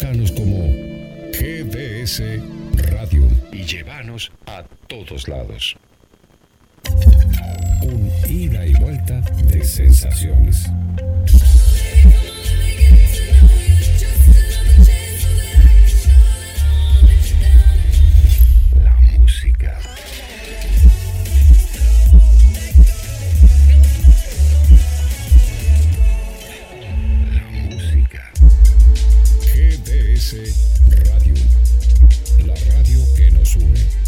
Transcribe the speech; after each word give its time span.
Buscanos 0.00 0.32
como 0.32 0.66
GDS 1.34 2.22
Radio 2.90 3.28
y 3.52 3.64
llévanos 3.64 4.32
a 4.46 4.64
todos 4.86 5.28
lados. 5.28 5.76
Un 7.82 8.10
ida 8.26 8.64
y 8.64 8.72
vuelta 8.76 9.20
de 9.20 9.62
sensaciones. 9.62 10.70
GDS, 30.30 30.54
la 32.46 32.54
radio 32.54 33.00
que 33.16 33.30
nos 33.32 33.56
une. 33.56 33.99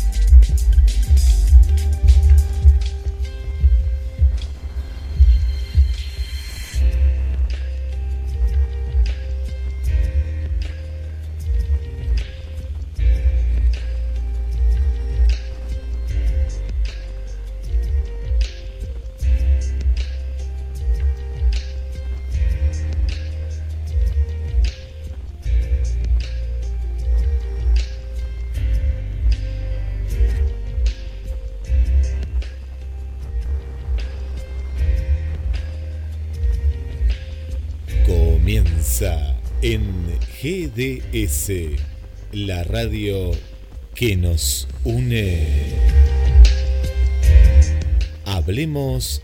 Hablemos 48.25 49.21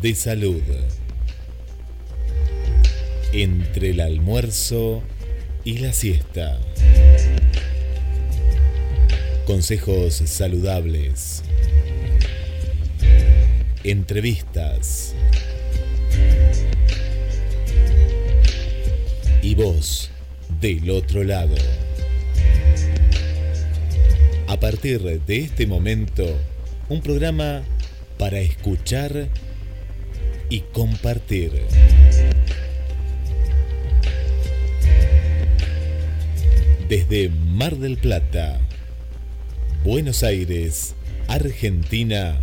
de 0.00 0.14
salud. 0.14 0.62
Entre 3.34 3.90
el 3.90 4.00
almuerzo 4.00 5.02
y 5.62 5.76
la 5.78 5.92
siesta. 5.92 6.58
Consejos 9.44 10.14
saludables. 10.14 11.42
Entrevistas. 13.84 15.14
Y 19.42 19.54
vos 19.54 20.10
del 20.60 20.90
otro 20.90 21.22
lado. 21.22 21.54
A 24.48 24.58
partir 24.58 25.00
de 25.00 25.38
este 25.38 25.66
momento, 25.66 26.24
un 26.88 27.00
programa 27.00 27.62
para 28.18 28.40
escuchar 28.40 29.28
y 30.48 30.60
compartir. 30.72 31.52
Desde 36.88 37.28
Mar 37.28 37.76
del 37.76 37.98
Plata, 37.98 38.58
Buenos 39.84 40.22
Aires, 40.22 40.94
Argentina, 41.28 42.40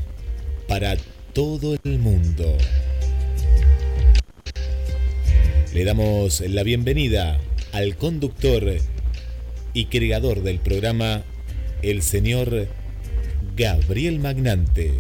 para 0.67 0.95
todo 1.33 1.75
el 1.83 1.99
mundo. 1.99 2.55
Le 5.73 5.83
damos 5.83 6.41
la 6.41 6.63
bienvenida 6.63 7.39
al 7.75 7.97
conductor 7.97 8.77
y 9.73 9.85
creador 9.87 10.43
del 10.43 10.61
programa, 10.61 11.25
el 11.81 12.03
señor 12.03 12.69
Gabriel 13.57 14.19
Magnante. 14.19 14.93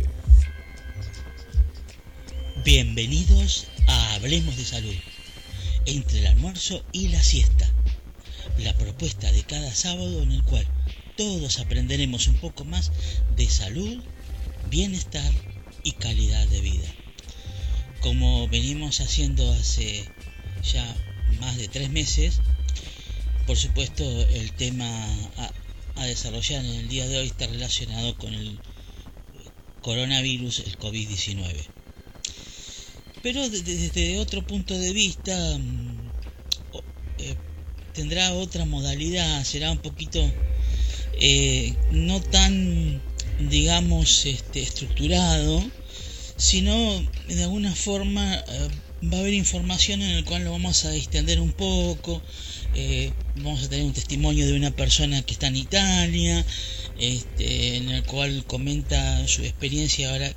Bienvenidos 2.65 3.67
a 3.87 4.15
Hablemos 4.15 4.57
de 4.57 4.65
Salud, 4.65 4.95
entre 5.85 6.19
el 6.19 6.27
almuerzo 6.27 6.83
y 6.91 7.07
la 7.07 7.23
siesta, 7.23 7.65
la 8.57 8.73
propuesta 8.73 9.31
de 9.31 9.43
cada 9.43 9.73
sábado 9.73 10.21
en 10.21 10.33
el 10.33 10.43
cual 10.43 10.67
todos 11.15 11.59
aprenderemos 11.59 12.27
un 12.27 12.35
poco 12.35 12.65
más 12.65 12.91
de 13.37 13.49
salud, 13.49 14.03
bienestar 14.69 15.31
y 15.83 15.93
calidad 15.93 16.45
de 16.49 16.59
vida. 16.59 16.93
Como 18.01 18.49
venimos 18.49 18.99
haciendo 18.99 19.49
hace 19.53 20.03
ya 20.61 20.85
más 21.39 21.55
de 21.55 21.69
tres 21.69 21.89
meses, 21.89 22.41
por 23.45 23.57
supuesto, 23.57 24.03
el 24.27 24.51
tema 24.53 24.87
a, 25.95 26.05
desarrollar 26.05 26.63
en 26.63 26.71
el 26.71 26.87
día 26.87 27.07
de 27.07 27.17
hoy 27.17 27.27
está 27.27 27.47
relacionado 27.47 28.17
con 28.17 28.33
el 28.33 28.59
coronavirus, 29.81 30.59
el 30.59 30.77
COVID-19. 30.77 31.67
Pero 33.23 33.49
desde 33.49 34.19
otro 34.19 34.45
punto 34.45 34.77
de 34.77 34.93
vista, 34.93 35.57
mm, 35.57 36.11
eh, 37.19 37.35
tendrá 37.93 38.33
otra 38.33 38.65
modalidad, 38.65 39.43
será 39.43 39.71
un 39.71 39.79
poquito 39.79 40.19
eh, 41.19 41.73
no 41.91 42.21
tan, 42.21 43.01
digamos, 43.49 44.25
este, 44.25 44.61
estructurado, 44.61 45.63
sino 46.35 47.01
de 47.27 47.43
alguna 47.43 47.73
forma 47.73 48.35
eh, 48.35 48.69
va 49.11 49.17
a 49.17 49.21
haber 49.21 49.33
información 49.33 50.01
en 50.01 50.11
el 50.11 50.25
cual 50.25 50.43
lo 50.43 50.51
vamos 50.51 50.85
a 50.85 50.95
extender 50.95 51.39
un 51.39 51.53
poco, 51.53 52.21
eh, 52.75 53.13
vamos 53.37 53.63
a 53.63 53.69
tener 53.69 53.85
un 53.85 53.93
testimonio 53.93 54.45
de 54.45 54.53
una 54.53 54.71
persona 54.71 55.21
que 55.21 55.31
está 55.31 55.47
en 55.47 55.55
Italia, 55.55 56.45
este, 56.99 57.77
en 57.77 57.89
el 57.89 58.03
cual 58.03 58.43
comenta 58.45 59.25
su 59.29 59.43
experiencia 59.43 60.11
ahora 60.11 60.33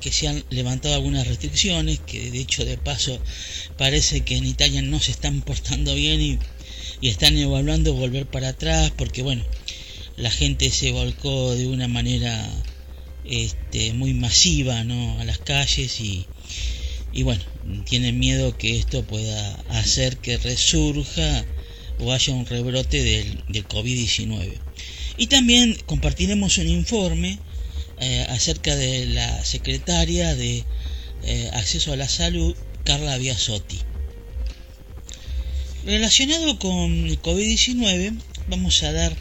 que 0.00 0.10
se 0.10 0.28
han 0.28 0.42
levantado 0.48 0.94
algunas 0.94 1.26
restricciones, 1.26 2.00
que 2.00 2.30
de 2.30 2.40
hecho 2.40 2.64
de 2.64 2.78
paso 2.78 3.20
parece 3.76 4.22
que 4.22 4.36
en 4.36 4.46
Italia 4.46 4.80
no 4.80 5.00
se 5.00 5.10
están 5.10 5.42
portando 5.42 5.94
bien 5.94 6.20
y, 6.22 6.38
están 7.02 7.36
evaluando 7.36 7.92
volver 7.92 8.26
para 8.26 8.48
atrás, 8.48 8.90
porque 8.96 9.22
bueno, 9.22 9.44
la 10.16 10.30
gente 10.30 10.70
se 10.70 10.92
volcó 10.92 11.54
de 11.54 11.66
una 11.66 11.88
manera 11.88 12.48
este, 13.26 13.92
muy 13.92 14.14
masiva 14.14 14.80
a 14.80 15.24
las 15.24 15.38
calles 15.38 16.00
y, 16.00 16.26
y 17.12 17.22
bueno, 17.22 17.44
tienen 17.84 18.18
miedo 18.18 18.56
que 18.56 18.78
esto 18.78 19.04
pueda 19.04 19.54
hacer 19.68 20.16
que 20.16 20.38
resurja 20.38 21.44
o 21.98 22.12
haya 22.12 22.34
un 22.34 22.46
rebrote 22.46 23.02
del, 23.02 23.68
COVID-19. 23.68 24.52
Y 25.16 25.26
también 25.28 25.76
compartiremos 25.86 26.58
un 26.58 26.68
informe 26.68 27.38
eh, 28.00 28.26
acerca 28.28 28.76
de 28.76 29.06
la 29.06 29.44
secretaria 29.44 30.34
de 30.34 30.64
eh, 31.24 31.50
Acceso 31.54 31.92
a 31.92 31.96
la 31.96 32.08
Salud, 32.08 32.54
Carla 32.84 33.16
Biasotti. 33.16 33.78
Relacionado 35.84 36.58
con 36.58 37.06
el 37.06 37.20
COVID-19, 37.22 38.18
vamos 38.48 38.82
a 38.82 38.92
dar 38.92 39.16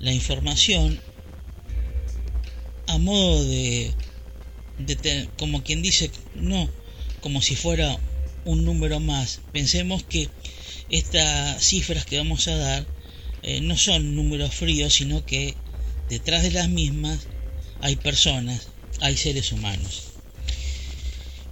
la 0.00 0.12
información 0.12 1.00
a 2.86 2.98
modo 2.98 3.44
de, 3.44 3.92
de, 4.78 5.28
como 5.38 5.64
quien 5.64 5.82
dice, 5.82 6.10
no 6.34 6.68
como 7.24 7.40
si 7.40 7.56
fuera 7.56 7.98
un 8.44 8.66
número 8.66 9.00
más. 9.00 9.40
Pensemos 9.50 10.04
que 10.04 10.28
estas 10.90 11.64
cifras 11.64 12.04
que 12.04 12.18
vamos 12.18 12.48
a 12.48 12.56
dar 12.56 12.86
eh, 13.42 13.60
no 13.60 13.76
son 13.76 14.16
números 14.16 14.54
fríos, 14.54 14.94
sino 14.94 15.26
que 15.26 15.54
detrás 16.08 16.42
de 16.42 16.50
las 16.50 16.68
mismas 16.68 17.28
hay 17.80 17.94
personas, 17.96 18.68
hay 19.00 19.16
seres 19.16 19.50
humanos. 19.52 20.04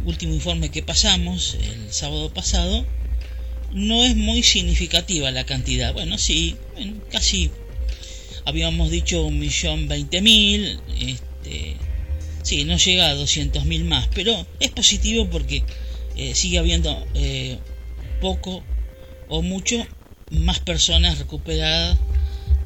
último 0.05 0.35
informe 0.35 0.69
que 0.69 0.83
pasamos 0.83 1.57
el 1.59 1.91
sábado 1.91 2.31
pasado, 2.31 2.85
no 3.73 4.03
es 4.03 4.15
muy 4.15 4.43
significativa 4.43 5.31
la 5.31 5.45
cantidad. 5.45 5.93
Bueno, 5.93 6.17
sí, 6.17 6.55
casi 7.11 7.51
habíamos 8.45 8.89
dicho 8.89 9.25
un 9.25 9.39
millón 9.39 9.87
veinte 9.87 10.21
mil, 10.21 10.79
este, 10.99 11.75
sí, 12.43 12.63
no 12.63 12.77
llega 12.77 13.09
a 13.09 13.15
doscientos 13.15 13.65
mil 13.65 13.83
más, 13.83 14.07
pero 14.13 14.45
es 14.59 14.71
positivo 14.71 15.29
porque 15.29 15.63
eh, 16.15 16.33
sigue 16.33 16.57
habiendo 16.57 17.05
eh, 17.13 17.57
poco 18.21 18.63
o 19.27 19.41
mucho 19.41 19.85
más 20.31 20.59
personas 20.59 21.19
recuperadas 21.19 21.97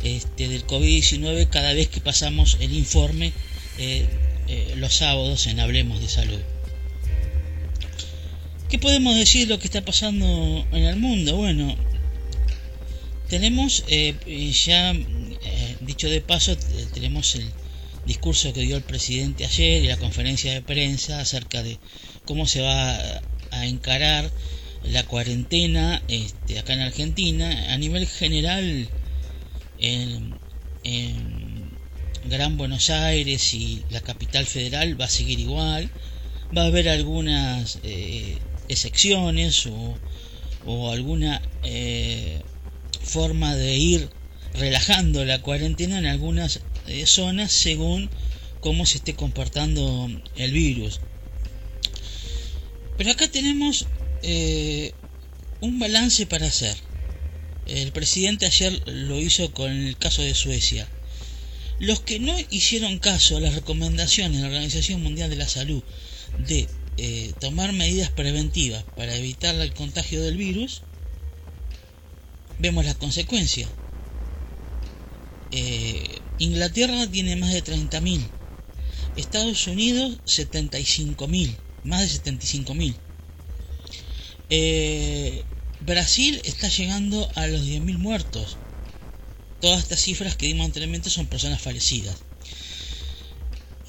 este, 0.04 0.48
del 0.48 0.66
COVID-19 0.66 1.50
cada 1.50 1.74
vez 1.74 1.90
que 1.90 2.00
pasamos 2.00 2.58
el 2.60 2.74
informe 2.74 3.34
eh, 3.78 4.08
los 4.76 4.94
sábados 4.94 5.48
en 5.48 5.60
Hablemos 5.60 6.00
de 6.02 6.10
Salud. 6.10 6.40
¿Qué 8.72 8.80
podemos 8.80 9.18
decir 9.18 9.48
de 9.48 9.54
lo 9.54 9.60
que 9.60 9.66
está 9.66 9.84
pasando 9.84 10.66
en 10.72 10.84
el 10.86 10.96
mundo? 10.96 11.36
Bueno, 11.36 11.76
tenemos 13.28 13.84
ya 13.86 14.94
dicho 15.82 16.10
de 16.10 16.22
paso, 16.22 16.56
tenemos 16.94 17.36
el 17.36 17.52
discurso 18.06 18.54
que 18.54 18.62
dio 18.62 18.78
el 18.78 18.84
presidente 18.84 19.44
ayer 19.44 19.84
y 19.84 19.88
la 19.88 19.98
conferencia 19.98 20.54
de 20.54 20.62
prensa 20.62 21.20
acerca 21.20 21.62
de 21.64 21.80
cómo 22.24 22.48
se 22.48 22.62
va 22.62 23.22
a 23.52 23.66
encarar 23.66 24.32
la 24.84 25.04
cuarentena 25.04 26.02
este, 26.08 26.58
acá 26.58 26.72
en 26.72 26.80
Argentina. 26.80 27.74
A 27.74 27.78
nivel 27.78 28.08
general, 28.08 28.88
en, 29.80 30.40
Gran 32.24 32.56
Buenos 32.56 32.90
Aires 32.90 33.54
y 33.54 33.84
la 33.90 34.00
capital 34.00 34.46
federal 34.46 35.00
va 35.00 35.06
a 35.06 35.10
seguir 35.10 35.42
igual. 35.42 35.90
Va 36.58 36.64
a 36.64 36.68
haber 36.68 36.88
algunas 36.88 37.80
eh, 37.84 38.38
excepciones 38.72 39.66
o, 39.68 39.98
o 40.66 40.92
alguna 40.92 41.42
eh, 41.64 42.42
forma 43.04 43.56
de 43.56 43.78
ir 43.78 44.10
relajando 44.54 45.26
la 45.26 45.42
cuarentena 45.42 46.00
en 46.00 46.06
algunas 46.06 46.62
eh, 46.88 47.06
zonas 47.06 47.52
según 47.52 48.10
cómo 48.60 48.86
se 48.86 48.98
esté 48.98 49.16
comportando 49.16 50.10
el 50.36 50.52
virus. 50.52 51.02
Pero 52.98 53.12
acá 53.12 53.28
tenemos 53.28 53.88
eh, 54.22 54.94
un 55.62 55.80
balance 55.80 56.26
para 56.26 56.48
hacer. 56.48 56.76
El 57.66 57.92
presidente 57.92 58.46
ayer 58.46 58.82
lo 58.88 59.20
hizo 59.20 59.54
con 59.54 59.72
el 59.72 59.98
caso 59.98 60.22
de 60.22 60.36
Suecia. 60.36 60.88
Los 61.80 62.02
que 62.02 62.20
no 62.20 62.36
hicieron 62.52 63.00
caso 63.00 63.38
a 63.38 63.42
las 63.42 63.56
recomendaciones 63.56 64.38
de 64.38 64.42
la 64.44 64.48
Organización 64.50 65.02
Mundial 65.02 65.30
de 65.30 65.36
la 65.36 65.48
Salud 65.48 65.82
de 66.48 66.68
eh, 67.04 67.34
tomar 67.40 67.74
medidas 67.74 68.12
preventivas 68.12 68.84
para 68.96 69.16
evitar 69.16 69.56
el 69.56 69.74
contagio 69.74 70.22
del 70.22 70.38
virus, 70.38 70.84
vemos 72.60 72.86
las 72.86 72.94
consecuencias. 72.94 73.68
Eh, 75.50 76.20
Inglaterra 76.38 77.08
tiene 77.08 77.36
más 77.38 77.54
de 77.54 77.64
30.000. 77.64 78.22
Estados 79.16 79.66
Unidos 79.66 80.20
75.000. 80.28 81.58
Más 81.84 82.02
de 82.02 82.34
75.000. 82.34 82.94
Eh, 84.52 85.44
Brasil 85.80 86.40
está 86.44 86.70
llegando 86.70 87.28
a 87.34 87.48
los 87.48 87.62
10.000 87.62 87.98
muertos. 87.98 88.58
Todas 89.60 89.80
estas 89.80 90.02
cifras 90.02 90.36
que 90.36 90.46
dimos 90.46 90.68
anteriormente 90.68 91.10
son 91.10 91.26
personas 91.26 91.64
fallecidas. 91.64 92.16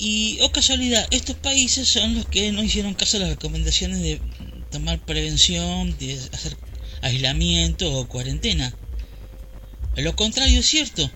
Y, 0.05 0.41
oh 0.41 0.51
casualidad, 0.51 1.07
estos 1.13 1.37
países 1.37 1.87
son 1.87 2.17
los 2.17 2.27
que 2.27 2.51
no 2.51 2.65
hicieron 2.65 2.95
caso 2.95 3.19
a 3.19 3.21
las 3.21 3.29
recomendaciones 3.29 4.01
de 4.03 4.21
tomar 4.73 4.99
prevención, 4.99 5.97
de 5.97 6.21
hacer 6.33 6.57
aislamiento 7.03 7.97
o 7.97 8.09
cuarentena. 8.09 8.75
Lo 9.95 10.17
contrario 10.17 10.59
es 10.59 10.67
cierto 10.67 11.09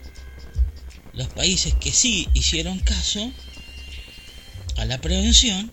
los 1.15 1.27
países 1.31 1.75
que 1.75 1.93
sí 1.93 2.29
hicieron 2.33 2.79
caso 2.79 3.29
a 4.77 4.85
la 4.85 5.01
prevención 5.01 5.73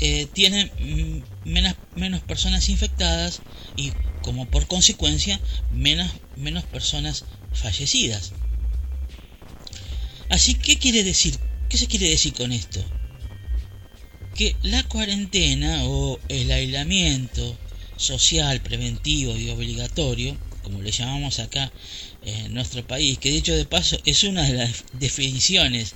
eh, 0.00 0.26
tienen 0.32 0.68
mm, 0.80 1.48
menos, 1.48 1.76
menos 1.94 2.22
personas 2.22 2.68
infectadas 2.70 3.40
y 3.76 3.92
como 4.20 4.46
por 4.46 4.66
consecuencia 4.66 5.40
menos, 5.70 6.10
menos 6.34 6.64
personas 6.64 7.24
fallecidas. 7.52 8.32
Así, 10.28 10.54
¿qué 10.54 10.76
quiere 10.76 11.04
decir? 11.04 11.38
¿Qué 11.70 11.78
se 11.78 11.86
quiere 11.86 12.08
decir 12.08 12.34
con 12.34 12.50
esto? 12.50 12.84
Que 14.34 14.56
la 14.62 14.82
cuarentena 14.88 15.84
o 15.84 16.18
el 16.28 16.50
aislamiento 16.50 17.56
social, 17.96 18.60
preventivo 18.60 19.36
y 19.36 19.50
obligatorio, 19.50 20.36
como 20.64 20.82
le 20.82 20.90
llamamos 20.90 21.38
acá 21.38 21.70
en 22.24 22.52
nuestro 22.54 22.84
país, 22.84 23.18
que 23.18 23.30
dicho 23.30 23.54
de 23.54 23.66
paso 23.66 24.00
es 24.04 24.24
una 24.24 24.42
de 24.42 24.54
las 24.54 24.84
definiciones 24.94 25.94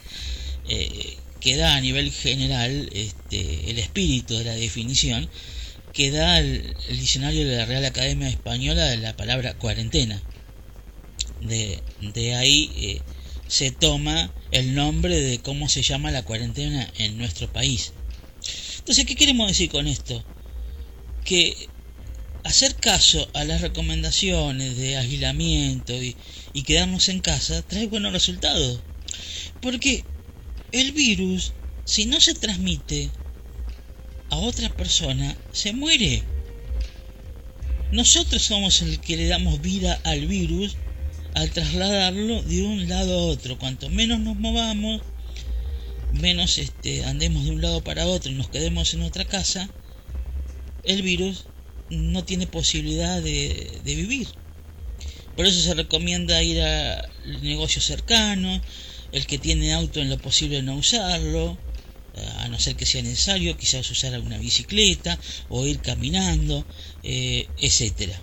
eh, 0.69 1.17
que 1.41 1.57
da 1.57 1.75
a 1.75 1.81
nivel 1.81 2.13
general 2.13 2.89
este, 2.93 3.69
el 3.69 3.81
espíritu 3.81 4.37
de 4.37 4.45
la 4.45 4.55
definición 4.55 5.29
que 5.93 6.13
da 6.13 6.39
el, 6.39 6.77
diccionario 6.89 7.49
de 7.49 7.57
la 7.57 7.67
Real 7.67 7.85
Academia 7.85 8.29
Española 8.29 8.85
de 8.85 8.99
la 8.99 9.17
palabra 9.17 9.55
cuarentena. 9.55 10.23
De, 11.41 11.83
ahí 12.37 12.71
eh, 12.77 13.01
se 13.49 13.71
toma 13.71 14.33
el 14.51 14.75
nombre 14.75 15.21
de 15.21 15.41
cómo 15.41 15.69
se 15.69 15.83
llama 15.83 16.11
la 16.11 16.23
cuarentena 16.23 16.91
en 16.99 17.19
nuestro 17.19 17.53
país. 17.53 17.93
Entonces, 18.79 19.07
¿qué 19.07 19.17
queremos 19.17 19.49
decir 19.49 19.71
con 19.71 19.87
esto? 19.87 20.25
Que 21.25 21.69
hacer 22.45 22.77
caso 22.77 23.29
a 23.33 23.45
las 23.45 23.63
recomendaciones 23.63 24.77
de 24.77 24.97
aislamiento 24.97 25.95
y, 26.01 26.17
quedarnos 26.63 27.09
en 27.09 27.21
casa 27.21 27.63
trae 27.63 27.87
buenos 27.87 28.13
resultados. 28.13 28.81
Porque 29.61 30.05
el 30.71 30.93
virus, 30.93 31.53
si 31.85 32.05
no 32.05 32.21
se 32.21 32.35
transmite 32.35 33.11
a 34.31 34.37
otra 34.37 34.69
persona, 34.69 35.37
se 35.53 35.73
muere. 35.73 36.23
Nosotros 37.91 38.43
somos 38.43 38.83
el 38.83 39.01
que 39.01 39.17
le 39.17 39.27
damos 39.27 39.61
vida 39.61 40.01
al 40.05 40.27
virus 40.27 40.77
al 41.35 41.51
trasladarlo 41.51 42.43
de 42.43 42.63
un 42.63 42.89
lado 42.89 43.19
a 43.19 43.23
otro. 43.25 43.59
Cuanto 43.59 43.91
menos 43.91 44.21
nos 44.21 44.37
movamos, 44.37 45.03
menos 46.13 46.59
este, 46.59 47.05
andemos 47.05 47.45
de 47.45 47.51
un 47.51 47.61
lado 47.61 47.83
para 47.83 48.07
otro 48.07 48.31
y 48.31 48.35
nos 48.35 48.49
quedemos 48.49 48.95
en 48.95 49.03
otra 49.03 49.25
casa, 49.25 49.69
el 50.85 51.03
virus 51.03 51.47
no 51.91 52.25
tiene 52.25 52.47
posibilidad 52.47 53.21
de, 53.21 53.81
vivir. 53.85 54.29
Por 55.37 55.47
eso 55.47 55.61
se 55.61 55.75
recomienda 55.75 56.43
ir 56.43 56.63
a 56.63 57.09
negocios 57.43 57.85
cercanos, 57.85 58.61
el 59.13 59.27
que 59.27 59.39
tiene 59.39 59.75
auto 59.75 60.01
en 60.01 60.11
lo 60.11 60.19
posible 60.19 60.63
no 60.63 60.77
usarlo, 60.77 61.59
a 62.39 62.47
no 62.47 62.61
ser 62.61 62.77
que 62.77 62.87
sea 62.87 63.03
necesario, 63.03 63.57
quizás 63.57 63.91
usar 63.91 64.15
alguna 64.15 64.39
bicicleta 64.39 65.19
o 65.49 65.67
ir 65.67 65.81
caminando, 65.81 66.65
eh, 67.03 67.49
etcétera. 67.59 68.21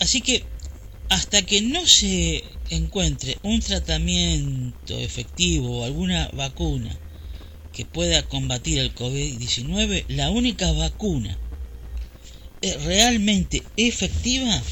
Así 0.00 0.22
que 0.22 0.44
hasta 1.10 1.42
que 1.42 1.60
no 1.60 1.86
se 1.86 2.42
encuentre 2.70 3.38
un 3.42 3.60
tratamiento 3.60 4.98
efectivo 4.98 5.80
o 5.80 5.84
alguna 5.84 6.28
vacuna 6.32 6.98
que 7.72 7.84
pueda 7.84 8.26
combatir 8.26 8.78
el 8.78 8.94
COVID-19, 8.94 10.06
la 10.08 10.30
única 10.30 10.72
vacuna 10.72 11.38
realmente 12.84 13.62
efectiva 13.76 14.62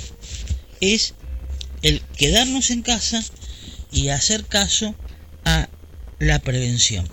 es 0.80 1.14
el 1.82 2.00
quedarnos 2.16 2.70
en 2.70 2.82
casa 2.82 3.24
y 3.92 4.08
hacer 4.08 4.44
caso 4.44 4.94
a 5.44 5.68
la 6.18 6.38
prevención. 6.40 7.08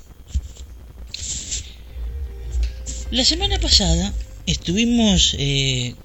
La 3.12 3.24
semana 3.24 3.60
pasada 3.60 4.14
estuvimos 4.46 5.36
eh, 5.38 5.96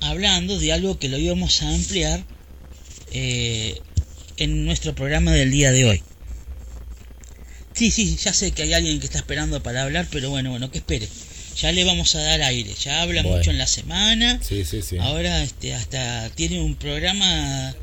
hablando 0.00 0.58
de 0.58 0.72
algo 0.72 0.98
que 0.98 1.08
lo 1.08 1.18
íbamos 1.18 1.62
a 1.62 1.68
ampliar 1.68 2.24
eh, 3.12 3.80
en 4.36 4.64
nuestro 4.64 4.94
programa 4.94 5.32
del 5.32 5.50
día 5.50 5.72
de 5.72 5.84
hoy. 5.84 6.02
Sí, 7.72 7.90
sí, 7.90 8.16
ya 8.16 8.32
sé 8.32 8.52
que 8.52 8.62
hay 8.62 8.72
alguien 8.72 9.00
que 9.00 9.06
está 9.06 9.18
esperando 9.18 9.62
para 9.62 9.82
hablar, 9.82 10.08
pero 10.10 10.30
bueno, 10.30 10.50
bueno, 10.50 10.70
que 10.70 10.78
espere. 10.78 11.08
Ya 11.56 11.72
le 11.72 11.84
vamos 11.84 12.14
a 12.14 12.22
dar 12.22 12.42
aire. 12.42 12.72
Ya 12.74 13.02
habla 13.02 13.22
mucho 13.22 13.50
en 13.50 13.58
la 13.58 13.66
semana. 13.66 14.40
Sí, 14.42 14.64
sí, 14.64 14.82
sí. 14.82 14.98
Ahora 14.98 15.42
este, 15.42 15.74
hasta 15.74 16.30
tiene 16.30 16.60
un 16.60 16.74
programa 16.74 17.74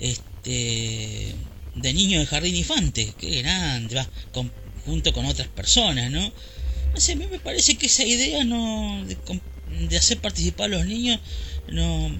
este, 0.00 1.34
de 1.74 1.92
niños 1.92 2.20
de 2.20 2.26
jardín 2.26 2.56
infante. 2.56 3.12
Qué 3.18 3.42
grande, 3.42 3.94
va, 3.94 4.08
junto 4.84 5.12
con 5.12 5.26
otras 5.26 5.48
personas, 5.48 6.10
¿no? 6.10 6.32
No 6.94 7.00
sé, 7.00 7.12
a 7.12 7.16
mí 7.16 7.26
me 7.30 7.38
parece 7.38 7.76
que 7.76 7.86
esa 7.86 8.04
idea 8.04 8.44
no 8.44 9.04
de, 9.06 9.16
de 9.88 9.96
hacer 9.96 10.18
participar 10.18 10.66
a 10.66 10.76
los 10.76 10.86
niños 10.86 11.20
no 11.68 12.10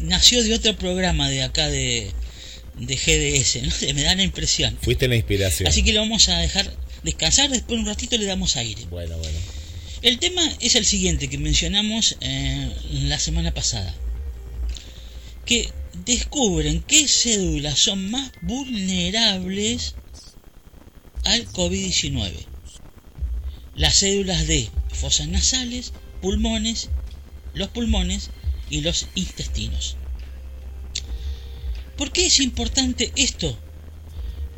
nació 0.00 0.42
de 0.42 0.54
otro 0.54 0.76
programa 0.76 1.30
de 1.30 1.42
acá 1.42 1.68
de, 1.68 2.12
de 2.76 2.96
GDS, 2.96 3.62
¿no? 3.62 3.94
Me 3.94 4.02
da 4.02 4.14
la 4.14 4.22
impresión. 4.22 4.76
Fuiste 4.82 5.08
la 5.08 5.16
inspiración. 5.16 5.68
Así 5.68 5.82
que 5.82 5.92
lo 5.92 6.00
vamos 6.00 6.28
a 6.28 6.38
dejar 6.38 6.72
descansar, 7.02 7.50
después 7.50 7.78
un 7.78 7.86
ratito 7.86 8.16
le 8.16 8.26
damos 8.26 8.56
aire. 8.56 8.84
Bueno, 8.90 9.16
bueno. 9.18 9.38
El 10.02 10.18
tema 10.18 10.42
es 10.60 10.74
el 10.74 10.84
siguiente 10.84 11.28
que 11.28 11.38
mencionamos 11.38 12.16
eh, 12.20 12.72
la 13.04 13.18
semana 13.18 13.54
pasada. 13.54 13.94
Que 15.46 15.70
descubren 16.04 16.82
qué 16.82 17.06
cédulas 17.06 17.78
son 17.78 18.10
más 18.10 18.32
vulnerables 18.42 19.94
al 21.24 21.46
COVID-19. 21.48 22.32
Las 23.76 24.00
cédulas 24.00 24.46
de 24.46 24.68
fosas 24.92 25.28
nasales, 25.28 25.92
pulmones, 26.22 26.88
los 27.52 27.68
pulmones 27.68 28.30
y 28.70 28.80
los 28.80 29.08
intestinos. 29.14 29.96
¿Por 31.98 32.10
qué 32.12 32.26
es 32.26 32.40
importante 32.40 33.12
esto? 33.16 33.58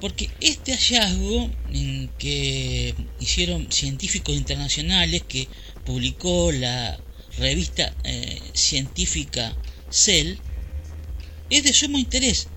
Porque 0.01 0.31
este 0.41 0.73
hallazgo 0.73 1.51
que 2.19 2.95
hicieron 3.19 3.73
científicos 3.73 4.37
internacionales 4.37 5.23
que 5.27 5.49
publicó 5.85 6.53
la 6.53 7.01
revista 7.39 7.95
eh, 8.05 8.41
científica 8.53 9.57
Cell 9.91 10.37
es 11.51 11.65
de 11.65 11.73
sumo 11.73 11.99
interés, 11.99 12.49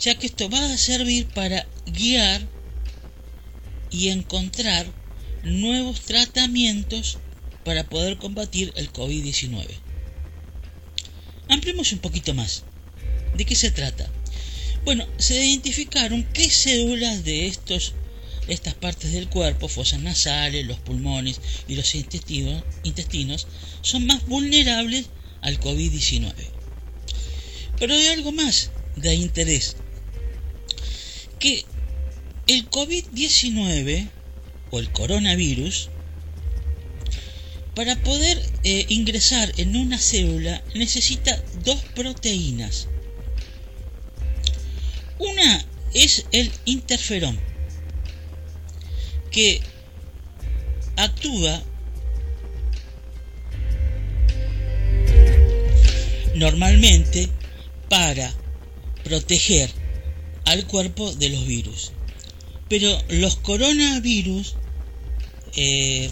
ya 0.00 0.14
que 0.14 0.26
esto 0.26 0.48
va 0.48 0.72
a 0.72 0.78
servir 0.78 1.26
para 1.26 1.66
guiar 1.86 2.46
y 3.90 4.08
encontrar 4.08 4.86
nuevos 5.42 6.02
tratamientos 6.02 7.18
para 7.64 7.88
poder 7.88 8.18
combatir 8.18 8.72
el 8.76 8.92
COVID-19. 8.92 9.66
Ampliemos 11.48 11.92
un 11.92 11.98
poquito 11.98 12.34
más. 12.34 12.64
¿De 13.34 13.44
qué 13.44 13.54
se 13.54 13.70
trata? 13.70 14.10
Bueno, 14.84 15.06
se 15.18 15.44
identificaron 15.44 16.24
qué 16.32 16.50
células 16.50 17.24
de 17.24 17.46
estos, 17.46 17.94
estas 18.48 18.74
partes 18.74 19.12
del 19.12 19.28
cuerpo, 19.28 19.68
fosas 19.68 20.00
nasales, 20.00 20.66
los 20.66 20.78
pulmones 20.80 21.40
y 21.68 21.76
los 21.76 21.94
intestinos, 21.94 22.64
intestinos, 22.82 23.46
son 23.80 24.06
más 24.06 24.26
vulnerables 24.26 25.06
al 25.40 25.60
COVID-19. 25.60 26.32
Pero 27.78 27.94
hay 27.94 28.06
algo 28.08 28.32
más 28.32 28.70
de 28.96 29.14
interés, 29.14 29.76
que 31.38 31.64
el 32.46 32.68
COVID-19 32.70 34.08
o 34.70 34.78
el 34.78 34.90
coronavirus, 34.90 35.90
para 37.74 37.96
poder 38.02 38.42
eh, 38.64 38.86
ingresar 38.88 39.52
en 39.56 39.76
una 39.76 39.98
célula 39.98 40.62
necesita 40.74 41.42
dos 41.64 41.80
proteínas 41.94 42.88
una 45.22 45.64
es 45.94 46.26
el 46.32 46.50
interferón, 46.64 47.38
que 49.30 49.60
actúa 50.96 51.62
normalmente 56.34 57.28
para 57.88 58.34
proteger 59.04 59.70
al 60.46 60.66
cuerpo 60.66 61.12
de 61.12 61.28
los 61.28 61.46
virus. 61.46 61.92
Pero 62.68 62.98
los 63.08 63.36
coronavirus 63.36 64.56
eh, 65.54 66.10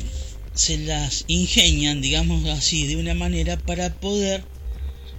se 0.54 0.78
las 0.78 1.25
ingenian, 1.28 2.00
digamos 2.00 2.49
así, 2.49 2.87
de 2.87 2.97
una 2.97 3.14
manera 3.14 3.57
para 3.57 3.95
poder 3.95 4.45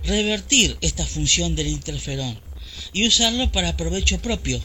revertir 0.04 0.78
esta 0.82 1.06
función 1.06 1.56
del 1.56 1.68
interferón 1.68 2.40
y 2.94 3.08
usarlo 3.08 3.52
para 3.52 3.78
provecho 3.78 4.20
propio, 4.22 4.62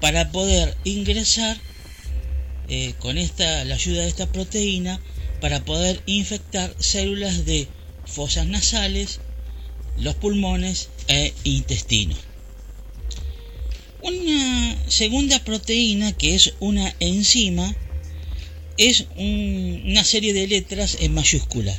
para 0.00 0.30
poder 0.30 0.76
ingresar 0.84 1.58
eh, 2.68 2.94
con 2.98 3.18
esta, 3.18 3.64
la 3.64 3.74
ayuda 3.74 4.02
de 4.02 4.08
esta 4.08 4.30
proteína, 4.30 5.00
para 5.40 5.64
poder 5.64 6.02
infectar 6.06 6.74
células 6.78 7.44
de 7.44 7.68
fosas 8.06 8.46
nasales, 8.46 9.20
los 9.98 10.14
pulmones 10.16 10.88
e 11.08 11.34
intestino. 11.44 12.14
Una 14.02 14.76
segunda 14.88 15.42
proteína 15.44 16.12
que 16.12 16.34
es 16.34 16.54
una 16.60 16.94
enzima 17.00 17.74
es 18.76 19.06
una 19.16 20.04
serie 20.04 20.32
de 20.32 20.46
letras 20.46 20.96
en 21.00 21.12
mayúscula. 21.14 21.76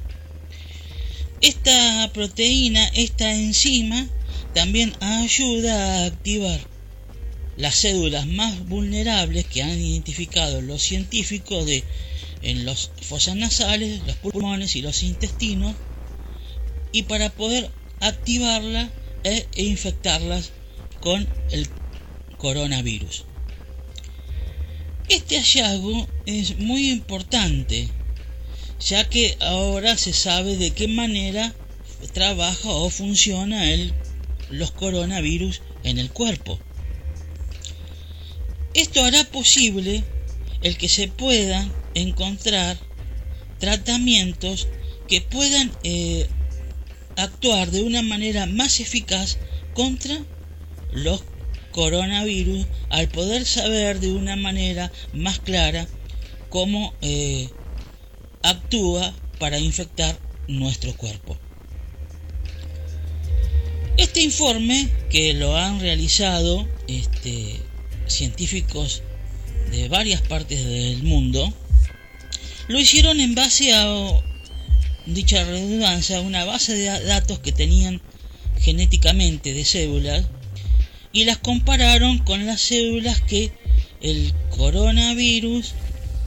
Esta 1.42 2.12
proteína, 2.14 2.86
esta 2.96 3.34
enzima, 3.34 4.08
también 4.54 4.94
ayuda 5.00 6.04
a 6.04 6.06
activar 6.06 6.60
las 7.58 7.76
células 7.76 8.28
más 8.28 8.68
vulnerables 8.68 9.46
que 9.46 9.62
han 9.62 9.80
identificado 9.80 10.62
los 10.62 10.82
científicos 10.82 11.66
de 11.66 11.84
en 12.42 12.64
los 12.66 12.92
fosas 13.02 13.36
nasales, 13.36 14.00
los 14.08 14.16
pulmones 14.18 14.78
y 14.78 14.82
los 14.82 15.04
intestinos 15.04 15.76
y 16.92 17.04
para 17.04 17.30
poder 17.30 17.70
activarla 18.00 18.90
e 19.24 19.46
infectarlas 19.56 20.52
con 21.02 21.28
el 21.52 21.68
coronavirus. 22.38 23.26
Este 25.10 25.38
hallazgo 25.38 26.08
es 26.26 26.58
muy 26.60 26.90
importante, 26.90 27.90
ya 28.80 29.10
que 29.10 29.38
ahora 29.42 29.98
se 29.98 30.14
sabe 30.14 30.56
de 30.56 30.72
qué 30.72 30.88
manera 30.88 31.54
trabaja 32.14 32.70
o 32.70 32.90
funciona 32.90 33.72
el, 33.72 33.94
los 34.50 34.72
coronavirus 34.72 35.62
en 35.84 36.00
el 36.00 36.12
cuerpo. 36.12 36.60
Esto 38.74 39.04
hará 39.04 39.24
posible 39.26 40.04
el 40.62 40.78
que 40.78 40.90
se 40.90 41.08
puedan 41.08 41.72
encontrar 41.96 42.78
tratamientos 43.60 44.68
que 45.08 45.22
puedan 45.22 45.72
eh, 45.84 46.30
actuar 47.24 47.72
de 47.72 47.82
una 47.82 48.02
manera 48.02 48.46
más 48.46 48.80
eficaz 48.80 49.38
contra 49.74 50.18
los 50.92 51.24
coronavirus 51.72 52.66
al 52.90 53.08
poder 53.10 53.46
saber 53.46 54.00
de 54.00 54.12
una 54.12 54.36
manera 54.36 54.92
más 55.14 55.40
clara 55.40 55.88
cómo 56.50 56.94
eh, 57.02 57.50
actúa 58.44 59.14
para 59.40 59.60
infectar 59.60 60.18
nuestro 60.48 60.96
cuerpo. 60.96 61.38
Este 63.98 64.22
informe 64.22 64.90
que 65.10 65.34
lo 65.34 65.58
han 65.58 65.80
realizado 65.80 66.68
este, 66.88 67.60
científicos 68.08 69.04
de 69.72 69.88
varias 69.90 70.22
partes 70.22 70.66
del 70.66 71.04
mundo, 71.04 71.54
lo 72.68 72.80
hicieron 72.80 73.20
en 73.20 73.36
base 73.36 73.74
a 73.74 73.86
dicha 75.14 75.44
redundancia, 75.44 76.22
una 76.22 76.46
base 76.46 76.74
de 76.74 76.86
datos 77.06 77.40
que 77.40 77.52
tenían 77.52 78.02
genéticamente 78.60 79.54
de 79.54 79.66
células 79.66 80.26
y 81.12 81.26
las 81.26 81.38
compararon 81.38 82.20
con 82.20 82.46
las 82.46 82.62
células 82.62 83.22
que 83.22 83.52
el 84.02 84.34
coronavirus 84.50 85.74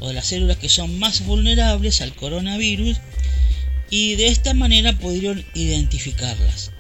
o 0.01 0.13
las 0.13 0.27
células 0.27 0.57
que 0.57 0.69
son 0.69 0.99
más 0.99 1.25
vulnerables 1.25 2.01
al 2.01 2.15
coronavirus 2.15 2.99
y 3.91 4.17
de 4.17 4.29
esta 4.29 4.55
manera 4.55 4.93
pudieron 4.95 5.45
identificarlas. 5.55 6.73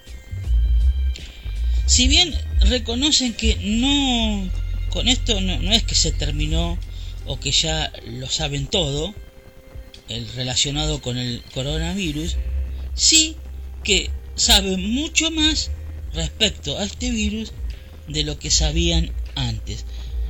Si 1.86 2.08
bien 2.08 2.34
reconocen 2.60 3.34
que 3.34 3.56
no, 3.56 4.50
con 4.90 5.08
esto 5.08 5.40
no, 5.40 5.58
no 5.60 5.72
es 5.72 5.82
que 5.82 5.94
se 5.94 6.10
terminó 6.10 6.78
o 7.26 7.38
que 7.38 7.52
ya 7.52 7.92
lo 8.06 8.28
saben 8.28 8.66
todo, 8.66 9.14
el 10.14 10.28
relacionado 10.34 11.00
con 11.00 11.18
el 11.18 11.42
coronavirus, 11.54 12.36
sí 12.94 13.36
que 13.84 14.10
saben 14.34 14.92
mucho 14.92 15.30
más 15.30 15.70
respecto 16.14 16.78
a 16.78 16.84
este 16.84 17.10
virus 17.10 17.52
de 18.08 18.24
lo 18.24 18.38
que 18.38 18.50
sabían 18.50 19.10
antes. 19.34 19.84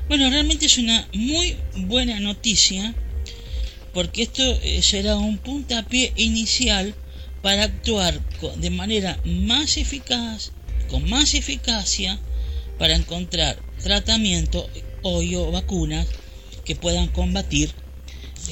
Bueno, 0.09 0.29
realmente 0.31 0.67
es 0.67 0.79
una 0.79 1.09
muy 1.13 1.57
buena 1.77 2.21
noticia 2.21 2.95
porque 3.93 4.23
esto 4.23 4.43
eh, 4.43 4.83
será 4.83 5.17
un 5.17 5.39
puntapié 5.39 6.13
inicial 6.17 6.95
para 7.43 7.65
actuar 7.65 8.21
de 8.57 8.71
manera 8.71 9.21
más 9.25 9.77
eficaz, 9.77 10.53
con 10.89 11.09
más 11.11 11.35
eficacia, 11.35 12.19
para 12.79 12.95
encontrar 12.95 13.61
tratamiento 13.83 14.69
o 15.03 15.51
vacunas 15.51 16.07
que 16.65 16.77
puedan 16.77 17.09
combatir 17.09 17.71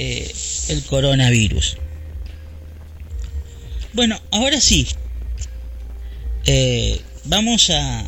eh, 0.03 0.33
el 0.69 0.83
coronavirus. 0.85 1.77
Bueno, 3.93 4.19
ahora 4.31 4.59
sí, 4.59 4.87
eh, 6.47 6.99
vamos 7.25 7.69
a, 7.69 8.07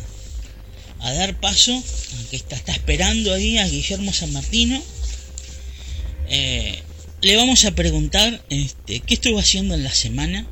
a 1.01 1.13
dar 1.13 1.39
paso, 1.39 1.71
aunque 2.17 2.35
está, 2.35 2.55
está 2.55 2.71
esperando 2.71 3.31
ahí 3.31 3.59
a 3.59 3.67
Guillermo 3.67 4.11
San 4.11 4.33
Martino, 4.33 4.81
eh, 6.29 6.81
le 7.21 7.35
vamos 7.35 7.63
a 7.65 7.75
preguntar 7.75 8.43
este, 8.49 8.99
qué 9.01 9.13
estuvo 9.13 9.37
haciendo 9.37 9.75
en 9.75 9.83
la 9.83 9.93
semana, 9.93 10.47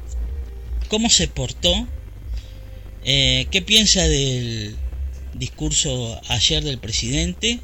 cómo 0.90 1.10
se 1.10 1.28
portó, 1.28 1.88
qué 3.04 3.64
piensa 3.66 4.08
del 4.08 4.76
discurso 5.34 6.22
ayer 6.28 6.64
del 6.64 6.78
presidente, 6.78 7.62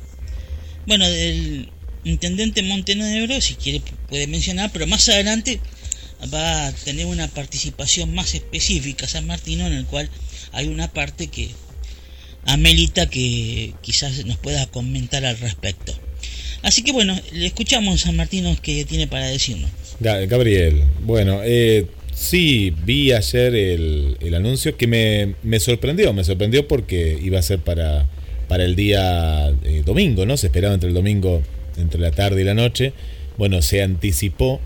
bueno, 0.87 1.07
del 1.07 1.69
intendente 2.07 2.63
Montenegro, 2.63 3.39
si 3.41 3.55
quiere 3.55 3.81
puede 4.09 4.27
mencionar, 4.27 4.71
pero 4.71 4.87
más 4.87 5.07
adelante 5.09 5.59
va 6.33 6.67
a 6.67 6.71
tener 6.71 7.05
una 7.05 7.27
participación 7.27 8.13
más 8.13 8.33
específica 8.33 9.07
San 9.07 9.27
Martino 9.27 9.67
en 9.67 9.73
el 9.73 9.85
cual 9.85 10.09
hay 10.51 10.67
una 10.67 10.91
parte 10.91 11.27
que 11.27 11.49
amerita 12.45 13.09
que 13.09 13.73
quizás 13.81 14.25
nos 14.25 14.37
pueda 14.37 14.65
comentar 14.67 15.25
al 15.25 15.37
respecto. 15.37 15.93
Así 16.63 16.81
que 16.81 16.91
bueno, 16.91 17.19
le 17.33 17.45
escuchamos 17.45 17.95
a 17.95 18.05
San 18.07 18.15
Martino 18.15 18.55
que 18.61 18.85
tiene 18.85 19.07
para 19.07 19.27
decirnos. 19.27 19.69
Gabriel, 19.99 20.83
bueno, 21.01 21.41
eh, 21.43 21.87
sí, 22.13 22.73
vi 22.85 23.11
ayer 23.11 23.55
el, 23.55 24.33
anuncio 24.33 24.77
que 24.77 24.87
me, 24.87 25.35
me, 25.43 25.59
sorprendió, 25.59 26.13
me 26.13 26.23
sorprendió 26.23 26.67
porque 26.67 27.17
iba 27.21 27.39
a 27.39 27.41
ser 27.41 27.59
para, 27.59 28.07
para 28.47 28.63
el 28.63 28.75
día 28.75 29.49
eh, 29.63 29.83
domingo, 29.85 30.25
¿no? 30.25 30.37
Se 30.37 30.47
esperaba 30.47 30.73
entre 30.73 30.89
el 30.89 30.95
domingo, 30.95 31.41
entre 31.77 31.99
la 31.99 32.11
tarde 32.11 32.41
y 32.41 32.43
la 32.43 32.53
noche. 32.53 32.93
Bueno, 33.37 33.61
se 33.61 33.81
anticipó. 33.81 34.59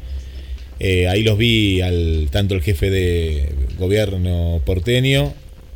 Eh, 0.79 1.07
ahí 1.07 1.23
los 1.23 1.37
vi 1.37 1.81
al 1.81 2.29
tanto 2.31 2.55
el 2.55 2.61
jefe 2.61 2.89
de 2.89 3.49
gobierno 3.77 4.61
porteño, 4.65 5.33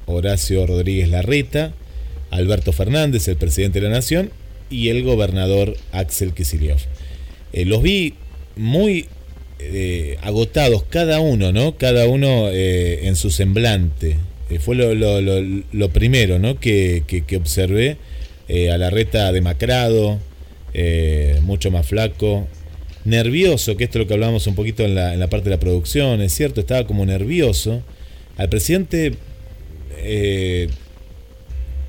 Horacio 0.07 0.65
Rodríguez 0.65 1.09
Larreta, 1.09 1.73
Alberto 2.31 2.71
Fernández, 2.71 3.27
el 3.27 3.37
presidente 3.37 3.79
de 3.79 3.87
la 3.87 3.95
Nación, 3.95 4.31
y 4.69 4.89
el 4.89 5.03
gobernador 5.03 5.77
Axel 5.91 6.33
Kicillof. 6.33 6.83
Eh, 7.53 7.65
los 7.65 7.81
vi 7.81 8.15
muy 8.55 9.05
eh, 9.59 10.17
agotados, 10.21 10.83
cada 10.83 11.19
uno, 11.19 11.51
¿no? 11.51 11.77
Cada 11.77 12.07
uno 12.07 12.49
eh, 12.51 13.07
en 13.07 13.15
su 13.15 13.31
semblante. 13.31 14.17
fue 14.59 14.75
lo, 14.75 15.89
primero, 15.89 16.39
¿no? 16.39 16.59
Que, 16.59 17.03
que, 17.07 17.37
observé. 17.37 17.97
a 18.71 18.77
la 18.77 18.89
reta 18.89 19.31
demacrado, 19.31 20.19
mucho 21.41 21.71
más 21.71 21.87
flaco, 21.87 22.47
nervioso, 23.05 23.77
que 23.77 23.83
esto 23.85 23.99
es 23.99 24.03
lo 24.03 24.07
que 24.07 24.13
hablábamos 24.13 24.47
un 24.47 24.55
poquito 24.55 24.83
en 24.83 24.95
la, 24.95 25.13
en 25.13 25.19
la 25.19 25.29
parte 25.29 25.45
de 25.45 25.55
la 25.55 25.59
producción, 25.59 26.21
es 26.21 26.33
cierto, 26.33 26.59
estaba 26.61 26.85
como 26.85 27.05
nervioso. 27.05 27.81
Al 28.37 28.49
presidente 28.49 29.13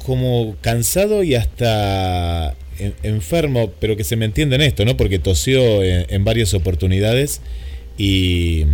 como 0.07 0.57
cansado 0.61 1.25
y 1.25 1.35
hasta 1.35 2.55
enfermo, 3.02 3.73
pero 3.81 3.97
que 3.97 4.05
se 4.05 4.16
me 4.16 4.25
entiende 4.25 4.57
en 4.57 4.62
esto, 4.62 4.85
¿no? 4.85 4.97
Porque 4.97 5.19
tosió 5.19 5.83
en, 5.83 6.25
varias 6.25 6.55
oportunidades 6.55 7.40
y, 7.99 8.64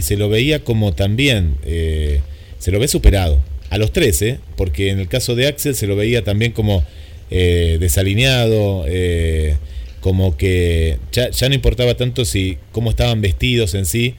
se 0.00 0.16
lo 0.16 0.28
veía 0.28 0.62
como 0.62 0.92
también, 0.94 1.56
eh, 1.64 2.20
se 2.58 2.70
lo 2.70 2.78
ve 2.78 2.86
superado. 2.86 3.42
A 3.68 3.78
los 3.78 3.92
13, 3.92 4.38
porque 4.56 4.90
en 4.90 5.00
el 5.00 5.08
caso 5.08 5.34
de 5.34 5.48
Axel 5.48 5.74
se 5.74 5.88
lo 5.88 5.96
veía 5.96 6.22
también 6.22 6.52
como 6.52 6.84
eh, 7.30 7.76
desalineado, 7.80 8.84
eh, 8.86 9.56
como 10.00 10.36
que 10.36 10.98
ya, 11.12 11.30
no 11.48 11.54
importaba 11.54 11.94
tanto 11.94 12.24
si 12.24 12.58
cómo 12.72 12.90
estaban 12.90 13.20
vestidos 13.20 13.74
en 13.74 13.86
sí, 13.86 14.14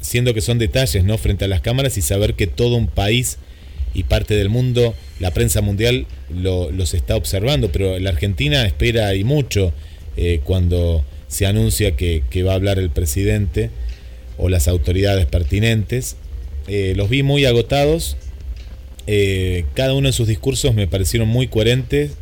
siendo 0.00 0.34
que 0.34 0.40
son 0.40 0.58
detalles, 0.58 1.04
¿no? 1.04 1.18
Frente 1.18 1.44
a 1.44 1.48
las 1.48 1.60
cámaras 1.60 1.96
y 1.96 2.02
saber 2.02 2.34
que 2.34 2.46
todo 2.46 2.76
un 2.76 2.88
país 2.88 3.38
y 3.94 4.02
parte 4.02 4.34
del 4.34 4.50
mundo, 4.50 4.94
la 5.20 5.30
prensa 5.30 5.62
mundial 5.62 6.06
lo, 6.28 6.70
los 6.70 6.94
está 6.94 7.16
observando, 7.16 7.72
pero 7.72 7.98
la 7.98 8.10
Argentina 8.10 8.66
espera 8.66 9.14
y 9.14 9.24
mucho 9.24 9.72
eh, 10.16 10.40
cuando 10.44 11.04
se 11.28 11.46
anuncia 11.46 11.96
que, 11.96 12.22
va 12.42 12.52
a 12.52 12.54
hablar 12.54 12.78
el 12.78 12.90
presidente 12.90 13.70
o 14.38 14.48
las 14.48 14.68
autoridades 14.68 15.26
pertinentes. 15.26 16.16
Eh, 16.68 16.94
los 16.96 17.08
vi 17.08 17.22
muy 17.22 17.44
agotados, 17.44 18.16
eh, 19.06 19.64
cada 19.74 19.94
uno 19.94 20.08
en 20.08 20.12
sus 20.12 20.28
discursos 20.28 20.74
me 20.74 20.86
parecieron 20.86 21.28
muy 21.28 21.48
coherentes 21.48 22.12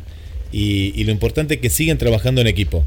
y, 0.51 1.03
lo 1.03 1.11
importante 1.11 1.55
es 1.55 1.59
que 1.59 1.69
siguen 1.69 1.97
trabajando 1.97 2.41
en 2.41 2.47
equipo. 2.47 2.85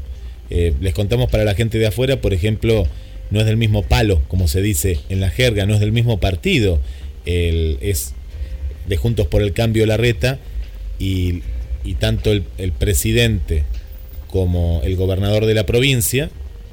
les 0.49 0.93
contamos 0.93 1.29
para 1.29 1.43
la 1.43 1.53
gente 1.53 1.77
de 1.77 1.87
afuera, 1.87 2.19
por 2.19 2.33
ejemplo, 2.33 2.87
no 3.31 3.39
es 3.39 3.45
del 3.45 3.57
mismo 3.57 3.83
palo, 3.83 4.21
como 4.27 4.47
se 4.47 4.61
dice 4.61 4.99
en 5.09 5.19
la 5.19 5.29
jerga, 5.29 5.65
no 5.65 5.75
es 5.75 5.79
del 5.79 5.91
mismo 5.91 6.19
partido. 6.19 6.79
El, 7.25 7.77
es 7.81 8.13
de 8.87 8.97
Juntos 8.97 9.27
por 9.27 9.41
el 9.41 9.53
Cambio 9.53 9.85
la 9.85 9.97
reta 9.97 10.39
y, 10.97 11.41
tanto 11.99 12.31
el, 12.31 12.71
presidente 12.77 13.63
como 14.27 14.81
el 14.83 14.95
gobernador 14.95 15.45
de 15.45 15.53
la 15.53 15.65
provincia 15.65 16.29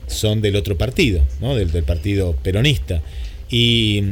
son 0.08 0.40
del 0.40 0.56
otro 0.56 0.76
partido, 0.76 1.22
¿no? 1.40 1.54
del, 1.54 1.70
partido 1.84 2.34
peronista. 2.42 3.02
Y, 3.50 4.02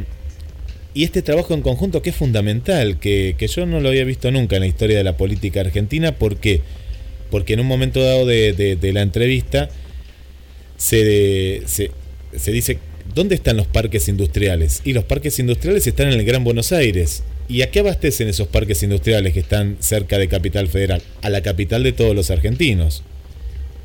este 1.03 1.23
trabajo 1.23 1.55
en 1.55 1.63
conjunto 1.63 2.03
que 2.03 2.11
es 2.11 2.17
fundamental, 2.17 3.01
que, 3.01 3.35
yo 3.53 3.67
no 3.67 3.81
lo 3.81 3.89
había 3.89 4.05
visto 4.05 4.31
nunca 4.31 4.57
en 4.57 4.61
la 4.63 4.69
historia 4.69 4.97
de 4.97 5.03
la 5.03 5.17
política 5.17 5.61
argentina, 5.61 6.17
¿por 6.17 6.37
qué? 6.37 6.61
Porque 7.31 7.55
en 7.55 7.61
un 7.61 7.67
momento 7.67 8.01
dado 8.01 8.27
de, 8.27 8.79
la 8.93 9.03
entrevista 9.03 9.69
se, 10.77 11.63
se, 11.67 11.91
se 12.37 12.53
dice, 12.53 12.79
¿dónde 13.13 13.35
están 13.35 13.57
los 13.57 13.67
parques 13.67 14.09
industriales? 14.09 14.83
Y 14.85 14.93
los 14.93 15.03
parques 15.03 15.37
industriales 15.41 15.85
están 15.87 16.13
en 16.13 16.21
el 16.21 16.25
Gran 16.25 16.45
Buenos 16.45 16.71
Aires. 16.71 17.25
¿Y 17.49 17.63
a 17.63 17.71
qué 17.71 17.81
abastecen 17.81 18.29
esos 18.29 18.47
parques 18.47 18.83
industriales 18.83 19.33
que 19.33 19.41
están 19.41 19.77
cerca 19.81 20.19
de 20.19 20.29
Capital 20.29 20.69
Federal? 20.69 21.03
A 21.23 21.29
la 21.29 21.43
capital 21.43 21.83
de 21.83 21.93
todos 21.93 22.15
los 22.15 22.31
argentinos. 22.31 23.03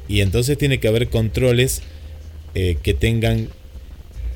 Y 0.07 0.21
entonces 0.21 0.57
tiene 0.57 0.79
que 0.79 0.87
haber 0.87 1.09
controles 1.09 1.81
eh, 2.55 2.77
que 2.81 2.93
tengan 2.93 3.49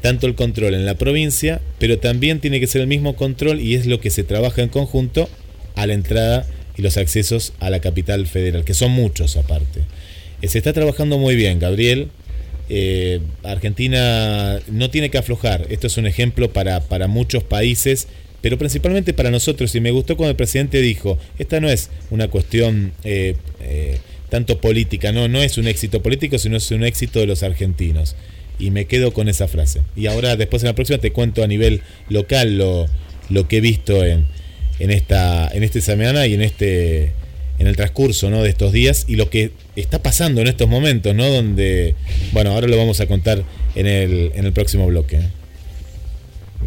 tanto 0.03 0.27
el 0.27 0.35
control 0.35 0.73
en 0.75 0.85
la 0.85 0.95
provincia, 0.95 1.61
pero 1.79 1.97
también 1.97 2.41
tiene 2.41 2.59
que 2.59 2.67
ser 2.67 2.81
el 2.81 2.87
mismo 2.87 3.15
control 3.15 3.61
y 3.61 3.75
es 3.75 3.85
lo 3.87 4.01
que 4.01 4.09
se 4.09 4.23
trabaja 4.23 4.61
en 4.61 4.67
conjunto 4.67 5.29
a 5.75 5.87
la 5.87 5.93
entrada 5.93 6.45
y 6.77 6.81
los 6.81 6.97
accesos 6.97 7.53
a 7.59 7.69
la 7.69 7.79
capital 7.79 8.27
federal, 8.27 8.65
que 8.65 8.73
son 8.73 8.91
muchos 8.91 9.37
aparte. 9.37 9.79
Eh, 10.41 10.49
se 10.49 10.57
está 10.57 10.73
trabajando 10.73 11.17
muy 11.17 11.35
bien, 11.35 11.57
Gabriel. 11.57 12.09
Eh, 12.67 13.21
Argentina 13.43 14.59
no 14.69 14.89
tiene 14.89 15.09
que 15.09 15.17
aflojar. 15.17 15.67
Esto 15.69 15.87
es 15.87 15.95
un 15.95 16.05
ejemplo 16.05 16.51
para, 16.51 16.81
para 16.81 17.07
muchos 17.07 17.43
países 17.43 18.07
pero 18.43 18.57
principalmente 18.57 19.13
para 19.13 19.31
nosotros. 19.31 19.73
Y 19.73 19.79
me 19.79 19.91
gustó 19.91 20.17
cuando 20.17 20.31
el 20.31 20.35
presidente 20.35 20.81
dijo, 20.81 21.17
esta 21.39 21.61
no 21.61 21.69
es 21.69 21.89
una 22.11 22.27
cuestión 22.27 22.91
eh, 23.05 23.37
eh, 23.61 23.99
tanto 24.29 24.59
política, 24.59 25.13
no, 25.13 25.29
no 25.29 25.41
es 25.41 25.57
un 25.57 25.65
éxito 25.65 26.03
político, 26.03 26.37
sino 26.37 26.57
es 26.57 26.69
un 26.71 26.83
éxito 26.83 27.19
de 27.21 27.27
los 27.27 27.41
argentinos. 27.41 28.17
Y 28.59 28.71
me 28.71 28.85
quedo 28.85 29.13
con 29.13 29.29
esa 29.29 29.47
frase. 29.47 29.81
Y 29.95 30.07
ahora, 30.07 30.35
después 30.35 30.63
en 30.63 30.67
la 30.67 30.75
próxima, 30.75 30.99
te 30.99 31.11
cuento 31.11 31.43
a 31.43 31.47
nivel 31.47 31.81
local 32.09 32.57
lo, 32.57 32.85
lo 33.29 33.47
que 33.47 33.57
he 33.57 33.61
visto 33.61 34.05
en, 34.05 34.25
en, 34.79 34.91
esta, 34.91 35.49
en 35.49 35.63
esta 35.63 35.81
semana 35.81 36.27
y 36.27 36.33
en 36.33 36.41
este 36.41 37.13
en 37.59 37.67
el 37.67 37.75
transcurso 37.75 38.29
¿no? 38.29 38.43
de 38.43 38.49
estos 38.49 38.71
días 38.71 39.05
y 39.07 39.15
lo 39.15 39.29
que 39.29 39.51
está 39.75 40.01
pasando 40.01 40.41
en 40.41 40.47
estos 40.47 40.67
momentos, 40.67 41.15
¿no? 41.15 41.29
Donde, 41.29 41.95
bueno, 42.31 42.51
ahora 42.51 42.67
lo 42.67 42.77
vamos 42.77 42.99
a 42.99 43.05
contar 43.05 43.43
en 43.75 43.87
el, 43.87 44.31
en 44.35 44.45
el 44.45 44.53
próximo 44.53 44.87
bloque. 44.87 45.21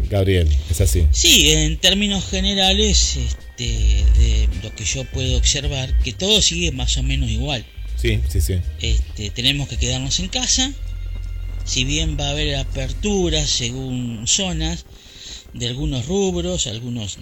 Gabriel, 0.09 0.47
es 0.71 0.81
así. 0.81 1.05
Sí, 1.11 1.51
en 1.51 1.77
términos 1.77 2.25
generales, 2.29 3.17
este, 3.17 3.63
de 3.63 4.49
lo 4.63 4.73
que 4.75 4.85
yo 4.85 5.03
puedo 5.05 5.37
observar, 5.37 5.97
que 5.99 6.13
todo 6.13 6.41
sigue 6.41 6.71
más 6.71 6.97
o 6.97 7.03
menos 7.03 7.29
igual. 7.29 7.65
Sí, 7.95 8.19
sí, 8.29 8.41
sí. 8.41 8.55
Este, 8.81 9.29
tenemos 9.31 9.67
que 9.67 9.77
quedarnos 9.77 10.19
en 10.19 10.29
casa. 10.29 10.71
Si 11.67 11.83
bien 11.83 12.17
va 12.19 12.27
a 12.27 12.31
haber 12.31 12.55
aperturas 12.55 13.49
según 13.49 14.25
zonas 14.25 14.85
de 15.53 15.67
algunos 15.67 16.07
rubros, 16.07 16.65
algunos 16.65 17.19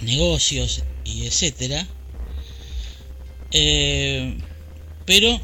negocios 0.00 0.82
y 1.04 1.26
etcétera. 1.26 1.86
Eh, 3.52 4.38
pero 5.04 5.40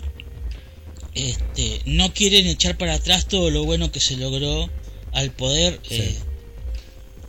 este, 1.15 1.83
no 1.85 2.13
quieren 2.15 2.47
echar 2.47 2.79
para 2.79 2.95
atrás 2.95 3.29
todo 3.29 3.51
lo 3.51 3.65
bueno 3.65 3.93
que 3.93 4.01
se 4.01 4.17
logró 4.17 4.71
al 5.13 5.31
poder 5.33 5.81
eh, 5.91 6.17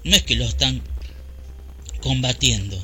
no 0.04 0.16
es 0.16 0.24
que 0.24 0.36
lo 0.36 0.46
están 0.46 0.82
combatiendo. 2.02 2.78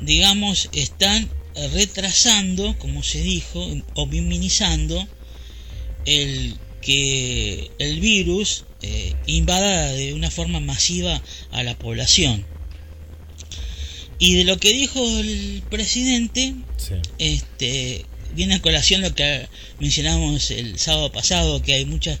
Digamos, 0.00 0.68
están 0.72 1.30
retrasando, 1.72 2.76
como 2.78 3.02
se 3.02 3.20
dijo, 3.20 3.64
o 3.94 4.06
minimizando 4.06 5.06
el 6.04 6.56
que 6.88 7.70
el 7.78 8.00
virus 8.00 8.64
eh, 8.80 9.12
invada 9.26 9.92
de 9.92 10.14
una 10.14 10.30
forma 10.30 10.58
masiva 10.58 11.22
a 11.50 11.62
la 11.62 11.78
población. 11.78 12.46
Y 14.18 14.36
de 14.36 14.44
lo 14.44 14.56
que 14.56 14.72
dijo 14.72 14.98
el 15.18 15.62
presidente, 15.68 16.54
este, 17.18 18.06
viene 18.34 18.54
a 18.54 18.62
colación 18.62 19.02
lo 19.02 19.14
que 19.14 19.50
mencionamos 19.78 20.50
el 20.50 20.78
sábado 20.78 21.12
pasado, 21.12 21.60
que 21.60 21.74
hay 21.74 21.84
muchas 21.84 22.20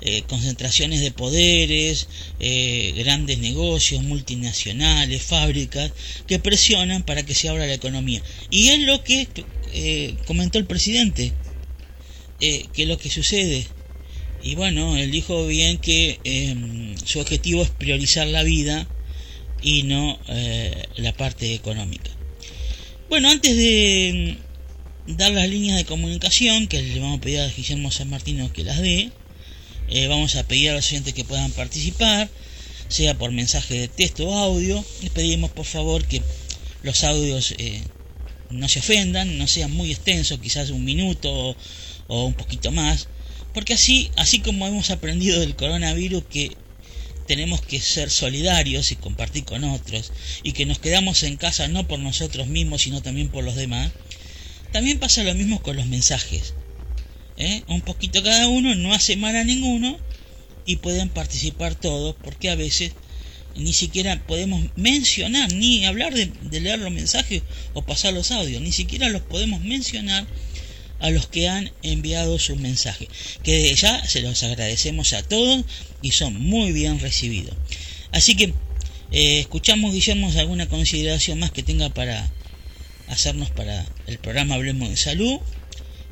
eh, 0.00 0.22
concentraciones 0.28 1.00
de 1.00 1.10
poderes, 1.10 2.06
eh, 2.38 2.94
grandes 2.96 3.38
negocios, 3.38 4.00
multinacionales, 4.04 5.24
fábricas, 5.24 5.90
que 6.28 6.38
presionan 6.38 7.02
para 7.02 7.24
que 7.26 7.34
se 7.34 7.48
abra 7.48 7.66
la 7.66 7.74
economía. 7.74 8.22
Y 8.48 8.68
es 8.68 8.78
lo 8.78 9.02
que 9.02 9.26
eh, 9.72 10.14
comentó 10.24 10.58
el 10.58 10.66
presidente, 10.66 11.32
que 12.38 12.86
lo 12.86 12.96
que 12.98 13.10
sucede 13.10 13.66
Y 14.44 14.54
bueno, 14.56 14.96
él 14.96 15.10
dijo 15.10 15.46
bien 15.46 15.78
que 15.78 16.20
em, 16.24 16.94
su 16.98 17.18
objetivo 17.18 17.62
es 17.62 17.70
priorizar 17.70 18.26
la 18.26 18.42
vida 18.42 18.86
y 19.62 19.84
no 19.84 20.18
eh, 20.28 20.84
la 20.96 21.16
parte 21.16 21.54
económica. 21.54 22.10
Bueno, 23.08 23.30
antes 23.30 23.56
de 23.56 24.08
em, 24.08 24.36
dar 25.06 25.32
las 25.32 25.48
líneas 25.48 25.78
de 25.78 25.86
comunicación, 25.86 26.66
que 26.66 26.82
le 26.82 27.00
vamos 27.00 27.18
a 27.18 27.20
pedir 27.22 27.40
a 27.40 27.48
Guillermo 27.48 27.90
San 27.90 28.10
Martino 28.10 28.52
que 28.52 28.64
las 28.64 28.80
dé, 28.80 29.10
eh, 29.88 30.06
vamos 30.08 30.36
a 30.36 30.46
pedir 30.46 30.70
a 30.70 30.74
los 30.74 30.90
oyentes 30.90 31.14
que 31.14 31.24
puedan 31.24 31.50
participar, 31.52 32.28
sea 32.88 33.16
por 33.16 33.32
mensaje 33.32 33.74
de 33.80 33.88
texto 33.88 34.28
o 34.28 34.34
audio. 34.34 34.84
Les 35.02 35.10
pedimos 35.10 35.50
por 35.50 35.64
favor 35.64 36.04
que 36.06 36.22
los 36.82 37.02
audios 37.02 37.54
eh, 37.58 37.82
no 38.50 38.68
se 38.68 38.80
ofendan, 38.80 39.38
no 39.38 39.46
sean 39.46 39.72
muy 39.72 39.90
extensos, 39.90 40.38
quizás 40.38 40.70
un 40.70 40.84
minuto 40.84 41.56
o, 42.06 42.24
un 42.24 42.34
poquito 42.34 42.70
más, 42.70 43.08
porque 43.54 43.74
así, 43.74 44.10
así 44.16 44.40
como 44.40 44.66
hemos 44.66 44.90
aprendido 44.90 45.40
del 45.40 45.56
coronavirus 45.56 46.24
que 46.24 46.56
tenemos 47.26 47.62
que 47.62 47.80
ser 47.80 48.10
solidarios 48.10 48.92
y 48.92 48.96
compartir 48.96 49.44
con 49.44 49.64
otros, 49.64 50.12
y 50.42 50.52
que 50.52 50.66
nos 50.66 50.78
quedamos 50.78 51.22
en 51.22 51.36
casa 51.36 51.68
no 51.68 51.88
por 51.88 51.98
nosotros 51.98 52.48
mismos, 52.48 52.82
sino 52.82 53.00
también 53.00 53.28
por 53.28 53.44
los 53.44 53.54
demás, 53.54 53.92
también 54.72 54.98
pasa 54.98 55.22
lo 55.22 55.34
mismo 55.34 55.62
con 55.62 55.76
los 55.76 55.86
mensajes. 55.86 56.54
¿eh? 57.36 57.62
Un 57.68 57.80
poquito 57.80 58.22
cada 58.22 58.48
uno, 58.48 58.74
no 58.74 58.92
hace 58.92 59.16
mal 59.16 59.36
a 59.36 59.44
ninguno, 59.44 59.98
y 60.66 60.76
pueden 60.76 61.08
participar 61.08 61.74
todos, 61.74 62.16
porque 62.22 62.50
a 62.50 62.56
veces 62.56 62.92
ni 63.56 63.72
siquiera 63.72 64.20
podemos 64.26 64.64
mencionar, 64.76 65.52
ni 65.52 65.84
hablar 65.86 66.12
de, 66.14 66.30
leer 66.60 66.80
los 66.80 66.90
mensajes 66.90 67.42
o 67.72 67.82
pasar 67.82 68.12
los 68.12 68.30
audios, 68.32 68.60
ni 68.62 68.72
siquiera 68.72 69.08
los 69.08 69.22
podemos 69.22 69.60
mencionar 69.60 70.26
a 71.04 71.10
los 71.10 71.26
que 71.26 71.48
han 71.48 71.70
enviado 71.82 72.38
sus 72.38 72.56
mensajes, 72.56 73.08
que 73.42 73.74
ya 73.74 74.08
se 74.08 74.22
los 74.22 74.42
agradecemos 74.42 75.12
a 75.12 75.22
todos 75.22 75.62
y 76.00 76.12
son 76.12 76.40
muy 76.40 76.72
bien 76.72 76.98
recibidos. 76.98 77.54
Así 78.10 78.34
que 78.34 78.54
eh, 79.12 79.40
escuchamos, 79.40 79.92
Guillermo, 79.92 80.32
alguna 80.34 80.66
consideración 80.66 81.40
más 81.40 81.50
que 81.50 81.62
tenga 81.62 81.90
para 81.90 82.26
hacernos 83.08 83.50
para 83.50 83.84
el 84.06 84.16
programa 84.18 84.54
Hablemos 84.54 84.88
de 84.88 84.96
Salud. 84.96 85.40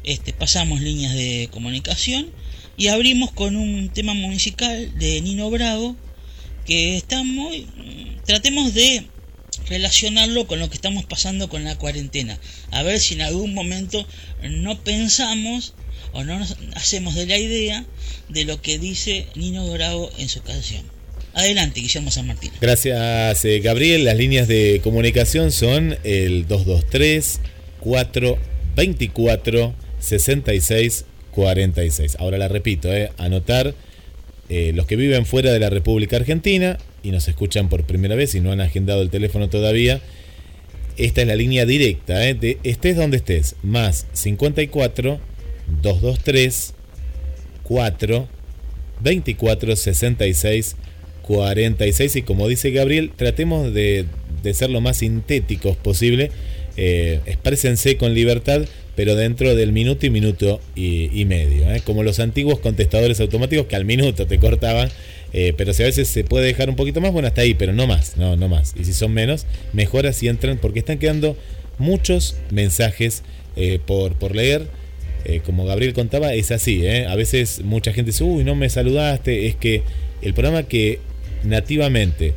Este, 0.04 0.34
pasamos 0.34 0.82
líneas 0.82 1.14
de 1.14 1.48
comunicación 1.50 2.30
y 2.76 2.88
abrimos 2.88 3.32
con 3.32 3.56
un 3.56 3.88
tema 3.88 4.12
musical 4.12 4.92
de 4.98 5.22
Nino 5.22 5.48
Bravo 5.48 5.96
que 6.66 6.98
está 6.98 7.22
muy... 7.22 7.66
Tratemos 8.26 8.74
de 8.74 9.06
relacionarlo 9.68 10.46
con 10.46 10.60
lo 10.60 10.68
que 10.68 10.76
estamos 10.76 11.04
pasando 11.04 11.48
con 11.48 11.64
la 11.64 11.76
cuarentena. 11.76 12.38
A 12.70 12.82
ver 12.82 13.00
si 13.00 13.14
en 13.14 13.22
algún 13.22 13.54
momento 13.54 14.06
no 14.42 14.78
pensamos 14.82 15.74
o 16.12 16.24
no 16.24 16.38
nos 16.38 16.56
hacemos 16.74 17.14
de 17.14 17.26
la 17.26 17.38
idea 17.38 17.84
de 18.28 18.44
lo 18.44 18.60
que 18.60 18.78
dice 18.78 19.26
Nino 19.34 19.70
Bravo 19.70 20.10
en 20.18 20.28
su 20.28 20.42
canción. 20.42 20.84
Adelante, 21.34 21.80
Guillermo 21.80 22.10
San 22.10 22.26
Martín. 22.26 22.50
Gracias, 22.60 23.44
eh, 23.44 23.60
Gabriel. 23.60 24.04
Las 24.04 24.16
líneas 24.16 24.48
de 24.48 24.80
comunicación 24.84 25.50
son 25.50 25.96
el 26.04 26.46
223 26.46 27.40
424 27.80 29.74
66 29.98 31.04
46. 31.32 32.16
Ahora 32.18 32.36
la 32.36 32.48
repito, 32.48 32.92
eh, 32.92 33.10
anotar 33.16 33.74
eh, 34.50 34.72
los 34.74 34.86
que 34.86 34.96
viven 34.96 35.24
fuera 35.24 35.52
de 35.52 35.58
la 35.58 35.70
República 35.70 36.16
Argentina 36.16 36.78
y 37.02 37.10
nos 37.10 37.28
escuchan 37.28 37.68
por 37.68 37.84
primera 37.84 38.14
vez 38.14 38.34
y 38.34 38.40
no 38.40 38.52
han 38.52 38.60
agendado 38.60 39.02
el 39.02 39.10
teléfono 39.10 39.48
todavía, 39.48 40.00
esta 40.96 41.22
es 41.22 41.26
la 41.26 41.36
línea 41.36 41.66
directa, 41.66 42.28
¿eh? 42.28 42.34
de 42.34 42.58
estés 42.62 42.96
donde 42.96 43.16
estés, 43.16 43.56
más 43.62 44.06
54 44.12 45.20
223 45.82 46.74
4 47.62 48.28
24 49.00 49.76
66 49.76 50.76
46 51.22 52.16
y 52.16 52.22
como 52.22 52.48
dice 52.48 52.70
Gabriel, 52.70 53.12
tratemos 53.16 53.72
de, 53.72 54.06
ser 54.52 54.70
lo 54.70 54.80
más 54.80 54.98
sintéticos 54.98 55.76
posible, 55.76 56.30
eh, 56.76 57.20
exprésense 57.26 57.96
con 57.96 58.14
libertad 58.14 58.62
pero 58.94 59.14
dentro 59.16 59.54
del 59.54 59.72
minuto 59.72 60.06
y 60.06 60.10
minuto 60.10 60.60
y, 60.74 61.24
medio. 61.24 61.72
¿eh? 61.72 61.80
Como 61.84 62.02
los 62.02 62.20
antiguos 62.20 62.58
contestadores 62.58 63.20
automáticos 63.20 63.66
que 63.66 63.76
al 63.76 63.84
minuto 63.84 64.26
te 64.26 64.38
cortaban, 64.38 64.90
eh, 65.32 65.54
pero 65.56 65.72
si 65.72 65.82
a 65.82 65.86
veces 65.86 66.08
se 66.08 66.24
puede 66.24 66.46
dejar 66.46 66.68
un 66.68 66.76
poquito 66.76 67.00
más, 67.00 67.12
bueno, 67.12 67.28
hasta 67.28 67.42
ahí, 67.42 67.54
pero 67.54 67.72
no 67.72 67.86
más, 67.86 68.16
no, 68.16 68.36
no 68.36 68.48
más. 68.48 68.74
Y 68.78 68.84
si 68.84 68.92
son 68.92 69.12
menos, 69.12 69.46
mejor 69.72 70.06
así 70.06 70.28
entran, 70.28 70.58
porque 70.58 70.78
están 70.78 70.98
quedando 70.98 71.36
muchos 71.78 72.36
mensajes 72.50 73.22
eh, 73.56 73.78
por, 73.84 74.14
por 74.14 74.34
leer. 74.36 74.66
como 75.44 75.64
Gabriel 75.64 75.94
contaba, 75.94 76.34
es 76.34 76.50
así. 76.50 76.86
A 76.86 77.14
veces 77.14 77.62
mucha 77.64 77.92
gente 77.92 78.10
dice, 78.10 78.24
uy, 78.24 78.44
no 78.44 78.54
me 78.54 78.68
saludaste. 78.68 79.46
Es 79.46 79.56
que 79.56 79.82
el 80.20 80.34
programa 80.34 80.64
que 80.64 81.00
nativamente 81.44 82.34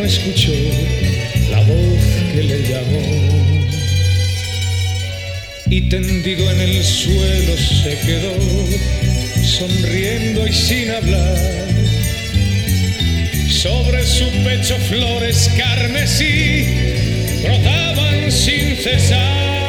No 0.00 0.06
escuchó 0.06 0.52
la 1.50 1.60
voz 1.60 2.02
que 2.32 2.42
le 2.42 2.62
llamó. 2.62 3.02
Y 5.68 5.88
tendido 5.88 6.50
en 6.50 6.60
el 6.60 6.82
suelo 6.82 7.56
se 7.56 7.98
quedó, 8.06 8.34
sonriendo 9.44 10.46
y 10.46 10.52
sin 10.52 10.90
hablar. 10.90 11.36
Sobre 13.48 14.06
su 14.06 14.24
pecho 14.42 14.76
flores 14.88 15.50
carmesí 15.56 16.64
brotaban 17.42 18.32
sin 18.32 18.76
cesar. 18.76 19.59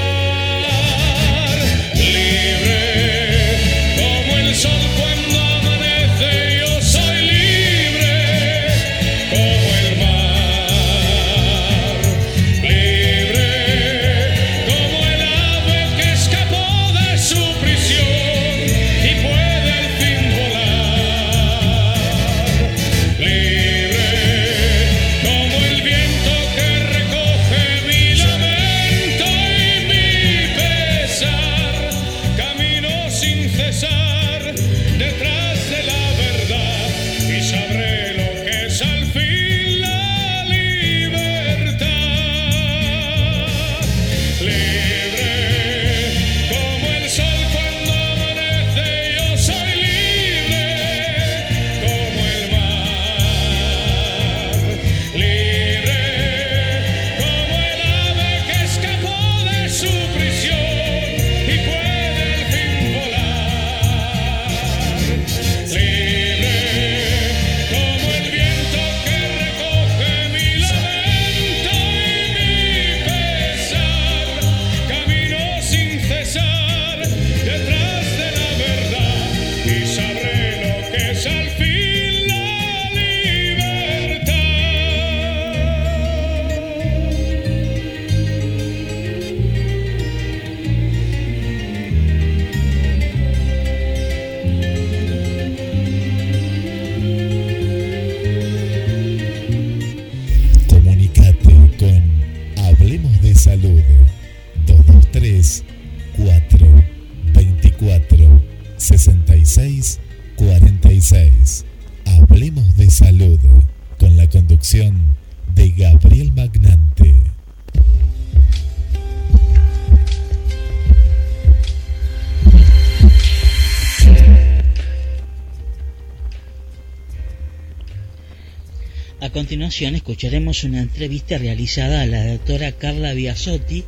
Escucharemos 130.11 130.65
una 130.65 130.81
entrevista 130.81 131.37
realizada 131.37 132.01
a 132.01 132.05
la 132.05 132.33
doctora 132.33 132.73
Carla 132.73 133.13
Biasotti, 133.13 133.85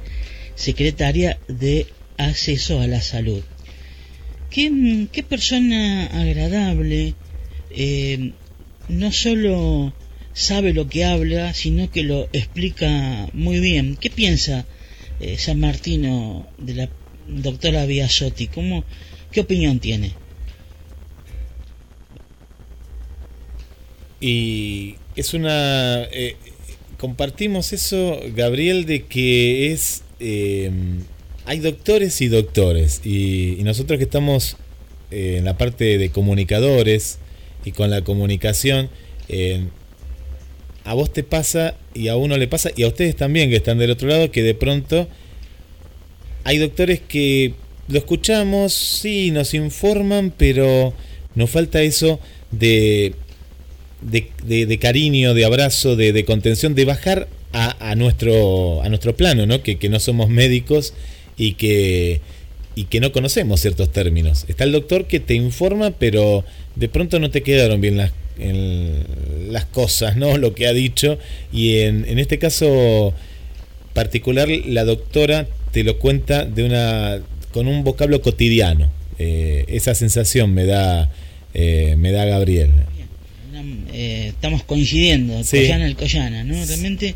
secretaria 0.56 1.38
de 1.50 1.86
Acceso 2.18 2.80
a 2.80 2.88
la 2.88 3.02
Salud. 3.02 3.44
Qué, 4.50 5.26
persona 5.28 6.06
agradable, 6.06 7.16
eh, 7.72 8.32
no 8.88 9.12
solo 9.12 9.94
sabe 10.32 10.72
lo 10.72 10.88
que 10.88 11.04
habla, 11.04 11.54
sino 11.54 11.92
que 11.92 12.04
lo 12.04 12.30
explica 12.32 13.28
muy 13.34 13.60
bien. 13.60 13.98
¿Qué 13.98 14.10
piensa 14.10 14.66
eh, 15.20 15.38
San 15.38 15.60
Martino 15.60 16.48
de 16.58 16.74
la 16.74 16.90
doctora 17.28 17.86
Biasotti? 17.86 18.48
¿Cómo, 18.48 18.86
¿Qué 19.30 19.42
opinión 19.42 19.80
tiene? 19.80 20.14
Y 24.22 24.96
es 25.16 25.34
una... 25.34 26.04
Eh, 26.12 26.36
compartimos 26.98 27.74
eso, 27.74 28.20
Gabriel, 28.36 28.86
de 28.86 29.04
que 29.04 29.72
es... 29.72 30.04
Em, 30.20 31.04
hay 31.46 31.60
doctores 31.60 32.22
y 32.22 32.28
doctores. 32.28 33.02
Y, 33.04 33.58
nosotros 33.64 33.98
que 33.98 34.06
estamos 34.06 34.58
eh, 35.12 35.36
en 35.38 35.46
la 35.46 35.58
parte 35.58 35.98
de 35.98 36.10
comunicadores 36.10 37.20
y 37.66 37.72
con 37.72 37.90
la 37.90 38.04
comunicación, 38.04 38.90
eh, 39.30 39.66
a 40.86 40.94
vos 40.94 41.12
te 41.14 41.24
pasa 41.24 41.76
y 41.94 42.08
a 42.08 42.16
uno 42.16 42.38
le 42.38 42.48
pasa, 42.48 42.72
y 42.76 42.84
a 42.84 42.88
ustedes 42.88 43.16
también 43.16 43.50
que 43.50 43.58
están 43.58 43.78
del 43.78 43.92
otro 43.92 44.08
lado, 44.08 44.32
que 44.32 44.44
de 44.44 44.54
pronto 44.54 45.08
hay 46.44 46.58
doctores 46.58 47.00
que 47.00 47.54
lo 47.88 47.98
escuchamos, 47.98 48.74
sí, 48.74 49.32
nos 49.32 49.54
informan, 49.54 50.34
pero 50.36 50.94
nos 51.36 51.50
falta 51.50 51.82
eso 51.82 52.20
de 52.52 53.16
de, 54.10 54.78
cariño, 54.80 55.34
de 55.34 55.46
abrazo, 55.46 55.96
de, 55.96 56.26
contención, 56.26 56.76
de 56.76 56.86
bajar 56.86 57.28
a, 57.52 57.96
nuestro, 57.96 58.82
a 58.82 58.90
nuestro 58.90 59.16
plano, 59.16 59.46
¿no? 59.46 59.62
Que, 59.62 59.78
no 59.90 60.00
somos 60.00 60.30
médicos 60.30 60.94
y 61.38 61.54
que, 61.54 62.22
y 62.76 62.86
que 62.86 63.00
no 63.00 63.12
conocemos 63.12 63.62
ciertos 63.62 63.92
términos. 63.92 64.46
Está 64.48 64.64
el 64.64 64.72
doctor 64.72 65.06
que 65.06 65.20
te 65.20 65.36
informa, 65.36 65.92
pero 65.92 66.44
de 66.76 66.90
pronto 66.90 67.20
no 67.20 67.30
te 67.30 67.44
quedaron 67.44 67.82
bien 67.82 67.98
las, 67.98 68.12
las 69.50 69.66
cosas, 69.66 70.18
¿no? 70.18 70.38
Lo 70.38 70.54
que 70.56 70.68
ha 70.68 70.74
dicho. 70.74 71.18
Y 71.52 71.80
en, 71.80 72.06
en 72.08 72.20
este 72.20 72.40
caso 72.40 73.14
particular, 73.94 74.50
la 74.50 74.84
doctora 74.86 75.48
te 75.72 75.84
lo 75.84 75.98
cuenta 76.00 76.46
de 76.46 76.64
una 76.64 77.22
con 77.54 77.68
un 77.68 77.84
vocablo 77.84 78.22
cotidiano. 78.22 78.90
Eh, 79.20 79.66
esa 79.68 79.94
sensación 79.94 80.54
me 80.54 80.66
da, 80.66 81.10
eh, 81.54 81.96
me 81.98 82.12
da 82.12 82.26
Gabriel. 82.26 82.72
Eh, 83.56 84.30
estamos 84.30 84.64
coincidiendo, 84.64 85.40
el 85.40 85.46
Collana 85.46 85.86
el 85.86 85.96
Collana, 85.96 86.44
¿no? 86.44 86.66
Realmente 86.66 87.14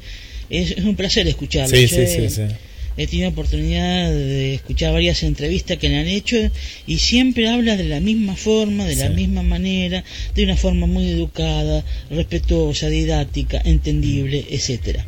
es, 0.50 0.78
un 0.78 0.95
placer 0.95 1.28
escucharlo. 1.28 1.76
he, 1.76 3.08
tenido 3.08 3.30
oportunidad 3.30 4.12
de 4.12 4.56
escuchar 4.56 4.93
varias 4.93 5.23
entrevistas 5.23 5.78
que 5.78 5.89
le 5.89 5.97
han 5.97 6.08
hecho 6.08 6.38
y 6.86 7.00
siempre 7.00 7.50
habla 7.50 7.76
de 7.76 7.86
la 7.86 8.00
misma 8.00 8.36
forma, 8.36 8.86
de 8.86 8.97
la 8.97 9.10
misma 9.10 9.41
manera, 9.41 10.04
de 10.36 10.43
una 10.43 10.56
forma 10.56 10.86
muy 10.86 11.10
educada, 11.10 11.84
respetuosa, 12.12 12.88
didáctica, 12.89 13.60
entendible, 13.65 14.45
etcétera. 14.50 15.08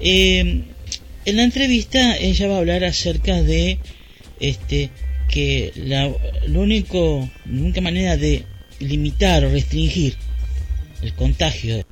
Eh, 0.00 0.62
en 1.24 1.36
la 1.36 1.42
entrevista 1.42 2.16
ella 2.16 2.46
va 2.46 2.56
a 2.56 2.58
hablar 2.58 2.84
acerca 2.84 3.42
de 3.42 3.78
este 4.38 4.90
que 5.28 5.72
la, 5.74 6.12
lo 6.46 6.60
único, 6.60 7.28
la 7.46 7.60
única 7.60 7.80
manera 7.80 8.16
de 8.16 8.44
limitar 8.82 9.44
o 9.44 9.50
restringir 9.50 10.16
el 11.02 11.14
contagio 11.14 11.84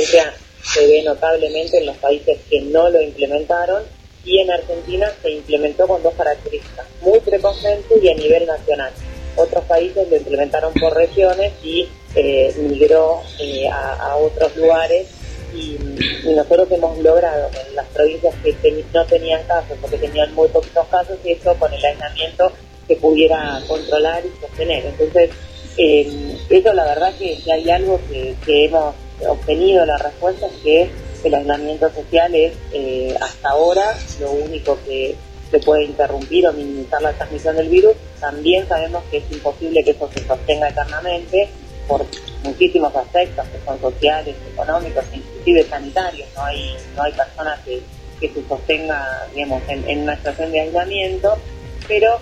se 0.00 0.86
ve 0.86 1.02
notablemente 1.02 1.78
en 1.78 1.86
los 1.86 1.96
países 1.96 2.38
que 2.48 2.60
no 2.62 2.88
lo 2.88 3.00
implementaron 3.00 3.82
y 4.24 4.38
en 4.38 4.50
Argentina 4.50 5.10
se 5.20 5.30
implementó 5.30 5.86
con 5.88 6.02
dos 6.02 6.14
características, 6.14 6.86
muy 7.00 7.18
precoces 7.20 7.80
y 8.00 8.08
a 8.08 8.14
nivel 8.14 8.46
nacional. 8.46 8.92
Otros 9.36 9.64
países 9.64 10.08
lo 10.08 10.16
implementaron 10.16 10.72
por 10.74 10.94
regiones 10.94 11.52
y 11.62 11.88
eh, 12.14 12.54
migró 12.58 13.22
eh, 13.40 13.68
a, 13.68 14.16
otros 14.16 14.54
lugares 14.56 15.08
y, 15.54 15.78
nosotros 16.24 16.68
hemos 16.70 16.96
logrado 16.98 17.50
en 17.68 17.74
las 17.74 17.86
provincias 17.88 18.34
que 18.42 18.84
no 18.94 19.04
tenían 19.06 19.42
casos 19.44 19.76
porque 19.80 19.98
tenían 19.98 20.32
muy 20.34 20.48
poquitos 20.48 20.86
casos 20.86 21.18
y 21.24 21.32
eso 21.32 21.54
con 21.56 21.72
el 21.72 21.84
aislamiento 21.84 22.52
se 22.86 22.96
pudiera 22.96 23.60
controlar 23.66 24.22
y 24.24 24.40
sostener. 24.40 24.86
Entonces, 24.86 25.30
eh, 25.76 26.36
eso 26.48 26.72
la 26.72 26.84
verdad 26.84 27.12
que, 27.18 27.38
hay 27.50 27.70
algo 27.70 28.00
que 28.08 28.64
hemos 28.64 28.94
obtenido 29.32 29.84
la 29.84 29.98
respuesta 29.98 30.46
es 30.46 30.52
que 30.62 30.90
el 31.24 31.34
aislamiento 31.34 31.92
social 31.92 32.34
es 32.34 32.52
eh, 32.72 33.14
hasta 33.20 33.50
ahora 33.50 33.96
lo 34.20 34.32
único 34.32 34.78
que 34.84 35.14
se 35.50 35.58
puede 35.60 35.84
interrumpir 35.84 36.46
o 36.48 36.52
minimizar 36.52 37.00
la 37.02 37.12
transmisión 37.12 37.56
del 37.56 37.68
virus. 37.68 37.94
También 38.20 38.66
sabemos 38.66 39.04
que 39.10 39.18
es 39.18 39.24
imposible 39.30 39.84
que 39.84 39.90
eso 39.90 40.10
se 40.14 40.26
sostenga 40.26 40.68
eternamente 40.68 41.48
por 41.86 42.06
muchísimos 42.42 42.94
aspectos 42.96 43.46
que 43.48 43.58
son 43.64 43.80
sociales, 43.80 44.34
económicos, 44.52 45.04
inclusive 45.12 45.64
sanitarios. 45.64 46.28
No 46.34 46.44
hay, 46.44 46.76
no 46.96 47.02
hay 47.02 47.12
personas 47.12 47.60
que, 47.60 47.82
que 48.20 48.28
se 48.32 48.48
sostenga 48.48 49.28
digamos, 49.34 49.62
en, 49.68 50.00
una 50.00 50.16
situación 50.16 50.52
de 50.52 50.60
aislamiento, 50.60 51.36
pero 51.86 52.18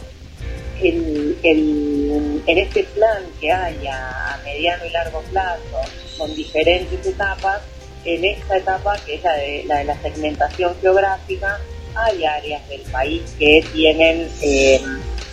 el, 0.82 1.38
en 1.44 2.58
este 2.58 2.84
plan 2.84 3.22
que 3.40 3.52
hay 3.52 3.86
a 3.86 4.40
mediano 4.44 4.84
y 4.86 4.90
largo 4.90 5.20
plazo, 5.30 5.60
con 6.20 6.34
diferentes 6.36 7.06
etapas, 7.06 7.62
en 8.04 8.24
esta 8.26 8.58
etapa, 8.58 8.96
que 9.06 9.14
es 9.14 9.24
la 9.24 9.34
de 9.36 9.84
la, 9.84 10.02
segmentación 10.02 10.76
geográfica, 10.80 11.58
hay 11.94 12.24
áreas 12.24 12.68
del 12.68 12.82
país 12.82 13.22
que 13.38 13.64
tienen 13.72 14.28
eh, 14.42 14.80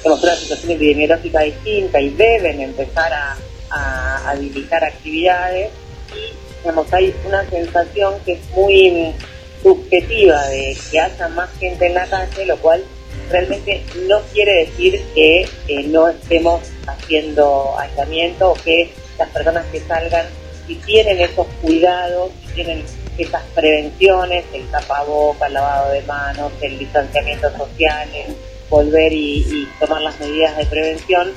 una 0.06 0.36
situación 0.36 0.72
epidemiológica 0.72 1.42
distinta 1.42 2.00
y 2.00 2.10
deben 2.12 2.62
empezar 2.62 3.12
a, 3.14 3.38
a 3.70 4.32
habilitar 4.32 4.84
actividades. 4.84 5.72
Y 6.16 6.34
digamos, 6.62 6.92
hay 6.94 7.14
una 7.26 7.48
sensación 7.50 8.16
que 8.26 8.34
es 8.34 8.50
muy 8.52 9.14
subjetiva 9.62 10.48
de 10.48 10.78
que 10.90 11.00
haya 11.00 11.28
más 11.30 11.50
gente 11.60 11.88
en 11.88 11.96
la 11.96 12.08
calle, 12.08 12.46
lo 12.46 12.58
cual 12.58 12.82
realmente 13.30 13.84
no 14.08 14.22
quiere 14.34 14.66
decir 14.66 15.02
que 15.14 15.42
eh, 15.68 15.84
no 15.88 16.08
estemos 16.08 16.62
haciendo 16.86 17.78
aislamiento 17.78 18.52
o 18.52 18.54
que 18.54 18.90
las 19.18 19.30
personas 19.30 19.66
que 19.72 19.82
salgan 19.82 20.26
si 20.68 20.76
tienen 20.76 21.20
esos 21.20 21.48
cuidados, 21.62 22.32
si 22.46 22.54
tienen 22.54 22.84
esas 23.18 23.44
prevenciones, 23.56 24.46
el 24.54 24.68
tapaboca, 24.68 25.48
el 25.48 25.54
lavado 25.54 25.94
de 25.94 26.02
manos, 26.04 26.52
el 26.62 26.78
distanciamiento 26.78 27.50
social, 27.58 28.08
el 28.14 28.36
volver 28.70 29.14
y, 29.14 29.68
tomar 29.80 30.02
las 30.02 30.20
medidas 30.20 30.58
de 30.58 30.66
prevención, 30.66 31.32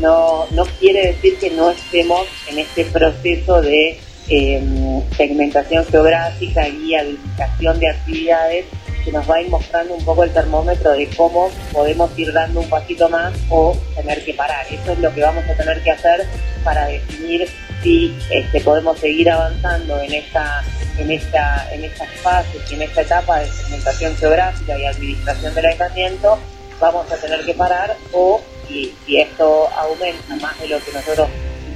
no, 0.00 0.46
no 0.50 0.64
quiere 0.78 1.08
decir 1.08 1.38
que 1.38 1.50
no 1.50 1.70
estemos 1.70 2.26
en 2.48 2.58
este 2.58 2.84
proceso 2.84 3.62
de 3.62 3.98
em, 4.28 5.02
segmentación 5.16 5.84
geográfica 5.86 6.68
y 6.68 6.94
habilitación 6.94 7.78
de 7.80 7.88
actividades 7.88 8.66
que 9.04 9.12
nos 9.12 9.28
va 9.28 9.36
a 9.36 9.42
ir 9.42 9.50
mostrando 9.50 9.94
un 9.94 10.04
poco 10.04 10.24
el 10.24 10.32
termómetro 10.32 10.92
de 10.92 11.08
cómo 11.16 11.50
podemos 11.72 12.10
ir 12.18 12.32
dando 12.32 12.60
un 12.60 12.68
pasito 12.68 13.08
más 13.08 13.32
o 13.50 13.76
tener 13.94 14.24
que 14.24 14.34
parar. 14.34 14.66
Eso 14.70 14.92
es 14.92 14.98
lo 14.98 15.12
que 15.14 15.20
vamos 15.20 15.44
a 15.44 15.54
tener 15.54 15.82
que 15.82 15.90
hacer 15.90 16.26
para 16.64 16.86
definir 16.86 17.48
si 17.82 18.16
este, 18.30 18.60
podemos 18.60 18.98
seguir 18.98 19.30
avanzando 19.30 20.00
en 20.00 20.14
esta 20.14 20.64
en 20.96 21.10
esta 21.10 21.68
en 21.72 21.84
estas 21.84 22.08
fases 22.22 22.62
y 22.70 22.74
en 22.74 22.82
esta 22.82 23.02
etapa 23.02 23.40
de 23.40 23.46
segmentación 23.48 24.16
geográfica 24.16 24.78
y 24.78 24.86
administración 24.86 25.54
del 25.54 25.66
aislamiento 25.66 26.38
vamos 26.80 27.10
a 27.10 27.16
tener 27.16 27.44
que 27.44 27.52
parar 27.52 27.96
o 28.12 28.40
si, 28.68 28.94
si 29.04 29.20
esto 29.20 29.68
aumenta 29.76 30.36
más 30.36 30.58
de 30.60 30.68
lo 30.68 30.78
que 30.82 30.92
nosotros 30.92 31.28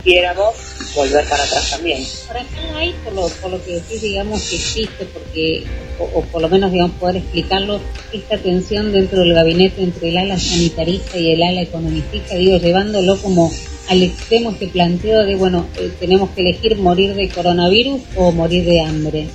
quisiéramos 0.03 0.78
volver 0.95 1.25
para 1.29 1.45
atrás 1.45 1.71
también. 1.71 2.05
Ahora, 2.29 2.45
ahí, 2.77 2.95
por 3.05 3.51
lo, 3.51 3.65
que 3.65 3.75
decís, 3.75 4.03
digamos 4.03 4.43
que 4.49 4.57
existe, 4.57 5.05
porque, 5.07 5.65
o, 5.99 6.23
por 6.23 6.43
lo 6.43 6.49
menos, 6.49 6.73
digamos, 6.73 6.97
poder 6.97 7.17
explicarlo, 7.17 7.81
esta 8.13 8.39
tensión 8.39 8.93
dentro 8.93 9.21
del 9.21 9.35
gabinete 9.35 9.83
entre 9.83 10.09
el 10.11 10.17
ala 10.17 10.39
sanitarista 10.39 11.19
y 11.19 11.33
el 11.33 11.43
ala 11.43 11.63
economicista, 11.63 12.35
digo, 12.37 12.59
llevándolo 12.59 13.21
como 13.21 13.51
al 13.89 14.03
extremo 14.03 14.51
este 14.51 14.69
planteo 14.69 15.25
de, 15.25 15.35
bueno, 15.35 15.67
eh, 15.79 15.91
tenemos 15.99 16.31
que 16.31 16.43
elegir 16.43 16.77
morir 16.77 17.15
de 17.15 17.29
coronavirus 17.29 18.03
o 18.17 18.33
morir 18.33 18.65
de 18.65 18.81
hambre? 18.81 19.29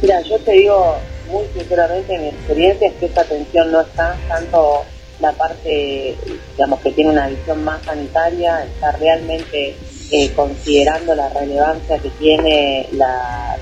Mira, 0.00 0.20
yo 0.22 0.38
te 0.38 0.52
digo 0.52 0.96
muy 1.30 1.44
sinceramente, 1.56 2.18
mi 2.18 2.28
experiencia 2.28 2.88
es 2.88 2.94
que 2.94 3.06
esta 3.06 3.24
tensión 3.24 3.70
no 3.72 3.80
está 3.80 4.16
tanto 4.28 4.84
la 5.20 5.32
parte, 5.32 6.16
digamos, 6.52 6.80
que 6.80 6.92
tiene 6.92 7.10
una 7.10 7.28
visión 7.28 7.62
más 7.62 7.82
sanitaria, 7.84 8.64
está 8.64 8.92
realmente 8.92 9.76
eh, 10.10 10.32
considerando 10.34 11.14
la 11.14 11.28
relevancia 11.30 11.98
que 11.98 12.10
tiene 12.10 12.88
la, 12.92 13.56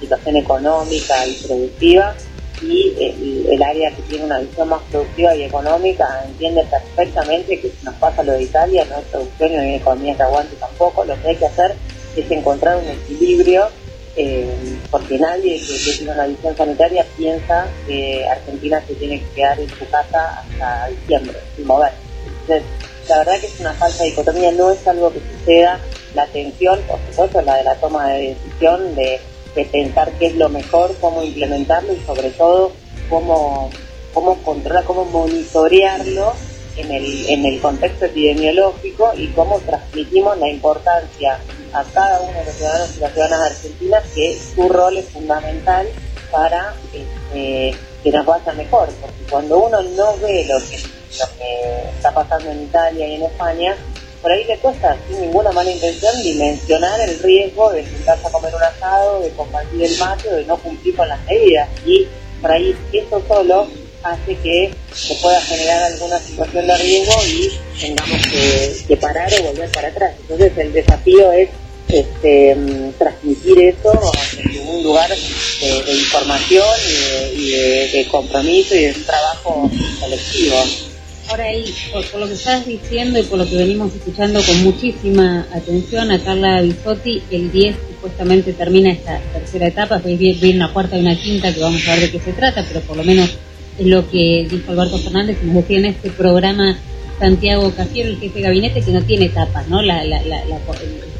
situación 0.00 0.36
económica 0.36 1.26
y 1.26 1.32
productiva 1.46 2.14
y 2.60 2.92
el, 3.50 3.62
área 3.62 3.90
que 3.90 4.02
tiene 4.02 4.26
una 4.26 4.40
visión 4.40 4.68
más 4.68 4.82
productiva 4.90 5.34
y 5.34 5.44
económica 5.44 6.22
entiende 6.26 6.64
perfectamente 6.70 7.58
que 7.58 7.70
si 7.70 7.84
nos 7.84 7.94
pasa 7.94 8.22
lo 8.22 8.32
de 8.32 8.42
Italia 8.42 8.84
no 8.90 8.98
es 8.98 9.04
producción 9.06 9.52
y 9.52 9.56
no 9.56 9.62
hay 9.62 9.74
economía 9.76 10.14
que 10.14 10.22
aguante 10.22 10.54
tampoco, 10.56 11.02
lo 11.04 11.20
que 11.22 11.28
hay 11.28 11.36
que 11.36 11.46
hacer 11.46 11.74
es 12.14 12.30
encontrar 12.30 12.76
un 12.76 12.88
equilibrio 12.88 13.68
eh, 14.18 14.78
porque 14.90 15.18
nadie 15.18 15.60
que, 15.60 15.92
tiene 15.92 16.12
una 16.12 16.26
visión 16.26 16.56
sanitaria 16.56 17.04
piensa 17.18 17.68
que 17.86 18.26
Argentina 18.26 18.82
se 18.86 18.94
tiene 18.94 19.20
que 19.20 19.28
quedar 19.34 19.60
en 19.60 19.68
su 19.68 19.86
casa 19.90 20.40
hasta 20.40 20.88
diciembre, 20.88 21.38
sin 21.54 21.66
mover. 21.66 21.92
Entonces, 22.24 22.62
la 23.08 23.18
verdad 23.18 23.40
que 23.40 23.46
es 23.46 23.60
una 23.60 23.72
falsa 23.74 24.04
dicotomía, 24.04 24.52
no 24.52 24.70
es 24.70 24.86
algo 24.86 25.12
que 25.12 25.20
suceda, 25.20 25.80
la 26.14 26.22
atención, 26.22 26.80
por 26.88 26.98
supuesto, 27.10 27.42
la 27.42 27.56
de 27.56 27.64
la 27.64 27.74
toma 27.76 28.08
de 28.08 28.34
decisión 28.34 28.94
de 28.94 29.20
de 29.56 29.64
pensar 29.64 30.12
qué 30.18 30.26
es 30.26 30.36
lo 30.36 30.48
mejor, 30.50 30.94
cómo 31.00 31.22
implementarlo 31.24 31.94
y 31.94 32.00
sobre 32.06 32.30
todo 32.30 32.72
cómo, 33.08 33.70
cómo 34.12 34.36
controlar, 34.42 34.84
cómo 34.84 35.06
monitorearlo 35.06 36.34
en 36.76 36.92
el, 36.92 37.28
en 37.28 37.46
el 37.46 37.60
contexto 37.60 38.04
epidemiológico 38.04 39.12
y 39.16 39.28
cómo 39.28 39.58
transmitimos 39.60 40.38
la 40.38 40.50
importancia 40.50 41.38
a 41.72 41.84
cada 41.84 42.20
uno 42.20 42.38
de 42.38 42.44
los 42.44 42.54
ciudadanos 42.54 42.96
y 42.96 43.00
las 43.00 43.12
ciudadanas 43.12 43.50
argentinas 43.50 44.04
que 44.14 44.38
su 44.54 44.68
rol 44.68 44.98
es 44.98 45.06
fundamental 45.06 45.88
para 46.30 46.74
este, 46.92 47.74
que 48.06 48.12
nos 48.12 48.24
vaya 48.24 48.52
mejor, 48.52 48.88
porque 49.00 49.24
cuando 49.28 49.58
uno 49.58 49.82
no 49.82 50.16
ve 50.18 50.46
lo 50.48 50.60
que, 50.60 50.76
que 50.76 51.88
está 51.96 52.14
pasando 52.14 52.52
en 52.52 52.62
Italia 52.62 53.04
y 53.04 53.14
en 53.16 53.22
España, 53.24 53.76
por 54.22 54.30
ahí 54.30 54.44
le 54.44 54.56
cuesta, 54.58 54.96
sin 55.08 55.22
ninguna 55.22 55.50
mala 55.50 55.72
intención, 55.72 56.22
dimensionar 56.22 57.00
el 57.00 57.18
riesgo 57.18 57.72
de 57.72 57.84
juntarse 57.84 58.28
a 58.28 58.30
comer 58.30 58.54
un 58.54 58.62
asado, 58.62 59.20
de 59.22 59.30
compartir 59.30 59.82
el 59.82 59.98
mate 59.98 60.28
o 60.28 60.36
de 60.36 60.44
no 60.44 60.56
cumplir 60.56 60.94
con 60.94 61.08
las 61.08 61.20
medidas. 61.24 61.68
Y 61.84 62.06
por 62.40 62.52
ahí 62.52 62.76
eso 62.92 63.20
solo 63.26 63.66
hace 64.04 64.36
que 64.36 64.72
se 64.94 65.14
pueda 65.16 65.40
generar 65.40 65.82
alguna 65.82 66.20
situación 66.20 66.64
de 66.64 66.76
riesgo 66.76 67.12
y 67.26 67.58
tengamos 67.80 68.20
que, 68.86 68.96
parar 68.98 69.28
o 69.40 69.42
volver 69.48 69.72
para 69.72 69.88
atrás. 69.88 70.14
Entonces 70.20 70.52
el 70.58 70.72
desafío 70.72 71.32
es 71.32 71.48
este, 71.88 72.56
transmitir 72.98 73.58
eso 73.58 74.12
en 74.38 74.68
un 74.68 74.82
lugar 74.82 75.08
de, 75.10 75.92
información 75.92 76.66
y, 77.36 77.50
de, 77.50 78.06
compromiso 78.10 78.74
y 78.74 78.80
de 78.80 78.92
un 78.92 79.04
trabajo 79.04 79.70
colectivo. 80.00 80.56
Ahora 81.28 81.44
ahí, 81.44 81.74
por, 81.92 82.20
lo 82.20 82.26
que 82.28 82.34
estás 82.34 82.66
diciendo 82.66 83.18
y 83.18 83.24
por 83.24 83.38
lo 83.38 83.48
que 83.48 83.56
venimos 83.56 83.92
escuchando 83.92 84.40
con 84.42 84.62
muchísima 84.62 85.46
atención 85.52 86.12
a 86.12 86.22
Carla 86.22 86.62
Bisotti, 86.62 87.22
el 87.30 87.50
10 87.50 87.76
supuestamente 87.94 88.52
termina 88.52 88.92
esta 88.92 89.18
tercera 89.32 89.66
etapa, 89.66 89.98
viene 89.98 90.54
una 90.54 90.72
cuarta 90.72 90.96
y 90.96 91.00
una 91.00 91.20
quinta 91.20 91.52
que 91.52 91.60
vamos 91.60 91.86
a 91.88 91.94
ver 91.94 92.02
de 92.02 92.10
qué 92.12 92.20
se 92.20 92.32
trata, 92.32 92.64
pero 92.68 92.80
por 92.82 92.96
lo 92.96 93.02
menos 93.02 93.30
es 93.78 93.86
lo 93.86 94.08
que 94.08 94.46
dijo 94.48 94.70
Alberto 94.70 94.98
Fernández, 94.98 95.38
nos 95.42 95.56
decía 95.56 95.78
en 95.78 95.86
este 95.86 96.10
programa 96.10 96.78
Santiago 97.18 97.72
Cafiero, 97.74 98.10
el 98.10 98.18
jefe 98.18 98.38
de 98.38 98.42
gabinete, 98.42 98.82
que 98.82 98.90
no 98.92 99.02
tiene 99.02 99.26
etapas, 99.26 99.66
¿no? 99.68 99.82
La, 99.82 100.04
la, 100.04 100.22
la, 100.24 100.58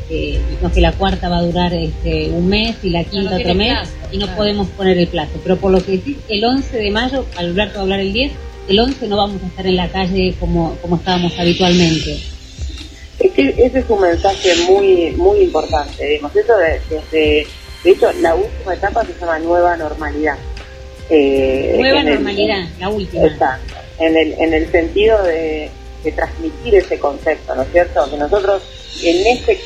este, 0.08 0.40
que 0.74 0.80
la 0.80 0.92
cuarta 0.92 1.28
va 1.28 1.38
a 1.38 1.42
durar 1.42 1.72
este, 1.74 2.30
un 2.30 2.48
mes 2.48 2.76
y 2.82 2.90
la 2.90 3.04
quinta 3.04 3.36
otro 3.36 3.54
mes, 3.54 3.76
y 4.12 4.18
no 4.18 4.26
podemos 4.36 4.68
poner 4.68 4.98
el 4.98 5.08
plazo. 5.08 5.32
Pero 5.42 5.56
por 5.56 5.72
lo 5.72 5.84
que 5.84 5.92
decís, 5.92 6.16
el 6.28 6.44
11 6.44 6.76
de 6.76 6.90
mayo, 6.90 7.26
Alberto 7.36 7.74
va 7.74 7.80
a 7.80 7.82
hablar 7.82 8.00
el 8.00 8.12
10, 8.12 8.32
el 8.68 8.78
11 8.78 9.08
no 9.08 9.16
vamos 9.16 9.42
a 9.42 9.46
estar 9.46 9.66
en 9.66 9.76
la 9.76 9.88
calle 9.88 10.34
como, 10.38 10.76
como 10.82 10.96
estábamos 10.96 11.38
habitualmente. 11.38 12.18
Es 13.18 13.32
que 13.32 13.48
ese 13.48 13.78
es 13.78 13.84
un 13.88 14.00
mensaje 14.00 14.54
muy 14.68 15.12
muy 15.12 15.40
importante, 15.40 16.06
digamos, 16.06 16.36
eso 16.36 16.52
desde, 16.56 17.46
De 17.82 17.90
hecho, 17.90 18.12
la 18.20 18.34
última 18.34 18.74
etapa 18.74 19.04
se 19.04 19.18
llama 19.18 19.38
nueva 19.38 19.76
normalidad. 19.76 20.36
Eh, 21.08 21.76
nueva 21.78 22.02
normalidad, 22.02 22.68
la 22.78 22.88
última. 22.88 23.26
Exacto. 23.26 23.74
En 23.98 24.16
el, 24.16 24.34
en 24.34 24.52
el 24.52 24.70
sentido 24.70 25.22
de, 25.22 25.70
transmitir 26.14 26.76
ese 26.76 27.00
concepto, 27.00 27.52
¿no 27.56 27.62
es 27.62 27.72
cierto? 27.72 28.08
Que 28.08 28.16
nosotros 28.16 28.62
en 29.02 29.26
este, 29.26 29.58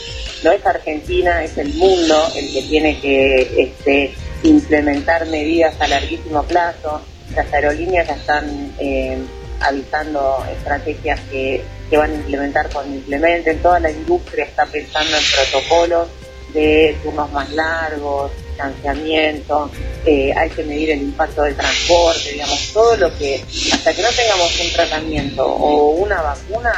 no 0.42 0.52
es 0.52 0.64
Argentina, 0.64 1.42
es 1.44 1.56
el 1.58 1.74
mundo 1.74 2.28
el 2.36 2.52
que 2.52 2.62
tiene 2.62 3.00
que 3.00 3.62
este, 3.62 4.14
implementar 4.42 5.26
medidas 5.26 5.74
a 5.80 5.88
larguísimo 5.88 6.42
plazo. 6.44 7.02
Las 7.34 7.52
aerolíneas 7.52 8.08
ya 8.08 8.14
están 8.14 8.74
eh, 8.78 9.18
avisando 9.60 10.44
estrategias 10.50 11.20
que, 11.30 11.62
que 11.88 11.96
van 11.96 12.10
a 12.10 12.14
implementar 12.14 12.70
cuando 12.70 12.96
implementen. 12.96 13.58
Toda 13.58 13.80
la 13.80 13.90
industria 13.90 14.44
está 14.44 14.66
pensando 14.66 15.16
en 15.16 15.22
protocolos 15.34 16.08
de 16.54 16.96
turnos 17.02 17.30
más 17.32 17.50
largos, 17.52 18.32
financiamiento, 18.60 19.70
eh, 20.04 20.32
hay 20.36 20.50
que 20.50 20.62
medir 20.64 20.90
el 20.90 21.02
impacto 21.02 21.42
del 21.42 21.56
transporte, 21.56 22.32
digamos, 22.32 22.72
todo 22.72 22.96
lo 22.96 23.16
que, 23.16 23.42
hasta 23.72 23.92
que 23.92 24.02
no 24.02 24.08
tengamos 24.10 24.60
un 24.60 24.72
tratamiento 24.72 25.46
o 25.46 25.90
una 25.90 26.20
vacuna, 26.22 26.72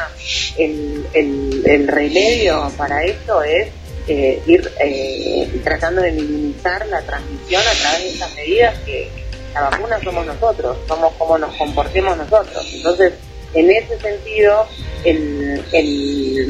el, 0.59 1.89
remedio 1.89 2.71
para 2.77 3.05
esto 3.05 3.43
es 3.43 3.69
eh, 4.09 4.43
ir 4.47 4.71
eh, 4.81 5.61
tratando 5.63 6.03
de 6.03 6.13
minimizar 6.13 6.87
la 6.87 7.01
transmisión 7.03 7.63
a 7.63 7.73
través 7.73 8.03
de 8.03 8.09
esas 8.11 8.35
medidas 8.35 8.79
que 8.81 9.09
la 9.55 9.63
vacuna 9.63 10.01
somos 10.03 10.27
nosotros, 10.27 10.77
somos 10.89 11.13
como 11.15 11.39
nos 11.39 11.55
comportemos 11.57 12.17
nosotros. 12.17 12.67
Entonces, 12.73 13.13
en 13.55 13.71
ese 13.71 13.99
sentido, 13.99 14.67
el 15.05 16.47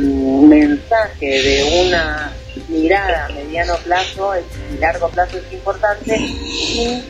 mensaje 0.48 1.42
de 1.42 1.84
una 1.84 2.32
mirada 2.72 3.26
a 3.26 3.28
mediano 3.30 3.76
plazo 3.84 4.32
y 4.72 4.78
largo 4.78 5.08
plazo 5.08 5.38
es 5.38 5.52
importante, 5.52 6.16
sin 6.16 7.04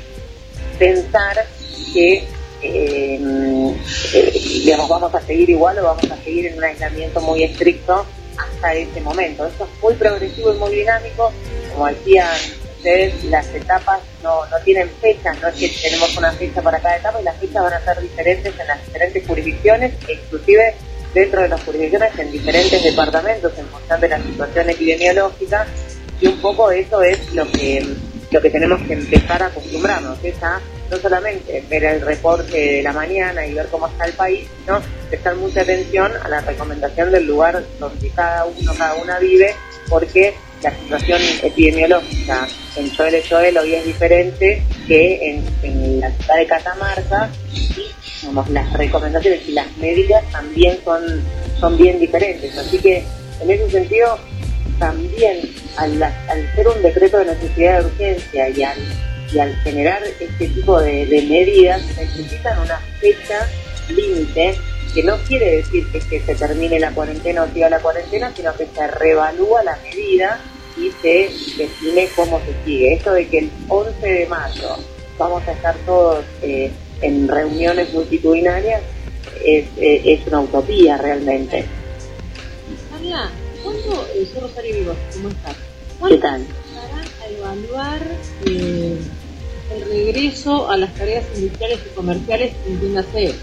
pensar 0.78 1.46
que 1.92 2.24
em, 2.62 3.74
eh, 4.14 4.32
digamos, 4.64 4.88
vamos 4.88 5.14
a 5.14 5.20
seguir 5.20 5.50
igual 5.50 5.78
o 5.78 5.84
vamos 5.84 6.10
a 6.10 6.16
seguir 6.22 6.46
en 6.46 6.58
un 6.58 6.64
aislamiento 6.64 7.20
muy 7.20 7.42
estricto 7.42 8.06
hasta 8.36 8.74
ese 8.74 9.00
momento. 9.00 9.46
Eso 9.46 9.64
es 9.64 9.82
muy 9.82 9.94
progresivo 9.94 10.54
y 10.54 10.58
muy 10.58 10.74
dinámico. 10.74 11.32
Como 11.72 11.86
decían 11.88 12.28
ustedes, 12.76 13.24
las 13.24 13.46
etapas 13.54 14.00
no, 14.22 14.44
no 14.46 14.58
tienen 14.64 14.90
fechas, 15.00 15.40
no 15.40 15.48
es 15.48 15.54
que 15.54 15.68
tenemos 15.82 16.16
una 16.16 16.32
fecha 16.32 16.60
para 16.62 16.80
cada 16.80 16.96
etapa 16.96 17.20
y 17.20 17.24
las 17.24 17.36
fechas 17.36 17.62
van 17.62 17.74
a 17.74 17.84
ser 17.84 18.00
diferentes 18.00 18.58
en 18.58 18.66
las 18.66 18.86
diferentes 18.86 19.26
jurisdicciones, 19.26 19.94
inclusive 20.08 20.74
dentro 21.14 21.42
de 21.42 21.48
las 21.48 21.62
jurisdicciones 21.62 22.18
en 22.18 22.30
diferentes 22.30 22.82
departamentos 22.82 23.52
en 23.58 23.66
función 23.66 24.00
de 24.00 24.08
la 24.08 24.22
situación 24.22 24.70
epidemiológica 24.70 25.66
y 26.20 26.26
un 26.28 26.40
poco 26.40 26.70
eso 26.70 27.02
es 27.02 27.34
lo 27.34 27.50
que 27.50 27.84
lo 28.32 28.40
que 28.40 28.48
tenemos 28.50 28.80
que 28.82 28.94
empezar 28.94 29.42
a 29.42 29.46
acostumbrarnos, 29.46 30.18
es 30.22 30.42
a 30.42 30.58
no 30.90 30.96
solamente 30.96 31.62
ver 31.68 31.84
el 31.84 32.00
reporte 32.00 32.76
de 32.76 32.82
la 32.82 32.92
mañana 32.92 33.46
y 33.46 33.52
ver 33.52 33.68
cómo 33.68 33.86
está 33.86 34.06
el 34.06 34.14
país, 34.14 34.48
sino 34.58 34.80
prestar 35.10 35.36
mucha 35.36 35.60
atención 35.60 36.10
a 36.22 36.28
la 36.28 36.40
recomendación 36.40 37.12
del 37.12 37.26
lugar 37.26 37.62
donde 37.78 38.08
cada 38.10 38.46
uno, 38.46 38.74
cada 38.74 38.94
una 38.94 39.18
vive, 39.18 39.54
porque 39.88 40.34
la 40.62 40.70
situación 40.70 41.20
epidemiológica 41.42 42.48
en 42.76 42.90
Choel 42.92 43.22
Choel 43.22 43.58
hoy 43.58 43.74
es 43.74 43.84
diferente 43.84 44.62
que 44.86 45.42
en, 45.62 46.00
la 46.00 46.10
ciudad 46.12 46.36
de 46.36 46.46
Catamarca 46.46 47.30
las 48.50 48.72
recomendaciones 48.74 49.48
y 49.48 49.52
las 49.52 49.76
medidas 49.78 50.24
también 50.30 50.78
son, 50.84 51.02
son 51.58 51.76
bien 51.76 51.98
diferentes. 51.98 52.56
Así 52.56 52.78
que 52.78 53.04
en 53.40 53.50
ese 53.50 53.70
sentido, 53.70 54.18
también 54.78 55.50
al, 55.76 55.98
ser 56.54 56.68
un 56.68 56.82
decreto 56.82 57.18
de 57.18 57.26
necesidad 57.26 57.80
de 57.80 57.86
urgencia 57.86 58.48
y 58.50 58.62
al, 58.62 58.78
y 59.32 59.38
al 59.38 59.54
generar 59.56 60.02
este 60.20 60.48
tipo 60.48 60.80
de, 60.80 61.06
medidas, 61.28 61.82
necesitan 61.96 62.58
una 62.60 62.78
fecha 63.00 63.48
límite 63.88 64.56
que 64.94 65.02
no 65.02 65.16
quiere 65.26 65.56
decir 65.56 65.86
que, 65.90 66.20
se 66.20 66.34
termine 66.34 66.78
la 66.78 66.92
cuarentena 66.92 67.42
o 67.42 67.52
siga 67.52 67.68
la 67.70 67.80
cuarentena, 67.80 68.32
sino 68.36 68.54
que 68.54 68.66
se 68.66 68.86
reevalúa 68.86 69.64
la 69.64 69.76
medida 69.82 70.40
y 70.76 70.90
se 71.02 71.30
define 71.56 72.08
cómo 72.14 72.40
se 72.40 72.64
sigue. 72.64 72.94
Esto 72.94 73.12
de 73.12 73.26
que 73.28 73.38
el 73.38 73.50
11 73.68 74.06
de 74.06 74.26
mayo 74.26 74.76
vamos 75.18 75.46
a 75.48 75.52
estar 75.52 75.74
todos 75.86 76.24
eh, 76.42 76.70
en 77.02 77.28
reuniones 77.28 77.92
multitudinarias 77.92 78.82
es, 79.44 79.66
es, 79.76 80.26
una 80.26 80.40
utopía 80.40 80.96
realmente. 80.96 81.64
Carla, 82.90 83.30
¿cuándo, 83.62 84.06
eh, 84.14 84.26
soy 84.32 84.40
Rosario 84.40 84.74
Vivo, 84.74 84.94
¿cómo 85.12 85.28
estás? 85.28 85.56
¿Cuándo 85.98 86.16
¿Qué 86.16 86.22
tal? 86.22 86.46
a 87.22 87.28
evaluar 87.28 88.00
eh, 88.46 88.96
el 89.74 89.88
regreso 89.88 90.70
a 90.70 90.76
las 90.76 90.94
tareas 90.94 91.24
industriales 91.36 91.80
y 91.86 91.94
comerciales, 91.94 92.52
entiéndase, 92.66 93.34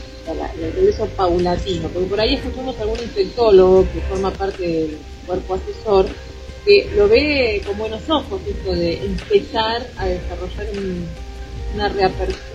el 0.62 0.74
regreso 0.74 1.08
paulatino? 1.16 1.90
Porque 1.90 2.08
por 2.08 2.20
ahí 2.20 2.36
escuchamos 2.36 2.78
a 2.78 2.82
algún 2.84 3.00
infectólogo 3.00 3.88
que 3.92 4.02
forma 4.02 4.32
parte 4.32 4.62
del 4.68 4.98
cuerpo 5.26 5.56
asesor 5.56 6.06
que 6.66 6.90
lo 6.96 7.08
ve 7.08 7.62
con 7.66 7.78
buenos 7.78 8.08
ojos 8.10 8.42
esto 8.48 8.76
de 8.76 9.06
empezar 9.06 9.88
a 9.98 10.06
desarrollar 10.06 10.68
una 11.74 11.90
reapertura 11.90 12.49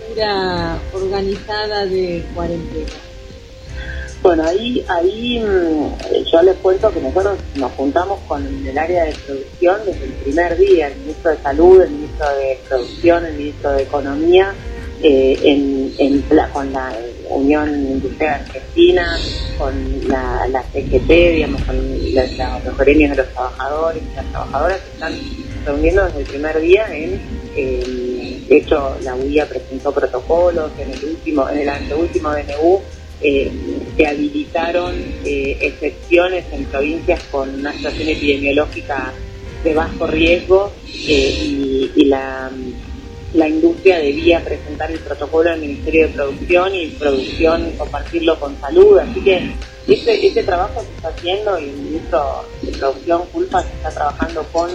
organizada 0.93 1.85
de 1.85 2.25
cuarentena. 2.33 2.91
Bueno, 4.21 4.43
ahí, 4.43 4.83
ahí 4.87 5.39
mm, 5.39 6.23
yo 6.31 6.41
les 6.41 6.55
cuento 6.55 6.91
que 6.91 6.99
nosotros 6.99 7.37
nos 7.55 7.71
juntamos 7.73 8.19
con 8.27 8.43
el 8.43 8.77
área 8.77 9.05
de 9.05 9.13
producción 9.13 9.81
desde 9.85 10.05
el 10.05 10.13
primer 10.13 10.57
día, 10.57 10.87
el 10.87 10.95
ministro 10.95 11.31
de 11.31 11.37
Salud, 11.37 11.81
el 11.81 11.91
ministro 11.91 12.25
de 12.35 12.59
Producción, 12.67 13.25
el 13.25 13.33
ministro 13.35 13.71
de 13.73 13.83
Economía, 13.83 14.53
eh, 15.03 15.91
con 16.51 16.73
la 16.73 16.91
Unión 17.29 17.69
Industrial 17.69 18.41
Argentina, 18.41 19.17
con 19.57 19.73
la, 20.07 20.47
la 20.47 20.63
CGT, 20.63 21.07
digamos, 21.07 21.61
con 21.63 21.75
los 21.77 22.77
gremios 22.77 23.11
de 23.11 23.17
los 23.17 23.27
trabajadores 23.33 24.01
y 24.01 24.15
las 24.15 24.25
trabajadoras 24.31 24.79
que 24.79 24.91
están 24.91 25.13
reuniendo 25.65 26.05
desde 26.05 26.19
el 26.19 26.25
primer 26.25 26.61
día 26.61 26.87
en, 26.95 27.21
de 28.47 28.57
hecho 28.57 28.97
la 29.03 29.15
UIA 29.15 29.47
presentó 29.47 29.91
protocolos 29.91 30.71
en 30.79 30.91
el 30.91 31.03
último, 31.03 31.49
en 31.49 31.59
el 31.59 31.69
anteúltimo 31.69 32.31
DNU 32.31 32.81
eh, 33.21 33.49
se 33.95 34.07
habilitaron 34.07 34.93
eh, 35.23 35.57
excepciones 35.61 36.45
en 36.51 36.65
provincias 36.65 37.21
con 37.31 37.49
una 37.49 37.71
situación 37.73 38.09
epidemiológica 38.09 39.13
de 39.63 39.73
bajo 39.73 40.05
riesgo 40.05 40.71
eh, 41.07 41.89
y, 41.95 42.05
la, 42.05 42.51
la, 43.33 43.47
industria 43.47 43.99
debía 43.99 44.43
presentar 44.43 44.91
el 44.91 44.99
protocolo 44.99 45.49
al 45.49 45.61
Ministerio 45.61 46.07
de 46.07 46.13
Producción 46.13 46.75
y 46.75 46.87
producción 46.87 47.71
compartirlo 47.77 48.37
con 48.37 48.59
salud. 48.59 48.99
Así 48.99 49.21
que 49.21 49.51
ese, 49.87 50.27
ese 50.27 50.43
trabajo 50.43 50.81
se 50.81 50.95
está 50.95 51.07
haciendo 51.07 51.57
y 51.57 51.69
el 51.69 51.77
ministro 51.77 52.45
de 52.61 52.71
Producción, 52.73 53.21
Culpa, 53.31 53.63
se 53.63 53.73
está 53.73 53.91
trabajando 53.91 54.43
con 54.51 54.69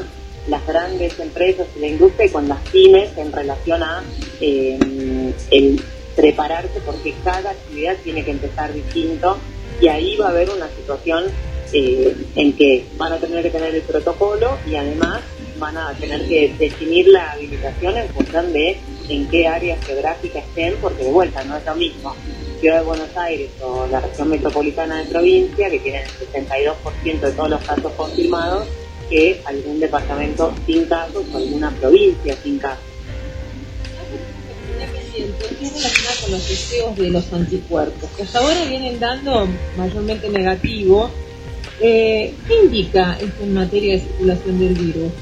las 0.50 0.66
grandes 0.66 1.18
empresas 1.18 1.66
y 1.76 1.80
la 1.80 1.86
industria 1.86 2.26
y 2.26 2.30
con 2.30 2.48
las 2.48 2.60
pymes 2.68 3.16
en 3.16 3.32
relación 3.32 3.82
a 3.82 4.02
el 4.40 5.82
prepararse 6.16 6.80
porque 6.84 7.14
cada 7.24 7.50
actividad 7.50 7.96
tiene 8.02 8.24
que 8.24 8.32
empezar 8.32 8.72
distinto 8.72 9.38
y 9.80 9.88
ahí 9.88 10.16
va 10.16 10.26
a 10.26 10.30
haber 10.30 10.50
una 10.50 10.68
situación 10.68 11.24
eh, 11.72 12.16
en 12.34 12.52
que 12.54 12.84
van 12.96 13.12
a 13.12 13.18
tener 13.18 13.42
que 13.42 13.50
tener 13.50 13.74
el 13.74 13.82
protocolo 13.82 14.58
y 14.68 14.74
además 14.74 15.20
van 15.58 15.76
a 15.76 15.92
tener 15.94 16.26
que 16.26 16.52
definir 16.58 17.08
la 17.08 17.32
habilitación 17.32 17.96
en 17.96 18.08
función 18.08 18.52
de 18.52 18.76
en 19.08 19.28
qué 19.28 19.46
áreas 19.46 19.84
geográficas 19.84 20.44
estén, 20.44 20.74
porque 20.80 21.04
de 21.04 21.10
vuelta 21.10 21.44
no 21.44 21.56
es 21.56 21.64
lo 21.64 21.74
mismo 21.74 22.14
Ciudad 22.60 22.78
de 22.78 22.84
Buenos 22.84 23.16
Aires 23.16 23.50
o 23.62 23.86
la 23.86 24.00
región 24.00 24.28
metropolitana 24.30 24.98
de 24.98 25.06
provincia, 25.06 25.70
que 25.70 25.78
tiene 25.78 26.02
el 26.02 26.08
62% 26.44 27.20
de 27.20 27.32
todos 27.32 27.50
los 27.50 27.62
casos 27.62 27.92
confirmados, 27.92 28.66
que 29.10 29.42
algún 29.44 29.80
departamento 29.80 30.54
sin 30.64 30.86
casos 30.86 31.24
o 31.32 31.36
alguna 31.36 31.70
provincia 31.72 32.34
sin 32.42 32.58
casos 32.58 32.90
es 35.60 35.74
relacionada 35.74 36.16
con 36.22 36.30
los 36.32 36.48
deseos 36.48 36.96
de 36.96 37.10
los 37.10 37.32
anticuerpos, 37.32 38.08
que 38.16 38.22
hasta 38.22 38.38
ahora 38.38 38.64
vienen 38.64 38.98
dando 38.98 39.48
mayormente 39.76 40.28
negativo. 40.28 41.10
Eh, 41.80 42.34
¿Qué 42.46 42.54
indica 42.64 43.18
esto 43.20 43.42
en 43.42 43.54
materia 43.54 43.94
de 43.94 44.00
circulación 44.00 44.58
del 44.58 44.74
virus? 44.74 45.12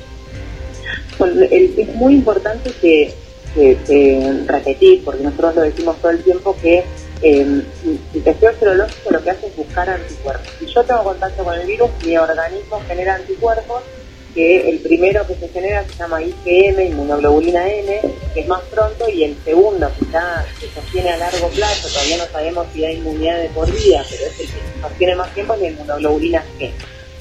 es 1.50 1.94
muy 1.96 2.14
importante 2.14 2.70
que, 2.80 3.12
repetir, 4.46 5.02
porque 5.04 5.24
nosotros 5.24 5.56
lo 5.56 5.62
decimos 5.62 5.96
todo 6.00 6.12
el 6.12 6.22
tiempo, 6.22 6.56
que 6.62 6.84
el 7.22 7.66
testeo 8.24 8.52
serológico 8.58 9.10
lo 9.10 9.22
que 9.22 9.30
hace 9.30 9.46
es 9.48 9.56
buscar 9.56 9.88
anticuerpos. 9.90 10.48
Si 10.58 10.66
yo 10.66 10.84
tengo 10.84 11.04
contacto 11.04 11.44
con 11.44 11.54
el 11.54 11.66
virus, 11.66 11.90
mi 12.04 12.16
organismo 12.16 12.80
genera 12.86 13.16
anticuerpos 13.16 13.82
que 14.34 14.68
el 14.68 14.78
primero 14.80 15.26
que 15.26 15.34
se 15.34 15.48
genera 15.48 15.84
se 15.84 15.94
llama 15.94 16.22
IgM, 16.22 16.80
inmunoglobulina 16.80 17.68
M, 17.68 18.00
que 18.34 18.40
es 18.40 18.46
más 18.46 18.60
pronto, 18.70 19.08
y 19.08 19.24
el 19.24 19.36
segundo, 19.44 19.90
que 19.98 20.06
ya 20.12 20.46
se 20.60 20.68
sostiene 20.68 21.10
a 21.10 21.16
largo 21.16 21.48
plazo, 21.48 21.88
todavía 21.88 22.18
no 22.18 22.26
sabemos 22.26 22.66
si 22.72 22.84
hay 22.84 22.96
inmunidad 22.96 23.40
de 23.40 23.48
por 23.48 23.70
vida, 23.72 24.04
pero 24.08 24.26
es 24.26 24.40
el 24.40 24.46
que 24.46 24.52
se 24.52 24.80
sostiene 24.80 25.16
más 25.16 25.34
tiempo, 25.34 25.54
es 25.54 25.60
la 25.60 25.68
inmunoglobulina 25.68 26.44
G. 26.58 26.70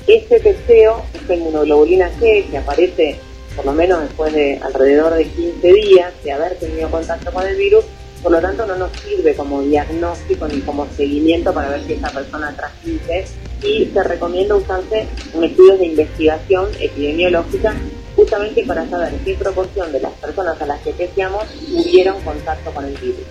Este 0.05 0.39
testeo, 0.39 1.03
esta 1.13 1.33
inmunoglobulina 1.33 2.11
G, 2.19 2.49
que 2.49 2.57
aparece 2.57 3.19
por 3.55 3.65
lo 3.65 3.73
menos 3.73 4.01
después 4.01 4.31
de 4.33 4.59
alrededor 4.61 5.15
de 5.15 5.25
15 5.25 5.73
días 5.73 6.13
de 6.23 6.31
haber 6.31 6.55
tenido 6.59 6.91
contacto 6.91 7.33
con 7.33 7.47
el 7.47 7.55
virus, 7.55 7.85
por 8.27 8.33
lo 8.33 8.41
tanto 8.41 8.65
no 8.65 8.75
nos 8.75 8.91
sirve 8.99 9.33
como 9.35 9.61
diagnóstico 9.61 10.49
ni 10.49 10.59
como 10.59 10.85
seguimiento 10.97 11.53
para 11.53 11.69
ver 11.69 11.85
si 11.85 11.93
esa 11.93 12.09
persona 12.09 12.53
transmite 12.53 13.25
y 13.63 13.85
se 13.85 14.03
recomienda 14.03 14.53
usarse 14.53 15.07
un 15.33 15.45
estudio 15.45 15.77
de 15.77 15.85
investigación 15.85 16.67
epidemiológica 16.77 17.73
justamente 18.17 18.65
para 18.65 18.85
saber 18.89 19.13
qué 19.23 19.33
proporción 19.35 19.93
de 19.93 20.01
las 20.01 20.11
personas 20.11 20.61
a 20.61 20.65
las 20.65 20.81
que 20.81 20.91
testeamos 20.91 21.45
tuvieron 21.67 22.21
contacto 22.21 22.69
con 22.71 22.83
el 22.83 22.97
virus. 22.97 23.23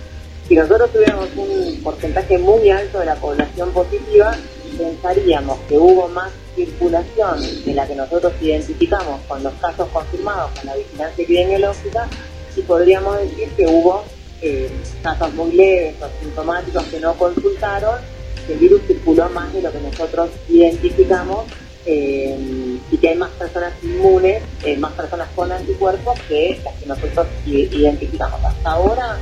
Si 0.47 0.55
nosotros 0.55 0.91
tuviéramos 0.91 1.27
un 1.35 1.79
porcentaje 1.83 2.39
muy 2.39 2.67
alto 2.71 2.97
de 2.97 3.05
la 3.05 3.15
población 3.17 3.69
positiva, 3.73 4.35
pensaríamos 4.79 5.59
que 5.69 5.77
hubo 5.77 6.07
más 6.07 6.31
circulación 6.55 7.39
de 7.63 7.73
la 7.75 7.85
que 7.85 7.93
nosotros 7.93 8.33
identificamos 8.41 9.21
con 9.27 9.43
los 9.43 9.53
casos 9.61 9.89
confirmados 9.89 10.49
con 10.57 10.65
la 10.65 10.75
vigilancia 10.75 11.23
epidemiológica 11.23 12.07
y 12.55 12.61
podríamos 12.61 13.19
decir 13.19 13.47
que 13.49 13.67
hubo 13.67 14.03
eh, 14.41 14.69
casos 15.01 15.33
muy 15.33 15.51
leves 15.53 15.95
o 16.01 16.07
sintomáticos 16.21 16.83
que 16.85 16.99
no 16.99 17.13
consultaron, 17.15 17.99
el 18.47 18.57
virus 18.57 18.81
circuló 18.87 19.27
más 19.29 19.51
de 19.51 19.61
lo 19.61 19.71
que 19.71 19.79
nosotros 19.79 20.29
identificamos 20.47 21.45
eh, 21.85 22.37
y 22.91 22.97
que 22.97 23.09
hay 23.09 23.15
más 23.15 23.31
personas 23.31 23.73
inmunes, 23.81 24.43
eh, 24.63 24.77
más 24.77 24.93
personas 24.93 25.27
con 25.35 25.51
anticuerpos 25.51 26.19
que 26.27 26.59
las 26.63 26.75
que 26.75 26.85
nosotros 26.85 27.27
identificamos. 27.45 28.43
Hasta 28.43 28.71
ahora, 28.71 29.17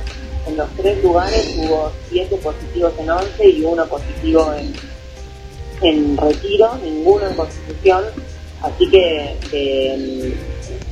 en 0.46 0.56
los 0.56 0.68
tres 0.76 1.02
lugares 1.02 1.56
hubo 1.58 1.92
siete 2.10 2.36
positivos 2.36 2.92
en 2.98 3.10
11 3.10 3.48
y 3.48 3.64
uno 3.64 3.86
positivo 3.86 4.52
en, 5.80 6.16
retiro, 6.16 6.78
ninguno 6.82 7.26
en 7.26 7.34
constitución, 7.36 8.04
así 8.62 8.88
que 8.90 9.36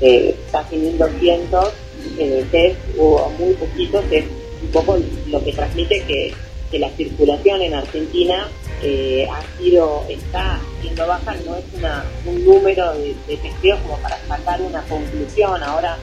de, 0.01 0.35
casi 0.51 0.77
1200 0.77 1.73
eh, 2.19 2.45
test 2.51 2.79
hubo 2.97 3.31
muy 3.39 3.55
poquitos, 3.55 4.05
que 4.07 4.19
es 4.19 4.25
un 4.63 4.69
poco 4.69 4.99
lo 5.29 5.45
que 5.45 5.53
transmite 5.53 6.03
que, 6.05 6.35
la 6.75 6.91
circulación 6.97 7.63
en 7.63 7.73
Argentina 7.73 8.49
eh, 8.83 9.29
ha 9.31 9.41
sido, 9.57 10.05
está 10.09 10.61
siendo 10.83 11.07
baja, 11.07 11.37
no 11.47 11.55
es 11.55 11.65
una, 11.73 12.05
un 12.27 12.45
número 12.45 12.93
de, 12.95 13.15
de 13.29 13.79
como 13.85 13.97
para 13.99 14.19
sacar 14.27 14.61
una 14.61 14.83
conclusión, 14.87 15.63
ahora 15.63 15.97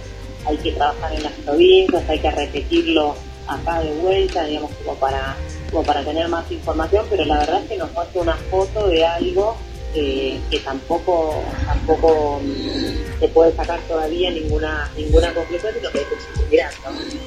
hay 0.46 0.56
que 0.56 0.72
trabajar 0.72 1.14
en 1.14 1.24
las 1.24 1.34
provincias, 1.34 2.08
hay 2.08 2.20
que 2.20 2.32
repetirlo 2.32 3.16
acá 3.48 3.82
de 3.82 3.92
vuelta, 3.96 4.46
digamos, 4.46 4.72
como 4.82 4.96
para 4.96 5.36
como 5.72 5.84
para 5.84 6.04
tener 6.04 6.28
más 6.28 6.50
información, 6.52 7.06
pero 7.10 7.26
la 7.26 7.40
verdad 7.40 7.64
es 7.64 7.70
que 7.70 7.78
nos 7.78 7.90
falta 7.92 8.20
una 8.20 8.36
foto 8.36 8.88
de 8.88 9.06
algo 9.06 9.58
que 9.94 10.60
tampoco 10.60 11.44
tampoco 11.66 12.42
mm, 12.44 13.20
se 13.20 13.28
puede 13.30 13.56
sacar 13.56 13.80
todavía 13.88 14.32
ninguna 14.32 14.90
ninguna 14.96 15.34
conclusión, 15.34 15.74
sino 15.78 15.92
que 15.92 16.00
hay 16.00 16.06
que 16.06 16.22
seguir 16.22 16.50
mirando. 16.50 17.22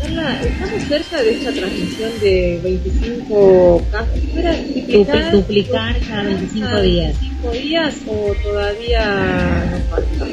Carla, 0.00 0.42
¿estamos 0.42 0.82
cerca 0.88 1.22
de 1.22 1.30
esta 1.30 1.52
transmisión 1.52 2.20
de 2.20 2.60
25 2.62 3.82
casos? 3.90 4.14
Duplicar, 4.22 5.32
duplicar 5.32 6.00
cada 6.00 6.22
25 6.24 6.80
días. 6.82 7.16
¿25 7.44 7.50
días 7.52 7.94
o 8.06 8.34
todavía 8.42 9.64
nos 9.70 9.82
falta? 9.84 10.26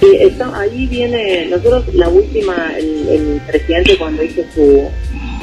Sí, 0.00 0.18
ahí 0.54 0.86
viene, 0.86 1.46
nosotros 1.46 1.94
la 1.94 2.08
última, 2.08 2.74
el, 2.76 3.08
el 3.08 3.40
presidente 3.46 3.96
cuando 3.96 4.22
hizo 4.22 4.42
su, 4.54 4.88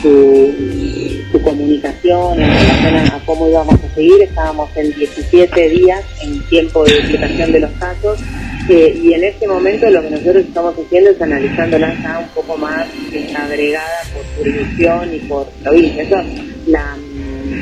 su, 0.03 1.39
comunicación 1.43 2.41
en 2.41 2.49
relación 2.49 2.95
a, 2.95 3.25
cómo 3.25 3.47
íbamos 3.49 3.75
a 3.75 3.95
seguir. 3.95 4.21
Estábamos 4.21 4.69
en 4.75 4.93
17 4.93 5.69
días 5.69 6.03
en 6.21 6.41
tiempo 6.47 6.85
de 6.85 7.01
duplicación 7.01 7.51
de 7.51 7.59
los 7.59 7.71
casos 7.71 8.19
eh, 8.69 8.97
y 9.03 9.13
en 9.13 9.23
este 9.25 9.47
momento 9.47 9.89
lo 9.89 10.01
que 10.01 10.09
nosotros 10.11 10.37
estamos 10.37 10.75
haciendo 10.77 11.09
es 11.09 11.21
analizándola 11.21 11.93
ya 12.01 12.19
un 12.19 12.27
poco 12.29 12.57
más 12.57 12.87
agregada 13.35 14.03
por 14.13 14.23
jurisdicción 14.37 15.13
y 15.13 15.19
por 15.19 15.47
provincia. 15.63 16.03
Eso, 16.03 16.15
la, 16.67 16.95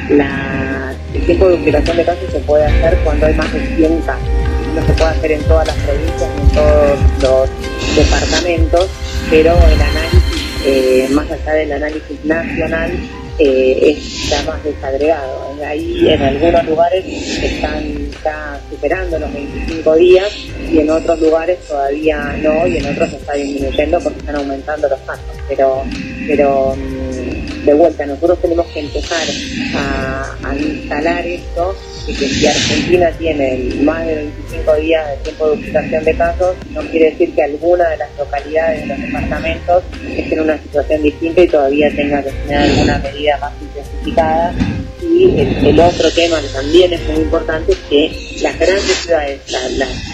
la, 0.10 0.96
el 1.14 1.22
tiempo 1.22 1.48
de 1.48 1.58
duplicación 1.58 1.98
de 1.98 2.06
casos 2.06 2.32
se 2.32 2.40
puede 2.40 2.66
hacer 2.66 3.00
cuando 3.04 3.26
hay 3.26 3.34
más 3.36 3.52
de 3.54 3.76
100 3.78 4.02
casos. 4.02 4.28
No 4.76 4.86
se 4.86 4.94
puede 4.94 5.10
hacer 5.10 5.32
en 5.32 5.44
todas 5.44 5.68
las 5.68 5.76
provincias, 5.78 6.30
en 6.40 6.50
todos 6.50 7.00
los 7.22 7.96
departamentos, 7.96 8.90
pero 9.30 9.52
el 9.52 9.82
análisis 9.82 10.21
eh, 10.66 11.08
más 11.12 11.30
allá 11.32 11.54
del 11.54 11.72
análisis 11.74 12.24
nacional, 12.24 12.92
eh, 13.40 13.98
está 13.98 14.44
más 14.44 14.64
desagregado. 14.64 15.56
Ahí 15.66 16.08
en 16.08 16.22
algunos 16.22 16.66
lugares 16.66 17.06
están 17.06 17.84
está 18.12 18.60
superando 18.70 19.18
los 19.20 19.34
25 19.34 19.96
días 19.96 20.32
y 20.72 20.80
en 20.80 20.90
otros 20.90 21.20
lugares 21.20 21.60
todavía 21.68 22.36
no 22.42 22.68
y 22.68 22.78
en 22.78 22.86
otros 22.86 23.14
está 23.14 23.34
disminuyendo 23.34 24.00
porque 24.00 24.20
están 24.20 24.36
aumentando 24.36 24.90
los 24.90 25.00
casos. 25.02 25.26
Pero, 25.48 25.84
pero 26.28 26.76
mm, 26.76 27.66
de 27.66 27.74
vuelta, 27.74 28.06
nosotros 28.06 28.40
tenemos 28.42 28.68
que 28.68 28.80
empezar 28.82 29.28
a 30.44 30.56
instalar 30.56 31.26
esto 31.26 31.76
que 32.06 32.14
si 32.14 32.48
Argentina 32.48 33.12
tiene 33.18 33.76
más 33.84 34.06
de 34.06 34.16
25 34.16 34.76
días 34.76 35.10
de 35.10 35.18
tiempo 35.18 35.50
de 35.50 35.56
duplicación 35.58 36.04
de 36.04 36.16
casos, 36.16 36.56
no 36.72 36.82
quiere 36.82 37.12
decir 37.12 37.34
que 37.34 37.44
alguna 37.44 37.90
de 37.90 37.98
las 37.98 38.10
localidades 38.18 38.82
de 38.82 38.88
los 38.88 39.02
departamentos 39.02 39.84
esté 40.16 40.34
en 40.34 40.42
una 40.42 40.58
situación 40.58 41.04
distinta 41.04 41.42
y 41.42 41.48
todavía 41.48 41.96
tenga 41.96 42.24
que 42.24 42.32
tener 42.32 42.58
alguna 42.58 42.98
medida 43.00 43.38
más 43.38 43.54
intensificada. 43.62 44.54
Y 45.02 45.40
el, 45.68 45.80
otro 45.80 46.12
tema 46.12 46.42
que 46.42 46.48
también 46.48 46.94
es 46.94 47.08
muy 47.08 47.18
importante 47.18 47.74
es 47.74 47.78
que 47.90 48.12
las 48.42 48.58
grandes 48.58 48.98
ciudades, 49.04 49.42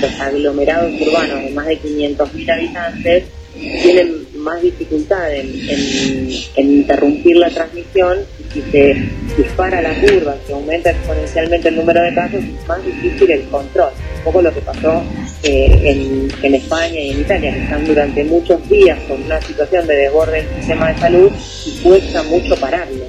los 0.01 0.19
aglomerados 0.19 0.91
urbanos 1.01 1.43
de 1.43 1.49
más 1.51 1.67
de 1.67 1.79
500.000 1.79 2.51
habitantes, 2.51 3.23
tienen 3.53 4.26
más 4.47 4.61
dificultad 4.61 5.33
en, 5.33 6.29
interrumpir 6.55 7.35
la 7.35 7.49
transmisión 7.49 8.19
y 8.39 8.53
si 8.53 8.61
se 8.71 9.09
dispara 9.37 9.81
la 9.81 9.93
curva, 9.99 10.35
si 10.45 10.53
aumenta 10.53 10.91
exponencialmente 10.91 11.67
el 11.67 11.75
número 11.75 12.01
de 12.01 12.13
casos, 12.15 12.39
es 12.43 12.67
más 12.67 12.83
difícil 12.85 13.29
el 13.29 13.43
control. 13.49 13.91
Un 14.19 14.23
poco 14.23 14.41
lo 14.41 14.53
que 14.53 14.61
pasó 14.61 15.03
eh, 15.43 16.29
en, 16.41 16.55
España 16.55 16.99
y 16.99 17.11
en 17.11 17.19
Italia, 17.21 17.53
que 17.53 17.63
están 17.63 17.85
durante 17.85 18.23
muchos 18.23 18.69
días 18.69 18.97
con 19.07 19.21
una 19.21 19.41
situación 19.41 19.85
de 19.85 19.95
desborde 19.95 20.43
del 20.43 20.55
sistema 20.55 20.93
de 20.93 20.99
salud 20.99 21.31
y 21.65 21.71
cuesta 21.83 22.23
mucho 22.23 22.55
pararlo. 22.55 23.05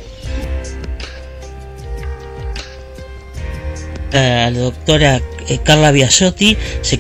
la 4.11 4.51
doctora 4.51 5.21
eh, 5.49 5.59
Carla 5.63 5.93
Biasotti 5.93 6.57
se 6.81 6.99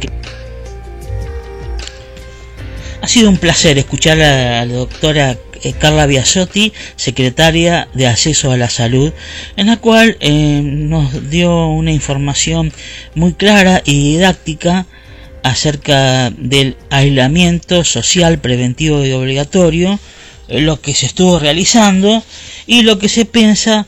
ha 3.08 3.10
sido 3.10 3.30
un 3.30 3.38
placer 3.38 3.78
escuchar 3.78 4.20
a 4.20 4.66
la 4.66 4.74
doctora 4.74 5.38
eh, 5.62 5.72
Carla 5.72 6.04
Biasotti, 6.04 6.74
secretaria 6.96 7.88
de 7.94 8.06
Acceso 8.06 8.52
a 8.52 8.58
la 8.58 8.68
Salud, 8.68 9.14
en 9.56 9.68
la 9.68 9.78
cual 9.78 10.18
eh, 10.20 10.60
nos 10.62 11.30
dio 11.30 11.68
una 11.68 11.90
información 11.90 12.70
muy 13.14 13.32
clara 13.32 13.80
y 13.86 14.12
didáctica 14.12 14.84
acerca 15.42 16.28
del 16.36 16.76
aislamiento 16.90 17.82
social 17.82 18.40
preventivo 18.40 19.02
y 19.06 19.12
obligatorio, 19.12 19.98
eh, 20.48 20.60
lo 20.60 20.78
que 20.82 20.92
se 20.92 21.06
estuvo 21.06 21.38
realizando 21.38 22.22
y 22.66 22.82
lo 22.82 22.98
que 22.98 23.08
se 23.08 23.24
piensa 23.24 23.86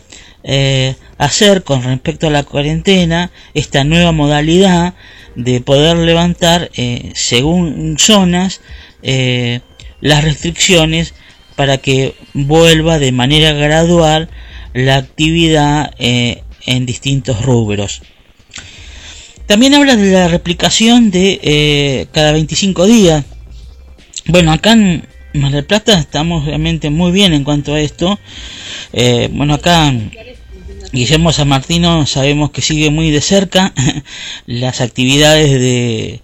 hacer 1.18 1.64
con 1.64 1.82
respecto 1.82 2.26
a 2.26 2.30
la 2.30 2.44
cuarentena, 2.44 3.30
esta 3.54 3.84
nueva 3.84 4.12
modalidad 4.12 4.94
de 5.34 5.60
poder 5.60 5.96
levantar 5.98 6.70
según 7.14 7.96
zonas 7.98 8.60
eh, 9.02 9.60
las 10.00 10.24
restricciones 10.24 11.14
para 11.56 11.78
que 11.78 12.14
vuelva 12.32 12.98
de 12.98 13.12
manera 13.12 13.52
gradual 13.52 14.30
la 14.72 14.96
actividad 14.96 15.92
eh, 15.98 16.42
en 16.64 16.86
distintos 16.86 17.44
rubros. 17.44 18.00
También 19.46 19.74
habla 19.74 19.96
de 19.96 20.12
la 20.12 20.28
replicación 20.28 21.10
de 21.10 21.38
eh, 21.42 22.06
cada 22.12 22.32
25 22.32 22.86
días. 22.86 23.24
Bueno, 24.26 24.52
acá 24.52 24.72
en 24.72 25.06
Mar 25.34 25.52
del 25.52 25.66
Plata 25.66 25.98
estamos 25.98 26.46
realmente 26.46 26.88
muy 26.88 27.12
bien 27.12 27.34
en 27.34 27.44
cuanto 27.44 27.74
a 27.74 27.80
esto. 27.80 28.18
bueno, 29.32 29.54
acá 29.54 29.92
Guillermo 30.92 31.32
San 31.32 31.48
Martino 31.48 32.06
sabemos 32.06 32.50
que 32.50 32.62
sigue 32.62 32.90
muy 32.90 33.10
de 33.10 33.20
cerca 33.20 33.72
las 34.46 34.80
actividades 34.80 35.50
de, 35.52 36.20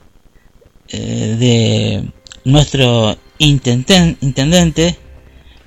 de 0.91 2.05
nuestro 2.45 3.17
intendente, 3.39 4.97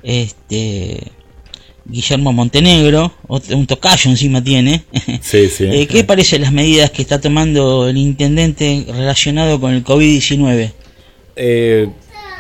este 0.04 1.12
Guillermo 1.86 2.32
Montenegro, 2.34 3.14
un 3.28 3.66
tocayo 3.66 4.10
encima 4.10 4.44
tiene. 4.44 4.84
Sí, 5.22 5.50
sí. 5.50 5.66
Eh, 5.66 5.88
¿Qué 5.88 6.04
parece 6.04 6.40
las 6.40 6.52
medidas 6.52 6.92
que 6.92 7.02
está 7.02 7.20
tomando 7.20 7.90
el 7.90 7.98
intendente 7.98 8.86
relacionado 8.88 9.60
con 9.60 9.74
el 9.74 9.84
COVID-19? 9.84 10.72
Eh, 11.36 11.90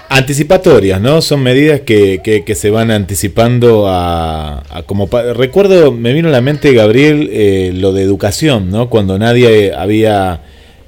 anticipatorias, 0.09 0.99
¿no? 0.99 1.21
Son 1.21 1.41
medidas 1.41 1.81
que, 1.81 2.21
que, 2.23 2.55
se 2.55 2.69
van 2.71 2.91
anticipando 2.91 3.85
a, 3.87 4.63
como 4.85 5.07
recuerdo, 5.07 5.91
me 5.91 6.13
vino 6.13 6.29
a 6.29 6.31
la 6.31 6.41
mente 6.41 6.73
Gabriel 6.73 7.29
eh, 7.31 7.71
lo 7.75 7.93
de 7.93 8.03
educación, 8.03 8.71
¿no? 8.71 8.89
Cuando 8.89 9.17
nadie 9.19 9.73
había 9.73 10.41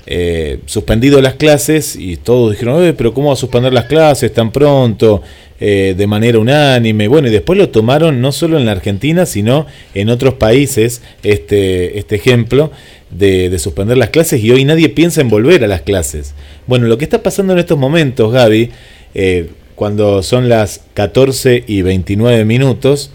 eh, 0.07 0.59
suspendido 0.65 1.21
las 1.21 1.35
clases 1.35 1.95
y 1.95 2.17
todos 2.17 2.51
dijeron, 2.51 2.95
pero 2.97 3.13
¿cómo 3.13 3.27
va 3.27 3.33
a 3.33 3.37
suspender 3.37 3.71
las 3.71 3.85
clases 3.85 4.33
tan 4.33 4.51
pronto? 4.51 5.21
Eh, 5.63 5.93
de 5.95 6.07
manera 6.07 6.39
unánime. 6.39 7.07
Bueno, 7.07 7.27
y 7.27 7.31
después 7.31 7.55
lo 7.55 7.69
tomaron 7.69 8.19
no 8.19 8.31
solo 8.31 8.57
en 8.57 8.65
la 8.65 8.71
Argentina, 8.71 9.27
sino 9.27 9.67
en 9.93 10.09
otros 10.09 10.33
países, 10.33 11.03
este, 11.21 11.99
este 11.99 12.15
ejemplo 12.15 12.71
de, 13.11 13.59
suspender 13.59 13.95
las 13.95 14.09
clases 14.09 14.43
y 14.43 14.49
hoy 14.49 14.65
nadie 14.65 14.89
piensa 14.89 15.21
en 15.21 15.29
volver 15.29 15.63
a 15.63 15.67
las 15.67 15.81
clases. 15.81 16.33
Bueno, 16.65 16.87
lo 16.87 16.97
que 16.97 17.03
está 17.03 17.21
pasando 17.21 17.53
en 17.53 17.59
estos 17.59 17.77
momentos, 17.77 18.33
Gaby, 18.33 18.71
eh, 19.13 19.49
cuando 19.75 20.21
son 20.23 20.49
las 20.49 20.81
14 20.93 21.63
y 21.67 21.81
29 21.81 22.45
minutos, 22.45 23.11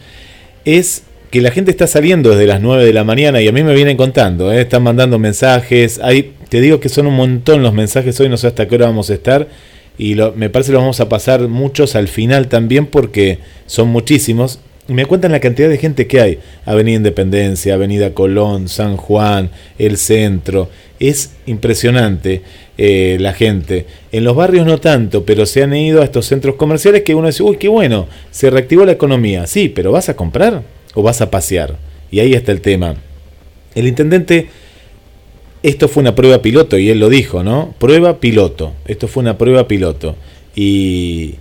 es 0.64 1.05
que 1.30 1.40
la 1.40 1.51
gente 1.51 1.70
está 1.70 1.86
saliendo 1.86 2.30
desde 2.30 2.47
las 2.47 2.61
9 2.61 2.84
de 2.84 2.92
la 2.92 3.05
mañana 3.05 3.40
y 3.40 3.49
a 3.49 3.53
mí 3.53 3.62
me 3.62 3.74
vienen 3.74 3.97
contando, 3.97 4.53
eh, 4.53 4.62
están 4.62 4.82
mandando 4.82 5.18
mensajes, 5.18 6.01
hay, 6.03 6.34
te 6.49 6.61
digo 6.61 6.80
que 6.80 6.88
son 6.88 7.07
un 7.07 7.14
montón 7.14 7.62
los 7.62 7.74
mensajes 7.74 8.18
hoy, 8.20 8.28
no 8.28 8.36
sé 8.36 8.47
hasta 8.47 8.66
qué 8.66 8.76
hora 8.76 8.86
vamos 8.86 9.11
a 9.11 9.14
estar 9.14 9.49
y 9.99 10.14
me 10.34 10.51
parece 10.51 10.68
que 10.68 10.74
los 10.74 10.82
vamos 10.82 11.01
a 11.01 11.09
pasar 11.09 11.49
muchos 11.49 11.97
al 11.97 12.09
final 12.09 12.49
también 12.49 12.86
porque 12.86 13.38
son 13.66 13.88
muchísimos. 13.88 14.61
Me 14.89 15.07
cuentan 15.07 15.32
la 15.32 15.41
cantidad 15.41 15.68
de 15.68 15.78
gente 15.78 16.07
que 16.07 16.20
hay. 16.20 16.39
Avenida 16.64 16.97
Independencia, 16.97 17.74
Avenida 17.74 18.14
Colón, 18.14 18.68
San 18.68 18.97
Juan, 18.97 19.51
el 19.78 19.97
centro. 19.97 20.70
Es 21.01 21.32
impresionante 21.47 22.43
eh, 22.78 23.16
la 23.20 23.32
gente. 23.32 23.87
En 24.12 24.24
los 24.24 24.37
barrios 24.37 24.64
no 24.64 24.78
tanto, 24.78 25.24
pero 25.24 25.45
se 25.45 25.62
han 25.62 25.74
ido 25.74 26.03
a 26.03 26.05
estos 26.05 26.26
centros 26.26 26.55
comerciales 26.55 27.03
que 27.03 27.14
uno 27.14 27.26
dice, 27.26 27.43
uy, 27.43 27.57
qué 27.57 27.68
bueno, 27.68 28.07
se 28.30 28.49
reactivó 28.49 28.84
la 28.84 28.93
economía. 28.93 29.47
Sí, 29.47 29.68
pero 29.68 29.91
¿vas 29.91 30.09
a 30.09 30.16
comprar 30.16 30.62
o 30.95 31.03
vas 31.03 31.20
a 31.20 31.30
pasear? 31.30 31.76
Y 32.11 32.20
ahí 32.20 32.34
está 32.34 32.53
el 32.53 32.61
tema. 32.61 32.95
El 33.74 33.89
intendente 33.89 34.49
esto 35.66 35.89
fue 35.89 36.03
una 36.03 36.14
prueba 36.14 36.43
piloto 36.43 36.78
y 36.78 36.91
él 36.91 37.01
lo 37.01 37.09
dijo, 37.09 37.43
¿no? 37.43 37.74
Prueba 37.78 38.20
piloto. 38.20 38.74
Esto 38.87 39.09
fue 39.09 39.22
una 39.22 39.37
prueba 39.37 39.66
piloto. 39.66 40.14
Y, 40.55 41.34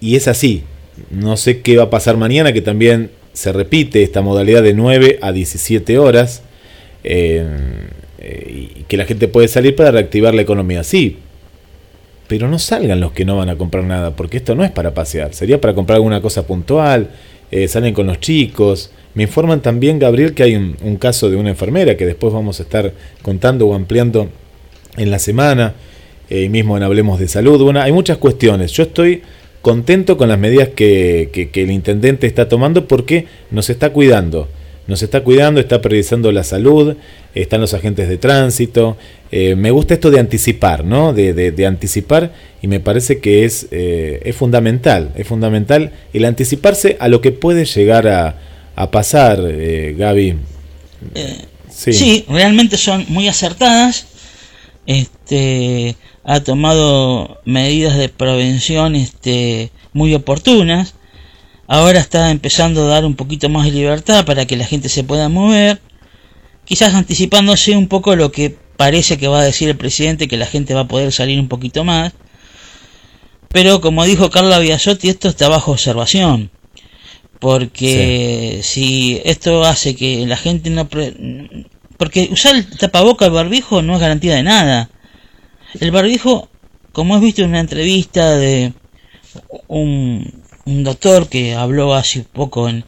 y 0.00 0.16
es 0.16 0.26
así. 0.26 0.64
No 1.10 1.36
sé 1.36 1.60
qué 1.60 1.76
va 1.76 1.84
a 1.84 1.90
pasar 1.90 2.16
mañana, 2.16 2.52
que 2.52 2.60
también 2.60 3.10
se 3.32 3.52
repite 3.52 4.02
esta 4.02 4.22
modalidad 4.22 4.62
de 4.62 4.74
9 4.74 5.18
a 5.22 5.32
17 5.32 5.98
horas. 5.98 6.42
Eh, 7.02 7.46
y 8.48 8.84
que 8.84 8.96
la 8.96 9.04
gente 9.04 9.28
puede 9.28 9.48
salir 9.48 9.76
para 9.76 9.90
reactivar 9.90 10.34
la 10.34 10.42
economía. 10.42 10.82
Sí, 10.84 11.18
pero 12.26 12.48
no 12.48 12.58
salgan 12.58 13.00
los 13.00 13.12
que 13.12 13.24
no 13.24 13.36
van 13.36 13.50
a 13.50 13.56
comprar 13.56 13.84
nada, 13.84 14.16
porque 14.16 14.38
esto 14.38 14.54
no 14.54 14.64
es 14.64 14.70
para 14.70 14.94
pasear, 14.94 15.34
sería 15.34 15.60
para 15.60 15.74
comprar 15.74 15.96
alguna 15.96 16.22
cosa 16.22 16.46
puntual, 16.46 17.10
eh, 17.50 17.68
salen 17.68 17.92
con 17.92 18.06
los 18.06 18.20
chicos, 18.20 18.90
me 19.14 19.24
informan 19.24 19.60
también, 19.60 19.98
Gabriel, 19.98 20.34
que 20.34 20.42
hay 20.42 20.56
un, 20.56 20.96
caso 20.96 21.30
de 21.30 21.36
una 21.36 21.50
enfermera 21.50 21.96
que 21.96 22.06
después 22.06 22.32
vamos 22.32 22.60
a 22.60 22.62
estar 22.64 22.92
contando 23.22 23.66
o 23.68 23.74
ampliando 23.74 24.28
en 24.96 25.10
la 25.10 25.18
semana, 25.18 25.74
eh, 26.30 26.48
mismo 26.48 26.76
en 26.76 26.82
Hablemos 26.82 27.20
de 27.20 27.28
Salud. 27.28 27.76
Hay 27.76 27.92
muchas 27.92 28.18
cuestiones. 28.18 28.72
Yo 28.72 28.84
estoy 28.84 29.22
contento 29.64 30.18
con 30.18 30.28
las 30.28 30.38
medidas 30.38 30.68
que, 30.68 31.50
el 31.54 31.70
intendente 31.70 32.26
está 32.26 32.50
tomando 32.50 32.86
porque 32.86 33.26
nos 33.50 33.70
está 33.70 33.90
cuidando. 33.90 34.46
Nos 34.86 35.02
está 35.02 35.22
cuidando, 35.24 35.58
está 35.58 35.80
priorizando 35.80 36.30
la 36.30 36.44
salud, 36.44 36.96
están 37.34 37.62
los 37.62 37.72
agentes 37.72 38.06
de 38.06 38.18
tránsito. 38.18 38.98
Eh, 39.32 39.54
me 39.56 39.70
gusta 39.70 39.94
esto 39.94 40.10
de 40.10 40.20
anticipar, 40.20 40.84
¿no? 40.84 41.14
De, 41.14 41.66
anticipar 41.66 42.32
y 42.60 42.68
me 42.68 42.78
parece 42.78 43.20
que 43.20 43.46
es, 43.46 43.66
eh, 43.70 44.20
es 44.26 44.36
fundamental, 44.36 45.12
es 45.16 45.26
fundamental 45.26 45.92
el 46.12 46.26
anticiparse 46.26 46.98
a 47.00 47.08
lo 47.08 47.22
que 47.22 47.32
puede 47.32 47.64
llegar 47.64 48.06
a, 48.06 48.36
a 48.76 48.90
pasar, 48.90 49.38
eh, 49.48 49.94
Gaby. 49.96 50.36
Eh, 51.14 51.38
sí. 51.70 52.26
realmente 52.28 52.76
son 52.76 53.06
muy 53.08 53.28
acertadas. 53.28 54.08
Este 54.86 55.96
ha 56.24 56.40
tomado 56.40 57.40
medidas 57.44 57.96
de 57.96 58.08
prevención 58.08 58.94
este, 58.96 59.70
muy 59.92 60.14
oportunas. 60.14 60.94
Ahora 61.66 62.00
está 62.00 62.30
empezando 62.30 62.84
a 62.84 62.88
dar 62.88 63.04
un 63.04 63.14
poquito 63.14 63.48
más 63.48 63.66
de 63.66 63.72
libertad 63.72 64.24
para 64.24 64.46
que 64.46 64.56
la 64.56 64.66
gente 64.66 64.88
se 64.88 65.04
pueda 65.04 65.28
mover. 65.28 65.80
Quizás 66.64 66.94
anticipándose 66.94 67.76
un 67.76 67.88
poco 67.88 68.16
lo 68.16 68.32
que 68.32 68.56
parece 68.76 69.18
que 69.18 69.28
va 69.28 69.40
a 69.40 69.44
decir 69.44 69.68
el 69.68 69.76
presidente, 69.76 70.28
que 70.28 70.36
la 70.36 70.46
gente 70.46 70.74
va 70.74 70.82
a 70.82 70.88
poder 70.88 71.12
salir 71.12 71.38
un 71.38 71.48
poquito 71.48 71.84
más. 71.84 72.12
Pero 73.50 73.80
como 73.80 74.04
dijo 74.04 74.30
Carla 74.30 74.58
Biasotti, 74.58 75.08
esto 75.08 75.28
está 75.28 75.48
bajo 75.48 75.72
observación 75.72 76.50
porque 77.44 78.60
si 78.62 79.20
esto 79.22 79.64
hace 79.64 79.94
que 79.94 80.26
la 80.26 80.38
gente 80.38 80.70
no... 80.70 80.88
Porque 81.98 82.28
usar 82.32 82.56
el 82.56 82.66
tapaboca, 82.66 83.26
el 83.26 83.32
barbijo, 83.32 83.82
no 83.82 83.94
es 83.94 84.00
garantía 84.00 84.34
de 84.34 84.42
nada. 84.42 84.88
El 85.80 85.90
barbijo, 85.90 86.48
como 86.92 87.16
has 87.16 87.20
visto 87.20 87.42
en 87.42 87.50
una 87.50 87.60
entrevista 87.60 88.36
de 88.36 88.72
un, 89.66 90.42
doctor 90.64 91.28
que 91.28 91.54
habló 91.54 91.94
hace 91.94 92.22
poco 92.22 92.68
en, 92.68 92.84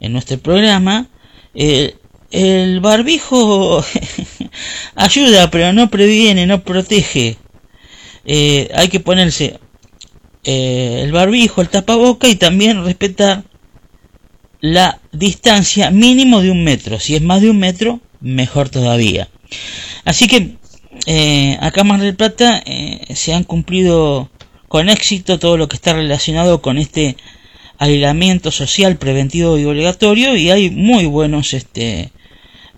en 0.00 0.12
nuestro 0.12 0.38
programa, 0.38 1.08
eh, 1.54 1.96
el 2.30 2.80
barbijo 2.80 3.84
ayuda, 4.94 5.50
pero 5.50 5.72
no 5.72 5.90
previene, 5.90 6.46
no 6.46 6.62
protege. 6.62 7.36
Eh, 8.24 8.70
hay 8.74 8.88
que 8.88 9.00
ponerse 9.00 9.60
eh, 10.42 11.02
el 11.04 11.12
barbijo, 11.12 11.60
el 11.60 11.68
tapaboca 11.68 12.26
y 12.26 12.36
también 12.36 12.84
respetar 12.84 13.44
la 14.60 14.98
distancia 15.12 15.90
mínimo 15.90 16.40
de 16.40 16.50
un 16.50 16.64
metro. 16.64 16.98
Si 16.98 17.14
es 17.14 17.22
más 17.22 17.40
de 17.42 17.50
un 17.50 17.58
metro, 17.58 18.00
mejor 18.20 18.70
todavía. 18.70 19.28
Así 20.04 20.26
que 20.26 20.56
eh, 21.06 21.58
acá 21.60 21.82
en 21.82 21.86
Mar 21.86 22.00
del 22.00 22.16
Plata 22.16 22.62
eh, 22.64 23.14
se 23.14 23.34
han 23.34 23.44
cumplido 23.44 24.30
con 24.68 24.88
éxito 24.88 25.38
todo 25.38 25.56
lo 25.56 25.68
que 25.68 25.76
está 25.76 25.92
relacionado 25.92 26.62
con 26.62 26.78
este 26.78 27.16
aislamiento 27.78 28.50
social 28.50 28.96
preventivo 28.96 29.58
y 29.58 29.64
obligatorio 29.64 30.36
y 30.36 30.50
hay 30.50 30.70
muy 30.70 31.06
buenos 31.06 31.52
este, 31.52 32.10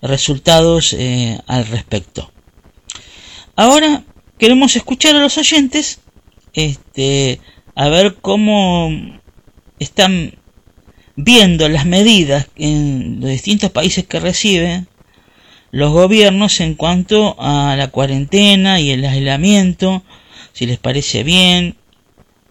resultados 0.01 0.93
eh, 0.93 1.39
al 1.47 1.65
respecto. 1.67 2.31
Ahora 3.55 4.03
queremos 4.37 4.75
escuchar 4.75 5.15
a 5.15 5.21
los 5.21 5.37
oyentes 5.37 5.99
este, 6.53 7.39
a 7.75 7.89
ver 7.89 8.15
cómo 8.21 8.91
están 9.79 10.33
viendo 11.15 11.67
las 11.69 11.85
medidas 11.85 12.47
en 12.55 13.19
los 13.21 13.29
distintos 13.29 13.71
países 13.71 14.05
que 14.05 14.19
reciben 14.19 14.87
los 15.71 15.91
gobiernos 15.91 16.59
en 16.59 16.75
cuanto 16.75 17.35
a 17.39 17.75
la 17.75 17.89
cuarentena 17.89 18.79
y 18.79 18.91
el 18.91 19.05
aislamiento, 19.05 20.03
si 20.53 20.65
les 20.65 20.77
parece 20.77 21.23
bien, 21.23 21.75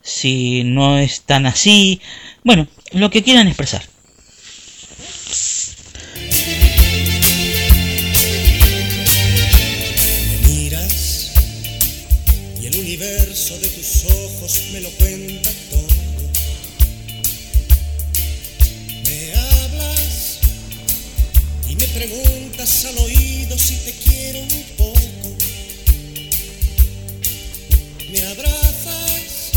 si 0.03 0.63
no 0.65 0.99
es 0.99 1.23
tan 1.23 1.47
así, 1.47 2.01
bueno, 2.45 2.69
lo 2.93 3.11
que 3.11 3.23
quieran 3.23 3.49
expresar. 3.49 3.83
Preguntas 21.97 22.85
al 22.85 22.99
oído 22.99 23.59
si 23.59 23.77
te 23.77 23.93
quiero 24.05 24.41
un 24.41 24.65
poco. 24.77 25.37
Me 28.11 28.21
abrazas 28.33 29.53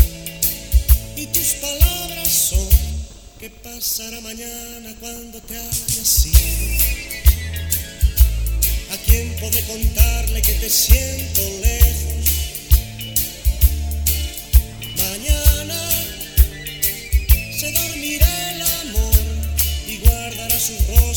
y 1.16 1.26
tus 1.26 1.48
palabras 1.60 2.28
son 2.28 2.68
que 3.38 3.50
pasará 3.50 4.20
mañana 4.22 4.94
cuando 5.00 5.38
te 5.42 5.54
hayas 5.54 6.26
ido. 6.26 7.20
¿A 8.92 8.96
quién 9.04 9.36
podré 9.38 9.62
contarle 9.64 10.40
que 10.40 10.54
te 10.54 10.70
siento 10.70 11.42
lejos? 11.62 12.19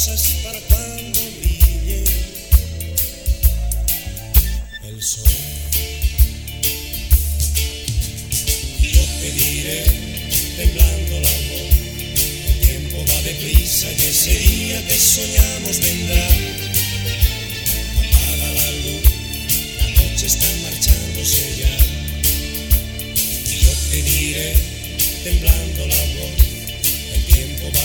Para 0.06 0.60
cuando 0.60 1.20
Y 8.82 8.88
yo 8.92 9.04
te 9.22 9.32
diré, 9.32 9.84
temblando 10.58 11.20
la 11.22 11.36
voz, 11.48 11.72
el 12.48 12.60
tiempo 12.68 12.98
va 13.10 13.22
deprisa 13.22 13.88
y 13.94 14.02
ese 14.04 14.38
día 14.40 14.86
que 14.86 14.98
soñamos 14.98 15.80
vendrá. 15.80 16.28
Apaga 17.96 18.50
la 18.56 18.72
luz, 18.84 19.04
la 19.80 19.88
noche 20.04 20.26
está 20.26 20.48
marchándose 20.64 21.46
ya. 21.60 21.78
Yo 23.56 23.72
te 23.90 24.02
diré, 24.04 24.54
temblando 25.24 25.88
la 25.88 26.04
voz, 26.20 26.36
el 26.40 26.43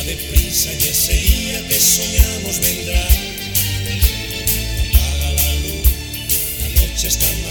deprisa 0.09 0.73
y 0.73 0.89
ese 0.89 1.13
día 1.13 1.69
que 1.69 1.79
soñamos 1.79 2.61
vendrá. 2.61 3.07
Las 7.03 7.48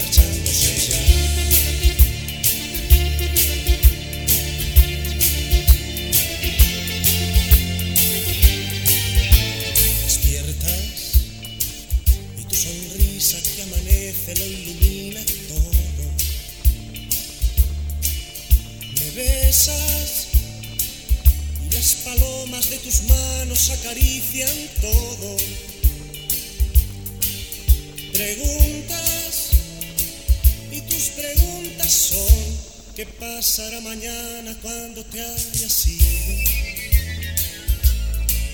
pasará 33.38 33.80
mañana 33.82 34.52
cuando 34.60 35.04
te 35.04 35.20
hayas 35.20 35.86
ido? 35.86 36.08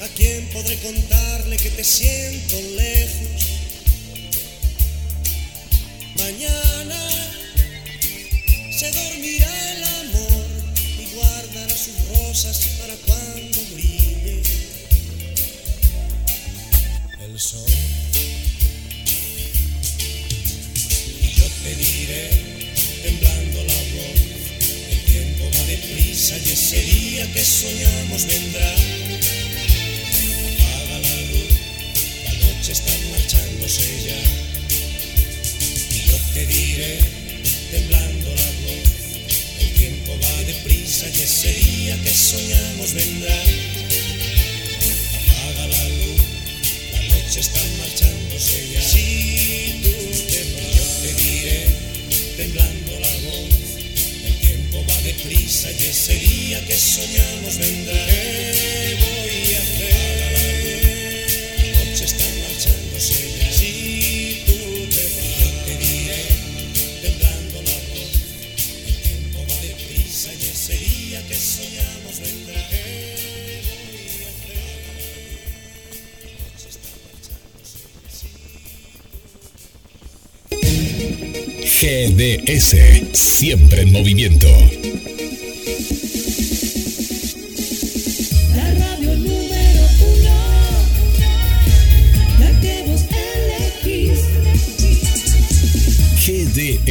¿A 0.05 0.09
quién 0.09 0.47
podré 0.53 0.77
contarle 0.81 1.57
que 1.57 1.71
te 1.71 1.83
siento 1.83 2.55
lejos? 2.77 3.34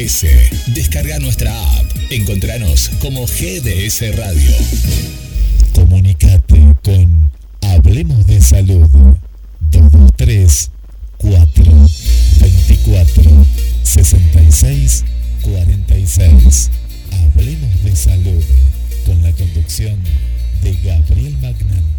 Descarga 0.03 1.17
nuestra 1.19 1.49
app. 1.79 1.91
Encontranos 2.09 2.91
como 2.99 3.25
GDS 3.25 4.13
Radio. 4.17 4.51
Comunicate 5.73 6.75
con 6.83 7.31
Hablemos 7.61 8.27
de 8.27 8.41
Salud 8.41 8.85
223 9.71 10.71
4 11.19 11.63
24 12.41 13.23
66 13.83 15.05
46. 15.41 16.69
Hablemos 17.11 17.83
de 17.85 17.95
Salud 17.95 18.43
con 19.05 19.23
la 19.23 19.31
conducción 19.31 19.97
de 20.63 20.73
Gabriel 20.83 21.37
Magnante. 21.41 21.92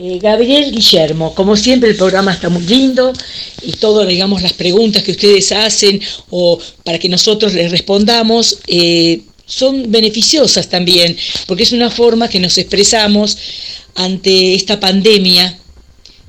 Eh, 0.00 0.20
Gabriel 0.22 0.70
Guillermo, 0.70 1.34
como 1.34 1.56
siempre 1.56 1.90
el 1.90 1.96
programa 1.96 2.32
está 2.32 2.48
muy 2.48 2.62
lindo 2.62 3.12
y 3.62 3.72
todo, 3.72 4.06
digamos, 4.06 4.42
las 4.42 4.52
preguntas 4.52 5.02
que 5.02 5.10
ustedes 5.10 5.50
hacen 5.50 6.00
o 6.30 6.56
para 6.84 7.00
que 7.00 7.08
nosotros 7.08 7.52
les 7.52 7.72
respondamos 7.72 8.60
eh, 8.68 9.22
son 9.44 9.90
beneficiosas 9.90 10.68
también, 10.68 11.16
porque 11.46 11.64
es 11.64 11.72
una 11.72 11.90
forma 11.90 12.28
que 12.28 12.38
nos 12.38 12.58
expresamos 12.58 13.38
ante 13.96 14.54
esta 14.54 14.78
pandemia 14.78 15.58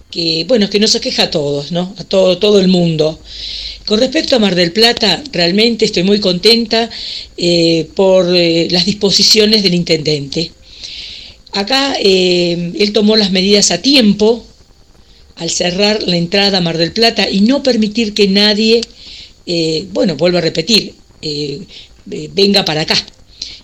que, 0.10 0.46
bueno, 0.48 0.68
que 0.68 0.80
nos 0.80 0.96
aqueja 0.96 1.24
a 1.24 1.30
todos, 1.30 1.72
¿no? 1.72 1.94
A 2.00 2.04
todo, 2.06 2.40
todo 2.40 2.60
el 2.60 2.70
mundo. 2.70 3.20
Con 3.86 4.00
respecto 4.00 4.36
a 4.36 4.40
Mar 4.40 4.56
del 4.56 4.72
Plata, 4.72 5.24
realmente 5.32 5.86
estoy 5.86 6.02
muy 6.02 6.20
contenta 6.20 6.90
eh, 7.38 7.88
por 7.94 8.26
las 8.26 8.86
disposiciones 8.86 9.62
del 9.62 9.76
intendente. 9.76 10.54
Acá 11.52 11.96
eh, 12.00 12.74
él 12.78 12.94
tomó 12.94 13.16
las 13.16 13.32
medidas 13.32 13.72
a 13.72 13.82
tiempo 13.82 14.46
al 15.36 15.50
cerrar 15.50 16.04
la 16.04 16.18
entrada 16.18 16.58
a 16.58 16.62
Mar 16.62 16.78
del 16.78 16.92
Plata 16.92 17.30
y 17.30 17.42
no 17.42 17.64
permitir 17.64 18.14
que 18.14 18.28
nadie, 18.28 18.82
eh, 19.46 19.88
bueno, 19.92 20.16
vuelvo 20.16 20.38
a 20.38 20.42
repetir, 20.42 20.94
eh, 21.22 21.62
eh, 22.12 22.30
venga 22.34 22.66
para 22.66 22.82
acá. 22.82 22.96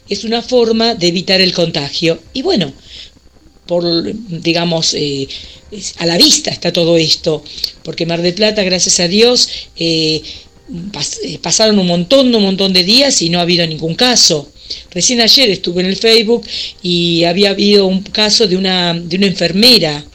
Es 0.09 0.23
una 0.23 0.41
forma 0.41 0.95
de 0.95 1.07
evitar 1.07 1.41
el 1.41 1.53
contagio. 1.53 2.19
Y 2.33 2.41
bueno, 2.43 2.71
por, 3.65 3.83
digamos, 4.29 4.95
a 5.97 6.05
la 6.05 6.17
vista 6.17 6.51
está 6.51 6.71
todo 6.71 6.95
esto, 6.97 7.43
porque 7.83 8.05
Mar 8.05 8.21
del 8.21 8.33
Plata, 8.35 8.63
gracias 8.63 8.99
a 8.99 9.07
Dios, 9.07 9.49
pas- 10.91 11.39
pasaron 11.41 11.79
un 11.79 11.87
montón, 11.87 12.33
un 12.33 12.43
montón 12.43 12.71
de 12.73 12.83
días 12.83 13.21
y 13.21 13.29
no 13.29 13.39
ha 13.39 13.43
habido 13.43 13.65
ningún 13.67 13.95
caso. 13.95 14.51
Recién 14.91 15.21
ayer 15.21 15.49
estuve 15.49 15.81
en 15.81 15.87
el 15.87 15.97
Facebook 15.97 16.45
y 16.81 17.23
había 17.25 17.51
habido 17.51 17.85
un 17.85 18.01
caso 18.01 18.47
de 18.47 18.57
una, 18.57 18.93
de 18.93 19.17
una 19.17 19.27
enfermera. 19.27 20.05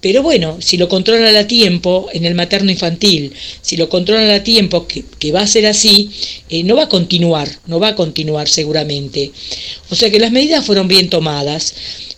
Pero 0.00 0.22
bueno, 0.22 0.58
si 0.60 0.76
lo 0.76 0.88
controlan 0.88 1.34
a 1.36 1.46
tiempo 1.46 2.08
en 2.12 2.26
el 2.26 2.34
materno 2.34 2.70
infantil, 2.70 3.32
si 3.60 3.76
lo 3.76 3.88
controlan 3.88 4.30
a 4.30 4.44
tiempo, 4.44 4.86
que, 4.86 5.04
que 5.18 5.32
va 5.32 5.40
a 5.40 5.46
ser 5.46 5.66
así, 5.66 6.10
eh, 6.48 6.62
no 6.62 6.76
va 6.76 6.84
a 6.84 6.88
continuar, 6.88 7.48
no 7.66 7.80
va 7.80 7.88
a 7.88 7.96
continuar 7.96 8.48
seguramente. 8.48 9.32
O 9.90 9.94
sea 9.94 10.10
que 10.10 10.20
las 10.20 10.32
medidas 10.32 10.64
fueron 10.64 10.86
bien 10.86 11.08
tomadas. 11.08 11.74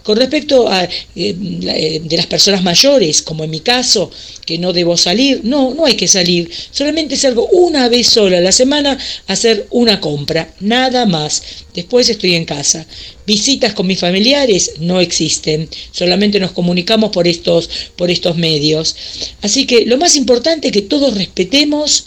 Con 0.09 0.16
respecto 0.16 0.66
a 0.70 0.84
eh, 0.84 0.88
eh, 1.16 2.00
de 2.02 2.16
las 2.16 2.24
personas 2.24 2.62
mayores, 2.62 3.20
como 3.20 3.44
en 3.44 3.50
mi 3.50 3.61
caso, 3.61 4.11
que 4.46 4.56
no 4.56 4.72
debo 4.72 4.96
salir, 4.96 5.42
no, 5.44 5.74
no 5.74 5.84
hay 5.84 5.96
que 5.96 6.09
salir. 6.09 6.50
Solamente 6.70 7.14
salgo 7.14 7.46
una 7.48 7.90
vez 7.90 8.06
sola 8.09 8.38
a 8.38 8.40
la 8.40 8.50
semana 8.50 8.96
a 9.26 9.32
hacer 9.34 9.66
una 9.68 10.00
compra, 10.00 10.50
nada 10.61 11.04
más. 11.04 11.42
Después 11.74 12.09
estoy 12.09 12.36
en 12.36 12.46
casa. 12.46 12.86
Visitas 13.26 13.74
con 13.74 13.86
mis 13.86 14.00
familiares 14.00 14.72
no 14.80 14.98
existen, 14.98 15.68
solamente 15.92 16.40
nos 16.40 16.52
comunicamos 16.52 17.11
por 17.11 17.28
estos, 17.28 17.68
por 17.94 18.11
estos 18.11 18.34
medios. 18.34 18.96
Así 19.42 19.66
que 19.66 19.84
lo 19.84 19.98
más 19.98 20.16
importante 20.16 20.68
es 20.68 20.72
que 20.72 20.80
todos 20.80 21.18
respetemos 21.18 22.06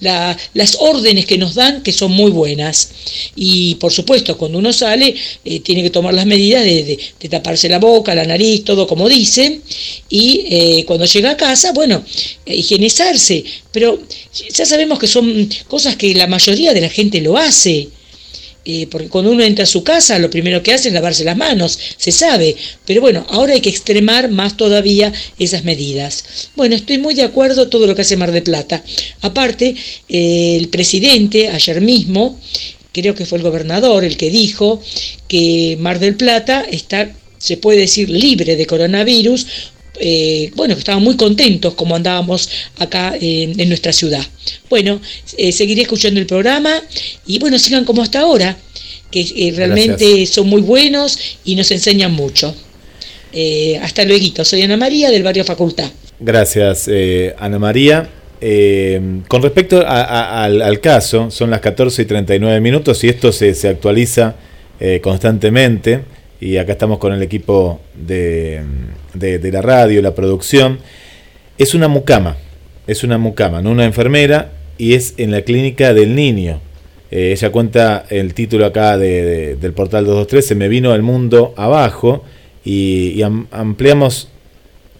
la- 0.00 0.36
las 0.54 0.76
órdenes 0.80 1.26
que 1.26 1.38
nos 1.38 1.54
dan, 1.54 1.82
que 1.82 1.92
son 1.92 2.12
muy 2.12 2.30
buenas. 2.30 2.90
Y 3.36 3.74
por 3.76 3.92
supuesto, 3.92 4.36
cuando 4.36 4.58
uno 4.58 4.72
sale, 4.72 5.14
eh, 5.44 5.60
tiene 5.60 5.82
que 5.82 5.90
tomar 5.90 6.14
las 6.14 6.26
medidas 6.26 6.64
de, 6.64 6.98
taparse 7.30 7.68
la 7.68 7.78
boca, 7.78 8.14
la 8.14 8.24
nariz, 8.26 8.64
todo 8.64 8.86
como 8.86 9.08
dicen. 9.08 9.62
Y 10.08 10.46
eh, 10.48 10.84
cuando 10.86 11.04
llega 11.06 11.30
a 11.30 11.36
casa, 11.36 11.72
bueno, 11.72 12.04
eh, 12.46 12.56
higienizarse. 12.56 13.44
Pero 13.72 14.00
ya 14.54 14.66
sabemos 14.66 14.98
que 14.98 15.06
son 15.06 15.48
cosas 15.68 15.96
que 15.96 16.14
la 16.14 16.26
mayoría 16.26 16.72
de 16.72 16.80
la 16.82 16.88
gente 16.90 17.20
lo 17.20 17.36
hace. 17.36 17.88
Eh, 18.66 18.86
porque 18.90 19.08
cuando 19.08 19.30
uno 19.30 19.44
entra 19.44 19.64
a 19.64 19.66
su 19.66 19.84
casa, 19.84 20.18
lo 20.18 20.30
primero 20.30 20.62
que 20.62 20.72
hace 20.72 20.88
es 20.88 20.94
lavarse 20.94 21.24
las 21.24 21.36
manos, 21.36 21.78
se 21.96 22.12
sabe. 22.12 22.56
Pero 22.86 23.00
bueno, 23.00 23.26
ahora 23.28 23.52
hay 23.52 23.60
que 23.60 23.68
extremar 23.68 24.30
más 24.30 24.56
todavía 24.56 25.12
esas 25.38 25.64
medidas. 25.64 26.24
Bueno, 26.56 26.74
estoy 26.74 26.98
muy 26.98 27.14
de 27.14 27.24
acuerdo 27.24 27.68
todo 27.68 27.86
lo 27.86 27.94
que 27.94 28.02
hace 28.02 28.16
Mar 28.16 28.32
de 28.32 28.42
Plata. 28.42 28.82
Aparte, 29.20 29.74
eh, 30.08 30.56
el 30.58 30.68
presidente, 30.68 31.50
ayer 31.50 31.80
mismo, 31.82 32.40
creo 32.92 33.14
que 33.14 33.26
fue 33.26 33.38
el 33.38 33.44
gobernador 33.44 34.04
el 34.04 34.16
que 34.16 34.30
dijo 34.30 34.80
que 35.28 35.76
Mar 35.80 35.98
del 35.98 36.14
Plata 36.14 36.64
está, 36.70 37.12
se 37.36 37.58
puede 37.58 37.80
decir, 37.80 38.08
libre 38.08 38.56
de 38.56 38.66
coronavirus. 38.66 39.46
Eh, 40.00 40.50
bueno, 40.54 40.74
que 40.74 40.80
estaban 40.80 41.02
muy 41.02 41.16
contentos 41.16 41.74
como 41.74 41.94
andábamos 41.96 42.48
acá 42.78 43.14
en, 43.20 43.58
en 43.60 43.68
nuestra 43.68 43.92
ciudad. 43.92 44.24
Bueno, 44.68 45.00
eh, 45.36 45.52
seguiré 45.52 45.82
escuchando 45.82 46.20
el 46.20 46.26
programa 46.26 46.72
y 47.26 47.38
bueno, 47.38 47.58
sigan 47.58 47.84
como 47.84 48.02
hasta 48.02 48.20
ahora, 48.20 48.56
que 49.10 49.20
eh, 49.20 49.52
realmente 49.56 50.04
Gracias. 50.08 50.30
son 50.30 50.48
muy 50.48 50.62
buenos 50.62 51.18
y 51.44 51.54
nos 51.54 51.70
enseñan 51.70 52.12
mucho. 52.12 52.54
Hasta 53.82 54.04
luego, 54.04 54.44
soy 54.44 54.62
Ana 54.62 54.76
María 54.76 55.10
del 55.10 55.22
barrio 55.24 55.44
Facultad. 55.44 55.90
Gracias, 56.20 56.88
Ana 57.38 57.58
María. 57.58 58.08
Con 59.28 59.42
respecto 59.42 59.78
a- 59.80 60.02
a- 60.02 60.44
al, 60.44 60.62
al 60.62 60.80
caso, 60.80 61.30
son 61.30 61.50
las 61.50 61.60
14 61.60 62.02
y 62.02 62.04
39 62.04 62.60
minutos 62.60 63.02
y 63.02 63.08
esto 63.08 63.32
se, 63.32 63.54
se 63.54 63.68
actualiza 63.68 64.36
constantemente 65.02 66.02
y 66.44 66.58
acá 66.58 66.72
estamos 66.72 66.98
con 66.98 67.14
el 67.14 67.22
equipo 67.22 67.80
de, 67.94 68.60
de- 69.14 69.50
la 69.52 69.62
radio, 69.62 70.02
la 70.02 70.14
producción. 70.14 70.78
Es 71.56 71.74
una 71.74 71.88
mucama, 71.88 72.36
es 72.86 73.02
una 73.02 73.16
mucama, 73.16 73.62
no 73.62 73.70
una 73.70 73.86
enfermera, 73.86 74.52
y 74.76 74.92
es 74.92 75.14
en 75.16 75.30
la 75.30 75.40
clínica 75.40 75.94
del 75.94 76.14
niño. 76.14 76.60
Eh, 77.10 77.32
ella 77.32 77.50
cuenta 77.50 78.04
el 78.10 78.34
título 78.34 78.66
acá 78.66 78.98
de- 78.98 79.22
de- 79.22 79.56
del 79.56 79.72
portal 79.72 80.04
223, 80.04 80.46
Se 80.46 80.54
me 80.54 80.68
vino 80.68 80.94
el 80.94 81.00
mundo 81.02 81.54
abajo, 81.56 82.24
y, 82.62 83.12
y 83.16 83.22
am- 83.22 83.46
ampliamos 83.50 84.28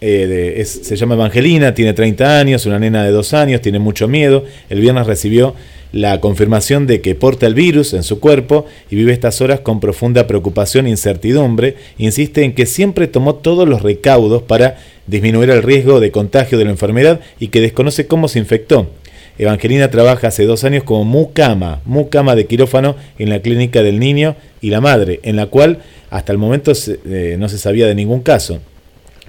eh, 0.01 0.63
se 0.65 0.95
llama 0.95 1.15
Evangelina, 1.15 1.73
tiene 1.73 1.93
30 1.93 2.39
años, 2.39 2.65
una 2.65 2.79
nena 2.79 3.03
de 3.03 3.11
2 3.11 3.33
años, 3.33 3.61
tiene 3.61 3.79
mucho 3.79 4.07
miedo. 4.07 4.43
El 4.69 4.81
viernes 4.81 5.07
recibió 5.07 5.55
la 5.91 6.19
confirmación 6.19 6.87
de 6.87 6.99
que 6.99 7.15
porta 7.15 7.47
el 7.47 7.53
virus 7.53 7.93
en 7.93 8.03
su 8.03 8.19
cuerpo 8.19 8.65
y 8.91 8.97
vive 8.97 9.13
estas 9.13 9.39
horas 9.39 9.61
con 9.61 9.79
profunda 9.79 10.27
preocupación 10.27 10.87
e 10.87 10.89
incertidumbre. 10.89 11.77
Insiste 11.97 12.43
en 12.43 12.53
que 12.53 12.65
siempre 12.65 13.07
tomó 13.07 13.35
todos 13.35 13.67
los 13.67 13.81
recaudos 13.81 14.43
para 14.43 14.77
disminuir 15.07 15.49
el 15.49 15.63
riesgo 15.63 15.99
de 15.99 16.11
contagio 16.11 16.57
de 16.57 16.65
la 16.65 16.71
enfermedad 16.71 17.21
y 17.39 17.47
que 17.47 17.61
desconoce 17.61 18.07
cómo 18.07 18.27
se 18.27 18.39
infectó. 18.39 18.89
Evangelina 19.37 19.89
trabaja 19.89 20.27
hace 20.27 20.45
dos 20.45 20.63
años 20.63 20.83
como 20.83 21.03
mucama, 21.03 21.81
mucama 21.85 22.35
de 22.35 22.45
quirófano 22.45 22.95
en 23.17 23.29
la 23.29 23.39
clínica 23.39 23.83
del 23.83 23.99
niño 23.99 24.35
y 24.61 24.69
la 24.69 24.81
madre, 24.81 25.19
en 25.23 25.35
la 25.35 25.47
cual 25.47 25.79
hasta 26.09 26.31
el 26.31 26.37
momento 26.37 26.71
eh, 27.05 27.35
no 27.37 27.49
se 27.49 27.57
sabía 27.57 27.87
de 27.87 27.95
ningún 27.95 28.21
caso. 28.21 28.59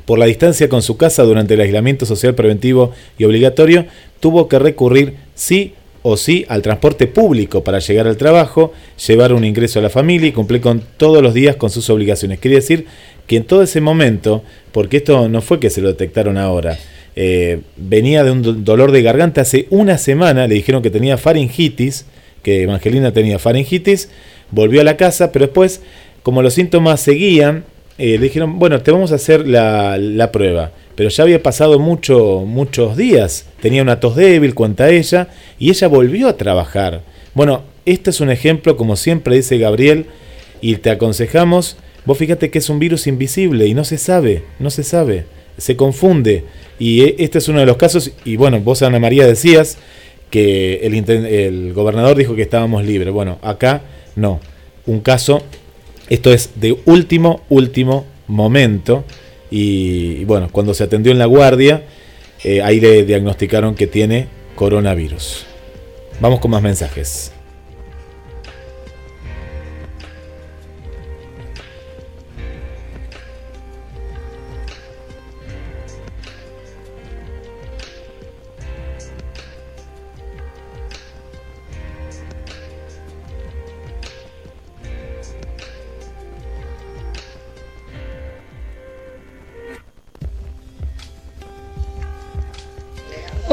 Por 0.06 0.18
la 0.18 0.26
distancia 0.26 0.68
con 0.68 0.80
su 0.82 0.96
casa 0.96 1.24
durante 1.24 1.54
el 1.54 1.60
aislamiento 1.60 2.06
social 2.06 2.34
preventivo 2.34 2.92
y 3.18 3.24
obligatorio, 3.24 3.86
tuvo 4.20 4.48
que 4.48 4.58
recurrir 4.58 5.14
sí 5.34 5.74
o 6.02 6.16
sí 6.16 6.46
al 6.48 6.62
transporte 6.62 7.08
público 7.08 7.64
para 7.64 7.80
llegar 7.80 8.06
al 8.06 8.16
trabajo, 8.16 8.72
llevar 9.06 9.32
un 9.32 9.44
ingreso 9.44 9.80
a 9.80 9.82
la 9.82 9.90
familia 9.90 10.28
y 10.28 10.32
cumplir 10.32 10.60
con 10.60 10.80
todos 10.96 11.20
los 11.20 11.34
días 11.34 11.56
con 11.56 11.68
sus 11.70 11.90
obligaciones. 11.90 12.38
Quiere 12.38 12.56
decir 12.58 12.86
que 13.26 13.36
en 13.36 13.44
todo 13.44 13.62
ese 13.64 13.80
momento, 13.80 14.44
porque 14.70 14.98
esto 14.98 15.28
no 15.28 15.42
fue 15.42 15.58
que 15.58 15.68
se 15.68 15.80
lo 15.80 15.88
detectaron 15.88 16.38
ahora, 16.38 16.78
eh, 17.16 17.62
venía 17.76 18.22
de 18.22 18.30
un 18.30 18.42
do- 18.42 18.52
dolor 18.52 18.92
de 18.92 19.02
garganta 19.02 19.40
hace 19.40 19.66
una 19.70 19.98
semana, 19.98 20.46
le 20.46 20.54
dijeron 20.54 20.82
que 20.82 20.90
tenía 20.90 21.18
faringitis, 21.18 22.06
que 22.44 22.62
Evangelina 22.62 23.12
tenía 23.12 23.40
faringitis, 23.40 24.08
volvió 24.52 24.82
a 24.82 24.84
la 24.84 24.96
casa, 24.96 25.32
pero 25.32 25.46
después, 25.46 25.80
como 26.22 26.42
los 26.42 26.54
síntomas 26.54 27.00
seguían, 27.00 27.64
eh, 27.98 28.18
dijeron, 28.18 28.58
bueno, 28.58 28.80
te 28.80 28.90
vamos 28.90 29.12
a 29.12 29.16
hacer 29.16 29.46
la, 29.46 29.98
la 29.98 30.32
prueba. 30.32 30.72
Pero 30.94 31.10
ya 31.10 31.24
había 31.24 31.42
pasado 31.42 31.78
mucho, 31.78 32.44
muchos 32.46 32.96
días, 32.96 33.46
tenía 33.60 33.82
una 33.82 34.00
tos 34.00 34.16
débil, 34.16 34.54
cuenta 34.54 34.88
ella, 34.88 35.28
y 35.58 35.70
ella 35.70 35.88
volvió 35.88 36.28
a 36.28 36.36
trabajar. 36.36 37.02
Bueno, 37.34 37.64
este 37.84 38.10
es 38.10 38.20
un 38.20 38.30
ejemplo, 38.30 38.76
como 38.76 38.96
siempre 38.96 39.36
dice 39.36 39.58
Gabriel, 39.58 40.06
y 40.62 40.76
te 40.76 40.90
aconsejamos, 40.90 41.76
vos 42.06 42.16
fíjate 42.16 42.50
que 42.50 42.58
es 42.58 42.70
un 42.70 42.78
virus 42.78 43.06
invisible 43.06 43.66
y 43.66 43.74
no 43.74 43.84
se 43.84 43.98
sabe, 43.98 44.44
no 44.58 44.70
se 44.70 44.84
sabe, 44.84 45.26
se 45.58 45.76
confunde. 45.76 46.44
Y 46.78 47.02
eh, 47.02 47.16
este 47.18 47.38
es 47.38 47.48
uno 47.48 47.60
de 47.60 47.66
los 47.66 47.76
casos, 47.76 48.12
y 48.24 48.36
bueno, 48.36 48.60
vos 48.60 48.82
Ana 48.82 48.98
María 48.98 49.26
decías 49.26 49.76
que 50.30 50.76
el, 50.82 50.94
el 51.26 51.72
gobernador 51.74 52.16
dijo 52.16 52.34
que 52.34 52.42
estábamos 52.42 52.84
libres. 52.84 53.12
Bueno, 53.12 53.38
acá 53.42 53.82
no. 54.16 54.40
Un 54.86 55.00
caso, 55.00 55.42
esto 56.08 56.32
es 56.32 56.50
de 56.56 56.78
último, 56.86 57.42
último 57.48 58.06
momento. 58.26 59.04
Y, 59.50 60.24
bueno, 60.24 60.48
cuando 60.50 60.74
se 60.74 60.84
atendió 60.84 61.12
en 61.12 61.18
la 61.18 61.26
guardia, 61.26 61.84
eh, 62.44 62.62
ahí 62.62 62.80
le 62.80 63.04
diagnosticaron 63.04 63.74
que 63.74 63.86
tiene 63.86 64.28
coronavirus. 64.54 65.46
Vamos 66.20 66.40
con 66.40 66.50
más 66.50 66.62
mensajes. 66.62 67.32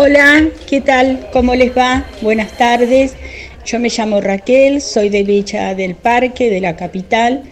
Hola, 0.06 0.50
¿qué 0.70 0.82
tal? 0.82 1.30
¿Cómo 1.32 1.56
les 1.56 1.72
va? 1.78 2.06
Buenas 2.22 2.58
tardes. 2.58 3.16
Yo 3.66 3.80
me 3.80 3.88
llamo 3.88 4.20
Raquel, 4.20 4.82
soy 4.82 5.08
de 5.08 5.24
Villa 5.24 5.76
del 5.76 5.96
Parque, 5.96 6.50
de 6.50 6.60
la 6.60 6.76
capital, 6.76 7.44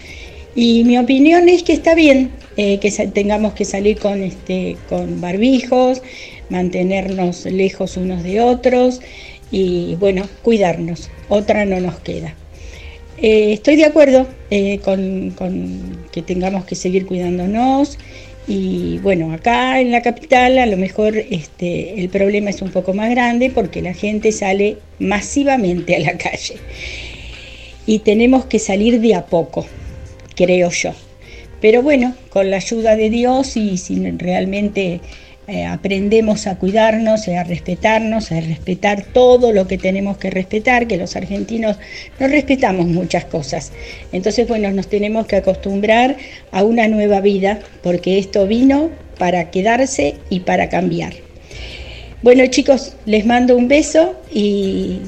y 0.53 0.83
mi 0.83 0.97
opinión 0.97 1.47
es 1.47 1.63
que 1.63 1.71
está 1.71 1.95
bien 1.95 2.29
eh, 2.57 2.77
que 2.79 2.91
tengamos 3.07 3.53
que 3.53 3.63
salir 3.63 3.99
con, 3.99 4.21
este, 4.21 4.75
con 4.89 5.21
barbijos, 5.21 6.01
mantenernos 6.49 7.45
lejos 7.45 7.95
unos 7.95 8.21
de 8.21 8.41
otros 8.41 8.99
y, 9.49 9.95
bueno, 9.95 10.27
cuidarnos. 10.41 11.09
Otra 11.29 11.63
no 11.63 11.79
nos 11.79 11.99
queda. 11.99 12.35
Eh, 13.17 13.53
estoy 13.53 13.77
de 13.77 13.85
acuerdo 13.85 14.27
eh, 14.49 14.79
con 14.79 15.33
que 16.11 16.21
tengamos 16.21 16.65
que 16.65 16.75
seguir 16.75 17.05
cuidándonos 17.05 17.97
y 18.47 18.97
bueno, 18.99 19.33
acá 19.33 19.79
en 19.79 19.91
la 19.91 20.01
capital 20.01 20.57
a 20.57 20.65
lo 20.65 20.77
mejor 20.77 21.15
este, 21.17 21.99
el 22.01 22.09
problema 22.09 22.49
es 22.49 22.61
un 22.61 22.71
poco 22.71 22.93
más 22.93 23.09
grande 23.11 23.49
porque 23.49 23.81
la 23.81 23.93
gente 23.93 24.31
sale 24.31 24.77
masivamente 24.99 25.95
a 25.95 25.99
la 25.99 26.17
calle 26.17 26.55
y 27.85 27.99
tenemos 27.99 28.45
que 28.45 28.59
salir 28.59 28.99
de 28.99 29.15
a 29.15 29.25
poco, 29.25 29.65
creo 30.35 30.69
yo. 30.71 30.91
Pero 31.61 31.83
bueno, 31.83 32.15
con 32.29 32.49
la 32.49 32.57
ayuda 32.57 32.95
de 32.95 33.09
Dios 33.09 33.55
y 33.55 33.77
si 33.77 33.95
realmente 34.11 35.01
eh, 35.51 35.65
aprendemos 35.65 36.47
a 36.47 36.55
cuidarnos, 36.55 37.27
a 37.27 37.43
respetarnos, 37.43 38.31
a 38.31 38.39
respetar 38.39 39.03
todo 39.03 39.51
lo 39.51 39.67
que 39.67 39.77
tenemos 39.77 40.15
que 40.15 40.29
respetar, 40.29 40.87
que 40.87 40.95
los 40.95 41.17
argentinos 41.17 41.75
no 42.21 42.29
respetamos 42.29 42.87
muchas 42.87 43.25
cosas. 43.25 43.73
Entonces, 44.13 44.47
bueno, 44.47 44.71
nos 44.71 44.87
tenemos 44.87 45.27
que 45.27 45.35
acostumbrar 45.35 46.15
a 46.53 46.63
una 46.63 46.87
nueva 46.87 47.19
vida, 47.19 47.59
porque 47.83 48.17
esto 48.17 48.47
vino 48.47 48.91
para 49.17 49.51
quedarse 49.51 50.15
y 50.29 50.39
para 50.39 50.69
cambiar. 50.69 51.15
Bueno, 52.21 52.47
chicos, 52.47 52.93
les 53.05 53.25
mando 53.25 53.57
un 53.57 53.67
beso 53.67 54.15
y 54.33 54.99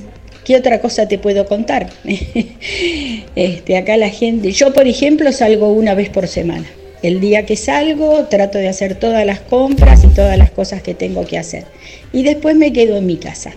¿qué 0.43 0.57
otra 0.57 0.81
cosa 0.81 1.07
te 1.07 1.19
puedo 1.19 1.45
contar? 1.45 1.89
este, 3.37 3.77
acá 3.77 3.95
la 3.95 4.09
gente, 4.09 4.51
yo 4.51 4.73
por 4.73 4.87
ejemplo 4.89 5.31
salgo 5.31 5.71
una 5.71 5.95
vez 5.95 6.09
por 6.09 6.27
semana. 6.27 6.65
El 7.03 7.19
día 7.19 7.45
que 7.45 7.57
salgo 7.57 8.27
trato 8.29 8.57
de 8.57 8.69
hacer 8.69 8.95
todas 8.95 9.25
las 9.25 9.41
compras 9.41 10.05
y 10.05 10.07
todas 10.07 10.37
las 10.37 10.51
cosas 10.51 10.81
que 10.81 10.93
tengo 10.93 11.25
que 11.25 11.37
hacer. 11.37 11.65
Y 12.13 12.23
después 12.23 12.55
me 12.55 12.71
quedo 12.71 12.95
en 12.95 13.05
mi 13.05 13.17
casa. 13.17 13.51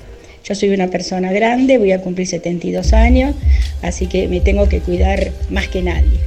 Yo 0.45 0.57
soy 0.57 0.71
una 0.71 0.89
persona 0.89 1.33
grande, 1.33 1.79
voy 1.79 1.93
a 1.93 2.01
cumplir 2.01 2.27
72 2.27 2.93
años, 2.93 3.37
así 3.83 4.09
que 4.09 4.27
me 4.27 4.41
tengo 4.41 4.69
que 4.69 4.81
cuidar 4.81 5.31
más 5.49 5.69
que 5.69 5.81
nadie. 5.81 6.19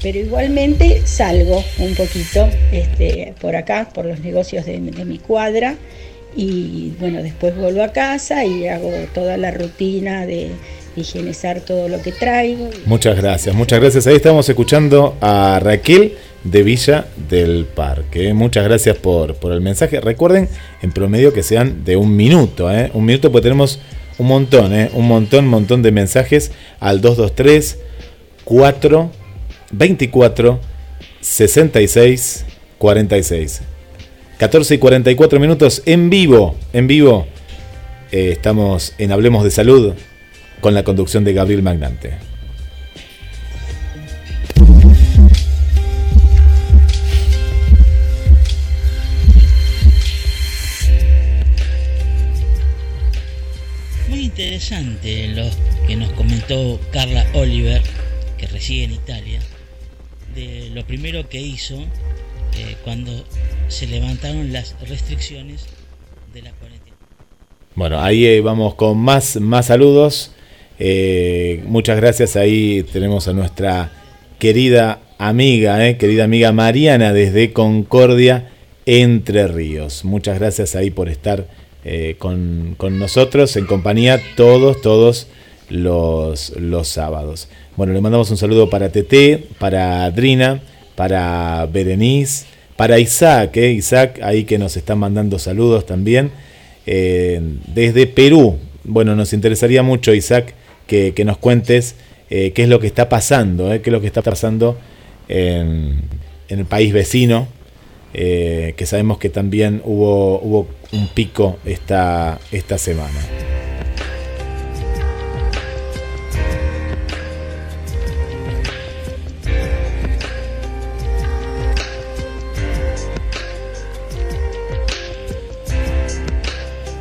Pero 0.00 0.20
igualmente 0.20 1.02
salgo 1.06 1.62
un 1.80 1.94
poquito 1.96 2.48
este, 2.70 3.34
por 3.40 3.56
acá, 3.56 3.88
por 3.92 4.06
los 4.06 4.20
negocios 4.20 4.64
de, 4.64 4.78
de 4.80 5.04
mi 5.04 5.18
cuadra, 5.18 5.76
y 6.36 6.92
bueno, 7.00 7.22
después 7.22 7.56
vuelvo 7.56 7.82
a 7.82 7.92
casa 7.92 8.44
y 8.44 8.68
hago 8.68 8.92
toda 9.12 9.36
la 9.36 9.50
rutina 9.50 10.24
de 10.24 10.50
higienizar 10.96 11.60
todo 11.60 11.88
lo 11.88 12.00
que 12.02 12.12
traigo. 12.12 12.70
Muchas 12.86 13.16
gracias, 13.16 13.54
muchas 13.54 13.80
gracias. 13.80 14.06
Ahí 14.06 14.16
estamos 14.16 14.48
escuchando 14.48 15.16
a 15.20 15.60
Raquel 15.62 16.16
de 16.44 16.62
Villa 16.62 17.06
del 17.28 17.66
Parque. 17.66 18.32
Muchas 18.34 18.64
gracias 18.64 18.96
por, 18.96 19.34
por 19.34 19.52
el 19.52 19.60
mensaje. 19.60 20.00
Recuerden 20.00 20.48
en 20.82 20.92
promedio 20.92 21.32
que 21.32 21.42
sean 21.42 21.84
de 21.84 21.96
un 21.96 22.16
minuto, 22.16 22.72
¿eh? 22.72 22.90
un 22.94 23.04
minuto 23.04 23.30
porque 23.30 23.44
tenemos 23.44 23.80
un 24.18 24.26
montón, 24.26 24.74
¿eh? 24.74 24.90
un 24.94 25.06
montón, 25.06 25.46
montón 25.46 25.82
de 25.82 25.92
mensajes 25.92 26.52
al 26.78 27.00
223 27.00 27.78
4 28.44 29.10
24 29.72 30.60
66 31.20 32.44
46. 32.78 33.62
14 34.38 34.74
y 34.74 34.78
44 34.78 35.38
minutos 35.38 35.82
en 35.84 36.08
vivo, 36.08 36.56
en 36.72 36.86
vivo. 36.86 37.26
Eh, 38.10 38.30
estamos 38.32 38.94
en 38.98 39.12
Hablemos 39.12 39.44
de 39.44 39.50
Salud 39.50 39.94
con 40.60 40.74
la 40.74 40.84
conducción 40.84 41.24
de 41.24 41.32
Gabriel 41.32 41.62
Magnante. 41.62 42.14
Muy 54.08 54.24
interesante 54.24 55.28
lo 55.28 55.48
que 55.86 55.96
nos 55.96 56.12
comentó 56.12 56.80
Carla 56.92 57.26
Oliver, 57.34 57.82
que 58.38 58.46
reside 58.46 58.84
en 58.84 58.92
Italia, 58.92 59.40
de 60.34 60.70
lo 60.74 60.84
primero 60.84 61.28
que 61.28 61.40
hizo 61.40 61.76
eh, 62.56 62.76
cuando 62.84 63.24
se 63.68 63.86
levantaron 63.86 64.52
las 64.52 64.76
restricciones 64.88 65.66
de 66.34 66.42
la 66.42 66.52
cuarentena. 66.52 66.96
Bueno, 67.74 68.00
ahí 68.00 68.26
eh, 68.26 68.40
vamos 68.40 68.74
con 68.74 68.98
más, 68.98 69.36
más 69.40 69.66
saludos. 69.66 70.32
Eh, 70.82 71.62
muchas 71.66 71.98
gracias. 71.98 72.36
Ahí 72.36 72.84
tenemos 72.90 73.28
a 73.28 73.34
nuestra 73.34 73.92
querida 74.38 74.98
amiga, 75.18 75.86
eh, 75.86 75.98
querida 75.98 76.24
amiga 76.24 76.52
Mariana 76.52 77.12
desde 77.12 77.52
Concordia, 77.52 78.48
Entre 78.86 79.46
Ríos. 79.46 80.06
Muchas 80.06 80.38
gracias 80.38 80.74
ahí 80.74 80.90
por 80.90 81.10
estar 81.10 81.46
eh, 81.84 82.16
con, 82.18 82.74
con, 82.78 82.98
nosotros 82.98 83.54
en 83.56 83.66
compañía 83.66 84.22
todos, 84.36 84.80
todos 84.80 85.26
los, 85.68 86.56
los 86.56 86.88
sábados. 86.88 87.48
Bueno, 87.76 87.92
le 87.92 88.00
mandamos 88.00 88.30
un 88.30 88.38
saludo 88.38 88.70
para 88.70 88.90
Tete, 88.90 89.48
para 89.58 90.04
Adrina, 90.04 90.62
para 90.96 91.68
Berenice, 91.70 92.46
para 92.76 92.98
Isaac, 92.98 93.54
Isaac 93.58 94.20
ahí 94.22 94.44
que 94.44 94.58
nos 94.58 94.78
está 94.78 94.96
mandando 94.96 95.38
saludos 95.38 95.84
también. 95.84 96.30
Desde 96.86 98.06
Perú, 98.06 98.58
bueno, 98.82 99.14
nos 99.14 99.32
interesaría 99.32 99.82
mucho, 99.82 100.12
Isaac, 100.12 100.54
que, 100.90 101.24
nos 101.24 101.38
cuentes 101.38 101.94
eh, 102.30 102.52
qué 102.52 102.64
es 102.64 102.68
lo 102.68 102.80
que 102.80 102.88
está 102.88 103.08
pasando, 103.08 103.72
eh, 103.72 103.80
qué 103.80 103.90
es 103.90 103.92
lo 103.92 104.00
que 104.00 104.08
está 104.08 104.22
pasando 104.22 104.76
en, 105.28 106.00
en 106.48 106.58
el 106.58 106.64
país 106.64 106.92
vecino, 106.92 107.46
eh, 108.12 108.74
que 108.76 108.86
sabemos 108.86 109.18
que 109.18 109.28
también 109.28 109.82
hubo, 109.84 110.40
hubo 110.40 110.66
un 110.92 111.06
pico 111.14 111.58
esta, 111.64 112.40
esta 112.50 112.76
semana. 112.76 113.20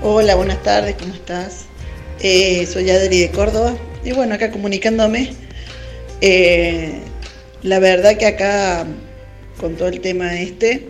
Hola, 0.03 0.35
buenas 0.35 0.61
tardes, 0.61 0.95
¿cómo 0.95 1.13
estás? 1.13 1.68
Eh, 2.21 2.65
soy 2.65 2.89
Adri 2.89 3.21
de 3.21 3.31
Córdoba 3.31 3.77
y 4.03 4.11
bueno, 4.11 4.35
acá 4.35 4.51
comunicándome. 4.51 5.29
Eh, 6.19 6.99
la 7.63 7.79
verdad 7.79 8.17
que 8.17 8.25
acá, 8.25 8.85
con 9.57 9.75
todo 9.75 9.87
el 9.87 10.01
tema 10.01 10.37
este 10.41 10.89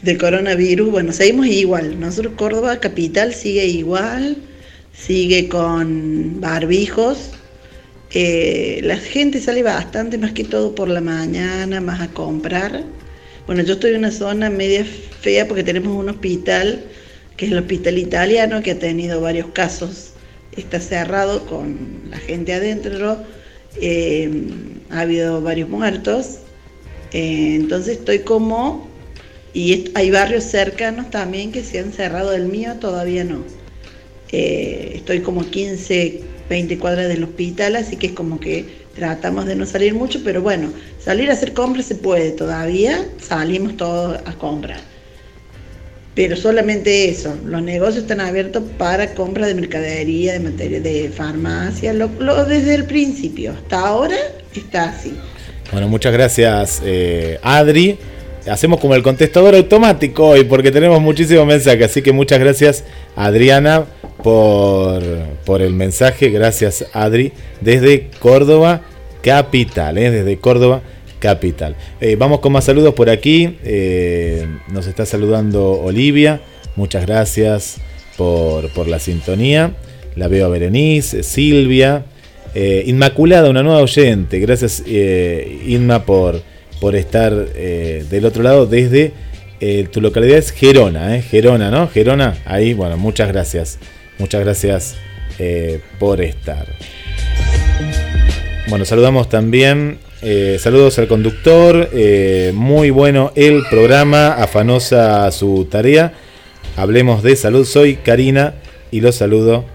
del 0.00 0.16
coronavirus, 0.16 0.90
bueno, 0.90 1.12
seguimos 1.12 1.48
igual. 1.48 2.00
Nosotros 2.00 2.32
Córdoba, 2.34 2.80
capital, 2.80 3.34
sigue 3.34 3.66
igual, 3.66 4.38
sigue 4.94 5.50
con 5.50 6.40
barbijos. 6.40 7.32
Eh, 8.12 8.80
la 8.84 8.96
gente 8.96 9.38
sale 9.38 9.62
bastante, 9.62 10.16
más 10.16 10.32
que 10.32 10.44
todo 10.44 10.74
por 10.74 10.88
la 10.88 11.02
mañana, 11.02 11.82
más 11.82 12.00
a 12.00 12.08
comprar. 12.08 12.84
Bueno, 13.46 13.62
yo 13.62 13.74
estoy 13.74 13.90
en 13.90 13.98
una 13.98 14.12
zona 14.12 14.48
media 14.48 14.86
fea 15.20 15.46
porque 15.46 15.62
tenemos 15.62 15.94
un 15.94 16.08
hospital 16.08 16.82
que 17.36 17.46
es 17.46 17.52
el 17.52 17.58
hospital 17.58 17.98
italiano, 17.98 18.62
que 18.62 18.72
ha 18.72 18.78
tenido 18.78 19.20
varios 19.20 19.48
casos, 19.48 20.12
está 20.56 20.80
cerrado 20.80 21.46
con 21.46 22.02
la 22.10 22.18
gente 22.18 22.52
adentro, 22.52 23.18
eh, 23.80 24.30
ha 24.90 25.00
habido 25.00 25.40
varios 25.42 25.68
muertos, 25.68 26.38
eh, 27.12 27.56
entonces 27.56 27.98
estoy 27.98 28.20
como, 28.20 28.88
y 29.52 29.90
hay 29.94 30.10
barrios 30.10 30.44
cercanos 30.44 31.10
también 31.10 31.50
que 31.50 31.62
se 31.64 31.80
han 31.80 31.92
cerrado, 31.92 32.32
el 32.32 32.46
mío 32.46 32.74
todavía 32.80 33.24
no. 33.24 33.44
Eh, 34.30 34.92
estoy 34.96 35.20
como 35.20 35.48
15, 35.48 36.22
20 36.48 36.78
cuadras 36.78 37.08
del 37.08 37.24
hospital, 37.24 37.76
así 37.76 37.96
que 37.96 38.08
es 38.08 38.12
como 38.12 38.40
que 38.40 38.84
tratamos 38.94 39.46
de 39.46 39.56
no 39.56 39.66
salir 39.66 39.94
mucho, 39.94 40.20
pero 40.24 40.40
bueno, 40.42 40.72
salir 41.00 41.30
a 41.30 41.32
hacer 41.34 41.52
compras 41.52 41.86
se 41.86 41.96
puede 41.96 42.30
todavía, 42.30 43.04
salimos 43.20 43.76
todos 43.76 44.20
a 44.24 44.32
comprar 44.34 44.93
pero 46.14 46.36
solamente 46.36 47.08
eso, 47.08 47.36
los 47.44 47.62
negocios 47.62 48.04
están 48.04 48.20
abiertos 48.20 48.62
para 48.78 49.14
compra 49.14 49.46
de 49.46 49.54
mercadería, 49.54 50.32
de 50.32 50.40
materia 50.40 50.80
de 50.80 51.10
farmacia, 51.14 51.92
lo, 51.92 52.08
desde 52.44 52.74
el 52.74 52.84
principio, 52.84 53.52
hasta 53.52 53.80
ahora 53.80 54.16
está 54.54 54.90
así. 54.90 55.12
Bueno, 55.72 55.88
muchas 55.88 56.12
gracias 56.12 56.82
eh, 56.84 57.38
Adri. 57.42 57.98
Hacemos 58.48 58.78
como 58.78 58.94
el 58.94 59.02
contestador 59.02 59.54
automático 59.54 60.28
hoy 60.28 60.44
porque 60.44 60.70
tenemos 60.70 61.00
muchísimos 61.00 61.46
mensajes, 61.46 61.90
así 61.90 62.02
que 62.02 62.12
muchas 62.12 62.38
gracias 62.38 62.84
Adriana 63.16 63.86
por, 64.22 65.02
por 65.44 65.62
el 65.62 65.72
mensaje, 65.72 66.28
gracias 66.28 66.84
Adri, 66.92 67.32
desde 67.62 68.10
Córdoba 68.20 68.82
Capital, 69.22 69.96
¿eh? 69.96 70.10
desde 70.10 70.36
Córdoba 70.36 70.82
Capital. 71.24 71.74
Eh, 72.02 72.16
vamos 72.16 72.40
con 72.40 72.52
más 72.52 72.64
saludos 72.64 72.92
por 72.92 73.08
aquí. 73.08 73.56
Eh, 73.64 74.46
nos 74.70 74.86
está 74.86 75.06
saludando 75.06 75.72
Olivia. 75.72 76.42
Muchas 76.76 77.06
gracias 77.06 77.78
por, 78.18 78.70
por, 78.74 78.88
la 78.88 78.98
sintonía. 78.98 79.72
La 80.16 80.28
veo 80.28 80.44
a 80.44 80.48
Berenice, 80.50 81.22
Silvia. 81.22 82.04
Eh, 82.54 82.84
Inmaculada, 82.88 83.48
una 83.48 83.62
nueva 83.62 83.80
oyente. 83.80 84.38
Gracias 84.38 84.82
Inma 84.86 86.04
por, 86.04 86.42
por 86.78 86.94
estar 86.94 87.32
del 87.32 88.26
otro 88.26 88.42
lado 88.42 88.66
desde 88.66 89.12
tu 89.92 90.02
localidad 90.02 90.36
es 90.36 90.50
Gerona, 90.50 91.22
Gerona, 91.22 91.70
¿no? 91.70 91.88
Gerona, 91.88 92.36
ahí, 92.44 92.74
bueno, 92.74 92.98
muchas 92.98 93.28
gracias. 93.28 93.78
Muchas 94.18 94.42
gracias 94.42 94.96
por 95.98 96.20
estar. 96.20 96.66
Bueno, 98.68 98.84
saludamos 98.84 99.30
también 99.30 100.00
eh, 100.26 100.56
saludos 100.58 100.98
al 100.98 101.06
conductor, 101.06 101.90
eh, 101.92 102.50
muy 102.54 102.88
bueno 102.88 103.30
el 103.34 103.62
programa, 103.68 104.28
afanosa 104.28 105.30
su 105.30 105.66
tarea. 105.66 106.14
Hablemos 106.76 107.22
de 107.22 107.36
salud, 107.36 107.66
soy 107.66 107.96
Karina 107.96 108.54
y 108.90 109.02
los 109.02 109.16
saludo 109.16 109.66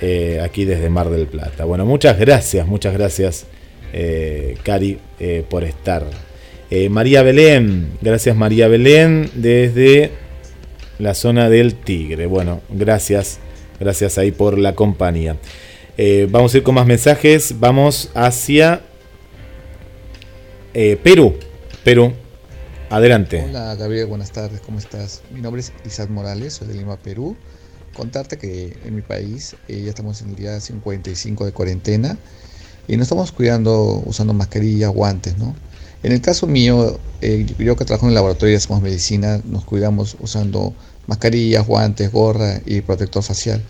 eh, 0.00 0.40
aquí 0.42 0.64
desde 0.64 0.88
Mar 0.88 1.10
del 1.10 1.26
Plata. 1.26 1.66
Bueno, 1.66 1.84
muchas 1.84 2.18
gracias, 2.18 2.66
muchas 2.66 2.94
gracias 2.94 3.46
Cari 4.62 4.98
por 5.50 5.62
estar. 5.62 6.06
María 6.88 7.22
Belén, 7.22 7.90
gracias 8.00 8.34
María 8.34 8.68
Belén 8.68 9.28
desde 9.34 10.10
la 10.98 11.12
zona 11.12 11.50
del 11.50 11.74
Tigre. 11.74 12.24
Bueno, 12.24 12.62
gracias, 12.70 13.40
gracias 13.78 14.16
ahí 14.16 14.30
por 14.30 14.56
la 14.56 14.74
compañía. 14.74 15.36
vamos 16.30 16.54
a 16.54 16.56
ir 16.56 16.62
con 16.62 16.76
más 16.76 16.86
mensajes, 16.86 17.56
vamos 17.60 18.10
hacia 18.14 18.80
eh, 20.74 20.96
Perú. 21.02 21.34
Perú. 21.84 22.12
Adelante. 22.90 23.44
Hola 23.48 23.74
Gabriel, 23.74 24.06
buenas 24.06 24.32
tardes, 24.32 24.60
¿cómo 24.60 24.78
estás? 24.78 25.22
Mi 25.32 25.40
nombre 25.40 25.60
es 25.60 25.72
Isaac 25.86 26.10
Morales, 26.10 26.54
soy 26.54 26.68
de 26.68 26.74
Lima, 26.74 26.96
Perú. 26.98 27.36
Contarte 27.94 28.38
que 28.38 28.76
en 28.84 28.94
mi 28.94 29.02
país 29.02 29.56
eh, 29.68 29.82
ya 29.82 29.90
estamos 29.90 30.20
en 30.22 30.30
el 30.30 30.36
día 30.36 30.60
55 30.60 31.44
de 31.44 31.52
cuarentena 31.52 32.18
y 32.88 32.96
nos 32.96 33.04
estamos 33.04 33.32
cuidando 33.32 34.02
usando 34.04 34.34
mascarillas, 34.34 34.90
guantes, 34.90 35.38
¿no? 35.38 35.54
En 36.02 36.12
el 36.12 36.20
caso 36.20 36.46
mío, 36.46 36.98
eh, 37.20 37.46
yo 37.58 37.76
que 37.76 37.84
trabajo 37.84 38.06
en 38.06 38.10
el 38.10 38.14
laboratorio 38.14 38.54
y 38.54 38.56
hacemos 38.56 38.82
medicina, 38.82 39.40
nos 39.44 39.64
cuidamos 39.64 40.16
usando 40.20 40.74
mascarillas, 41.06 41.66
guantes, 41.66 42.10
gorra 42.10 42.60
y 42.66 42.80
protector 42.80 43.22
facial, 43.22 43.62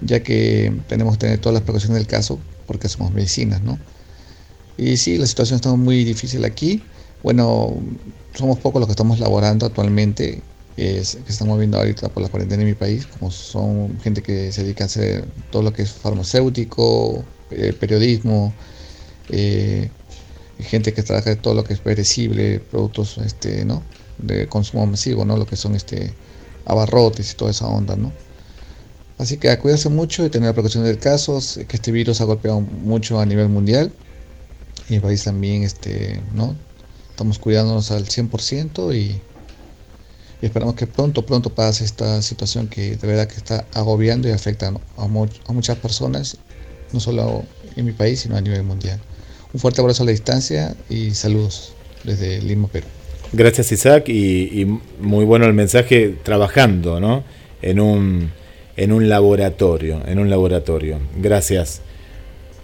ya 0.00 0.22
que 0.22 0.72
tenemos 0.88 1.14
que 1.16 1.20
tener 1.20 1.38
todas 1.38 1.54
las 1.54 1.62
precauciones 1.62 1.98
del 1.98 2.06
caso 2.06 2.38
porque 2.66 2.86
hacemos 2.86 3.12
medicinas, 3.12 3.62
¿no? 3.62 3.78
Y 4.78 4.96
sí, 4.96 5.18
la 5.18 5.26
situación 5.26 5.56
está 5.56 5.74
muy 5.74 6.04
difícil 6.04 6.44
aquí. 6.44 6.82
Bueno, 7.24 7.74
somos 8.34 8.60
pocos 8.60 8.80
los 8.80 8.86
que 8.86 8.92
estamos 8.92 9.18
laborando 9.18 9.66
actualmente, 9.66 10.40
que 10.76 11.00
estamos 11.00 11.58
viendo 11.58 11.78
ahorita 11.78 12.08
por 12.10 12.22
la 12.22 12.28
cuarentena 12.28 12.62
en 12.62 12.68
mi 12.68 12.74
país, 12.74 13.04
como 13.06 13.32
son 13.32 13.98
gente 14.00 14.22
que 14.22 14.52
se 14.52 14.62
dedica 14.62 14.84
a 14.84 14.86
hacer 14.86 15.24
todo 15.50 15.62
lo 15.62 15.72
que 15.72 15.82
es 15.82 15.90
farmacéutico, 15.90 17.24
eh, 17.50 17.72
periodismo, 17.72 18.54
eh, 19.30 19.90
gente 20.60 20.94
que 20.94 21.02
trabaja 21.02 21.30
de 21.30 21.36
todo 21.36 21.54
lo 21.54 21.64
que 21.64 21.74
es 21.74 21.80
perecible, 21.80 22.60
productos 22.60 23.18
este, 23.18 23.64
¿no? 23.64 23.82
de 24.18 24.46
consumo 24.46 24.86
masivo, 24.86 25.24
¿no? 25.24 25.36
lo 25.36 25.46
que 25.46 25.56
son 25.56 25.74
este, 25.74 26.14
abarrotes 26.66 27.32
y 27.32 27.34
toda 27.34 27.50
esa 27.50 27.66
onda. 27.66 27.96
¿no? 27.96 28.12
Así 29.18 29.38
que 29.38 29.58
cuidarse 29.58 29.88
mucho 29.88 30.24
y 30.24 30.30
tener 30.30 30.54
precaución 30.54 30.84
del 30.84 31.00
caso, 31.00 31.40
que 31.66 31.76
este 31.76 31.90
virus 31.90 32.20
ha 32.20 32.24
golpeado 32.24 32.60
mucho 32.60 33.18
a 33.18 33.26
nivel 33.26 33.48
mundial 33.48 33.90
y 34.88 34.94
mi 34.94 35.00
país 35.00 35.24
también, 35.24 35.62
este, 35.62 36.20
¿no? 36.34 36.54
Estamos 37.10 37.38
cuidándonos 37.38 37.90
al 37.90 38.06
100% 38.06 38.94
y, 38.94 39.20
y 40.40 40.46
esperamos 40.46 40.74
que 40.74 40.86
pronto, 40.86 41.26
pronto 41.26 41.50
pase 41.50 41.84
esta 41.84 42.22
situación 42.22 42.68
que 42.68 42.96
de 42.96 43.06
verdad 43.06 43.26
que 43.26 43.36
está 43.36 43.66
agobiando 43.74 44.28
y 44.28 44.32
afecta 44.32 44.68
a, 44.68 45.02
a 45.04 45.52
muchas 45.52 45.76
personas, 45.78 46.38
no 46.92 47.00
solo 47.00 47.44
en 47.76 47.84
mi 47.84 47.92
país, 47.92 48.20
sino 48.20 48.36
a 48.36 48.40
nivel 48.40 48.62
mundial. 48.62 49.00
Un 49.52 49.60
fuerte 49.60 49.80
abrazo 49.80 50.02
a 50.02 50.06
la 50.06 50.12
distancia 50.12 50.76
y 50.88 51.12
saludos 51.12 51.72
desde 52.04 52.40
Lima, 52.42 52.68
Perú. 52.68 52.86
Gracias 53.32 53.72
Isaac 53.72 54.08
y, 54.08 54.62
y 54.62 54.64
muy 55.00 55.24
bueno 55.24 55.44
el 55.46 55.52
mensaje 55.52 56.16
trabajando 56.22 56.98
¿no? 56.98 57.24
en, 57.60 57.78
un, 57.80 58.30
en 58.76 58.92
un 58.92 59.08
laboratorio, 59.08 60.02
en 60.06 60.18
un 60.18 60.30
laboratorio. 60.30 60.98
Gracias, 61.16 61.82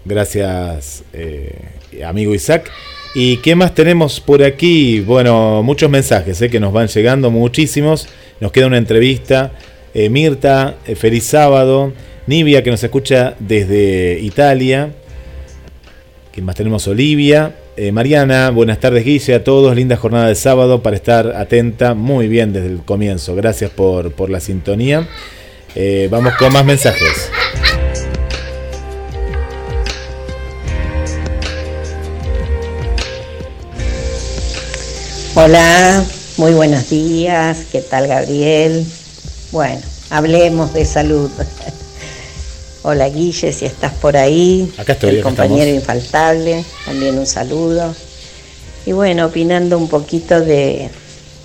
gracias 0.05 1.03
eh, 1.13 1.59
amigo 2.03 2.33
Isaac. 2.33 2.69
¿Y 3.13 3.37
qué 3.37 3.55
más 3.55 3.73
tenemos 3.73 4.19
por 4.19 4.43
aquí? 4.43 4.99
Bueno, 4.99 5.63
muchos 5.63 5.89
mensajes 5.89 6.41
eh, 6.41 6.49
que 6.49 6.59
nos 6.59 6.73
van 6.73 6.87
llegando, 6.87 7.31
muchísimos. 7.31 8.07
Nos 8.39 8.51
queda 8.51 8.67
una 8.67 8.77
entrevista. 8.77 9.53
Eh, 9.93 10.09
Mirta, 10.09 10.75
eh, 10.85 10.95
feliz 10.95 11.23
sábado. 11.23 11.93
Nivia, 12.27 12.63
que 12.63 12.71
nos 12.71 12.83
escucha 12.83 13.35
desde 13.39 14.19
Italia. 14.19 14.89
¿Quién 16.33 16.45
más 16.45 16.55
tenemos? 16.55 16.87
Olivia. 16.87 17.55
Eh, 17.77 17.91
Mariana, 17.91 18.51
buenas 18.51 18.79
tardes 18.79 19.03
Guille, 19.03 19.33
a 19.33 19.43
todos, 19.43 19.75
linda 19.75 19.97
jornada 19.97 20.29
de 20.29 20.35
sábado 20.35 20.81
para 20.81 20.95
estar 20.95 21.27
atenta 21.35 21.93
muy 21.93 22.29
bien 22.29 22.53
desde 22.53 22.67
el 22.67 22.79
comienzo. 22.79 23.35
Gracias 23.35 23.69
por, 23.69 24.13
por 24.13 24.29
la 24.29 24.39
sintonía. 24.39 25.07
Eh, 25.75 26.07
vamos 26.09 26.33
con 26.35 26.53
más 26.53 26.63
mensajes. 26.65 27.29
Hola, 35.37 36.01
muy 36.37 36.53
buenos 36.53 36.89
días. 36.89 37.65
¿Qué 37.69 37.81
tal, 37.81 38.07
Gabriel? 38.07 38.85
Bueno, 39.51 39.81
hablemos 40.09 40.73
de 40.73 40.85
salud. 40.85 41.29
Hola, 42.83 43.09
Guille, 43.09 43.51
si 43.51 43.65
estás 43.65 43.91
por 43.95 44.15
ahí. 44.15 44.73
Acá 44.77 44.93
estoy, 44.93 45.17
El 45.17 45.21
compañero 45.21 45.63
estamos. 45.63 45.81
infaltable, 45.81 46.63
también 46.85 47.19
un 47.19 47.25
saludo. 47.25 47.93
Y 48.85 48.93
bueno, 48.93 49.25
opinando 49.25 49.77
un 49.77 49.89
poquito 49.89 50.39
de 50.39 50.89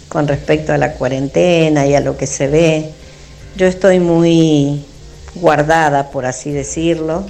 con 0.08 0.28
respecto 0.28 0.72
a 0.72 0.78
la 0.78 0.92
cuarentena 0.92 1.84
y 1.84 1.96
a 1.96 2.00
lo 2.00 2.16
que 2.16 2.28
se 2.28 2.46
ve, 2.46 2.90
yo 3.56 3.66
estoy 3.66 3.98
muy 3.98 4.84
guardada, 5.34 6.10
por 6.12 6.26
así 6.26 6.52
decirlo, 6.52 7.24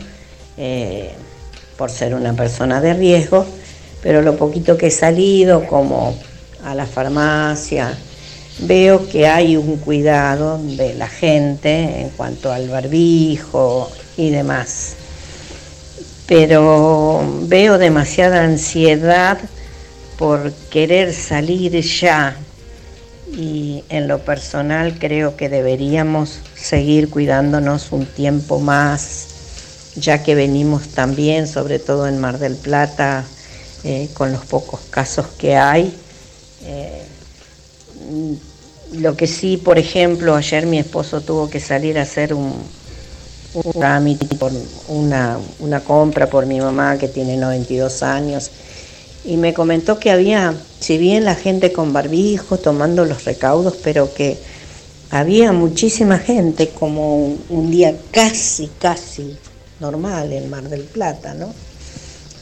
eh, 0.59 1.13
por 1.79 1.91
ser 1.91 2.15
una 2.15 2.35
persona 2.35 2.83
de 2.83 2.93
riesgo, 2.93 3.47
pero 4.03 4.21
lo 4.21 4.37
poquito 4.37 4.77
que 4.77 4.89
he 4.89 4.91
salido, 4.91 5.67
como 5.67 6.15
a 6.65 6.75
la 6.75 6.87
farmacia, 6.87 7.97
veo 8.61 9.09
que 9.09 9.27
hay 9.27 9.57
un 9.57 9.77
cuidado 9.79 10.59
de 10.59 10.95
la 10.95 11.09
gente 11.09 12.01
en 12.01 12.11
cuanto 12.11 12.53
al 12.53 12.69
barbijo 12.69 13.91
y 14.17 14.31
demás. 14.31 14.95
Pero 16.27 17.23
veo 17.43 17.79
demasiada 17.79 18.45
ansiedad 18.45 19.39
por 20.19 20.53
querer 20.71 21.13
salir 21.13 21.81
ya 21.81 22.37
y 23.33 23.85
en 23.89 24.09
lo 24.09 24.21
personal 24.21 24.99
creo 24.99 25.37
que 25.37 25.49
deberíamos 25.49 26.41
seguir 26.55 27.11
cuidándonos 27.11 27.93
un 27.93 28.07
tiempo 28.07 28.59
más, 28.59 29.27
ya 29.97 30.23
que 30.23 30.35
venimos 30.35 30.89
también, 30.89 31.47
sobre 31.47 31.79
todo 31.79 32.07
en 32.09 32.19
Mar 32.19 32.39
del 32.39 32.57
Plata, 32.57 33.25
eh, 33.85 34.09
con 34.15 34.33
los 34.33 34.45
pocos 34.45 34.81
casos 34.91 35.27
que 35.39 35.57
hay. 35.57 35.97
Eh, 36.65 37.03
lo 38.93 39.17
que 39.17 39.27
sí, 39.27 39.57
por 39.57 39.79
ejemplo, 39.79 40.35
ayer 40.35 40.67
mi 40.67 40.79
esposo 40.79 41.21
tuvo 41.21 41.49
que 41.49 41.61
salir 41.61 41.99
a 41.99 42.03
hacer 42.03 42.35
un, 42.35 42.55
un 43.55 43.73
trámite 43.73 44.27
por 44.37 44.53
una, 44.89 45.39
una 45.61 45.81
compra 45.81 46.29
por 46.29 46.47
mi 46.47 46.61
mamá 46.61 46.99
que 46.99 47.09
tiene 47.09 47.37
92 47.37 48.03
años 48.03 48.51
y 49.25 49.37
me 49.37 49.53
comentó 49.53 49.99
que 49.99 50.11
había, 50.11 50.55
si 50.81 50.99
bien 50.99 51.25
la 51.25 51.35
gente 51.35 51.73
con 51.73 51.93
barbijo 51.93 52.59
tomando 52.59 53.05
los 53.05 53.25
recaudos, 53.25 53.77
pero 53.83 54.13
que 54.15 54.39
había 55.11 55.53
muchísima 55.53 56.19
gente 56.19 56.71
como 56.71 57.17
un, 57.17 57.45
un 57.49 57.71
día 57.71 57.95
casi, 58.11 58.71
casi 58.79 59.37
normal 59.79 60.33
en 60.33 60.49
Mar 60.49 60.69
del 60.69 60.83
Plata, 60.83 61.35
¿no? 61.35 61.53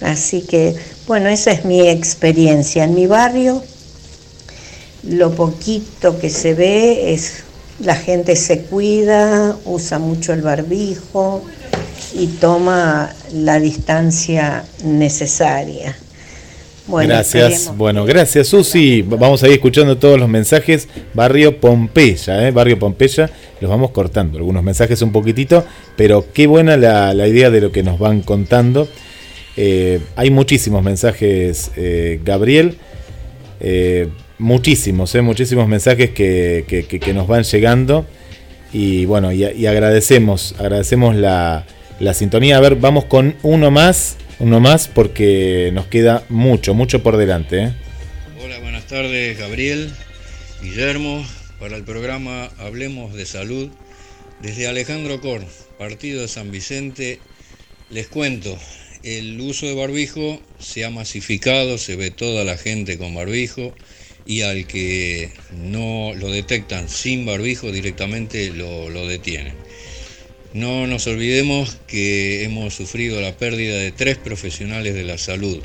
Así 0.00 0.42
que, 0.42 0.76
bueno, 1.08 1.28
esa 1.28 1.50
es 1.50 1.64
mi 1.64 1.88
experiencia. 1.88 2.84
En 2.84 2.94
mi 2.94 3.06
barrio, 3.06 3.62
lo 5.03 5.32
poquito 5.32 6.18
que 6.18 6.30
se 6.30 6.55
ve 6.55 7.12
es 7.12 7.44
la 7.80 7.94
gente 7.94 8.34
se 8.36 8.62
cuida, 8.62 9.57
usa 9.64 9.99
mucho 9.99 10.32
el 10.32 10.42
barbijo 10.42 11.44
y 12.14 12.26
toma 12.26 13.11
la 13.32 13.61
distancia 13.61 14.64
necesaria. 14.84 15.96
Bueno, 16.88 17.11
gracias. 17.11 17.53
esperemos 17.53 17.76
Bueno, 17.76 18.05
gracias 18.07 18.49
Susi. 18.49 19.03
Vamos 19.03 19.42
a 19.42 19.46
ir 19.46 19.53
escuchando 19.53 19.99
todos 19.99 20.18
los 20.18 20.28
mensajes. 20.28 20.88
Barrio 21.12 21.61
Pompeya, 21.61 22.49
¿eh? 22.49 22.51
Barrio 22.51 22.78
Pompeya. 22.78 23.30
Los 23.61 23.70
vamos 23.70 23.90
cortando. 23.90 24.38
Algunos 24.38 24.62
mensajes 24.62 25.03
un 25.03 25.12
poquitito. 25.12 25.64
Pero 25.96 26.24
qué 26.32 26.46
buena 26.46 26.78
la, 26.78 27.12
la 27.12 27.28
idea 27.28 27.51
de 27.51 27.61
lo 27.61 27.72
que 27.72 27.82
nos 27.82 27.99
van 27.99 28.22
contando. 28.22 28.88
Eh, 29.59 30.01
hay 30.16 30.30
muchísimos 30.30 30.82
mensajes, 30.82 31.72
eh, 31.76 32.20
Gabriel. 32.24 32.78
Muchísimos, 34.39 35.14
¿eh? 35.14 35.22
muchísimos 35.22 35.66
mensajes 35.68 36.11
que, 36.11 36.64
que- 36.68 37.12
nos 37.12 37.26
van 37.26 37.43
llegando. 37.43 38.07
Y 38.72 39.05
bueno, 39.07 39.32
y 39.32 39.66
agradecemos, 39.66 40.55
agradecemos 40.59 41.16
la, 41.16 41.66
la 42.01 42.14
sintonía. 42.14 42.59
A 42.59 42.61
ver, 42.61 42.76
vamos 42.76 43.07
con 43.07 43.34
uno 43.43 43.70
más, 43.70 44.16
uno 44.39 44.61
más, 44.61 44.89
porque 44.89 45.70
nos 45.72 45.86
queda 45.86 46.24
mucho, 46.28 46.74
mucho 46.74 47.03
por 47.03 47.16
delante. 47.16 47.62
¿eh? 47.64 47.72
Hola, 48.45 48.59
buenas 48.61 48.86
tardes, 48.86 49.39
Gabriel, 49.39 49.91
Guillermo, 50.62 51.26
para 51.58 51.76
el 51.76 51.84
programa 51.84 52.50
Hablemos 52.58 53.14
de 53.14 53.26
Salud. 53.26 53.71
Desde 54.42 54.68
Alejandro 54.68 55.21
Cor, 55.21 55.42
partido 55.79 56.21
de 56.21 56.29
San 56.29 56.53
Vicente, 56.53 57.18
les 57.91 58.07
cuento, 58.07 58.57
el 59.03 59.41
uso 59.41 59.67
de 59.67 59.75
barbijo 59.75 60.41
se 60.61 60.84
ha 60.84 60.91
masificado, 60.91 61.76
se 61.79 61.96
ve 61.96 62.11
toda 62.12 62.45
la 62.45 62.57
gente 62.57 62.99
con 62.99 63.14
barbijo 63.14 63.75
y 64.29 64.42
al 64.42 64.67
que 64.67 65.30
no 65.57 66.13
lo 66.14 66.30
detectan 66.30 66.91
sin 66.91 67.25
barbijo 67.25 67.72
directamente 67.72 68.50
lo, 68.50 69.07
detienen. 69.09 69.55
No 70.53 70.87
nos 70.87 71.07
olvidemos 71.07 71.79
que 71.87 72.45
hemos 72.45 72.75
sufrido 72.75 73.22
la 73.22 73.38
pérdida 73.38 73.79
de 73.79 73.91
tres 73.91 74.18
profesionales 74.18 74.95
de 74.95 75.05
la 75.05 75.17
salud, 75.17 75.63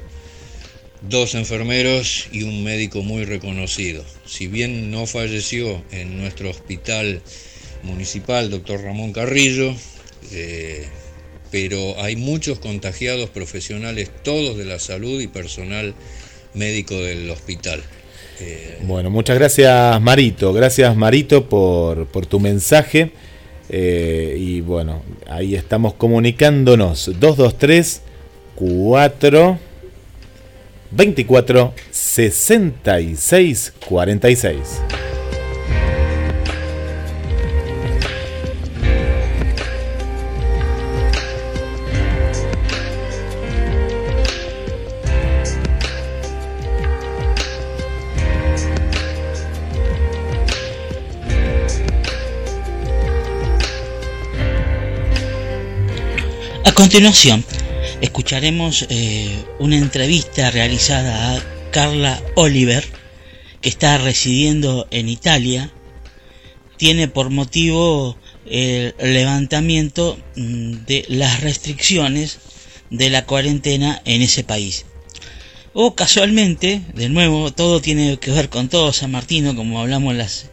dos 1.02 1.36
enfermeros 1.36 2.30
y 2.32 2.44
un 2.44 2.64
médico 2.64 3.04
muy 3.04 3.26
reconocido. 3.26 4.06
Si 4.26 4.48
bien 4.48 4.92
no 4.92 5.08
falleció 5.08 5.84
en 5.92 6.18
nuestro 6.18 6.50
hospital 6.50 7.22
municipal, 7.84 8.50
doctor 8.50 8.82
Ramón 8.82 9.12
Carrillo, 9.12 9.76
eh, 10.32 10.88
pero 11.52 12.02
hay 12.02 12.16
muchos 12.16 12.60
contagiados 12.60 13.30
profesionales, 13.30 14.10
todos 14.24 14.58
de 14.58 14.64
la 14.64 14.80
salud 14.80 15.20
y 15.20 15.28
personal 15.28 15.94
médico 16.54 16.96
del 16.96 17.30
hospital. 17.30 17.84
Eh, 18.40 18.80
Bueno, 18.84 19.10
muchas 19.10 19.38
gracias 19.38 20.02
Marito, 20.02 20.54
gracias 20.54 20.96
Marito 20.96 21.48
por, 21.48 22.08
por 22.08 22.26
tu 22.26 22.40
mensaje. 22.40 23.12
Eh, 23.70 24.36
y 24.38 24.62
bueno, 24.62 25.02
ahí 25.28 25.56
estamos 25.56 25.94
comunicándonos. 25.94 27.12
223 27.20 28.02
4 28.56 29.58
24 30.92 31.74
66 31.92 33.74
46. 33.88 35.13
A 56.74 56.76
continuación, 56.76 57.46
escucharemos 58.02 58.88
eh, 58.90 59.30
una 59.60 59.78
entrevista 59.78 60.50
realizada 60.50 61.36
a 61.36 61.44
Carla 61.70 62.20
Oliver, 62.34 62.84
que 63.62 63.70
está 63.70 64.00
residiendo 64.00 64.88
en 64.90 65.08
Italia. 65.08 65.70
Tiene 66.78 67.08
por 67.08 67.30
motivo 67.30 68.18
el 68.48 68.96
levantamiento 68.98 70.18
mm, 70.36 70.72
de 70.88 71.06
las 71.10 71.42
restricciones 71.42 72.40
de 72.90 73.12
la 73.12 73.28
cuarentena 73.28 74.02
en 74.06 74.24
ese 74.24 74.44
país. 74.44 74.88
O 75.74 75.94
casualmente, 75.94 76.82
de 76.96 77.08
nuevo, 77.08 77.54
todo 77.54 77.82
tiene 77.82 78.18
que 78.18 78.32
ver 78.32 78.50
con 78.50 78.68
todo 78.68 78.94
San 78.94 79.12
Martino, 79.12 79.56
como 79.56 79.80
hablamos 79.80 80.16
las, 80.16 80.50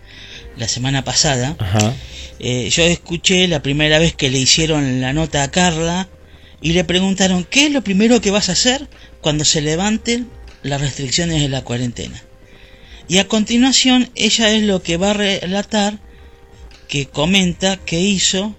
la 0.59 0.69
semana 0.69 1.03
pasada. 1.03 1.57
Ajá. 1.59 1.95
Eh, 2.41 2.71
yo 2.71 2.83
escuché 2.85 3.47
la 3.49 3.61
primera 3.63 3.99
vez 3.99 4.15
que 4.15 4.31
le 4.31 4.39
hicieron 4.39 5.01
la 5.03 5.13
nota 5.13 5.43
a 5.43 5.51
Carla 5.51 6.09
y 6.63 6.73
le 6.73 6.85
preguntaron 6.85 7.45
qué 7.45 7.67
es 7.67 7.73
lo 7.73 7.85
primero 7.85 8.21
que 8.21 8.31
vas 8.31 8.49
a 8.49 8.53
hacer 8.53 8.89
cuando 9.21 9.45
se 9.45 9.61
levanten 9.61 10.29
las 10.63 10.81
restricciones 10.81 11.43
de 11.43 11.49
la 11.51 11.63
cuarentena. 11.63 12.23
Y 13.09 13.19
a 13.19 13.29
continuación 13.29 14.11
ella 14.15 14.51
es 14.53 14.63
lo 14.63 14.83
que 14.83 14.97
va 14.97 15.11
a 15.11 15.15
relatar 15.15 15.99
que 16.89 17.07
comenta 17.07 17.77
que 17.77 18.01
hizo 18.01 18.57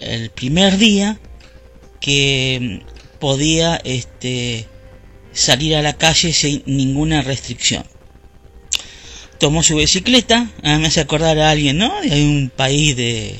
el- 0.00 0.30
primer 0.30 0.76
día 0.78 1.18
que 2.00 2.80
mm, 2.82 3.18
podía 3.20 3.80
este 3.84 4.66
salir 5.32 5.76
a 5.76 5.82
la 5.82 5.96
calle 5.96 6.32
sin 6.32 6.62
ninguna 6.66 7.22
restricción 7.22 7.84
tomó 9.42 9.64
su 9.64 9.74
bicicleta, 9.74 10.48
ah, 10.62 10.78
me 10.78 10.86
hace 10.86 11.00
acordar 11.00 11.36
a 11.40 11.50
alguien, 11.50 11.76
¿no? 11.76 12.00
De 12.00 12.22
un 12.22 12.48
país 12.54 12.94
de, 12.96 13.34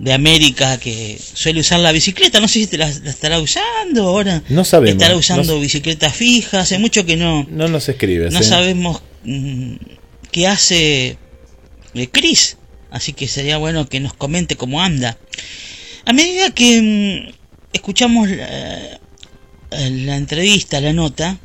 de 0.00 0.12
América 0.12 0.78
que 0.80 1.16
suele 1.32 1.60
usar 1.60 1.78
la 1.78 1.92
bicicleta. 1.92 2.40
No 2.40 2.48
sé 2.48 2.54
si 2.54 2.66
te 2.66 2.76
la, 2.76 2.88
la 2.88 3.10
estará 3.10 3.38
usando 3.38 4.08
ahora. 4.08 4.42
No 4.48 4.64
sabemos. 4.64 5.00
Estará 5.00 5.16
usando 5.16 5.54
No- 5.54 5.60
bicicleta 5.60 6.10
fija. 6.10 6.60
Hace 6.62 6.80
mucho 6.80 7.06
que 7.06 7.16
no. 7.16 7.46
No 7.48 7.68
nos 7.68 7.88
escribes. 7.88 8.32
No 8.34 8.40
¿eh? 8.40 8.42
sabemos 8.42 9.00
mm, 9.22 9.74
qué 10.32 10.48
hace 10.48 11.16
eh, 11.94 12.08
Chris. 12.10 12.56
Así 12.90 13.12
que 13.12 13.28
sería 13.28 13.56
bueno 13.58 13.88
que 13.88 14.00
nos 14.00 14.12
comente 14.14 14.56
cómo 14.56 14.82
anda. 14.82 15.16
A 16.04 16.12
medida 16.12 16.50
que 16.50 16.82
mm, 17.30 17.32
escuchamos 17.72 18.28
la, 18.28 18.98
la 19.70 20.16
entrevista, 20.16 20.80
la 20.80 20.92
nota, 20.92 21.38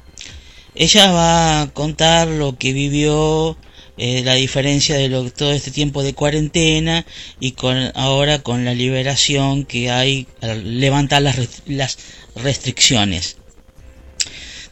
ella 0.76 1.11
va 1.11 1.61
a 1.61 1.73
contar 1.73 2.27
lo 2.27 2.57
que 2.57 2.73
vivió, 2.73 3.57
eh, 3.97 4.23
la 4.23 4.35
diferencia 4.35 4.95
de 4.97 5.10
lo, 5.10 5.31
todo 5.31 5.53
este 5.53 5.72
tiempo 5.72 6.03
de 6.03 6.14
cuarentena 6.14 7.06
y 7.39 7.53
con 7.53 7.91
ahora 7.95 8.39
con 8.43 8.65
la 8.65 8.73
liberación 8.73 9.65
que 9.65 9.89
hay 9.89 10.27
levantar 10.41 11.22
las 11.22 11.97
restricciones. 12.35 13.38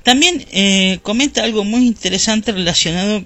También 0.03 0.45
eh, 0.51 0.99
comenta 1.01 1.43
algo 1.43 1.63
muy 1.63 1.87
interesante 1.87 2.51
relacionado 2.51 3.23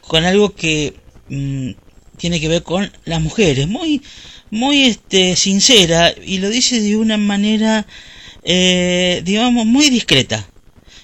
con 0.00 0.24
algo 0.24 0.54
que 0.54 0.94
mm, 1.28 1.72
tiene 2.16 2.40
que 2.40 2.48
ver 2.48 2.62
con 2.62 2.90
las 3.04 3.20
mujeres, 3.20 3.68
muy, 3.68 4.02
muy 4.50 4.84
este, 4.84 5.36
sincera 5.36 6.14
y 6.24 6.38
lo 6.38 6.48
dice 6.48 6.80
de 6.80 6.96
una 6.96 7.18
manera, 7.18 7.86
eh, 8.42 9.20
digamos, 9.24 9.66
muy 9.66 9.90
discreta. 9.90 10.48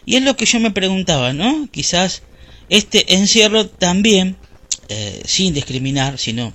Y 0.07 0.17
es 0.17 0.23
lo 0.23 0.37
que 0.37 0.47
yo 0.47 0.61
me 0.61 0.71
preguntaba, 0.71 1.33
¿no? 1.33 1.69
Quizás 1.71 2.23
este 2.71 3.15
encierro 3.15 3.67
también, 3.67 4.37
eh, 4.89 5.23
sin 5.27 5.53
discriminar, 5.53 6.19
sino 6.19 6.55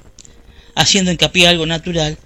haciendo 0.73 1.11
hincapié 1.11 1.47
algo 1.47 1.65
natural, 1.65 2.17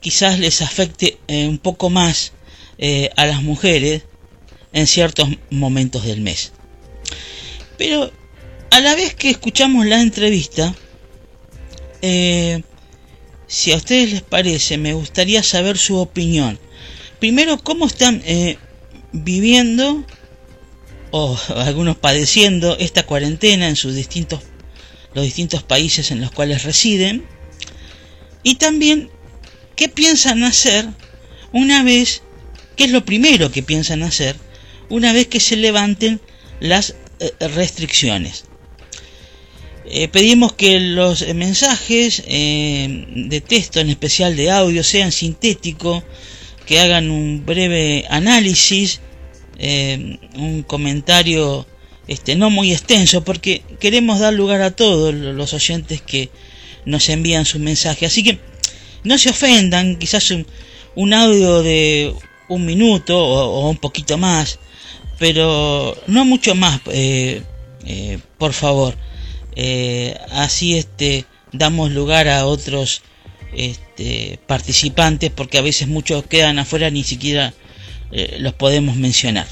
quizás 0.00 0.38
les 0.38 0.62
afecte 0.62 1.18
eh, 1.26 1.48
un 1.48 1.58
poco 1.58 1.90
más 1.90 2.32
eh, 2.78 3.10
a 3.16 3.26
las 3.26 3.42
mujeres 3.42 4.02
en 4.72 4.86
ciertos 4.86 5.28
momentos 5.50 6.04
del 6.04 6.20
mes. 6.20 6.52
Pero 7.76 8.12
a 8.70 8.80
la 8.80 8.94
vez 8.94 9.14
que 9.14 9.30
escuchamos 9.30 9.86
la 9.86 10.00
entrevista, 10.00 10.74
si 12.00 13.72
a 13.72 13.76
ustedes 13.76 14.12
les 14.12 14.22
parece, 14.22 14.78
me 14.78 14.94
gustaría 14.94 15.42
saber 15.42 15.76
su 15.76 15.96
opinión. 15.96 16.58
Primero, 17.18 17.58
¿cómo 17.58 17.86
están 17.86 18.22
viviendo 19.12 20.06
o 21.10 21.38
algunos 21.56 21.96
padeciendo 21.96 22.76
esta 22.78 23.04
cuarentena 23.04 23.68
en 23.68 23.76
sus 23.76 23.94
distintos 23.94 24.40
los 25.14 25.24
distintos 25.24 25.62
países 25.62 26.10
en 26.10 26.20
los 26.20 26.30
cuales 26.30 26.62
residen? 26.64 27.24
Y 28.42 28.56
también, 28.56 29.10
¿qué 29.76 29.88
piensan 29.88 30.44
hacer 30.44 30.88
una 31.52 31.82
vez, 31.82 32.22
qué 32.76 32.84
es 32.84 32.90
lo 32.90 33.04
primero 33.04 33.50
que 33.50 33.62
piensan 33.62 34.02
hacer 34.02 34.36
una 34.88 35.12
vez 35.12 35.26
que 35.26 35.40
se 35.40 35.56
levanten 35.56 36.20
las 36.60 36.94
eh, 37.18 37.32
restricciones? 37.48 38.44
Eh, 39.92 40.08
pedimos 40.08 40.52
que 40.52 40.78
los 40.78 41.26
mensajes 41.34 42.22
eh, 42.26 43.06
de 43.08 43.40
texto, 43.40 43.80
en 43.80 43.90
especial 43.90 44.36
de 44.36 44.50
audio, 44.50 44.84
sean 44.84 45.10
sintéticos, 45.10 46.04
que 46.64 46.78
hagan 46.78 47.10
un 47.10 47.44
breve 47.44 48.04
análisis, 48.08 49.00
eh, 49.62 50.18
un 50.36 50.62
comentario 50.62 51.66
este, 52.08 52.34
no 52.34 52.48
muy 52.48 52.72
extenso, 52.72 53.22
porque 53.22 53.62
queremos 53.78 54.18
dar 54.18 54.32
lugar 54.32 54.62
a 54.62 54.70
todos 54.70 55.14
los 55.14 55.52
oyentes 55.52 56.00
que 56.00 56.30
nos 56.86 57.08
envían 57.10 57.44
sus 57.44 57.60
mensajes. 57.60 58.10
Así 58.10 58.22
que 58.22 58.40
no 59.04 59.18
se 59.18 59.28
ofendan, 59.28 59.96
quizás 59.96 60.32
un, 60.96 61.12
audio 61.14 61.62
de 61.62 62.14
un 62.48 62.64
minuto 62.64 63.18
o, 63.22 63.68
un 63.68 63.76
poquito 63.76 64.16
más, 64.16 64.58
pero 65.18 65.94
no 66.06 66.24
mucho 66.24 66.54
más, 66.54 66.80
eh, 66.90 67.42
eh, 67.84 68.18
por 68.38 68.54
favor. 68.54 68.96
Así 70.30 70.78
este 70.78 71.26
damos 71.52 71.90
lugar 71.90 72.28
a 72.28 72.46
otros 72.46 73.02
este, 73.52 74.38
participantes 74.46 75.30
porque 75.30 75.58
a 75.58 75.62
veces 75.62 75.86
muchos 75.86 76.24
quedan 76.24 76.58
afuera 76.58 76.88
ni 76.88 77.04
siquiera 77.04 77.52
eh, 78.12 78.36
los 78.40 78.54
podemos 78.54 78.96
mencionar. 78.96 79.46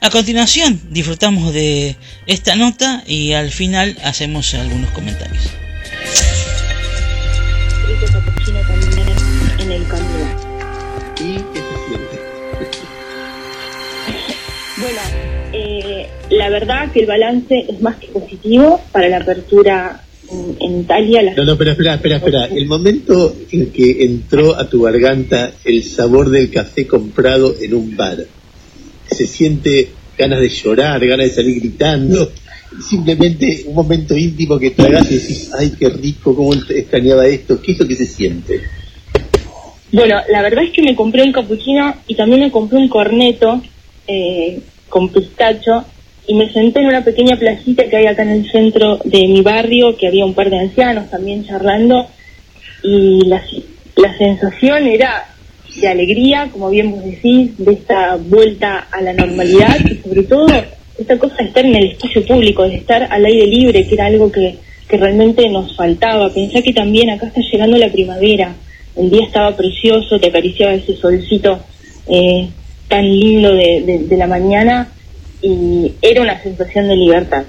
A 0.00 0.10
continuación 0.10 0.80
disfrutamos 0.90 1.52
de 1.52 1.96
esta 2.26 2.54
nota 2.54 3.02
y 3.06 3.32
al 3.32 3.50
final 3.50 3.96
hacemos 4.04 4.54
algunos 4.54 4.90
comentarios. 4.90 5.50
Bueno, 14.78 15.00
eh, 15.52 16.08
la 16.30 16.50
verdad 16.50 16.92
que 16.92 17.00
el 17.00 17.06
balance 17.06 17.64
es 17.68 17.80
más 17.80 17.96
que 17.96 18.08
positivo 18.08 18.80
para 18.92 19.08
la 19.08 19.18
apertura 19.18 20.02
en, 20.30 20.56
en 20.60 20.80
Italia. 20.80 21.22
La... 21.22 21.34
No, 21.34 21.44
no, 21.44 21.56
pero 21.56 21.72
espera, 21.72 21.94
espera, 21.94 22.16
espera. 22.16 22.46
El 22.46 22.66
momento 22.66 23.36
en 23.50 23.70
que 23.70 24.04
entró 24.04 24.56
a 24.56 24.68
tu 24.68 24.82
garganta 24.82 25.52
el 25.64 25.82
sabor 25.84 26.30
del 26.30 26.50
café 26.50 26.86
comprado 26.86 27.54
en 27.60 27.74
un 27.74 27.96
bar, 27.96 28.18
se 29.10 29.26
siente 29.26 29.88
ganas 30.16 30.40
de 30.40 30.48
llorar, 30.48 31.06
ganas 31.06 31.26
de 31.26 31.32
salir 31.32 31.60
gritando, 31.60 32.30
simplemente 32.80 33.64
un 33.66 33.74
momento 33.74 34.16
íntimo 34.16 34.58
que 34.58 34.70
tragas 34.70 35.10
y 35.10 35.16
decís, 35.16 35.50
ay, 35.56 35.72
qué 35.78 35.88
rico, 35.88 36.34
cómo 36.34 36.54
extrañaba 36.54 37.26
esto, 37.26 37.60
¿qué 37.60 37.72
es 37.72 37.78
lo 37.78 37.86
que 37.86 37.94
se 37.94 38.06
siente? 38.06 38.60
Bueno, 39.92 40.16
la 40.28 40.42
verdad 40.42 40.64
es 40.64 40.72
que 40.72 40.82
me 40.82 40.96
compré 40.96 41.22
un 41.22 41.32
cappuccino 41.32 41.94
y 42.06 42.14
también 42.14 42.40
me 42.40 42.50
compré 42.50 42.78
un 42.78 42.88
corneto 42.88 43.62
eh, 44.06 44.60
con 44.88 45.08
pistacho 45.10 45.84
y 46.26 46.34
me 46.34 46.52
senté 46.52 46.80
en 46.80 46.86
una 46.86 47.04
pequeña 47.04 47.36
placita 47.36 47.84
que 47.88 47.96
hay 47.96 48.06
acá 48.06 48.22
en 48.22 48.30
el 48.30 48.50
centro 48.50 48.98
de 49.04 49.28
mi 49.28 49.42
barrio, 49.42 49.96
que 49.96 50.08
había 50.08 50.24
un 50.24 50.34
par 50.34 50.50
de 50.50 50.58
ancianos 50.58 51.08
también 51.10 51.44
charlando 51.44 52.06
y 52.82 53.24
la, 53.26 53.42
la 53.96 54.18
sensación 54.18 54.86
era 54.86 55.28
de 55.80 55.88
alegría, 55.88 56.48
como 56.52 56.70
bien 56.70 56.90
vos 56.90 57.04
decís, 57.04 57.56
de 57.58 57.72
esta 57.72 58.16
vuelta 58.16 58.86
a 58.90 59.00
la 59.02 59.12
normalidad 59.12 59.76
y 59.84 59.96
sobre 59.96 60.22
todo 60.22 60.46
esta 60.98 61.18
cosa 61.18 61.36
de 61.38 61.44
estar 61.44 61.64
en 61.64 61.76
el 61.76 61.90
espacio 61.90 62.24
público, 62.24 62.62
de 62.66 62.76
estar 62.76 63.06
al 63.10 63.24
aire 63.24 63.46
libre, 63.46 63.86
que 63.86 63.94
era 63.94 64.06
algo 64.06 64.32
que, 64.32 64.56
que 64.88 64.96
realmente 64.96 65.48
nos 65.48 65.76
faltaba. 65.76 66.32
Pensá 66.32 66.62
que 66.62 66.72
también 66.72 67.10
acá 67.10 67.26
está 67.26 67.40
llegando 67.40 67.76
la 67.76 67.92
primavera, 67.92 68.54
el 68.96 69.10
día 69.10 69.26
estaba 69.26 69.54
precioso, 69.54 70.18
te 70.18 70.28
acariciaba 70.28 70.72
ese 70.72 70.96
solcito 70.96 71.60
eh, 72.08 72.48
tan 72.88 73.04
lindo 73.04 73.52
de, 73.52 73.82
de, 73.82 73.98
de 74.08 74.16
la 74.16 74.26
mañana 74.26 74.88
y 75.46 75.94
era 76.02 76.22
una 76.22 76.42
sensación 76.42 76.88
de 76.88 76.96
libertad. 76.96 77.44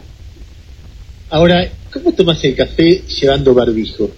Ahora, 1.30 1.68
¿cómo 1.92 2.12
tomas 2.14 2.44
el 2.44 2.56
café 2.56 3.02
llevando 3.20 3.54
barbijo? 3.54 4.10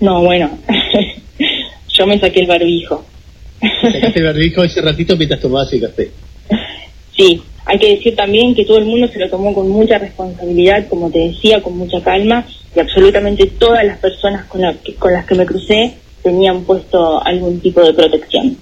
No, 0.00 0.22
bueno, 0.22 0.58
yo 1.98 2.06
me 2.06 2.18
saqué 2.20 2.40
el 2.40 2.46
barbijo. 2.46 3.04
Sacaste 3.60 4.18
el 4.20 4.24
barbijo 4.26 4.62
ese 4.64 4.80
ratito 4.82 5.16
mientras 5.16 5.40
tomabas 5.40 5.72
el 5.72 5.80
café. 5.80 6.10
Sí, 7.16 7.40
hay 7.64 7.78
que 7.78 7.96
decir 7.96 8.14
también 8.16 8.54
que 8.54 8.64
todo 8.64 8.78
el 8.78 8.84
mundo 8.84 9.08
se 9.08 9.18
lo 9.18 9.30
tomó 9.30 9.54
con 9.54 9.68
mucha 9.68 9.98
responsabilidad, 9.98 10.86
como 10.88 11.10
te 11.10 11.20
decía, 11.20 11.62
con 11.62 11.76
mucha 11.78 12.02
calma, 12.02 12.46
y 12.76 12.80
absolutamente 12.80 13.46
todas 13.46 13.84
las 13.84 13.98
personas 13.98 14.44
con, 14.46 14.60
la 14.60 14.74
que- 14.74 14.94
con 14.96 15.12
las 15.12 15.24
que 15.24 15.34
me 15.36 15.46
crucé 15.46 15.94
tenían 16.22 16.64
puesto 16.64 17.24
algún 17.24 17.60
tipo 17.60 17.80
de 17.82 17.94
protección. 17.94 18.56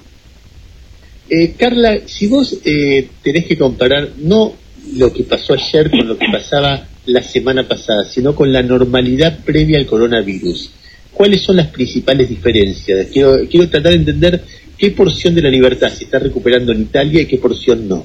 Eh, 1.35 1.55
Carla, 1.57 1.99
si 2.05 2.27
vos 2.27 2.59
eh, 2.63 3.09
tenés 3.23 3.47
que 3.47 3.57
comparar 3.57 4.11
no 4.19 4.53
lo 4.95 5.11
que 5.15 5.23
pasó 5.23 5.55
ayer 5.55 5.91
con 5.91 6.07
lo 6.07 6.19
que 6.19 6.27
pasaba 6.31 6.87
la 7.07 7.23
semana 7.23 7.67
pasada, 7.67 8.05
sino 8.05 8.35
con 8.35 8.53
la 8.53 8.63
normalidad 8.63 9.39
previa 9.43 9.79
al 9.79 9.87
coronavirus, 9.87 10.71
¿cuáles 11.11 11.41
son 11.41 11.57
las 11.57 11.69
principales 11.69 12.29
diferencias? 12.29 13.07
Quiero, 13.11 13.49
quiero 13.49 13.67
tratar 13.71 13.93
de 13.93 13.99
entender 13.99 14.43
qué 14.77 14.91
porción 14.91 15.35
de 15.35 15.41
la 15.41 15.49
libertad 15.49 15.89
se 15.89 16.05
está 16.05 16.19
recuperando 16.19 16.71
en 16.73 16.83
Italia 16.83 17.23
y 17.23 17.27
qué 17.27 17.39
porción 17.39 17.89
no. 17.89 18.05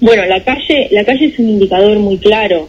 Bueno, 0.00 0.24
la 0.24 0.42
calle, 0.42 0.88
la 0.90 1.04
calle 1.04 1.26
es 1.26 1.38
un 1.38 1.48
indicador 1.48 1.96
muy 2.00 2.18
claro. 2.18 2.68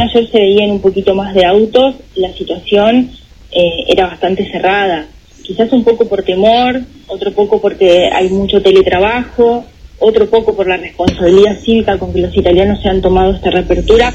Ayer 0.00 0.30
se 0.30 0.38
veían 0.38 0.70
un 0.70 0.80
poquito 0.80 1.16
más 1.16 1.34
de 1.34 1.44
autos, 1.44 1.96
la 2.14 2.32
situación 2.32 3.10
eh, 3.50 3.86
era 3.88 4.06
bastante 4.06 4.48
cerrada. 4.48 5.08
Quizás 5.50 5.72
un 5.72 5.82
poco 5.82 6.04
por 6.04 6.22
temor, 6.22 6.80
otro 7.08 7.32
poco 7.32 7.60
porque 7.60 8.08
hay 8.12 8.28
mucho 8.28 8.62
teletrabajo, 8.62 9.64
otro 9.98 10.30
poco 10.30 10.54
por 10.54 10.68
la 10.68 10.76
responsabilidad 10.76 11.58
cívica 11.58 11.98
con 11.98 12.12
que 12.12 12.20
los 12.20 12.36
italianos 12.36 12.80
se 12.80 12.88
han 12.88 13.02
tomado 13.02 13.32
esta 13.32 13.50
reapertura. 13.50 14.14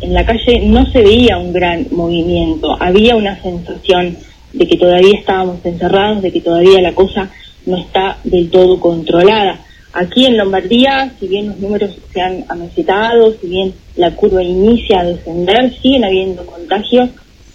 En 0.00 0.14
la 0.14 0.24
calle 0.24 0.60
no 0.62 0.86
se 0.92 1.02
veía 1.02 1.38
un 1.38 1.52
gran 1.52 1.88
movimiento, 1.90 2.76
había 2.78 3.16
una 3.16 3.42
sensación 3.42 4.16
de 4.52 4.68
que 4.68 4.76
todavía 4.76 5.18
estábamos 5.18 5.58
encerrados, 5.64 6.22
de 6.22 6.30
que 6.30 6.40
todavía 6.40 6.80
la 6.80 6.94
cosa 6.94 7.30
no 7.66 7.78
está 7.78 8.18
del 8.22 8.48
todo 8.48 8.78
controlada. 8.78 9.58
Aquí 9.92 10.26
en 10.26 10.36
Lombardía, 10.36 11.12
si 11.18 11.26
bien 11.26 11.48
los 11.48 11.58
números 11.58 11.98
se 12.12 12.20
han 12.20 12.44
amesetado, 12.48 13.34
si 13.40 13.48
bien 13.48 13.74
la 13.96 14.14
curva 14.14 14.40
inicia 14.40 15.00
a 15.00 15.04
descender, 15.04 15.74
siguen 15.82 16.04
habiendo 16.04 16.46
contagios 16.46 17.10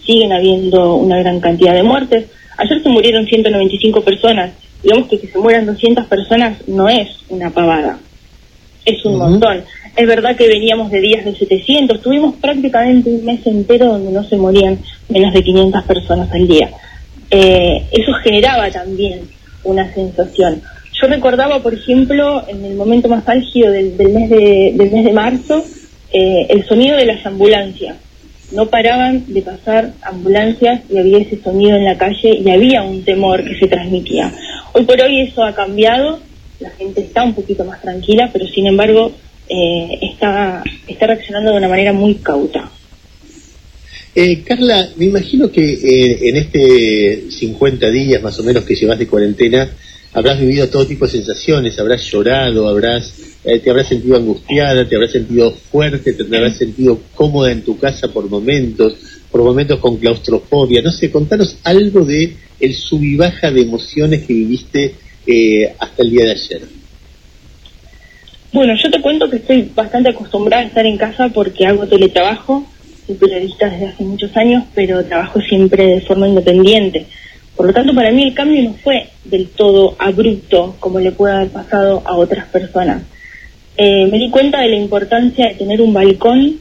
siguen 0.06 0.34
habiendo 0.34 0.96
una 0.96 1.20
gran 1.20 1.40
cantidad 1.40 1.74
de 1.74 1.84
muertes. 1.84 2.26
Ayer 2.58 2.84
se 2.84 2.90
murieron 2.90 3.26
195 3.26 4.02
personas. 4.02 4.52
Digamos 4.84 5.08
que 5.08 5.20
que 5.20 5.28
se 5.28 5.38
mueran 5.38 5.66
200 5.66 6.06
personas 6.08 6.68
no 6.68 6.90
es 6.90 7.08
una 7.30 7.50
pavada, 7.52 8.00
es 8.86 9.06
un 9.06 9.18
montón. 9.18 9.64
Es 9.96 10.08
verdad 10.08 10.36
que 10.36 10.48
veníamos 10.48 10.90
de 10.90 11.02
días 11.02 11.26
de 11.26 11.36
700, 11.36 12.02
tuvimos 12.02 12.36
prácticamente 12.36 13.10
un 13.10 13.26
mes 13.26 13.46
entero 13.46 13.88
donde 13.88 14.12
no 14.12 14.24
se 14.24 14.38
morían 14.38 14.80
menos 15.10 15.34
de 15.34 15.44
500 15.44 15.84
personas 15.84 16.32
al 16.32 16.48
día. 16.48 16.72
Eh, 17.30 17.86
eso 17.92 18.14
generaba 18.24 18.72
también 18.72 19.22
una 19.64 19.94
sensación. 19.94 20.62
Yo 21.02 21.08
recordaba, 21.08 21.62
por 21.62 21.74
ejemplo, 21.74 22.44
en 22.48 22.64
el 22.66 22.76
momento 22.76 23.08
más 23.08 23.28
álgido 23.28 23.72
del, 23.72 23.98
del 23.98 24.10
mes, 24.10 24.30
de, 24.30 24.74
del 24.76 24.92
mes 24.92 25.06
de 25.06 25.14
marzo, 25.14 25.64
eh, 26.12 26.48
el 26.50 26.66
sonido 26.66 26.98
de 26.98 27.06
las 27.06 27.26
ambulancias. 27.26 27.96
No 28.52 28.68
paraban 28.68 29.24
de 29.28 29.42
pasar 29.42 29.94
ambulancias 30.02 30.82
y 30.90 30.98
había 30.98 31.20
ese 31.20 31.42
sonido 31.42 31.78
en 31.78 31.86
la 31.86 31.98
calle 31.98 32.38
y 32.44 32.50
había 32.50 32.84
un 32.84 33.04
temor 33.04 33.44
que 33.44 33.58
se 33.58 33.68
transmitía. 33.68 34.34
Hoy 34.74 34.84
por 34.86 35.02
hoy 35.02 35.22
eso 35.22 35.44
ha 35.44 35.54
cambiado, 35.54 36.20
la 36.60 36.70
gente 36.72 37.02
está 37.02 37.24
un 37.24 37.34
poquito 37.34 37.64
más 37.66 37.82
tranquila, 37.82 38.30
pero 38.32 38.46
sin 38.48 38.68
embargo 38.68 39.12
eh, 39.48 40.00
está, 40.02 40.64
está 40.88 41.08
reaccionando 41.08 41.52
de 41.52 41.58
una 41.58 41.68
manera 41.68 41.94
muy 41.94 42.16
cauta. 42.16 42.72
Eh, 44.14 44.44
Carla, 44.44 44.90
me 44.98 45.06
imagino 45.06 45.50
que 45.50 45.62
eh, 45.62 46.30
en 46.30 46.36
este 46.36 47.32
50 47.32 47.90
días 47.92 48.22
más 48.22 48.38
o 48.40 48.44
menos 48.44 48.66
que 48.66 48.76
llevas 48.76 49.00
de 49.00 49.08
cuarentena, 49.08 49.70
habrás 50.14 50.40
vivido 50.40 50.68
todo 50.68 50.86
tipo 50.86 51.06
de 51.06 51.12
sensaciones, 51.12 51.80
habrás 51.80 52.04
llorado, 52.12 52.68
habrás, 52.68 53.14
eh, 53.44 53.60
te 53.60 53.70
habrás 53.72 53.88
sentido 53.88 54.18
angustiada, 54.18 54.88
te 54.88 54.96
habrás 54.96 55.12
sentido 55.12 55.52
fuerte, 55.52 56.14
te 56.14 56.24
habrás 56.24 56.58
sentido 56.58 57.00
cómoda 57.16 57.52
en 57.52 57.64
tu 57.64 57.78
casa 57.78 58.08
por 58.08 58.30
momentos, 58.30 58.94
por 59.32 59.42
momentos 59.42 59.80
con 59.80 59.98
claustrofobia. 59.98 60.82
No 60.82 60.92
sé, 60.92 61.10
contanos 61.10 61.58
algo 61.64 62.06
de 62.06 62.36
el 62.60 62.76
sub 62.76 63.04
y 63.04 63.18
baja 63.18 63.50
de 63.52 63.62
emociones 63.62 64.26
que 64.26 64.34
viviste 64.34 64.96
eh, 65.26 65.74
hasta 65.80 66.04
el 66.04 66.12
día 66.12 66.26
de 66.26 66.32
ayer. 66.32 66.62
Bueno, 68.54 68.74
yo 68.76 68.92
te 68.92 69.02
cuento 69.02 69.30
que 69.30 69.38
estoy 69.38 69.72
bastante 69.74 70.10
acostumbrada 70.10 70.64
a 70.64 70.68
estar 70.68 70.86
en 70.86 70.98
casa 70.98 71.30
porque 71.30 71.66
hago 71.66 71.88
teletrabajo, 71.88 72.66
soy 73.08 73.16
periodista 73.16 73.70
desde 73.70 73.88
hace 73.88 74.04
muchos 74.04 74.36
años, 74.36 74.66
pero 74.76 75.04
trabajo 75.06 75.40
siempre 75.42 75.86
de 75.86 76.02
forma 76.02 76.28
independiente. 76.28 77.08
Por 77.56 77.68
lo 77.68 77.74
tanto, 77.74 77.96
para 77.96 78.12
mí 78.12 78.24
el 78.24 78.34
cambio 78.34 78.62
no 78.64 78.74
fue 78.84 79.10
del 79.24 79.48
todo 79.48 79.96
abrupto 79.98 80.76
como 80.80 81.00
le 81.00 81.12
puede 81.12 81.34
haber 81.34 81.50
pasado 81.50 82.04
a 82.06 82.16
otras 82.16 82.46
personas. 82.48 83.04
Eh, 83.84 84.06
me 84.12 84.20
di 84.20 84.30
cuenta 84.30 84.62
de 84.62 84.70
la 84.70 84.76
importancia 84.76 85.48
de 85.48 85.56
tener 85.56 85.82
un 85.82 85.92
balcón. 85.92 86.58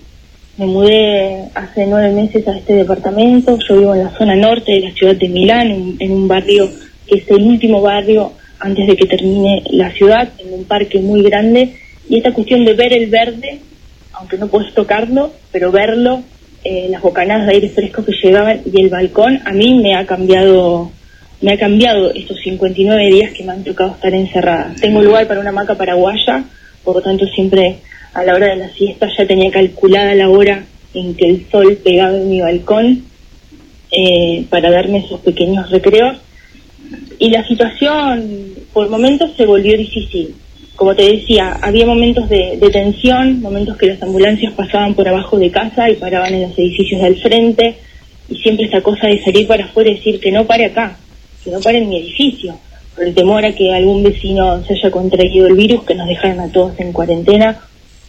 Me 0.57 0.65
mudé 0.65 1.51
hace 1.55 1.87
nueve 1.87 2.15
meses 2.15 2.49
a 2.49 2.57
este 2.57 2.73
departamento. 2.73 3.59
Yo 3.69 3.77
vivo 3.77 3.95
en 3.95 4.05
la 4.05 4.11
zona 4.17 4.35
norte 4.35 4.73
de 4.73 4.81
la 4.81 4.91
ciudad 4.93 5.15
de 5.15 5.29
Milán, 5.29 5.71
en, 5.71 5.97
en 5.99 6.13
un 6.13 6.27
barrio 6.27 6.71
que 7.07 7.19
es 7.19 7.31
el 7.31 7.43
último 7.43 7.83
barrio 7.83 8.33
antes 8.59 8.87
de 8.87 8.97
que 8.97 9.05
termine 9.05 9.63
la 9.71 9.91
ciudad, 9.91 10.31
en 10.39 10.55
un 10.55 10.65
parque 10.65 10.99
muy 10.99 11.23
grande. 11.23 11.75
Y 12.09 12.17
esta 12.17 12.33
cuestión 12.33 12.65
de 12.65 12.73
ver 12.73 12.95
el 12.95 13.11
verde, 13.11 13.61
aunque 14.15 14.39
no 14.39 14.49
puedes 14.49 14.73
tocarlo, 14.73 15.31
pero 15.53 15.71
verlo, 15.71 16.23
eh, 16.65 16.87
las 16.89 17.03
bocanadas 17.03 17.49
de 17.49 17.53
aire 17.53 17.69
fresco 17.69 18.03
que 18.03 18.13
llegaban 18.13 18.63
y 18.65 18.81
el 18.81 18.89
balcón, 18.89 19.43
a 19.45 19.53
mí 19.53 19.75
me 19.75 19.95
ha 19.95 20.07
cambiado 20.07 20.91
me 21.43 21.53
ha 21.53 21.59
cambiado 21.59 22.13
estos 22.13 22.39
59 22.43 23.11
días 23.13 23.33
que 23.33 23.45
me 23.45 23.53
han 23.53 23.65
tocado 23.65 23.93
estar 23.93 24.13
encerrada. 24.15 24.75
Tengo 24.81 25.03
lugar 25.03 25.27
para 25.27 25.41
una 25.41 25.51
hamaca 25.51 25.75
paraguaya, 25.75 26.45
por 26.85 26.97
lo 26.97 27.02
tanto 27.02 27.27
siempre 27.27 27.78
a 28.15 28.24
la 28.24 28.35
hora 28.35 28.48
de 28.48 28.57
la 28.57 28.69
siesta 28.70 29.09
ya 29.16 29.27
tenía 29.27 29.51
calculada 29.51 30.15
la 30.15 30.28
hora 30.28 30.65
en 30.94 31.15
que 31.15 31.28
el 31.28 31.47
sol 31.51 31.78
pegaba 31.85 32.16
en 32.16 32.28
mi 32.28 32.40
balcón 32.40 33.05
eh, 33.90 34.44
para 34.48 34.70
darme 34.70 34.98
esos 34.98 35.20
pequeños 35.20 35.70
recreos. 35.70 36.16
Y 37.19 37.31
la 37.31 37.47
situación 37.47 38.55
por 38.73 38.89
momentos 38.89 39.32
se 39.36 39.47
volvió 39.47 39.77
difícil. 39.77 40.35
Como 40.74 40.94
te 40.94 41.05
decía, 41.05 41.59
había 41.61 41.85
momentos 41.85 42.28
de, 42.28 42.57
de 42.57 42.70
tensión, 42.70 43.40
momentos 43.43 43.77
que 43.77 43.86
las 43.86 44.02
ambulancias 44.02 44.52
pasaban 44.55 44.94
por 44.94 45.07
abajo 45.07 45.39
de 45.39 45.51
casa 45.51 45.90
y 45.90 45.97
paraban 45.97 46.35
en 46.35 46.43
los 46.43 46.59
edificios 46.59 47.02
del 47.02 47.20
frente, 47.20 47.77
y 48.31 48.36
siempre 48.36 48.65
esta 48.65 48.81
cosa 48.81 49.09
de 49.09 49.23
salir 49.23 49.47
para 49.47 49.65
afuera 49.65 49.90
y 49.90 49.97
decir 49.97 50.20
que 50.20 50.32
no 50.32 50.47
pare 50.47 50.66
acá, 50.66 50.97
que 51.44 51.51
no 51.51 51.61
pare 51.61 51.78
en 51.78 51.89
mi 51.89 51.98
edificio, 51.98 52.57
por 53.01 53.09
el 53.09 53.15
temor 53.15 53.43
a 53.47 53.53
que 53.55 53.73
algún 53.73 54.03
vecino 54.03 54.63
se 54.65 54.75
haya 54.75 54.91
contraído 54.91 55.47
el 55.47 55.55
virus, 55.55 55.85
que 55.85 55.95
nos 55.95 56.07
dejaran 56.07 56.39
a 56.41 56.53
todos 56.53 56.79
en 56.79 56.93
cuarentena, 56.93 57.59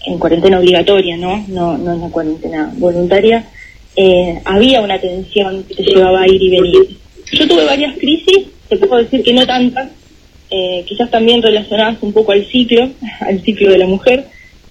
en 0.05 0.19
cuarentena 0.19 0.59
obligatoria, 0.59 1.15
¿no? 1.15 1.45
No, 1.47 1.75
en 1.75 2.01
la 2.01 2.09
cuarentena 2.09 2.73
voluntaria. 2.75 3.45
Eh, 3.95 4.41
había 4.43 4.81
una 4.81 4.99
tensión 4.99 5.63
que 5.63 5.75
te 5.75 5.83
llevaba 5.83 6.23
a 6.23 6.27
ir 6.27 6.43
y 6.43 6.49
venir. 6.49 6.97
Yo 7.31 7.47
tuve 7.47 7.63
varias 7.65 7.97
crisis, 7.97 8.47
te 8.67 8.75
puedo 8.75 9.01
decir 9.01 9.23
que 9.23 9.31
no 9.31 9.47
tantas, 9.47 9.91
eh, 10.49 10.83
quizás 10.85 11.09
también 11.09 11.41
relacionadas 11.41 11.95
un 12.03 12.11
poco 12.11 12.33
al 12.33 12.45
ciclo, 12.47 12.89
al 13.21 13.39
ciclo 13.43 13.71
de 13.71 13.77
la 13.77 13.87
mujer, 13.87 14.25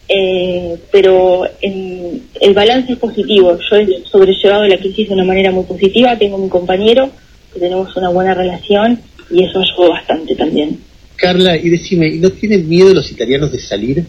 eh, 0.07 0.77
pero 0.93 1.45
en- 1.63 2.25
el 2.43 2.53
balance 2.53 2.93
es 2.93 2.99
positivo. 2.99 3.57
Yo 3.71 3.77
he 3.79 4.03
sobrellevado 4.05 4.67
la 4.69 4.77
crisis 4.77 5.09
de 5.09 5.15
una 5.15 5.25
manera 5.25 5.51
muy 5.51 5.65
positiva, 5.65 6.19
tengo 6.19 6.37
mi 6.37 6.51
compañero, 6.51 7.09
que 7.55 7.61
tenemos 7.61 7.97
una 7.97 8.11
buena 8.11 8.35
relación 8.35 9.01
y 9.31 9.45
eso 9.45 9.61
ayudó 9.61 9.91
bastante 9.91 10.35
también. 10.35 10.79
Carla, 11.17 11.57
y 11.57 11.69
decime, 11.69 12.09
¿y 12.09 12.19
¿no 12.19 12.31
tienen 12.31 12.69
miedo 12.69 12.95
los 12.95 13.11
italianos 13.11 13.53
de 13.53 13.59
salir? 13.59 14.05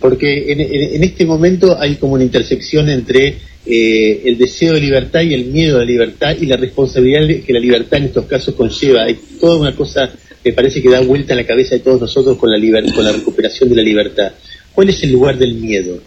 Porque 0.00 0.52
en, 0.52 0.60
en- 0.60 0.94
en 0.96 1.04
este 1.04 1.24
momento 1.24 1.76
hay 1.78 1.96
como 1.96 2.14
una 2.14 2.24
intersección 2.24 2.88
entre 2.88 3.36
eh, 3.66 4.22
el 4.24 4.36
deseo 4.38 4.74
de 4.74 4.80
libertad 4.80 5.20
y 5.22 5.34
el 5.34 5.46
miedo 5.46 5.76
a 5.76 5.80
la 5.80 5.84
libertad 5.86 6.36
y 6.40 6.46
la 6.46 6.56
responsabilidad 6.56 7.44
que 7.44 7.52
la 7.52 7.60
libertad 7.60 7.98
en 7.98 8.04
estos 8.06 8.24
casos 8.26 8.54
conlleva. 8.54 9.04
Hay 9.04 9.16
toda 9.40 9.58
una 9.58 9.74
cosa 9.74 10.10
que 10.42 10.52
parece 10.52 10.80
que 10.82 10.88
da 10.90 11.00
vuelta 11.00 11.32
en 11.34 11.38
la 11.38 11.46
cabeza 11.46 11.74
de 11.76 11.80
todos 11.82 12.00
nosotros 12.00 12.36
con 12.36 12.50
la, 12.50 12.56
liber- 12.58 12.92
con 12.94 13.04
la 13.04 13.12
recuperación 13.12 13.68
de 13.68 13.76
la 13.76 13.82
libertad. 13.82 14.32
¿Cuál 14.74 14.88
es 14.90 15.02
el 15.02 15.12
lugar 15.12 15.36
del 15.38 15.54
miedo? 15.54 16.00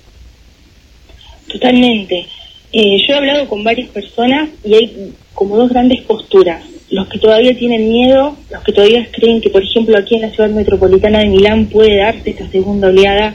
Totalmente. 1.47 2.25
Eh, 2.71 2.97
yo 3.07 3.13
he 3.13 3.17
hablado 3.17 3.47
con 3.47 3.63
varias 3.63 3.89
personas 3.89 4.49
y 4.63 4.73
hay 4.73 5.11
como 5.33 5.57
dos 5.57 5.69
grandes 5.69 6.01
posturas. 6.01 6.63
Los 6.93 7.07
que 7.07 7.17
todavía 7.17 7.57
tienen 7.57 7.89
miedo, 7.89 8.35
los 8.51 8.63
que 8.63 8.71
todavía 8.71 9.07
creen 9.11 9.41
que, 9.41 9.49
por 9.49 9.63
ejemplo, 9.63 9.97
aquí 9.97 10.13
en 10.13 10.21
la 10.21 10.29
ciudad 10.29 10.51
metropolitana 10.51 11.21
de 11.21 11.25
Milán 11.25 11.65
puede 11.65 11.97
darse 11.97 12.29
esta 12.29 12.47
segunda 12.51 12.89
oleada 12.89 13.33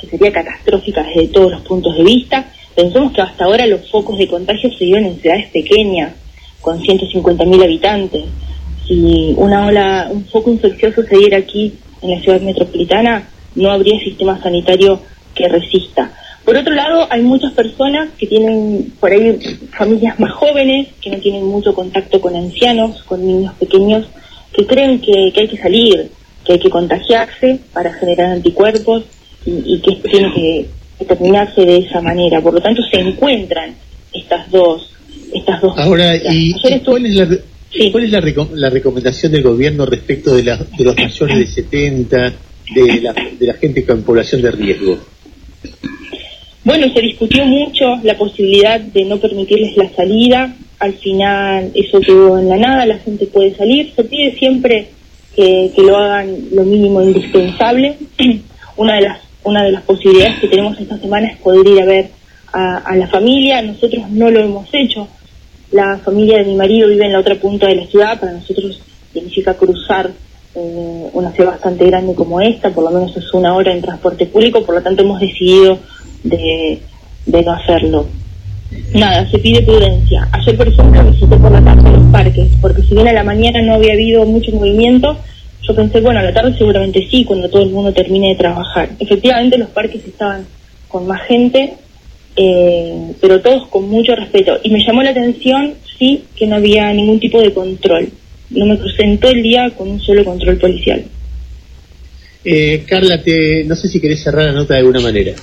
que 0.00 0.06
sería 0.06 0.32
catastrófica 0.32 1.02
desde 1.02 1.26
todos 1.26 1.50
los 1.50 1.62
puntos 1.62 1.96
de 1.96 2.04
vista. 2.04 2.52
Pensemos 2.76 3.10
que 3.10 3.20
hasta 3.20 3.46
ahora 3.46 3.66
los 3.66 3.90
focos 3.90 4.16
de 4.16 4.28
contagio 4.28 4.70
se 4.78 4.84
dieron 4.84 5.06
en 5.06 5.20
ciudades 5.20 5.48
pequeñas, 5.48 6.12
con 6.60 6.80
150.000 6.80 7.64
habitantes. 7.64 8.26
Si 8.86 9.34
una 9.36 9.66
ola, 9.66 10.08
un 10.08 10.24
foco 10.26 10.52
infeccioso 10.52 11.02
se 11.02 11.16
diera 11.16 11.38
aquí 11.38 11.74
en 12.02 12.10
la 12.12 12.20
ciudad 12.20 12.40
metropolitana, 12.40 13.28
no 13.56 13.72
habría 13.72 13.98
sistema 13.98 14.40
sanitario 14.40 15.00
que 15.34 15.48
resista. 15.48 16.12
Por 16.44 16.56
otro 16.56 16.74
lado, 16.74 17.06
hay 17.10 17.22
muchas 17.22 17.52
personas 17.52 18.08
que 18.18 18.26
tienen 18.26 18.92
por 18.98 19.12
ahí 19.12 19.38
familias 19.76 20.18
más 20.18 20.32
jóvenes, 20.32 20.88
que 21.00 21.10
no 21.10 21.18
tienen 21.18 21.44
mucho 21.44 21.74
contacto 21.74 22.20
con 22.20 22.34
ancianos, 22.34 23.02
con 23.04 23.24
niños 23.24 23.54
pequeños, 23.60 24.06
que 24.52 24.66
creen 24.66 25.00
que, 25.00 25.32
que 25.34 25.42
hay 25.42 25.48
que 25.48 25.58
salir, 25.58 26.10
que 26.44 26.54
hay 26.54 26.58
que 26.58 26.70
contagiarse 26.70 27.60
para 27.72 27.92
generar 27.92 28.32
anticuerpos 28.32 29.04
y, 29.46 29.74
y 29.74 29.80
que 29.80 29.90
esto 29.92 30.08
tiene 30.08 30.32
que, 30.34 30.66
que 30.98 31.04
terminarse 31.04 31.60
de 31.60 31.76
esa 31.78 32.00
manera. 32.00 32.40
Por 32.40 32.54
lo 32.54 32.60
tanto, 32.60 32.82
se 32.90 33.00
encuentran 33.00 33.74
estas 34.12 34.50
dos, 34.50 34.90
estas 35.32 35.60
dos. 35.60 35.78
Ahora, 35.78 36.10
posturas. 36.12 36.34
¿y, 36.34 36.54
Ayer 36.54 36.72
y 36.72 36.74
estuve- 36.74 36.84
cuál 36.84 37.06
es, 37.06 37.14
la, 37.14 37.24
re- 37.26 37.90
cuál 37.92 38.04
es 38.04 38.10
la, 38.10 38.20
reco- 38.20 38.50
la 38.54 38.70
recomendación 38.70 39.30
del 39.32 39.42
gobierno 39.42 39.86
respecto 39.86 40.34
de, 40.34 40.42
la- 40.42 40.56
de 40.56 40.84
los 40.84 40.96
mayores 40.96 41.38
de 41.38 41.46
70, 41.46 42.32
de 42.74 43.00
la, 43.02 43.12
de 43.12 43.46
la 43.46 43.54
gente 43.54 43.84
con 43.84 44.02
población 44.02 44.42
de 44.42 44.50
riesgo? 44.50 44.98
Bueno, 46.62 46.92
se 46.92 47.00
discutió 47.00 47.46
mucho 47.46 47.96
la 48.02 48.16
posibilidad 48.18 48.78
de 48.78 49.04
no 49.04 49.18
permitirles 49.18 49.76
la 49.76 49.88
salida. 49.90 50.54
Al 50.78 50.92
final 50.94 51.70
eso 51.74 52.00
quedó 52.00 52.38
en 52.38 52.48
la 52.48 52.58
nada, 52.58 52.84
la 52.84 52.98
gente 52.98 53.26
puede 53.26 53.54
salir. 53.54 53.92
Se 53.96 54.04
pide 54.04 54.36
siempre 54.36 54.88
que, 55.34 55.72
lo 55.78 55.96
hagan 55.96 56.36
lo 56.52 56.64
mínimo 56.64 57.02
indispensable. 57.02 57.96
una 58.76 58.94
de 58.96 59.00
las 59.02 59.20
una 59.42 59.64
de 59.64 59.72
las 59.72 59.82
posibilidades 59.84 60.38
que 60.38 60.48
tenemos 60.48 60.78
esta 60.78 60.98
semana 60.98 61.28
es 61.28 61.38
poder 61.38 61.66
ir 61.66 61.80
a 61.80 61.86
ver 61.86 62.10
a, 62.52 62.76
a 62.76 62.96
la 62.96 63.08
familia. 63.08 63.62
Nosotros 63.62 64.10
no 64.10 64.30
lo 64.30 64.40
hemos 64.40 64.68
hecho. 64.72 65.08
La 65.70 65.96
familia 65.98 66.38
de 66.38 66.44
mi 66.44 66.56
marido 66.56 66.88
vive 66.88 67.06
en 67.06 67.12
la 67.12 67.20
otra 67.20 67.36
punta 67.36 67.68
de 67.68 67.76
la 67.76 67.86
ciudad. 67.86 68.20
Para 68.20 68.32
nosotros 68.32 68.82
significa 69.14 69.54
cruzar 69.54 70.10
eh, 70.52 71.10
una 71.12 71.30
ciudad 71.30 71.52
bastante 71.52 71.86
grande 71.86 72.12
como 72.14 72.40
esta, 72.40 72.70
por 72.70 72.82
lo 72.82 72.90
menos 72.90 73.16
es 73.16 73.32
una 73.34 73.54
hora 73.54 73.72
en 73.72 73.80
transporte 73.80 74.26
público, 74.26 74.64
por 74.64 74.74
lo 74.74 74.82
tanto 74.82 75.02
hemos 75.02 75.20
decidido 75.20 75.78
de, 76.22 76.78
de 77.26 77.42
no 77.42 77.52
hacerlo. 77.52 78.06
Nada, 78.94 79.28
se 79.30 79.38
pide 79.38 79.62
prudencia. 79.62 80.28
Ayer, 80.32 80.56
por 80.56 80.68
ejemplo, 80.68 81.10
visité 81.10 81.36
por 81.36 81.50
la 81.50 81.62
tarde 81.62 81.90
los 81.90 82.12
parques, 82.12 82.52
porque 82.60 82.82
si 82.82 82.94
bien 82.94 83.08
a 83.08 83.12
la 83.12 83.24
mañana 83.24 83.62
no 83.62 83.74
había 83.74 83.94
habido 83.94 84.24
mucho 84.24 84.52
movimiento, 84.52 85.16
yo 85.62 85.74
pensé, 85.74 86.00
bueno, 86.00 86.20
a 86.20 86.22
la 86.22 86.32
tarde 86.32 86.56
seguramente 86.56 87.06
sí, 87.10 87.24
cuando 87.24 87.48
todo 87.48 87.62
el 87.62 87.70
mundo 87.70 87.92
termine 87.92 88.28
de 88.28 88.34
trabajar. 88.36 88.90
Efectivamente, 88.98 89.58
los 89.58 89.70
parques 89.70 90.04
estaban 90.06 90.46
con 90.88 91.06
más 91.06 91.22
gente, 91.26 91.74
eh, 92.36 93.12
pero 93.20 93.40
todos 93.40 93.68
con 93.68 93.88
mucho 93.88 94.14
respeto. 94.14 94.58
Y 94.62 94.70
me 94.70 94.84
llamó 94.84 95.02
la 95.02 95.10
atención 95.10 95.74
sí 95.98 96.24
que 96.36 96.46
no 96.46 96.56
había 96.56 96.92
ningún 96.92 97.20
tipo 97.20 97.40
de 97.40 97.52
control. 97.52 98.08
No 98.50 98.66
me 98.66 98.78
crucé 98.78 99.04
en 99.04 99.18
todo 99.18 99.30
el 99.30 99.42
día 99.42 99.70
con 99.76 99.88
un 99.88 100.00
solo 100.00 100.24
control 100.24 100.56
policial. 100.56 101.04
Eh, 102.44 102.84
Carla, 102.86 103.22
te, 103.22 103.64
no 103.64 103.76
sé 103.76 103.88
si 103.88 104.00
querés 104.00 104.22
cerrar 104.22 104.46
la 104.46 104.52
nota 104.52 104.74
de 104.74 104.80
alguna 104.80 105.00
manera. 105.00 105.34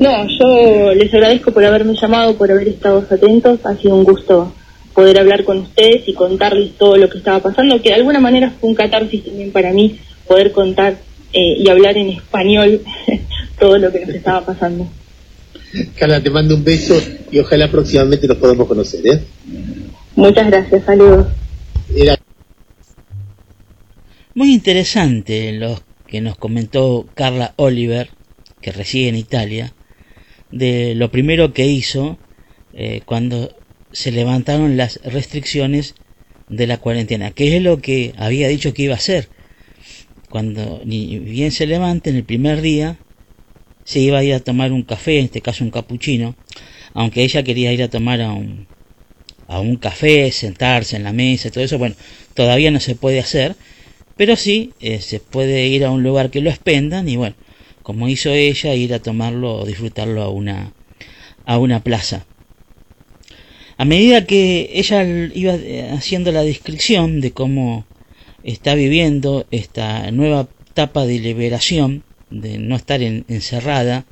No, 0.00 0.26
yo 0.28 0.92
les 0.94 1.12
agradezco 1.14 1.52
por 1.52 1.64
haberme 1.64 1.94
llamado, 2.00 2.36
por 2.36 2.50
haber 2.50 2.68
estado 2.68 3.06
atentos. 3.10 3.60
Ha 3.64 3.76
sido 3.76 3.94
un 3.96 4.04
gusto 4.04 4.52
poder 4.94 5.18
hablar 5.18 5.44
con 5.44 5.58
ustedes 5.58 6.06
y 6.08 6.14
contarles 6.14 6.72
todo 6.78 6.96
lo 6.96 7.08
que 7.08 7.18
estaba 7.18 7.40
pasando, 7.40 7.80
que 7.82 7.90
de 7.90 7.96
alguna 7.96 8.20
manera 8.20 8.50
fue 8.60 8.70
un 8.70 8.74
catarsis 8.74 9.24
también 9.24 9.52
para 9.52 9.72
mí 9.72 9.98
poder 10.26 10.52
contar 10.52 10.96
eh, 11.32 11.56
y 11.58 11.68
hablar 11.68 11.96
en 11.98 12.08
español 12.10 12.80
todo 13.60 13.78
lo 13.78 13.92
que 13.92 14.00
nos 14.06 14.10
estaba 14.14 14.44
pasando. 14.44 14.86
Carla, 15.98 16.22
te 16.22 16.30
mando 16.30 16.54
un 16.54 16.64
beso 16.64 16.98
y 17.30 17.38
ojalá 17.38 17.70
próximamente 17.70 18.26
nos 18.26 18.38
podamos 18.38 18.66
conocer. 18.66 19.06
¿eh? 19.06 19.20
Muchas 20.14 20.46
gracias, 20.46 20.84
saludos. 20.84 21.26
Era- 21.94 22.16
Muy 24.34 24.52
interesante 24.52 25.52
lo 25.52 25.78
que 26.06 26.20
nos 26.20 26.36
comentó 26.36 27.06
Carla 27.14 27.52
Oliver, 27.56 28.08
que 28.62 28.72
reside 28.72 29.08
en 29.08 29.16
Italia, 29.16 29.72
de 30.50 30.94
lo 30.94 31.10
primero 31.10 31.52
que 31.52 31.66
hizo 31.66 32.18
eh, 32.74 33.02
cuando 33.04 33.56
se 33.92 34.12
levantaron 34.12 34.76
las 34.76 35.00
restricciones 35.04 35.94
de 36.48 36.66
la 36.66 36.78
cuarentena, 36.78 37.30
que 37.30 37.56
es 37.56 37.62
lo 37.62 37.80
que 37.80 38.12
había 38.16 38.48
dicho 38.48 38.74
que 38.74 38.82
iba 38.82 38.94
a 38.94 38.98
hacer. 38.98 39.28
Cuando 40.28 40.82
ni 40.84 41.18
bien 41.18 41.52
se 41.52 41.66
levante 41.66 42.10
en 42.10 42.16
el 42.16 42.24
primer 42.24 42.60
día, 42.60 42.98
se 43.84 44.00
iba 44.00 44.18
a 44.18 44.24
ir 44.24 44.34
a 44.34 44.40
tomar 44.40 44.72
un 44.72 44.82
café, 44.82 45.18
en 45.18 45.26
este 45.26 45.40
caso 45.40 45.64
un 45.64 45.70
capuchino, 45.70 46.34
aunque 46.92 47.22
ella 47.22 47.42
quería 47.42 47.72
ir 47.72 47.82
a 47.82 47.88
tomar 47.88 48.20
a 48.20 48.32
un, 48.32 48.66
a 49.48 49.60
un 49.60 49.76
café, 49.76 50.30
sentarse 50.32 50.96
en 50.96 51.04
la 51.04 51.12
mesa, 51.12 51.50
todo 51.50 51.64
eso, 51.64 51.78
bueno, 51.78 51.94
todavía 52.34 52.70
no 52.70 52.80
se 52.80 52.96
puede 52.96 53.20
hacer, 53.20 53.54
pero 54.16 54.36
sí 54.36 54.72
eh, 54.80 55.00
se 55.00 55.20
puede 55.20 55.66
ir 55.66 55.84
a 55.84 55.90
un 55.90 56.02
lugar 56.02 56.30
que 56.30 56.40
lo 56.40 56.50
expendan 56.50 57.08
y 57.08 57.16
bueno, 57.16 57.36
como 57.86 58.08
hizo 58.08 58.32
ella, 58.32 58.74
ir 58.74 58.92
a 58.94 58.98
tomarlo 58.98 59.58
o 59.58 59.64
disfrutarlo 59.64 60.20
a 60.20 60.28
una, 60.28 60.72
a 61.44 61.56
una 61.58 61.84
plaza. 61.84 62.26
A 63.78 63.84
medida 63.84 64.26
que 64.26 64.70
ella 64.74 65.04
iba 65.04 65.54
eh, 65.54 65.88
haciendo 65.92 66.32
la 66.32 66.42
descripción 66.42 67.20
de 67.20 67.30
cómo 67.30 67.84
está 68.42 68.74
viviendo 68.74 69.46
esta 69.52 70.10
nueva 70.10 70.48
etapa 70.68 71.06
de 71.06 71.20
liberación, 71.20 72.02
de 72.28 72.58
no 72.58 72.74
estar 72.74 73.02
en- 73.02 73.24
encerrada, 73.28 74.04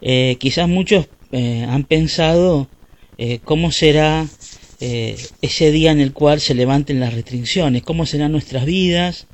eh, 0.00 0.36
quizás 0.38 0.68
muchos 0.68 1.08
eh, 1.32 1.66
han 1.68 1.82
pensado 1.82 2.68
cómo 3.42 3.72
será 3.72 4.28
ese 4.78 5.72
día 5.72 5.90
en 5.90 5.98
el 5.98 6.12
cual 6.12 6.40
se 6.40 6.54
levanten 6.54 7.00
las 7.00 7.12
restricciones, 7.12 7.82
cómo 7.82 8.06
serán 8.06 8.30
nuestras 8.30 8.64
vidas, 8.64 9.26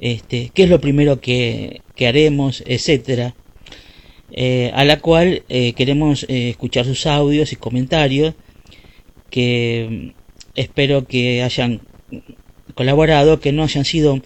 este, 0.00 0.50
qué 0.54 0.64
es 0.64 0.70
lo 0.70 0.80
primero 0.80 1.20
que, 1.20 1.82
haremos, 2.00 2.62
etcétera. 2.66 3.34
Eh, 4.32 4.72
a 4.74 4.84
la 4.84 4.98
cual 5.00 5.44
eh, 5.48 5.74
queremos 5.74 6.24
eh, 6.28 6.50
escuchar 6.50 6.84
sus 6.84 7.06
audios 7.06 7.52
y 7.52 7.56
comentarios 7.56 8.34
que 9.30 10.12
mm, 10.14 10.20
espero 10.56 11.06
que 11.06 11.42
hayan 11.42 11.82
colaborado, 12.74 13.40
que 13.40 13.52
no 13.52 13.62
hayan 13.62 13.84
sido 13.84 14.20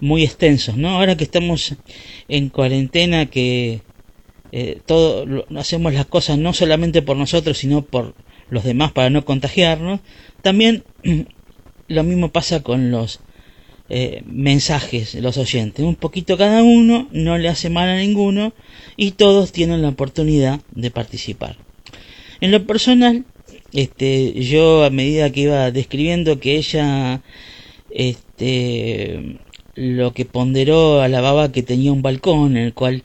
muy 0.00 0.22
extensos, 0.22 0.76
¿no? 0.76 0.90
Ahora 0.90 1.16
que 1.16 1.24
estamos 1.24 1.76
en 2.28 2.50
cuarentena, 2.50 3.26
que 3.26 3.80
todo 4.86 5.46
hacemos 5.56 5.92
las 5.94 6.06
cosas 6.06 6.38
no 6.38 6.52
solamente 6.52 7.02
por 7.02 7.16
nosotros, 7.16 7.58
sino 7.58 7.82
por 7.82 8.14
los 8.50 8.62
demás 8.64 8.92
para 8.92 9.10
no 9.10 9.24
contagiarnos, 9.24 10.00
también 10.42 10.84
lo 11.88 12.04
mismo 12.04 12.30
pasa 12.30 12.62
con 12.62 12.90
los 12.90 13.20
eh, 13.96 14.24
mensajes, 14.26 15.14
los 15.14 15.38
oyentes, 15.38 15.84
un 15.84 15.94
poquito 15.94 16.36
cada 16.36 16.64
uno, 16.64 17.06
no 17.12 17.38
le 17.38 17.48
hace 17.48 17.70
mal 17.70 17.88
a 17.88 17.96
ninguno 17.96 18.52
y 18.96 19.12
todos 19.12 19.52
tienen 19.52 19.82
la 19.82 19.90
oportunidad 19.90 20.58
de 20.72 20.90
participar. 20.90 21.56
En 22.40 22.50
lo 22.50 22.66
personal, 22.66 23.24
este, 23.72 24.32
yo 24.42 24.82
a 24.82 24.90
medida 24.90 25.30
que 25.30 25.42
iba 25.42 25.70
describiendo 25.70 26.40
que 26.40 26.56
ella, 26.56 27.22
este, 27.88 29.38
lo 29.76 30.12
que 30.12 30.24
ponderó 30.24 31.00
a 31.00 31.06
la 31.06 31.20
baba 31.20 31.52
que 31.52 31.62
tenía 31.62 31.92
un 31.92 32.02
balcón 32.02 32.56
en 32.56 32.64
el 32.64 32.74
cual 32.74 33.04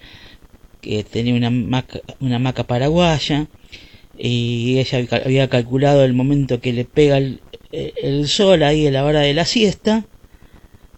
que 0.81 1.03
tenía 1.03 1.35
una 1.35 1.51
maca, 1.51 1.99
una 2.19 2.37
hamaca 2.37 2.63
paraguaya 2.63 3.45
y 4.17 4.79
ella 4.79 5.05
había- 5.23 5.49
calculado 5.49 6.03
el 6.03 6.13
momento 6.13 6.59
que 6.59 6.73
le 6.73 6.85
pega 6.85 7.19
el, 7.19 7.41
el 7.71 8.27
sol 8.27 8.63
ahí 8.63 8.87
a 8.87 8.91
la 8.91 9.05
hora 9.05 9.19
de 9.19 9.35
la 9.35 9.45
siesta, 9.45 10.05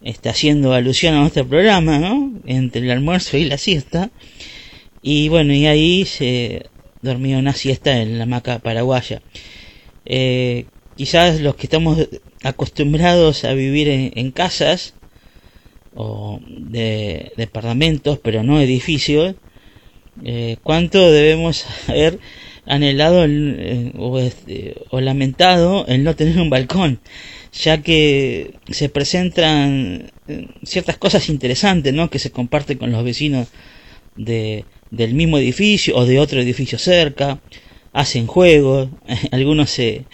está 0.04 0.32
haciendo 0.32 0.74
alusión 0.74 1.14
a 1.16 1.22
nuestro 1.22 1.48
programa, 1.48 2.00
¿no? 2.00 2.34
Entre 2.46 2.82
el 2.82 2.92
almuerzo 2.92 3.38
y 3.38 3.46
la 3.46 3.58
siesta. 3.58 4.12
Y 5.02 5.30
bueno, 5.30 5.54
y 5.54 5.66
ahí 5.68 6.06
se 6.06 6.66
dormía 7.02 7.38
una 7.38 7.54
siesta 7.54 8.02
en 8.02 8.18
la 8.18 8.24
hamaca 8.26 8.60
paraguaya. 8.60 9.22
Eh, 10.06 10.66
quizás 10.96 11.42
los 11.42 11.56
que 11.56 11.68
estamos 11.68 12.08
acostumbrados 12.44 13.44
a 13.46 13.54
vivir 13.54 13.88
en, 13.90 14.32
casas 14.32 14.94
o 15.96 16.40
de 16.48 17.32
departamentos, 17.38 18.20
pero 18.20 18.44
no 18.44 18.60
edificios, 18.62 19.36
eh, 20.24 20.58
cuánto 20.64 21.12
debemos 21.12 21.66
haber 21.88 22.20
anhelado 22.66 23.24
el- 23.24 23.56
eh, 23.60 23.92
o, 23.98 24.20
este, 24.20 24.76
o 24.90 25.02
lamentado 25.02 25.86
el 25.88 26.04
no 26.04 26.16
tener 26.16 26.40
un 26.40 26.50
balcón, 26.50 27.00
ya 27.52 27.82
que 27.82 28.56
se 28.70 28.90
presentan 28.90 30.12
eh, 30.28 30.48
ciertas 30.64 30.98
cosas 30.98 31.30
interesantes, 31.30 31.94
¿no? 31.94 32.10
Que 32.10 32.20
se 32.20 32.32
comparten 32.32 32.78
con 32.78 32.92
los 32.92 33.04
vecinos 33.04 33.48
de, 34.16 34.66
del 34.90 35.14
mismo 35.14 35.38
edificio 35.38 35.96
o 35.96 36.06
de 36.06 36.20
otro 36.20 36.42
edificio 36.42 36.78
cerca, 36.78 37.42
hacen 37.94 38.28
juegos, 38.28 38.90
algunos 39.32 39.70
se, 39.70 40.06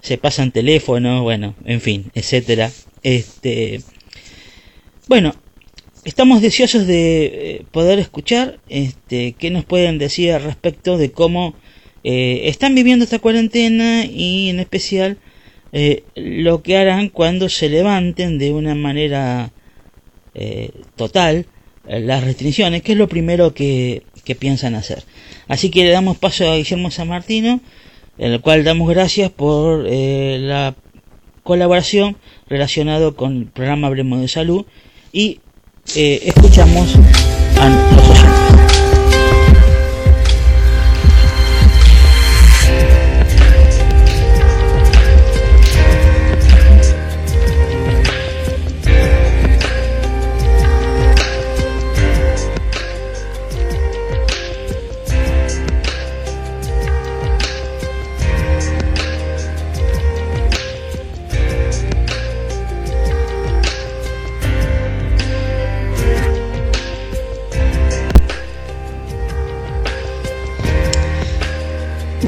se 0.00 0.18
pasan 0.18 0.52
teléfonos, 0.52 1.22
bueno, 1.22 1.54
en 1.64 1.80
fin, 1.80 2.10
etcétera. 2.14 2.70
Este, 3.02 3.80
bueno, 5.08 5.34
estamos 6.04 6.42
deseosos 6.42 6.86
de 6.86 7.24
eh, 7.24 7.64
poder 7.70 7.98
escuchar 7.98 8.60
este, 8.68 9.32
qué 9.32 9.50
nos 9.50 9.64
pueden 9.64 9.98
decir 9.98 10.32
al 10.32 10.42
respecto 10.42 10.98
de 10.98 11.10
cómo 11.10 11.54
eh, 12.04 12.42
están 12.44 12.74
viviendo 12.74 13.04
esta 13.04 13.18
cuarentena 13.18 14.04
y 14.04 14.50
en 14.50 14.60
especial 14.60 15.18
eh, 15.72 16.04
lo 16.14 16.62
que 16.62 16.76
harán 16.76 17.08
cuando 17.08 17.48
se 17.48 17.68
levanten 17.68 18.38
de 18.38 18.52
una 18.52 18.74
manera 18.74 19.50
eh, 20.34 20.70
total 20.96 21.46
eh, 21.88 22.00
las 22.00 22.24
restricciones, 22.24 22.82
que 22.82 22.92
es 22.92 22.98
lo 22.98 23.08
primero 23.08 23.52
que, 23.54 24.02
que 24.24 24.34
piensan 24.34 24.74
hacer. 24.74 25.04
Así 25.48 25.70
que 25.70 25.84
le 25.84 25.90
damos 25.90 26.16
paso 26.16 26.50
a 26.50 26.56
Guillermo 26.56 26.90
San 26.90 27.08
Martino, 27.08 27.60
en 28.18 28.32
el 28.32 28.40
cual 28.40 28.64
damos 28.64 28.88
gracias 28.88 29.30
por 29.30 29.86
eh, 29.88 30.38
la 30.40 30.74
colaboración 31.42 32.16
relacionado 32.48 33.16
con 33.16 33.38
el 33.38 33.46
programa 33.46 33.88
Hablemos 33.88 34.20
de 34.20 34.28
Salud 34.28 34.64
y 35.12 35.40
escuchamos 35.94 36.94
a 37.60 37.68
los. 37.68 38.41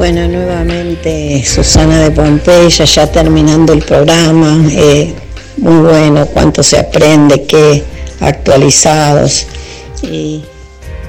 Bueno, 0.04 0.28
nuevamente 0.28 1.42
Susana 1.46 1.98
de 1.98 2.10
Pompeya, 2.10 2.84
ya 2.84 3.10
terminando 3.10 3.72
el 3.72 3.82
programa. 3.82 4.62
eh, 4.70 5.14
muy 5.56 5.76
bueno, 5.76 6.26
cuánto 6.26 6.62
se 6.62 6.78
aprende, 6.78 7.44
qué 7.44 7.82
actualizados. 8.20 9.46
Y 10.02 10.44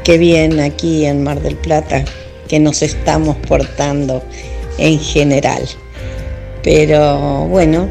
qué 0.06 0.18
bien 0.18 0.62
aquí 0.62 1.06
en 1.06 1.26
Mar 1.26 1.42
del 1.42 1.58
Plata 1.58 2.06
que 2.48 2.58
nos 2.62 2.82
estamos 2.84 3.36
portando 3.36 4.24
en 4.78 4.98
general. 4.98 5.68
Pero 6.64 7.48
bueno, 7.50 7.90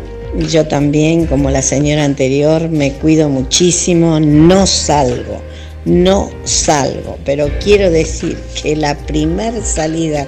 yo 0.48 0.66
también, 0.66 1.26
como 1.26 1.50
la 1.50 1.60
señora 1.60 2.04
anterior, 2.04 2.70
me 2.70 2.92
cuido 2.92 3.28
muchísimo, 3.28 4.20
no 4.20 4.66
salgo, 4.66 5.42
no 5.84 6.30
salgo, 6.44 7.18
pero 7.26 7.50
quiero 7.62 7.90
decir 7.90 8.38
que 8.62 8.74
la 8.74 8.96
primer 8.96 9.62
salida 9.62 10.26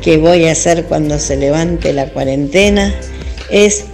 que 0.00 0.16
voy 0.16 0.46
a 0.46 0.52
hacer 0.52 0.84
cuando 0.84 1.18
se 1.18 1.36
levante 1.36 1.92
la 1.92 2.08
cuarentena 2.10 2.94
es 3.50 3.84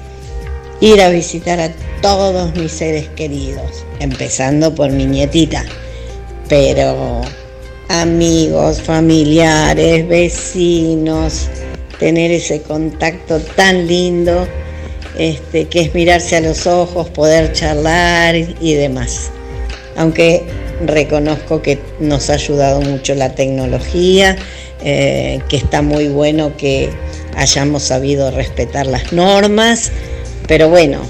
ir 0.81 1.01
a 1.01 1.09
visitar 1.09 1.61
a 1.61 1.71
todos 2.03 2.55
mis 2.57 2.73
seres 2.73 3.09
queridos, 3.17 3.85
empezando 4.01 4.75
por 4.75 4.91
mi 4.91 5.07
nietita, 5.07 5.65
pero 6.49 7.23
amigos, 7.89 8.83
familiares, 8.83 10.07
vecinos, 10.07 11.49
tener 11.99 12.31
ese 12.31 12.61
contacto 12.63 13.41
tan 13.41 13.87
lindo 13.87 14.47
este, 15.17 15.67
que 15.67 15.83
es 15.83 15.95
mirarse 15.95 16.37
a 16.37 16.41
los 16.41 16.67
ojos, 16.67 17.09
poder 17.11 17.53
charlar 17.53 18.35
y 18.35 18.75
demás. 18.75 19.31
Aunque 19.97 20.45
reconozco 20.85 21.63
que 21.63 21.79
nos 22.01 22.31
ha 22.31 22.35
ayudado 22.35 22.81
mucho 22.81 23.15
la 23.15 23.35
tecnología, 23.35 24.37
eh, 24.85 25.41
que 25.49 25.57
está 25.57 25.83
muy 25.83 26.09
bueno 26.09 26.57
que 26.57 26.91
hayamos 27.37 27.85
sabido 27.85 28.31
respetar 28.31 28.87
las 28.87 29.13
normas, 29.13 29.91
pero 30.47 30.69
bueno, 30.69 31.01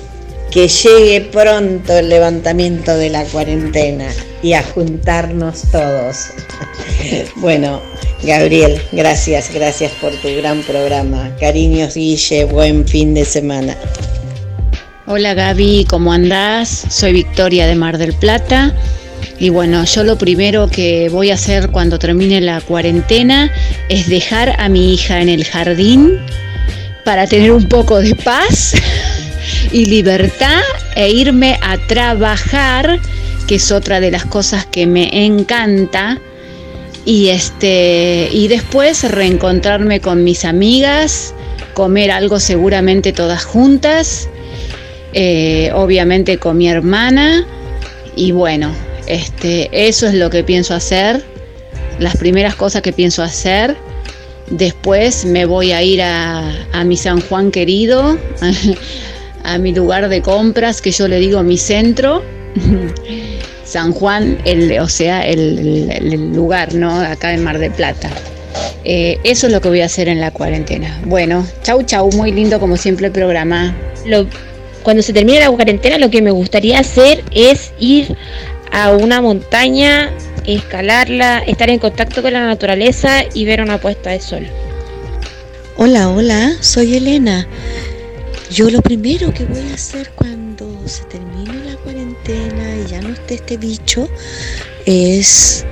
que 0.51 0.69
llegue 0.69 1.21
pronto 1.33 1.99
el 1.99 2.09
levantamiento 2.09 2.97
de 2.97 3.11
la 3.11 3.25
cuarentena 3.25 4.07
y 4.43 4.53
a 4.53 4.63
juntarnos 4.63 5.63
todos. 5.73 6.29
bueno, 7.37 7.83
Gabriel, 8.23 8.81
gracias, 8.93 9.53
gracias 9.53 9.91
por 10.01 10.13
tu 10.13 10.29
gran 10.37 10.63
programa. 10.63 11.35
Cariños, 11.41 11.95
Guille, 11.95 12.45
buen 12.45 12.87
fin 12.87 13.15
de 13.15 13.25
semana. 13.25 13.77
Hola 15.07 15.35
Gaby, 15.35 15.87
¿cómo 15.91 16.13
andás? 16.13 16.87
Soy 16.89 17.13
Victoria 17.13 17.67
de 17.67 17.75
Mar 17.75 17.99
del 17.99 18.15
Plata. 18.15 18.75
Y 19.39 19.49
bueno, 19.49 19.85
yo 19.85 20.05
lo 20.05 20.16
primero 20.16 20.69
que 20.69 21.09
voy 21.09 21.31
a 21.31 21.35
hacer 21.35 21.70
cuando 21.70 21.99
termine 21.99 22.41
la 22.41 22.61
cuarentena 22.61 23.51
es 23.89 24.09
dejar 24.09 24.55
a 24.61 24.69
mi 24.69 24.95
hija 24.95 25.20
en 25.20 25.28
el 25.28 25.45
jardín 25.45 26.19
para 27.05 27.27
tener 27.27 27.53
un 27.53 27.69
poco 27.69 28.01
de 28.01 28.15
paz 28.15 28.74
y 29.73 29.86
libertad 29.86 30.62
e 30.95 31.11
irme 31.11 31.59
a 31.62 31.77
trabajar, 31.86 32.99
que 33.47 33.57
es 33.57 33.73
otra 33.73 34.01
de 34.01 34.11
las 34.11 34.24
cosas 34.24 34.66
que 34.66 34.86
me 34.86 35.27
encanta. 35.27 36.20
Y 37.05 37.28
este 37.28 38.31
y 38.32 38.49
después 38.49 39.11
reencontrarme 39.11 40.01
con 40.01 40.24
mis 40.24 40.47
amigas, 40.47 41.35
comer 41.74 42.11
algo 42.11 42.41
seguramente 42.41 43.12
todas 43.12 43.45
juntas, 43.45 44.28
eh, 45.12 45.70
obviamente 45.74 46.39
con 46.39 46.57
mi 46.57 46.69
hermana 46.69 47.47
y 48.16 48.32
bueno, 48.32 48.70
este, 49.07 49.69
eso 49.73 50.07
es 50.07 50.15
lo 50.15 50.31
que 50.31 50.45
pienso 50.45 50.75
hacer, 50.75 51.25
las 51.99 52.17
primeras 52.17 52.55
cosas 52.55 52.83
que 52.83 52.93
pienso 52.93 53.23
hacer. 53.23 53.77
Después 54.51 55.25
me 55.25 55.47
voy 55.47 55.73
a 55.73 55.83
ir 55.83 56.03
a, 56.03 56.53
a 56.73 56.85
mi 56.85 56.97
San 56.97 57.21
Juan 57.23 57.51
querido, 57.51 58.19
a, 59.43 59.59
mi 59.59 59.73
lugar 59.73 60.09
de 60.09 60.21
compras, 60.21 60.81
que 60.83 60.91
yo 60.91 61.09
le 61.09 61.19
digo 61.19 61.43
mi 61.43 61.57
centro. 61.57 62.23
San 63.65 63.93
Juan, 63.93 64.39
el, 64.45 64.79
o 64.79 64.89
sea, 64.89 65.27
el, 65.27 66.33
lugar, 66.33 66.75
¿no? 66.75 67.01
Acá 67.01 67.33
en 67.33 67.43
Mar 67.43 67.59
del 67.59 67.73
Plata. 67.73 68.11
Eh, 68.85 69.19
eso 69.25 69.47
es 69.47 69.53
lo 69.53 69.61
que 69.61 69.69
voy 69.69 69.81
a 69.81 69.87
hacer 69.87 70.09
en 70.09 70.21
la 70.21 70.31
cuarentena. 70.31 71.01
Bueno, 71.07 71.47
chau, 71.63 71.83
chau, 71.83 72.11
muy 72.13 72.31
lindo 72.31 72.61
como 72.61 72.77
siempre 72.77 73.07
el 73.07 73.13
programa. 73.13 73.75
Cuando 74.83 75.03
se 75.03 75.15
termine 75.15 75.41
la 75.41 75.51
cuarentena, 75.51 75.97
lo 75.97 76.11
que 76.11 76.21
me 76.21 76.31
gustaría 76.31 76.79
hacer 76.79 77.25
es 77.33 77.73
ir 77.81 78.17
a 78.75 78.91
una 78.91 79.21
montaña, 79.21 80.11
escalarla, 80.47 81.39
estar 81.39 81.71
en 81.71 81.79
contacto 81.79 82.23
con 82.23 82.33
la 82.33 82.45
naturaleza 82.45 83.23
y 83.33 83.45
ver 83.45 83.63
una 83.63 83.81
puesta 83.81 84.11
de 84.11 84.21
sol. 84.21 84.45
Hola, 85.77 86.11
hola, 86.11 86.53
soy 86.61 86.97
Elena. 86.97 87.47
Yo 88.51 88.69
lo 88.71 88.83
primero 88.83 89.33
que 89.33 89.45
voy 89.45 89.71
a 89.71 89.75
hacer 89.75 90.11
cuando 90.17 90.69
se 90.87 91.05
termine 91.05 91.71
la 91.71 91.77
cuarentena 91.77 92.77
y 92.85 92.91
ya 92.91 93.01
no 93.01 93.11
esté 93.11 93.35
este 93.35 93.57
bicho 93.57 94.09
es 94.87 95.65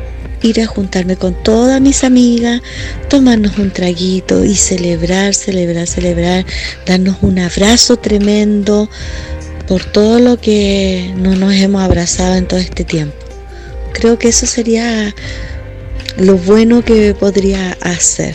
ir 0.43 0.61
a 0.61 0.67
juntarme 0.67 1.17
con 1.17 1.35
todas 1.43 1.81
mis 1.81 2.05
amigas, 2.05 2.63
tomarnos 3.09 3.59
un 3.59 3.73
traguito 3.73 4.45
y 4.45 4.55
celebrar, 4.55 5.35
celebrar, 5.35 5.89
celebrar, 5.89 6.47
darnos 6.87 7.17
un 7.23 7.41
abrazo 7.41 7.97
tremendo, 7.97 8.89
por 9.73 9.87
todo 9.87 10.19
lo 10.19 10.39
que 10.39 11.15
no 11.17 11.35
nos 11.35 11.55
hemos 11.55 11.81
abrazado 11.81 12.35
en 12.35 12.47
todo 12.47 12.61
este 12.61 12.85
tiempo. 12.85 13.17
Creo 13.95 14.19
que 14.19 14.29
eso 14.29 14.45
sería 14.45 15.15
lo 16.19 16.37
bueno 16.37 16.85
que 16.85 17.15
podría 17.15 17.79
hacer. 17.81 18.35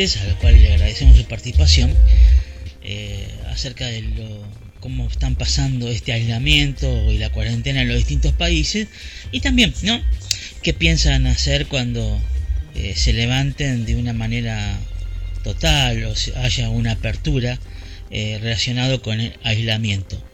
A 0.00 0.24
los 0.24 0.36
cuales 0.36 0.62
le 0.62 0.72
agradecemos 0.72 1.14
su 1.14 1.26
participación, 1.26 1.94
eh, 2.82 3.28
acerca 3.48 3.86
de 3.86 4.02
cómo 4.80 5.06
están 5.06 5.34
pasando 5.34 5.90
este 5.90 6.14
aislamiento 6.14 7.12
y 7.12 7.18
la 7.18 7.30
cuarentena 7.30 7.82
en 7.82 7.88
los 7.88 7.98
distintos 7.98 8.32
países, 8.32 8.88
y 9.30 9.40
también, 9.40 9.74
¿no? 9.82 10.00
¿Qué 10.62 10.72
piensan 10.72 11.26
hacer 11.26 11.66
cuando 11.66 12.18
eh, 12.74 12.94
se 12.96 13.12
levanten 13.12 13.84
de 13.84 13.96
una 13.96 14.14
manera 14.14 14.78
total 15.44 16.02
o 16.04 16.14
haya 16.36 16.70
una 16.70 16.92
apertura 16.92 17.58
eh, 18.10 18.38
relacionado 18.40 19.02
con 19.02 19.20
el 19.20 19.34
aislamiento? 19.42 20.24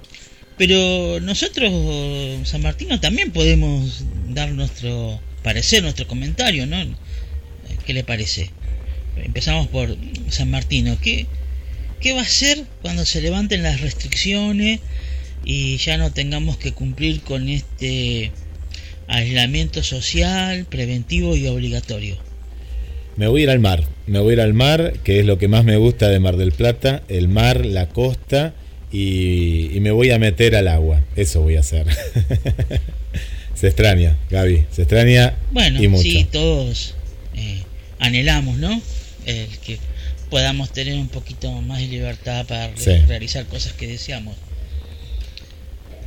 Pero 0.57 1.19
nosotros, 1.21 2.49
San 2.49 2.63
Martino, 2.63 3.01
también 3.01 3.33
podemos 3.33 4.05
dar 4.29 4.53
nuestro 4.53 5.21
parecer, 5.43 5.83
nuestro 5.83 6.07
comentario, 6.07 6.69
¿no? 6.69 6.79
¿Qué 7.85 7.93
le 7.93 8.05
parece? 8.05 8.51
Empezamos 9.23 9.69
por 9.69 9.97
San 10.29 10.51
Martino. 10.51 10.97
¿Qué, 11.01 11.27
¿Qué 12.01 12.13
va 12.13 12.21
a 12.21 12.23
hacer 12.23 12.65
cuando 12.83 13.05
se 13.05 13.21
levanten 13.21 13.63
las 13.63 13.81
restricciones 13.81 14.81
y 15.45 15.77
ya 15.79 15.97
no 15.97 16.13
tengamos 16.13 16.57
que 16.57 16.73
cumplir 16.73 17.21
con 17.23 17.49
este 17.49 18.33
aislamiento 19.09 19.83
social, 19.83 20.67
preventivo 20.67 21.37
y 21.37 21.47
obligatorio? 21.47 22.17
Me 23.17 23.29
voy 23.29 23.43
a 23.43 23.45
ir 23.45 23.51
al 23.51 23.61
mar, 23.61 23.85
me 24.07 24.19
voy 24.19 24.31
a 24.31 24.33
ir 24.35 24.41
al 24.43 24.53
mar, 24.53 24.95
que 25.03 25.21
es 25.21 25.27
lo 25.27 25.39
que 25.39 25.49
más 25.49 25.65
me 25.65 25.79
gusta 25.79 26.09
de 26.11 26.21
Mar 26.21 26.37
del 26.37 26.53
Plata, 26.53 27.03
el 27.09 27.29
mar, 27.29 27.65
la 27.65 27.89
costa, 27.89 28.55
y, 28.93 29.79
me 29.81 29.91
voy 29.91 30.11
a 30.11 30.19
meter 30.19 30.55
al 30.55 30.69
agua, 30.69 31.03
eso 31.17 31.41
voy 31.41 31.57
a 31.57 31.61
hacer. 31.61 31.87
se 33.55 33.69
extraña, 33.69 34.19
Gaby, 34.31 34.67
se 34.71 34.83
extraña 34.83 35.35
bueno, 35.51 35.83
y 35.83 35.89
mucho. 35.89 36.03
Sí, 36.03 36.27
todos 36.31 36.95
eh, 37.35 37.63
anhelamos, 37.99 38.59
¿no? 38.59 38.81
El 39.27 39.49
que 39.59 39.79
podamos 40.31 40.73
tener 40.73 40.95
un 40.95 41.09
poquito 41.09 41.51
más 41.63 41.79
de 41.81 41.87
libertad 41.89 42.47
para 42.47 42.77
Sí. 42.77 42.91
realizar 43.07 43.45
cosas 43.47 43.73
que 43.75 43.87
deseamos. 43.87 44.37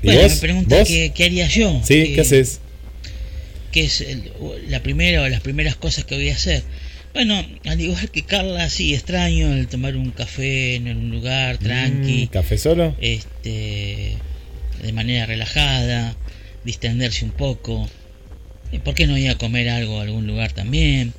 ¿Y 0.02 0.08
Bueno, 0.08 0.22
vos? 0.24 0.34
me 0.36 0.40
pregunta 0.40 0.84
qué, 0.86 1.12
qué 1.14 1.24
haría 1.26 1.48
yo. 1.48 1.82
Sí, 1.84 2.14
¿qué 2.16 2.22
haces? 2.22 2.60
¿Qué 3.72 3.82
es 3.86 4.02
el- 4.02 4.32
la 4.68 4.82
primera 4.82 5.22
o 5.22 5.28
las 5.30 5.42
primeras 5.42 5.76
cosas 5.76 6.06
que 6.06 6.16
voy 6.16 6.30
a 6.30 6.34
hacer? 6.36 6.64
Bueno, 7.14 7.44
al 7.66 7.82
igual 7.82 8.10
que 8.12 8.24
Carla, 8.24 8.70
sí, 8.70 8.94
extraño 8.94 9.54
el 9.54 9.68
tomar 9.68 9.96
un 9.96 10.12
café 10.12 10.76
en 10.76 10.88
un 10.88 11.10
lugar 11.12 11.58
tranqui. 11.58 12.26
Mm, 12.26 12.28
¿Café 12.28 12.58
solo? 12.58 12.96
Este, 13.02 14.18
de 14.82 14.94
manera 14.94 15.26
relajada, 15.26 16.16
distenderse 16.64 17.26
un 17.26 17.32
poco. 17.32 17.90
¿Por 18.84 18.94
qué 18.94 19.08
no 19.08 19.18
ir 19.18 19.30
a 19.32 19.38
comer 19.38 19.70
algo 19.70 20.00
a 20.00 20.04
algún 20.04 20.28
lugar 20.28 20.52
también? 20.52 21.14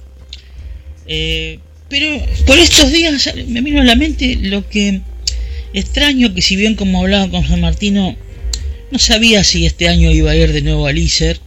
Eh, 1.06 1.58
pero 1.90 2.24
por 2.46 2.58
estos 2.58 2.92
días 2.92 3.34
me 3.48 3.60
vino 3.60 3.80
a 3.80 3.84
la 3.84 3.96
mente 3.96 4.38
lo 4.40 4.66
que 4.66 5.00
extraño 5.74 6.32
que 6.32 6.40
si 6.40 6.56
bien 6.56 6.76
como 6.76 7.00
hablaba 7.00 7.28
con 7.28 7.46
San 7.46 7.60
Martino, 7.60 8.16
no 8.90 8.98
sabía 8.98 9.44
si 9.44 9.66
este 9.66 9.88
año 9.88 10.10
iba 10.10 10.30
a 10.30 10.36
ir 10.36 10.52
de 10.52 10.62
nuevo 10.62 10.86
al 10.86 10.98
ISER. 10.98 11.38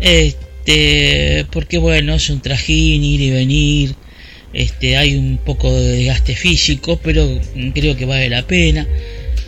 Este, 0.00 1.46
porque 1.52 1.78
bueno, 1.78 2.14
es 2.14 2.28
un 2.30 2.40
trajín 2.40 3.02
ir 3.02 3.20
y 3.20 3.30
venir. 3.30 3.94
Este, 4.52 4.96
hay 4.96 5.14
un 5.14 5.38
poco 5.38 5.72
de 5.72 5.98
desgaste 5.98 6.34
físico, 6.34 7.00
pero 7.02 7.40
creo 7.72 7.96
que 7.96 8.04
vale 8.04 8.28
la 8.28 8.46
pena. 8.46 8.86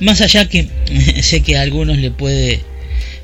Más 0.00 0.20
allá 0.20 0.48
que 0.48 0.68
sé 1.22 1.42
que 1.42 1.56
a 1.56 1.62
algunos 1.62 1.98
le 1.98 2.10
puede 2.10 2.60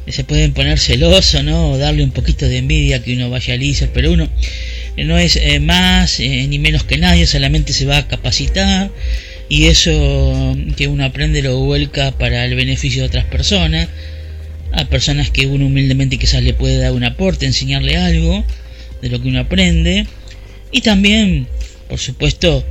se 0.08 0.24
pueden 0.24 0.54
poner 0.54 0.78
celoso, 0.78 1.42
¿no? 1.42 1.72
O 1.72 1.78
darle 1.78 2.02
un 2.02 2.12
poquito 2.12 2.48
de 2.48 2.58
envidia 2.58 3.02
que 3.02 3.12
uno 3.12 3.28
vaya 3.28 3.54
al 3.54 3.62
ISER, 3.62 3.90
pero 3.92 4.10
uno 4.10 4.28
no 5.04 5.18
es 5.18 5.36
eh, 5.36 5.60
más 5.60 6.20
eh, 6.20 6.46
ni 6.48 6.58
menos 6.58 6.84
que 6.84 6.98
nadie, 6.98 7.26
solamente 7.26 7.72
se 7.72 7.84
va 7.84 7.98
a 7.98 8.08
capacitar 8.08 8.90
y 9.48 9.66
eso 9.66 10.56
que 10.76 10.88
uno 10.88 11.04
aprende 11.04 11.42
lo 11.42 11.58
vuelca 11.58 12.12
para 12.12 12.44
el 12.44 12.54
beneficio 12.54 13.02
de 13.02 13.08
otras 13.08 13.24
personas, 13.24 13.88
a 14.72 14.84
personas 14.84 15.30
que 15.30 15.46
uno 15.46 15.66
humildemente 15.66 16.18
quizás 16.18 16.42
le 16.42 16.54
puede 16.54 16.78
dar 16.78 16.92
un 16.92 17.04
aporte, 17.04 17.46
enseñarle 17.46 17.96
algo 17.96 18.44
de 19.00 19.08
lo 19.08 19.20
que 19.22 19.28
uno 19.28 19.40
aprende. 19.40 20.06
Y 20.70 20.82
también, 20.82 21.46
por 21.88 21.98
supuesto, 21.98 22.64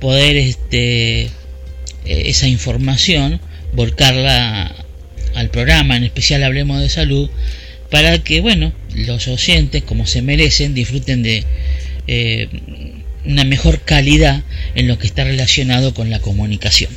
poder 0.00 0.36
este 0.36 1.22
eh, 1.22 1.28
esa 2.04 2.48
información 2.48 3.40
volcarla 3.74 4.74
al 5.34 5.50
programa, 5.50 5.96
en 5.96 6.04
especial 6.04 6.42
Hablemos 6.42 6.80
de 6.80 6.88
Salud, 6.88 7.28
para 7.90 8.18
que, 8.22 8.40
bueno, 8.40 8.72
los 9.06 9.28
oyentes, 9.28 9.82
como 9.82 10.06
se 10.06 10.22
merecen, 10.22 10.74
disfruten 10.74 11.22
de 11.22 11.44
eh, 12.06 12.48
una 13.24 13.44
mejor 13.44 13.80
calidad 13.82 14.42
en 14.74 14.88
lo 14.88 14.98
que 14.98 15.06
está 15.06 15.24
relacionado 15.24 15.92
con 15.94 16.10
la 16.10 16.20
comunicación. 16.20 16.90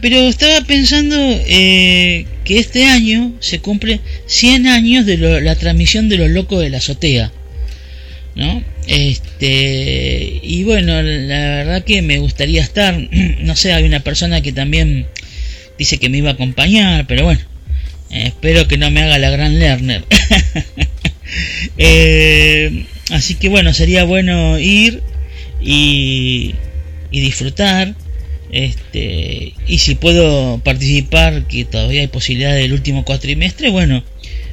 Pero 0.00 0.16
estaba 0.28 0.60
pensando 0.66 1.16
eh, 1.18 2.24
que 2.44 2.58
este 2.58 2.84
año 2.84 3.34
se 3.40 3.58
cumple 3.58 4.00
100 4.26 4.66
años 4.68 5.04
de 5.04 5.16
lo- 5.18 5.40
la 5.40 5.56
transmisión 5.56 6.08
de 6.08 6.16
los 6.16 6.30
locos 6.30 6.62
de 6.62 6.70
la 6.70 6.78
azotea. 6.78 7.32
¿no? 8.36 8.62
Este, 8.86 10.40
y 10.42 10.62
bueno, 10.62 11.02
la 11.02 11.38
verdad 11.38 11.84
que 11.84 12.00
me 12.02 12.18
gustaría 12.18 12.62
estar, 12.62 12.96
no 13.40 13.56
sé, 13.56 13.72
hay 13.72 13.84
una 13.84 14.00
persona 14.00 14.40
que 14.40 14.52
también 14.52 15.06
dice 15.78 15.98
que 15.98 16.08
me 16.08 16.18
iba 16.18 16.30
a 16.30 16.34
acompañar, 16.34 17.06
pero 17.06 17.24
bueno, 17.24 17.40
eh, 18.10 18.24
espero 18.26 18.68
que 18.68 18.78
no 18.78 18.90
me 18.90 19.02
haga 19.02 19.18
la 19.18 19.30
gran 19.30 19.58
learner. 19.58 20.04
Eh, 21.78 22.86
así 23.10 23.36
que 23.36 23.48
bueno, 23.48 23.72
sería 23.72 24.02
bueno 24.02 24.58
ir 24.58 25.00
y, 25.60 26.56
y 27.12 27.20
disfrutar. 27.20 27.94
Este, 28.50 29.54
y 29.66 29.78
si 29.78 29.94
puedo 29.94 30.58
participar, 30.58 31.46
que 31.46 31.64
todavía 31.64 32.00
hay 32.00 32.08
posibilidad 32.08 32.54
del 32.54 32.72
último 32.72 33.04
cuatrimestre, 33.04 33.70
bueno, 33.70 34.02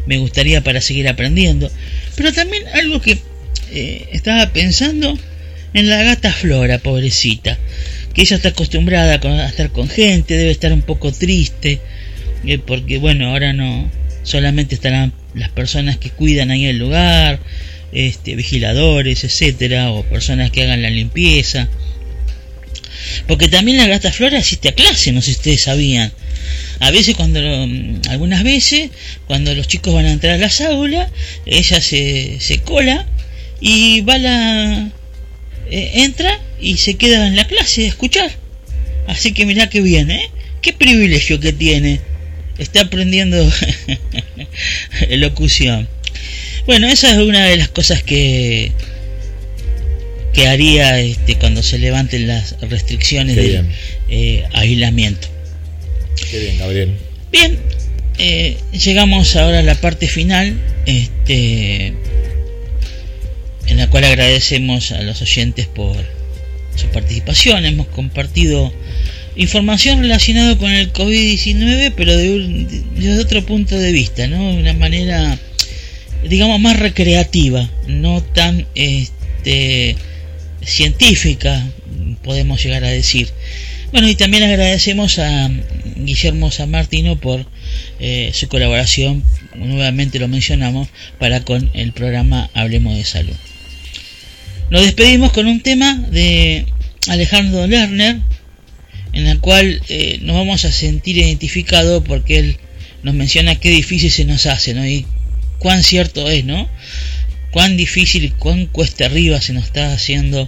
me 0.05 0.17
gustaría 0.17 0.63
para 0.63 0.81
seguir 0.81 1.07
aprendiendo. 1.07 1.71
Pero 2.15 2.31
también 2.31 2.63
algo 2.73 3.01
que 3.01 3.17
eh, 3.71 4.07
estaba 4.11 4.51
pensando 4.53 5.17
en 5.73 5.89
la 5.89 6.03
gata 6.03 6.31
Flora, 6.31 6.79
pobrecita, 6.79 7.57
que 8.13 8.21
ella 8.21 8.37
está 8.37 8.49
acostumbrada 8.49 9.19
a 9.21 9.47
estar 9.47 9.71
con 9.71 9.89
gente, 9.89 10.35
debe 10.35 10.51
estar 10.51 10.71
un 10.71 10.81
poco 10.81 11.11
triste, 11.11 11.81
eh, 12.45 12.59
porque 12.59 12.97
bueno, 12.97 13.29
ahora 13.29 13.53
no, 13.53 13.89
solamente 14.23 14.75
estarán 14.75 15.13
las 15.33 15.49
personas 15.49 15.97
que 15.97 16.09
cuidan 16.09 16.51
ahí 16.51 16.65
el 16.65 16.77
lugar, 16.77 17.39
este, 17.91 18.35
vigiladores, 18.35 19.23
etcétera, 19.23 19.91
o 19.91 20.03
personas 20.03 20.51
que 20.51 20.63
hagan 20.63 20.81
la 20.81 20.89
limpieza. 20.89 21.69
Porque 23.27 23.47
también 23.47 23.77
la 23.77 23.87
gata 23.87 24.11
Flora 24.11 24.39
asiste 24.39 24.69
a 24.69 24.75
clase, 24.75 25.11
no 25.11 25.21
sé 25.21 25.31
si 25.31 25.37
ustedes 25.37 25.61
sabían. 25.61 26.11
A 26.79 26.91
veces 26.91 27.15
cuando, 27.15 27.39
mm, 27.41 28.01
algunas 28.09 28.43
veces, 28.43 28.89
cuando 29.27 29.53
los 29.55 29.67
chicos 29.67 29.93
van 29.93 30.05
a 30.05 30.11
entrar 30.11 30.33
a 30.33 30.37
las 30.37 30.61
aulas, 30.61 31.09
ella 31.45 31.81
se, 31.81 32.37
se 32.39 32.59
cola 32.59 33.05
y 33.61 34.01
va 34.01 34.17
la... 34.17 34.91
eh, 35.69 35.91
entra 35.95 36.39
y 36.59 36.77
se 36.77 36.95
queda 36.95 37.27
en 37.27 37.35
la 37.35 37.45
clase 37.47 37.85
a 37.85 37.87
escuchar. 37.87 38.31
Así 39.07 39.31
que 39.33 39.45
mirá 39.45 39.69
que 39.69 39.81
bien, 39.81 40.11
¿eh? 40.11 40.29
Qué 40.61 40.73
privilegio 40.73 41.39
que 41.39 41.53
tiene. 41.53 42.01
Está 42.57 42.81
aprendiendo 42.81 43.37
locución. 45.09 45.87
Bueno, 46.65 46.87
esa 46.87 47.11
es 47.11 47.17
una 47.17 47.45
de 47.45 47.57
las 47.57 47.69
cosas 47.69 48.03
que 48.03 48.71
que 50.33 50.47
haría 50.47 50.99
este, 50.99 51.35
cuando 51.35 51.63
se 51.63 51.79
levanten 51.79 52.27
las 52.27 52.55
restricciones 52.61 53.35
bien. 53.35 53.71
eh, 54.07 54.43
aislamiento. 54.53 55.27
Qué 56.29 56.39
bien, 56.39 56.59
Gabriel. 56.59 56.91
Bien, 57.31 57.57
eh, 58.19 58.55
llegamos 58.71 59.35
ahora 59.35 59.59
a 59.59 59.63
la 59.63 59.73
parte 59.73 60.07
final, 60.07 60.59
este, 60.85 61.87
en 63.65 63.77
la 63.77 63.89
cual 63.89 64.03
agradecemos 64.03 64.91
a 64.91 65.01
los 65.01 65.23
oyentes 65.23 65.65
por 65.65 65.95
su 66.75 66.85
participación. 66.89 67.65
Hemos 67.65 67.87
compartido 67.87 68.71
información 69.37 69.99
relacionada 70.01 70.57
con 70.57 70.71
el 70.71 70.91
COVID-19, 70.91 71.93
pero 71.95 72.15
de 72.17 72.29
un- 72.31 72.67
de- 72.67 72.83
desde 72.95 73.19
otro 73.21 73.45
punto 73.45 73.77
de 73.77 73.91
vista, 73.91 74.27
¿no? 74.27 74.53
De 74.53 74.59
una 74.59 74.73
manera, 74.73 75.37
digamos, 76.27 76.59
más 76.59 76.77
recreativa, 76.79 77.69
no 77.87 78.21
tan 78.23 78.65
este, 78.75 79.95
científica, 80.65 81.65
podemos 82.23 82.61
llegar 82.63 82.83
a 82.83 82.89
decir. 82.89 83.29
Bueno, 83.91 84.09
y 84.09 84.15
también 84.15 84.43
agradecemos 84.43 85.17
a 85.19 85.49
Guillermo 85.95 86.51
San 86.51 86.69
Martino 86.71 87.17
por 87.19 87.45
eh, 87.99 88.31
su 88.33 88.47
colaboración, 88.49 89.23
nuevamente 89.55 90.19
lo 90.19 90.27
mencionamos, 90.27 90.89
para 91.19 91.41
con 91.41 91.69
el 91.73 91.93
programa 91.93 92.49
Hablemos 92.53 92.95
de 92.97 93.05
Salud. 93.05 93.33
Nos 94.69 94.81
despedimos 94.81 95.31
con 95.31 95.47
un 95.47 95.61
tema 95.61 95.95
de 96.11 96.65
Alejandro 97.07 97.65
Lerner, 97.67 98.17
en 99.17 99.25
el 99.25 99.39
cual 99.39 99.81
eh, 99.89 100.19
nos 100.21 100.35
vamos 100.35 100.63
a 100.65 100.71
sentir 100.71 101.17
identificados 101.17 102.03
porque 102.05 102.37
él 102.37 102.57
nos 103.01 103.15
menciona 103.15 103.59
qué 103.59 103.71
difícil 103.71 104.11
se 104.11 104.25
nos 104.25 104.45
hace, 104.45 104.75
¿no? 104.75 104.87
Y 104.87 105.07
cuán 105.57 105.83
cierto 105.83 106.29
es, 106.29 106.45
¿no? 106.45 106.69
Cuán 107.49 107.77
difícil 107.77 108.31
cuán 108.33 108.67
cuesta 108.67 109.05
arriba 109.05 109.41
se 109.41 109.53
nos 109.53 109.63
está 109.63 109.91
haciendo 109.91 110.47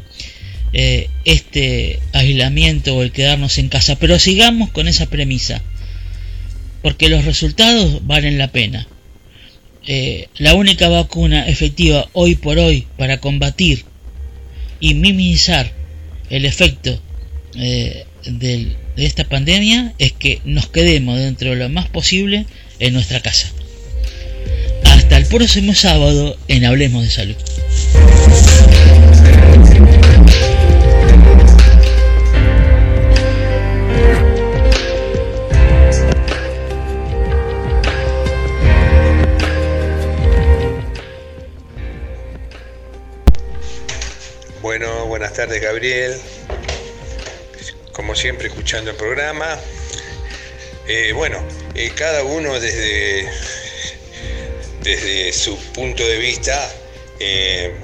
eh, 0.71 1.09
este 1.25 1.99
aislamiento 2.13 2.95
o 2.95 3.01
el 3.01 3.11
quedarnos 3.11 3.57
en 3.57 3.69
casa. 3.69 3.97
Pero 3.97 4.19
sigamos 4.19 4.69
con 4.69 4.87
esa 4.87 5.07
premisa, 5.07 5.63
porque 6.83 7.09
los 7.09 7.25
resultados 7.25 8.05
valen 8.05 8.37
la 8.37 8.51
pena. 8.51 8.87
Eh, 9.87 10.27
la 10.37 10.53
única 10.53 10.89
vacuna 10.89 11.47
efectiva 11.47 12.07
hoy 12.13 12.35
por 12.35 12.59
hoy 12.59 12.85
para 12.99 13.19
combatir 13.19 13.85
y 14.79 14.93
minimizar 14.93 15.71
el 16.29 16.45
efecto 16.45 17.01
del- 18.29 18.75
de 18.95 19.05
esta 19.05 19.23
pandemia 19.23 19.93
es 19.97 20.11
que 20.13 20.41
nos 20.45 20.67
quedemos 20.67 21.17
dentro 21.19 21.49
de 21.51 21.55
lo 21.55 21.69
más 21.69 21.87
posible 21.89 22.45
en 22.79 22.93
nuestra 22.93 23.21
casa. 23.21 23.51
Hasta 24.83 25.17
el 25.17 25.25
próximo 25.25 25.73
sábado 25.73 26.37
en 26.47 26.65
Hablemos 26.65 27.03
de 27.03 27.09
Salud. 27.09 27.35
Bueno, 44.61 45.05
buenas 45.07 45.33
tardes 45.33 45.61
Gabriel. 45.61 46.13
Como 47.99 48.15
siempre 48.15 48.47
escuchando 48.47 48.91
el 48.91 48.95
programa. 48.95 49.59
Eh, 50.87 51.11
bueno, 51.11 51.45
eh, 51.75 51.91
cada 51.93 52.23
uno 52.23 52.57
desde, 52.57 53.29
desde 54.81 55.33
su 55.33 55.57
punto 55.73 56.07
de 56.07 56.17
vista 56.17 56.73
eh, 57.19 57.75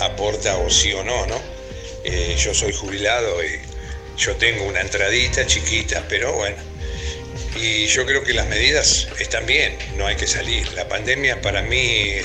aporta 0.00 0.56
o 0.56 0.68
sí 0.68 0.92
o 0.92 1.04
no, 1.04 1.26
¿no? 1.26 1.40
Yo 2.36 2.52
soy 2.52 2.72
jubilado 2.72 3.40
y 3.44 3.60
yo 4.18 4.34
tengo 4.34 4.64
una 4.64 4.80
entradita 4.80 5.46
chiquita, 5.46 6.04
pero 6.08 6.32
bueno. 6.32 6.56
Y 7.54 7.86
yo 7.86 8.04
creo 8.04 8.24
que 8.24 8.34
las 8.34 8.48
medidas 8.48 9.06
están 9.20 9.46
bien, 9.46 9.78
no 9.96 10.08
hay 10.08 10.16
que 10.16 10.26
salir. 10.26 10.72
La 10.72 10.88
pandemia 10.88 11.40
para 11.40 11.62
mí 11.62 12.16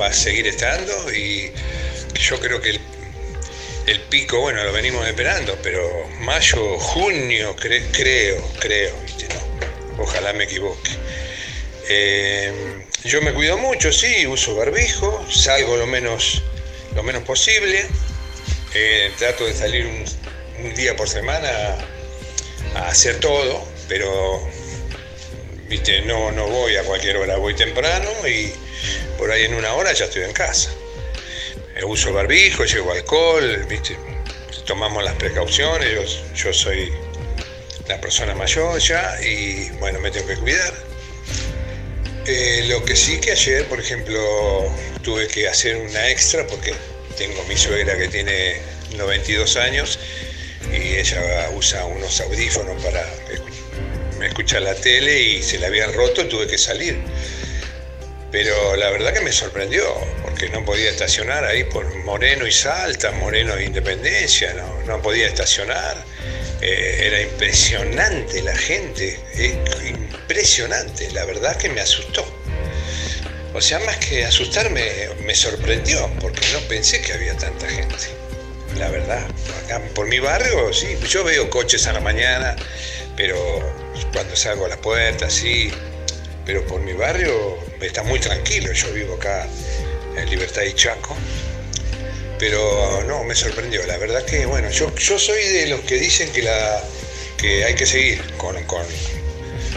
va 0.00 0.06
a 0.06 0.12
seguir 0.12 0.46
estando 0.46 1.12
y 1.12 1.50
yo 2.20 2.38
creo 2.38 2.60
que 2.60 2.70
el, 2.70 2.81
el 3.86 4.00
pico, 4.02 4.40
bueno, 4.40 4.62
lo 4.64 4.72
venimos 4.72 5.06
esperando, 5.06 5.58
pero 5.62 6.08
mayo, 6.20 6.78
junio, 6.78 7.56
cre- 7.56 7.84
creo, 7.92 8.42
creo, 8.60 8.94
¿viste? 9.04 9.26
No, 9.96 10.02
ojalá 10.02 10.32
me 10.32 10.44
equivoque. 10.44 10.90
Eh, 11.88 12.84
yo 13.04 13.20
me 13.22 13.32
cuido 13.32 13.58
mucho, 13.58 13.92
sí, 13.92 14.26
uso 14.26 14.54
barbijo, 14.54 15.26
salgo 15.30 15.76
lo 15.76 15.86
menos, 15.86 16.42
lo 16.94 17.02
menos 17.02 17.24
posible, 17.24 17.84
eh, 18.74 19.10
trato 19.18 19.44
de 19.46 19.54
salir 19.54 19.86
un, 19.86 20.74
día 20.76 20.94
por 20.94 21.08
semana 21.08 21.48
a 22.76 22.86
hacer 22.86 23.18
todo, 23.18 23.66
pero 23.88 24.48
viste, 25.68 26.02
no, 26.02 26.30
no 26.30 26.46
voy 26.46 26.76
a 26.76 26.84
cualquier 26.84 27.16
hora, 27.16 27.36
voy 27.36 27.54
temprano 27.54 28.08
y 28.28 28.52
por 29.18 29.32
ahí 29.32 29.44
en 29.44 29.54
una 29.54 29.74
hora 29.74 29.92
ya 29.92 30.04
estoy 30.04 30.22
en 30.22 30.32
casa. 30.32 30.70
Uso 31.84 32.12
barbijo, 32.12 32.64
llevo 32.64 32.92
alcohol, 32.92 33.66
viste, 33.68 33.96
tomamos 34.66 35.02
las 35.04 35.14
precauciones, 35.16 36.22
yo, 36.34 36.52
soy 36.52 36.92
la 37.88 38.00
persona 38.00 38.34
mayor 38.34 38.78
ya 38.80 39.20
y 39.22 39.68
bueno, 39.80 39.98
me 40.00 40.10
tengo 40.10 40.26
que 40.28 40.36
cuidar. 40.36 40.72
Eh, 42.26 42.64
lo 42.68 42.84
que 42.84 42.94
sí 42.96 43.20
que 43.20 43.32
ayer, 43.32 43.66
por 43.66 43.80
ejemplo, 43.80 44.20
tuve 45.02 45.26
que 45.26 45.48
hacer 45.48 45.76
una 45.76 46.08
extra 46.08 46.46
porque 46.46 46.72
tengo 47.18 47.42
mi 47.44 47.56
suegra 47.56 47.98
que 47.98 48.08
tiene 48.08 48.56
92 48.96 49.56
años 49.56 49.98
y 50.72 50.96
ella 50.96 51.50
usa 51.54 51.84
unos 51.84 52.20
audífonos 52.20 52.80
para 52.82 53.02
escu- 53.28 54.24
escuchar 54.24 54.62
la 54.62 54.74
tele 54.76 55.20
y 55.20 55.42
se 55.42 55.58
la 55.58 55.66
habían 55.66 55.92
roto, 55.92 56.26
tuve 56.28 56.46
que 56.46 56.56
salir. 56.58 56.96
Pero 58.32 58.76
la 58.76 58.88
verdad 58.88 59.12
que 59.12 59.20
me 59.20 59.30
sorprendió, 59.30 59.84
porque 60.22 60.48
no 60.48 60.64
podía 60.64 60.88
estacionar 60.88 61.44
ahí 61.44 61.64
por 61.64 61.94
Moreno 61.98 62.46
y 62.46 62.52
Salta, 62.52 63.12
Moreno 63.12 63.54
e 63.56 63.66
Independencia, 63.66 64.54
no, 64.54 64.82
no 64.86 65.02
podía 65.02 65.26
estacionar. 65.26 66.02
Eh, 66.62 67.06
era 67.06 67.20
impresionante 67.20 68.40
la 68.40 68.56
gente, 68.56 69.20
impresionante, 69.86 71.10
la 71.10 71.26
verdad 71.26 71.56
que 71.56 71.68
me 71.68 71.82
asustó. 71.82 72.24
O 73.52 73.60
sea, 73.60 73.80
más 73.80 73.98
que 73.98 74.24
asustarme, 74.24 75.10
me 75.26 75.34
sorprendió, 75.34 76.10
porque 76.18 76.40
no 76.54 76.60
pensé 76.60 77.02
que 77.02 77.12
había 77.12 77.36
tanta 77.36 77.68
gente. 77.68 78.06
La 78.78 78.88
verdad, 78.88 79.26
acá 79.62 79.82
por 79.94 80.06
mi 80.06 80.20
barrio, 80.20 80.72
sí, 80.72 80.96
yo 81.06 81.22
veo 81.22 81.50
coches 81.50 81.86
a 81.86 81.92
la 81.92 82.00
mañana, 82.00 82.56
pero 83.14 83.36
cuando 84.14 84.34
salgo 84.34 84.64
a 84.64 84.70
la 84.70 84.80
puerta, 84.80 85.28
sí, 85.28 85.70
pero 86.46 86.66
por 86.66 86.80
mi 86.80 86.94
barrio 86.94 87.58
está 87.86 88.02
muy 88.02 88.18
tranquilo, 88.18 88.72
yo 88.72 88.92
vivo 88.92 89.14
acá 89.14 89.46
en 90.16 90.28
Libertad 90.30 90.62
y 90.62 90.72
Chaco, 90.74 91.16
pero 92.38 93.02
no, 93.04 93.24
me 93.24 93.34
sorprendió, 93.34 93.86
la 93.86 93.96
verdad 93.98 94.24
que, 94.24 94.46
bueno, 94.46 94.70
yo, 94.70 94.94
yo 94.96 95.18
soy 95.18 95.42
de 95.44 95.66
los 95.68 95.80
que 95.80 95.96
dicen 95.96 96.30
que, 96.32 96.42
la, 96.42 96.82
que 97.38 97.64
hay 97.64 97.74
que 97.74 97.86
seguir 97.86 98.20
con, 98.36 98.62
con, 98.64 98.84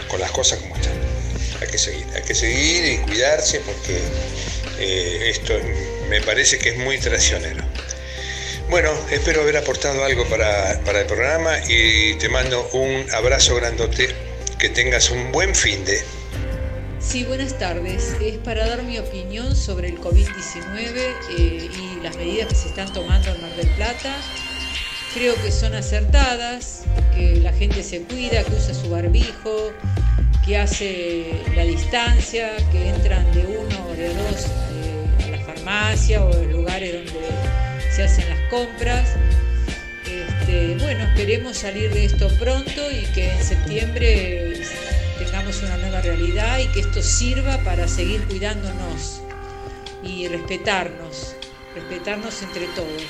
con 0.08 0.20
las 0.20 0.30
cosas 0.30 0.58
como 0.58 0.76
están, 0.76 0.94
hay 1.60 1.68
que 1.68 1.78
seguir, 1.78 2.06
hay 2.14 2.22
que 2.22 2.34
seguir 2.34 2.84
y 2.84 2.98
cuidarse 2.98 3.60
porque 3.60 3.98
eh, 4.78 5.30
esto 5.30 5.54
me 6.08 6.20
parece 6.20 6.58
que 6.58 6.70
es 6.70 6.76
muy 6.76 6.98
traicionero. 6.98 7.64
Bueno, 8.68 8.92
espero 9.10 9.42
haber 9.42 9.56
aportado 9.56 10.04
algo 10.04 10.28
para, 10.28 10.80
para 10.84 11.00
el 11.00 11.06
programa 11.06 11.56
y 11.68 12.14
te 12.14 12.28
mando 12.28 12.68
un 12.72 13.06
abrazo 13.12 13.54
grandote, 13.54 14.08
que 14.58 14.68
tengas 14.70 15.10
un 15.10 15.30
buen 15.30 15.54
fin 15.54 15.84
de... 15.84 16.02
Sí, 16.98 17.24
buenas 17.24 17.58
tardes. 17.58 18.16
Es 18.20 18.38
para 18.38 18.66
dar 18.66 18.82
mi 18.82 18.98
opinión 18.98 19.54
sobre 19.54 19.88
el 19.88 20.00
COVID-19 20.00 21.14
eh, 21.38 21.70
y 21.70 22.02
las 22.02 22.16
medidas 22.16 22.48
que 22.48 22.54
se 22.54 22.68
están 22.68 22.92
tomando 22.92 23.28
en 23.28 23.40
Mar 23.42 23.54
del 23.54 23.68
Plata. 23.70 24.16
Creo 25.14 25.34
que 25.36 25.52
son 25.52 25.74
acertadas, 25.74 26.84
que 27.14 27.36
la 27.36 27.52
gente 27.52 27.82
se 27.82 28.02
cuida, 28.02 28.42
que 28.44 28.52
usa 28.52 28.74
su 28.74 28.88
barbijo, 28.88 29.72
que 30.44 30.56
hace 30.56 31.42
la 31.54 31.64
distancia, 31.64 32.50
que 32.72 32.88
entran 32.88 33.30
de 33.32 33.46
uno 33.46 33.86
o 33.88 33.92
de 33.92 34.08
dos 34.08 34.46
eh, 34.46 35.24
a 35.26 35.30
la 35.30 35.38
farmacia 35.40 36.24
o 36.24 36.32
los 36.32 36.46
lugares 36.46 36.94
donde 36.94 37.28
se 37.94 38.04
hacen 38.04 38.28
las 38.28 38.40
compras. 38.50 39.10
Este, 40.04 40.76
bueno, 40.82 41.04
esperemos 41.04 41.58
salir 41.58 41.92
de 41.92 42.06
esto 42.06 42.28
pronto 42.38 42.90
y 42.90 43.04
que 43.12 43.30
en 43.30 43.44
septiembre 43.44 44.54
una 45.44 45.76
nueva 45.76 46.00
realidad 46.00 46.58
y 46.58 46.66
que 46.68 46.80
esto 46.80 47.02
sirva 47.02 47.58
para 47.62 47.86
seguir 47.86 48.22
cuidándonos 48.26 49.20
y 50.02 50.26
respetarnos, 50.28 51.34
respetarnos 51.74 52.42
entre 52.42 52.66
todos. 52.74 53.02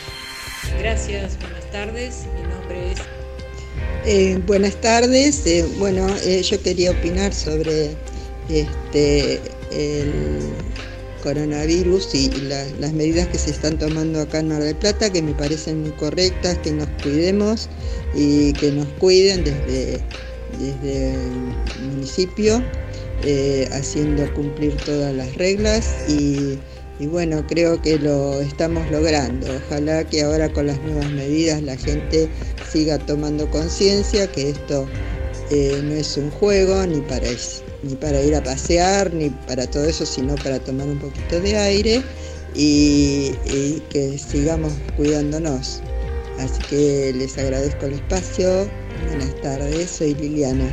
Gracias, 0.80 1.38
buenas 1.38 1.70
tardes. 1.70 2.24
Mi 2.34 2.42
nombre 2.48 2.92
es 2.92 2.98
Eh, 4.04 4.40
buenas 4.44 4.74
tardes. 4.80 5.46
Eh, 5.46 5.64
bueno, 5.78 6.06
eh, 6.24 6.42
yo 6.42 6.60
quería 6.62 6.90
opinar 6.90 7.32
sobre 7.32 7.96
este 8.48 9.40
el 9.70 10.40
coronavirus 11.22 12.14
y 12.14 12.30
la- 12.42 12.66
las 12.80 12.92
medidas 12.92 13.28
que 13.28 13.38
se 13.38 13.50
están 13.50 13.78
tomando 13.78 14.20
acá 14.20 14.40
en 14.40 14.48
Mar 14.48 14.62
del 14.62 14.76
Plata, 14.76 15.10
que 15.12 15.22
me 15.22 15.32
parecen 15.32 15.82
muy 15.82 15.90
correctas, 15.92 16.58
que 16.58 16.72
nos 16.72 16.88
cuidemos 17.02 17.68
y 18.14 18.52
que 18.54 18.70
nos 18.72 18.86
cuiden 18.98 19.42
desde, 19.44 20.00
desde 20.59 21.14
el 21.14 21.90
municipio, 21.90 22.62
eh, 23.24 23.68
haciendo 23.73 24.32
cumplir 24.35 24.77
todas 24.85 25.14
las 25.14 25.35
reglas 25.36 25.89
y, 26.09 26.59
bueno, 27.06 27.44
creo 27.47 27.81
que 27.81 27.98
lo 27.98 28.40
estamos 28.40 28.90
logrando. 28.90 29.47
Ojalá 29.66 30.05
que 30.05 30.23
ahora 30.23 30.52
con 30.52 30.66
las 30.66 30.81
nuevas 30.82 31.10
medidas 31.10 31.62
la 31.62 31.77
gente 31.77 32.28
siga 32.70 32.98
tomando 32.98 33.51
conciencia 33.51 34.27
que 34.27 34.51
esto 34.51 34.86
eh, 35.51 35.81
no 35.82 35.94
es 35.94 36.16
un 36.16 36.31
juego 36.31 36.86
ni 36.86 37.01
para, 37.02 37.28
ni 37.82 37.94
para 37.97 38.23
ir 38.23 38.35
a 38.35 38.43
pasear, 38.43 39.12
ni 39.12 39.31
para 39.31 39.66
todo 39.66 39.85
eso, 39.85 40.06
sino 40.06 40.35
para 40.36 40.59
tomar 40.59 40.86
un 40.86 40.98
poquito 40.98 41.40
de 41.40 41.56
aire 41.56 42.02
y 42.55 43.32
que 43.90 44.18
sigamos 44.18 44.73
cuidándonos. 44.97 45.82
Así 46.39 46.60
que 46.68 47.12
les 47.14 47.36
agradezco 47.39 47.86
el 47.86 47.94
espacio. 47.94 48.68
Buenas 49.05 49.40
tardes, 49.43 49.90
soy 49.90 50.14
Liliana. 50.14 50.70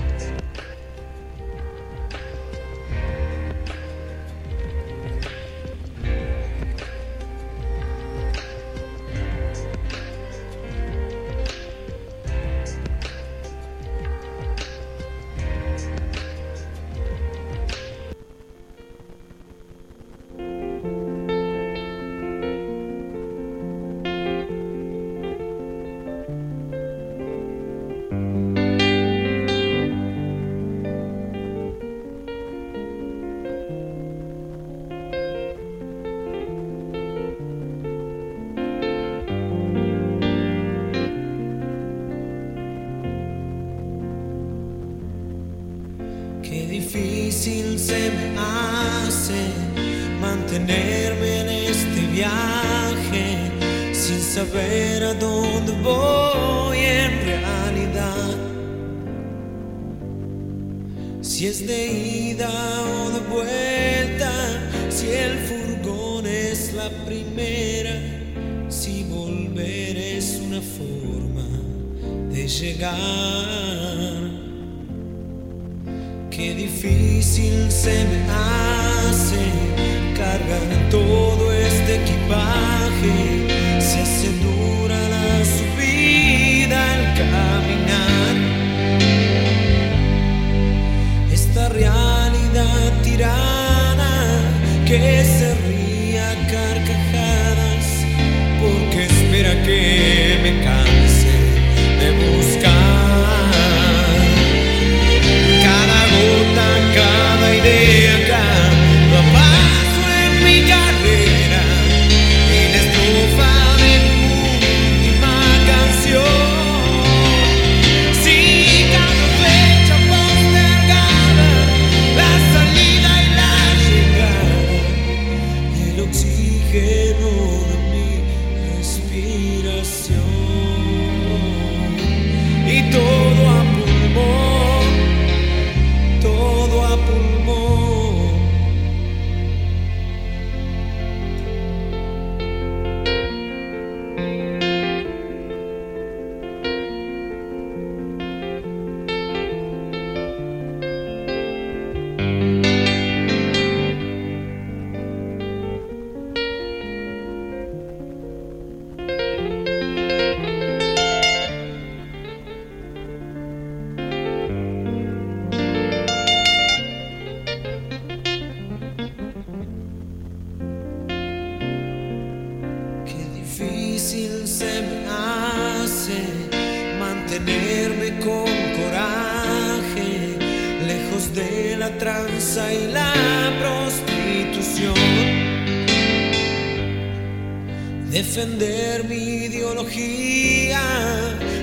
defender 188.34 189.04
mi 189.04 189.46
ideología, 189.46 190.82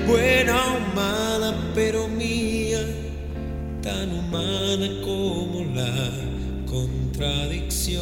buena 0.07 0.75
o 0.75 0.79
mala, 0.95 1.53
pero 1.75 2.07
mía, 2.07 2.79
tan 3.81 4.09
humana 4.13 4.87
como 5.03 5.65
la 5.75 6.11
contradicción. 6.65 8.01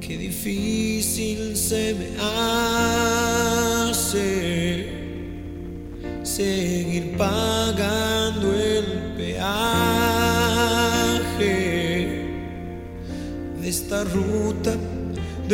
Qué 0.00 0.18
difícil 0.18 1.56
se 1.56 1.94
me 1.94 2.17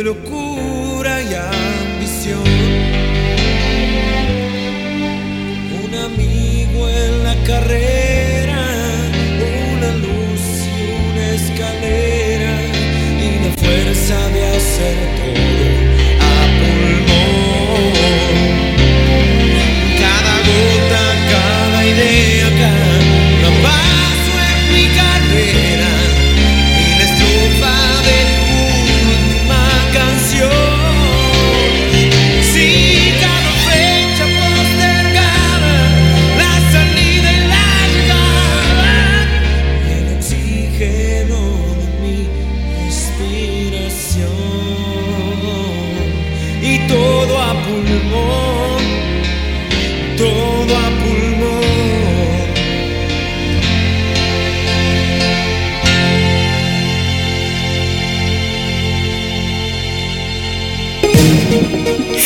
le 0.05 0.13
coup 0.13 0.64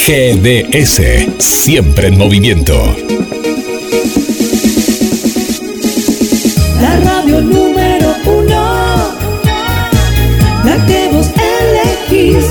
GDS, 0.10 1.38
siempre 1.38 2.08
en 2.08 2.18
movimiento. 2.18 2.74
La 6.82 7.00
radio 7.00 7.42
número 7.42 8.16
uno, 8.26 9.14
la 10.66 10.86
que 10.88 11.10
vos 11.12 11.28
elegís. 12.10 12.46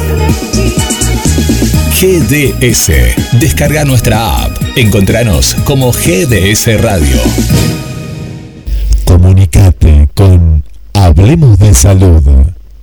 GDS, 2.01 2.93
descarga 3.41 3.85
nuestra 3.85 4.45
app. 4.45 4.57
Encontranos 4.77 5.57
como 5.65 5.91
GDS 5.91 6.81
Radio. 6.81 7.21
Comunicate 9.05 10.09
con 10.15 10.63
Hablemos 10.93 11.59
de 11.59 11.75
Salud 11.75 12.23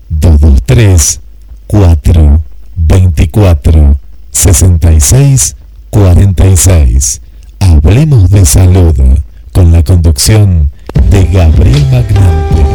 223 0.10 1.22
424 1.68 3.95
6646. 4.36 7.22
Hablemos 7.60 8.30
de 8.30 8.46
salud 8.46 8.94
con 9.54 9.72
la 9.72 9.82
conducción 9.82 10.70
de 11.10 11.24
Gabriel 11.28 11.88
Magnante. 11.90 12.75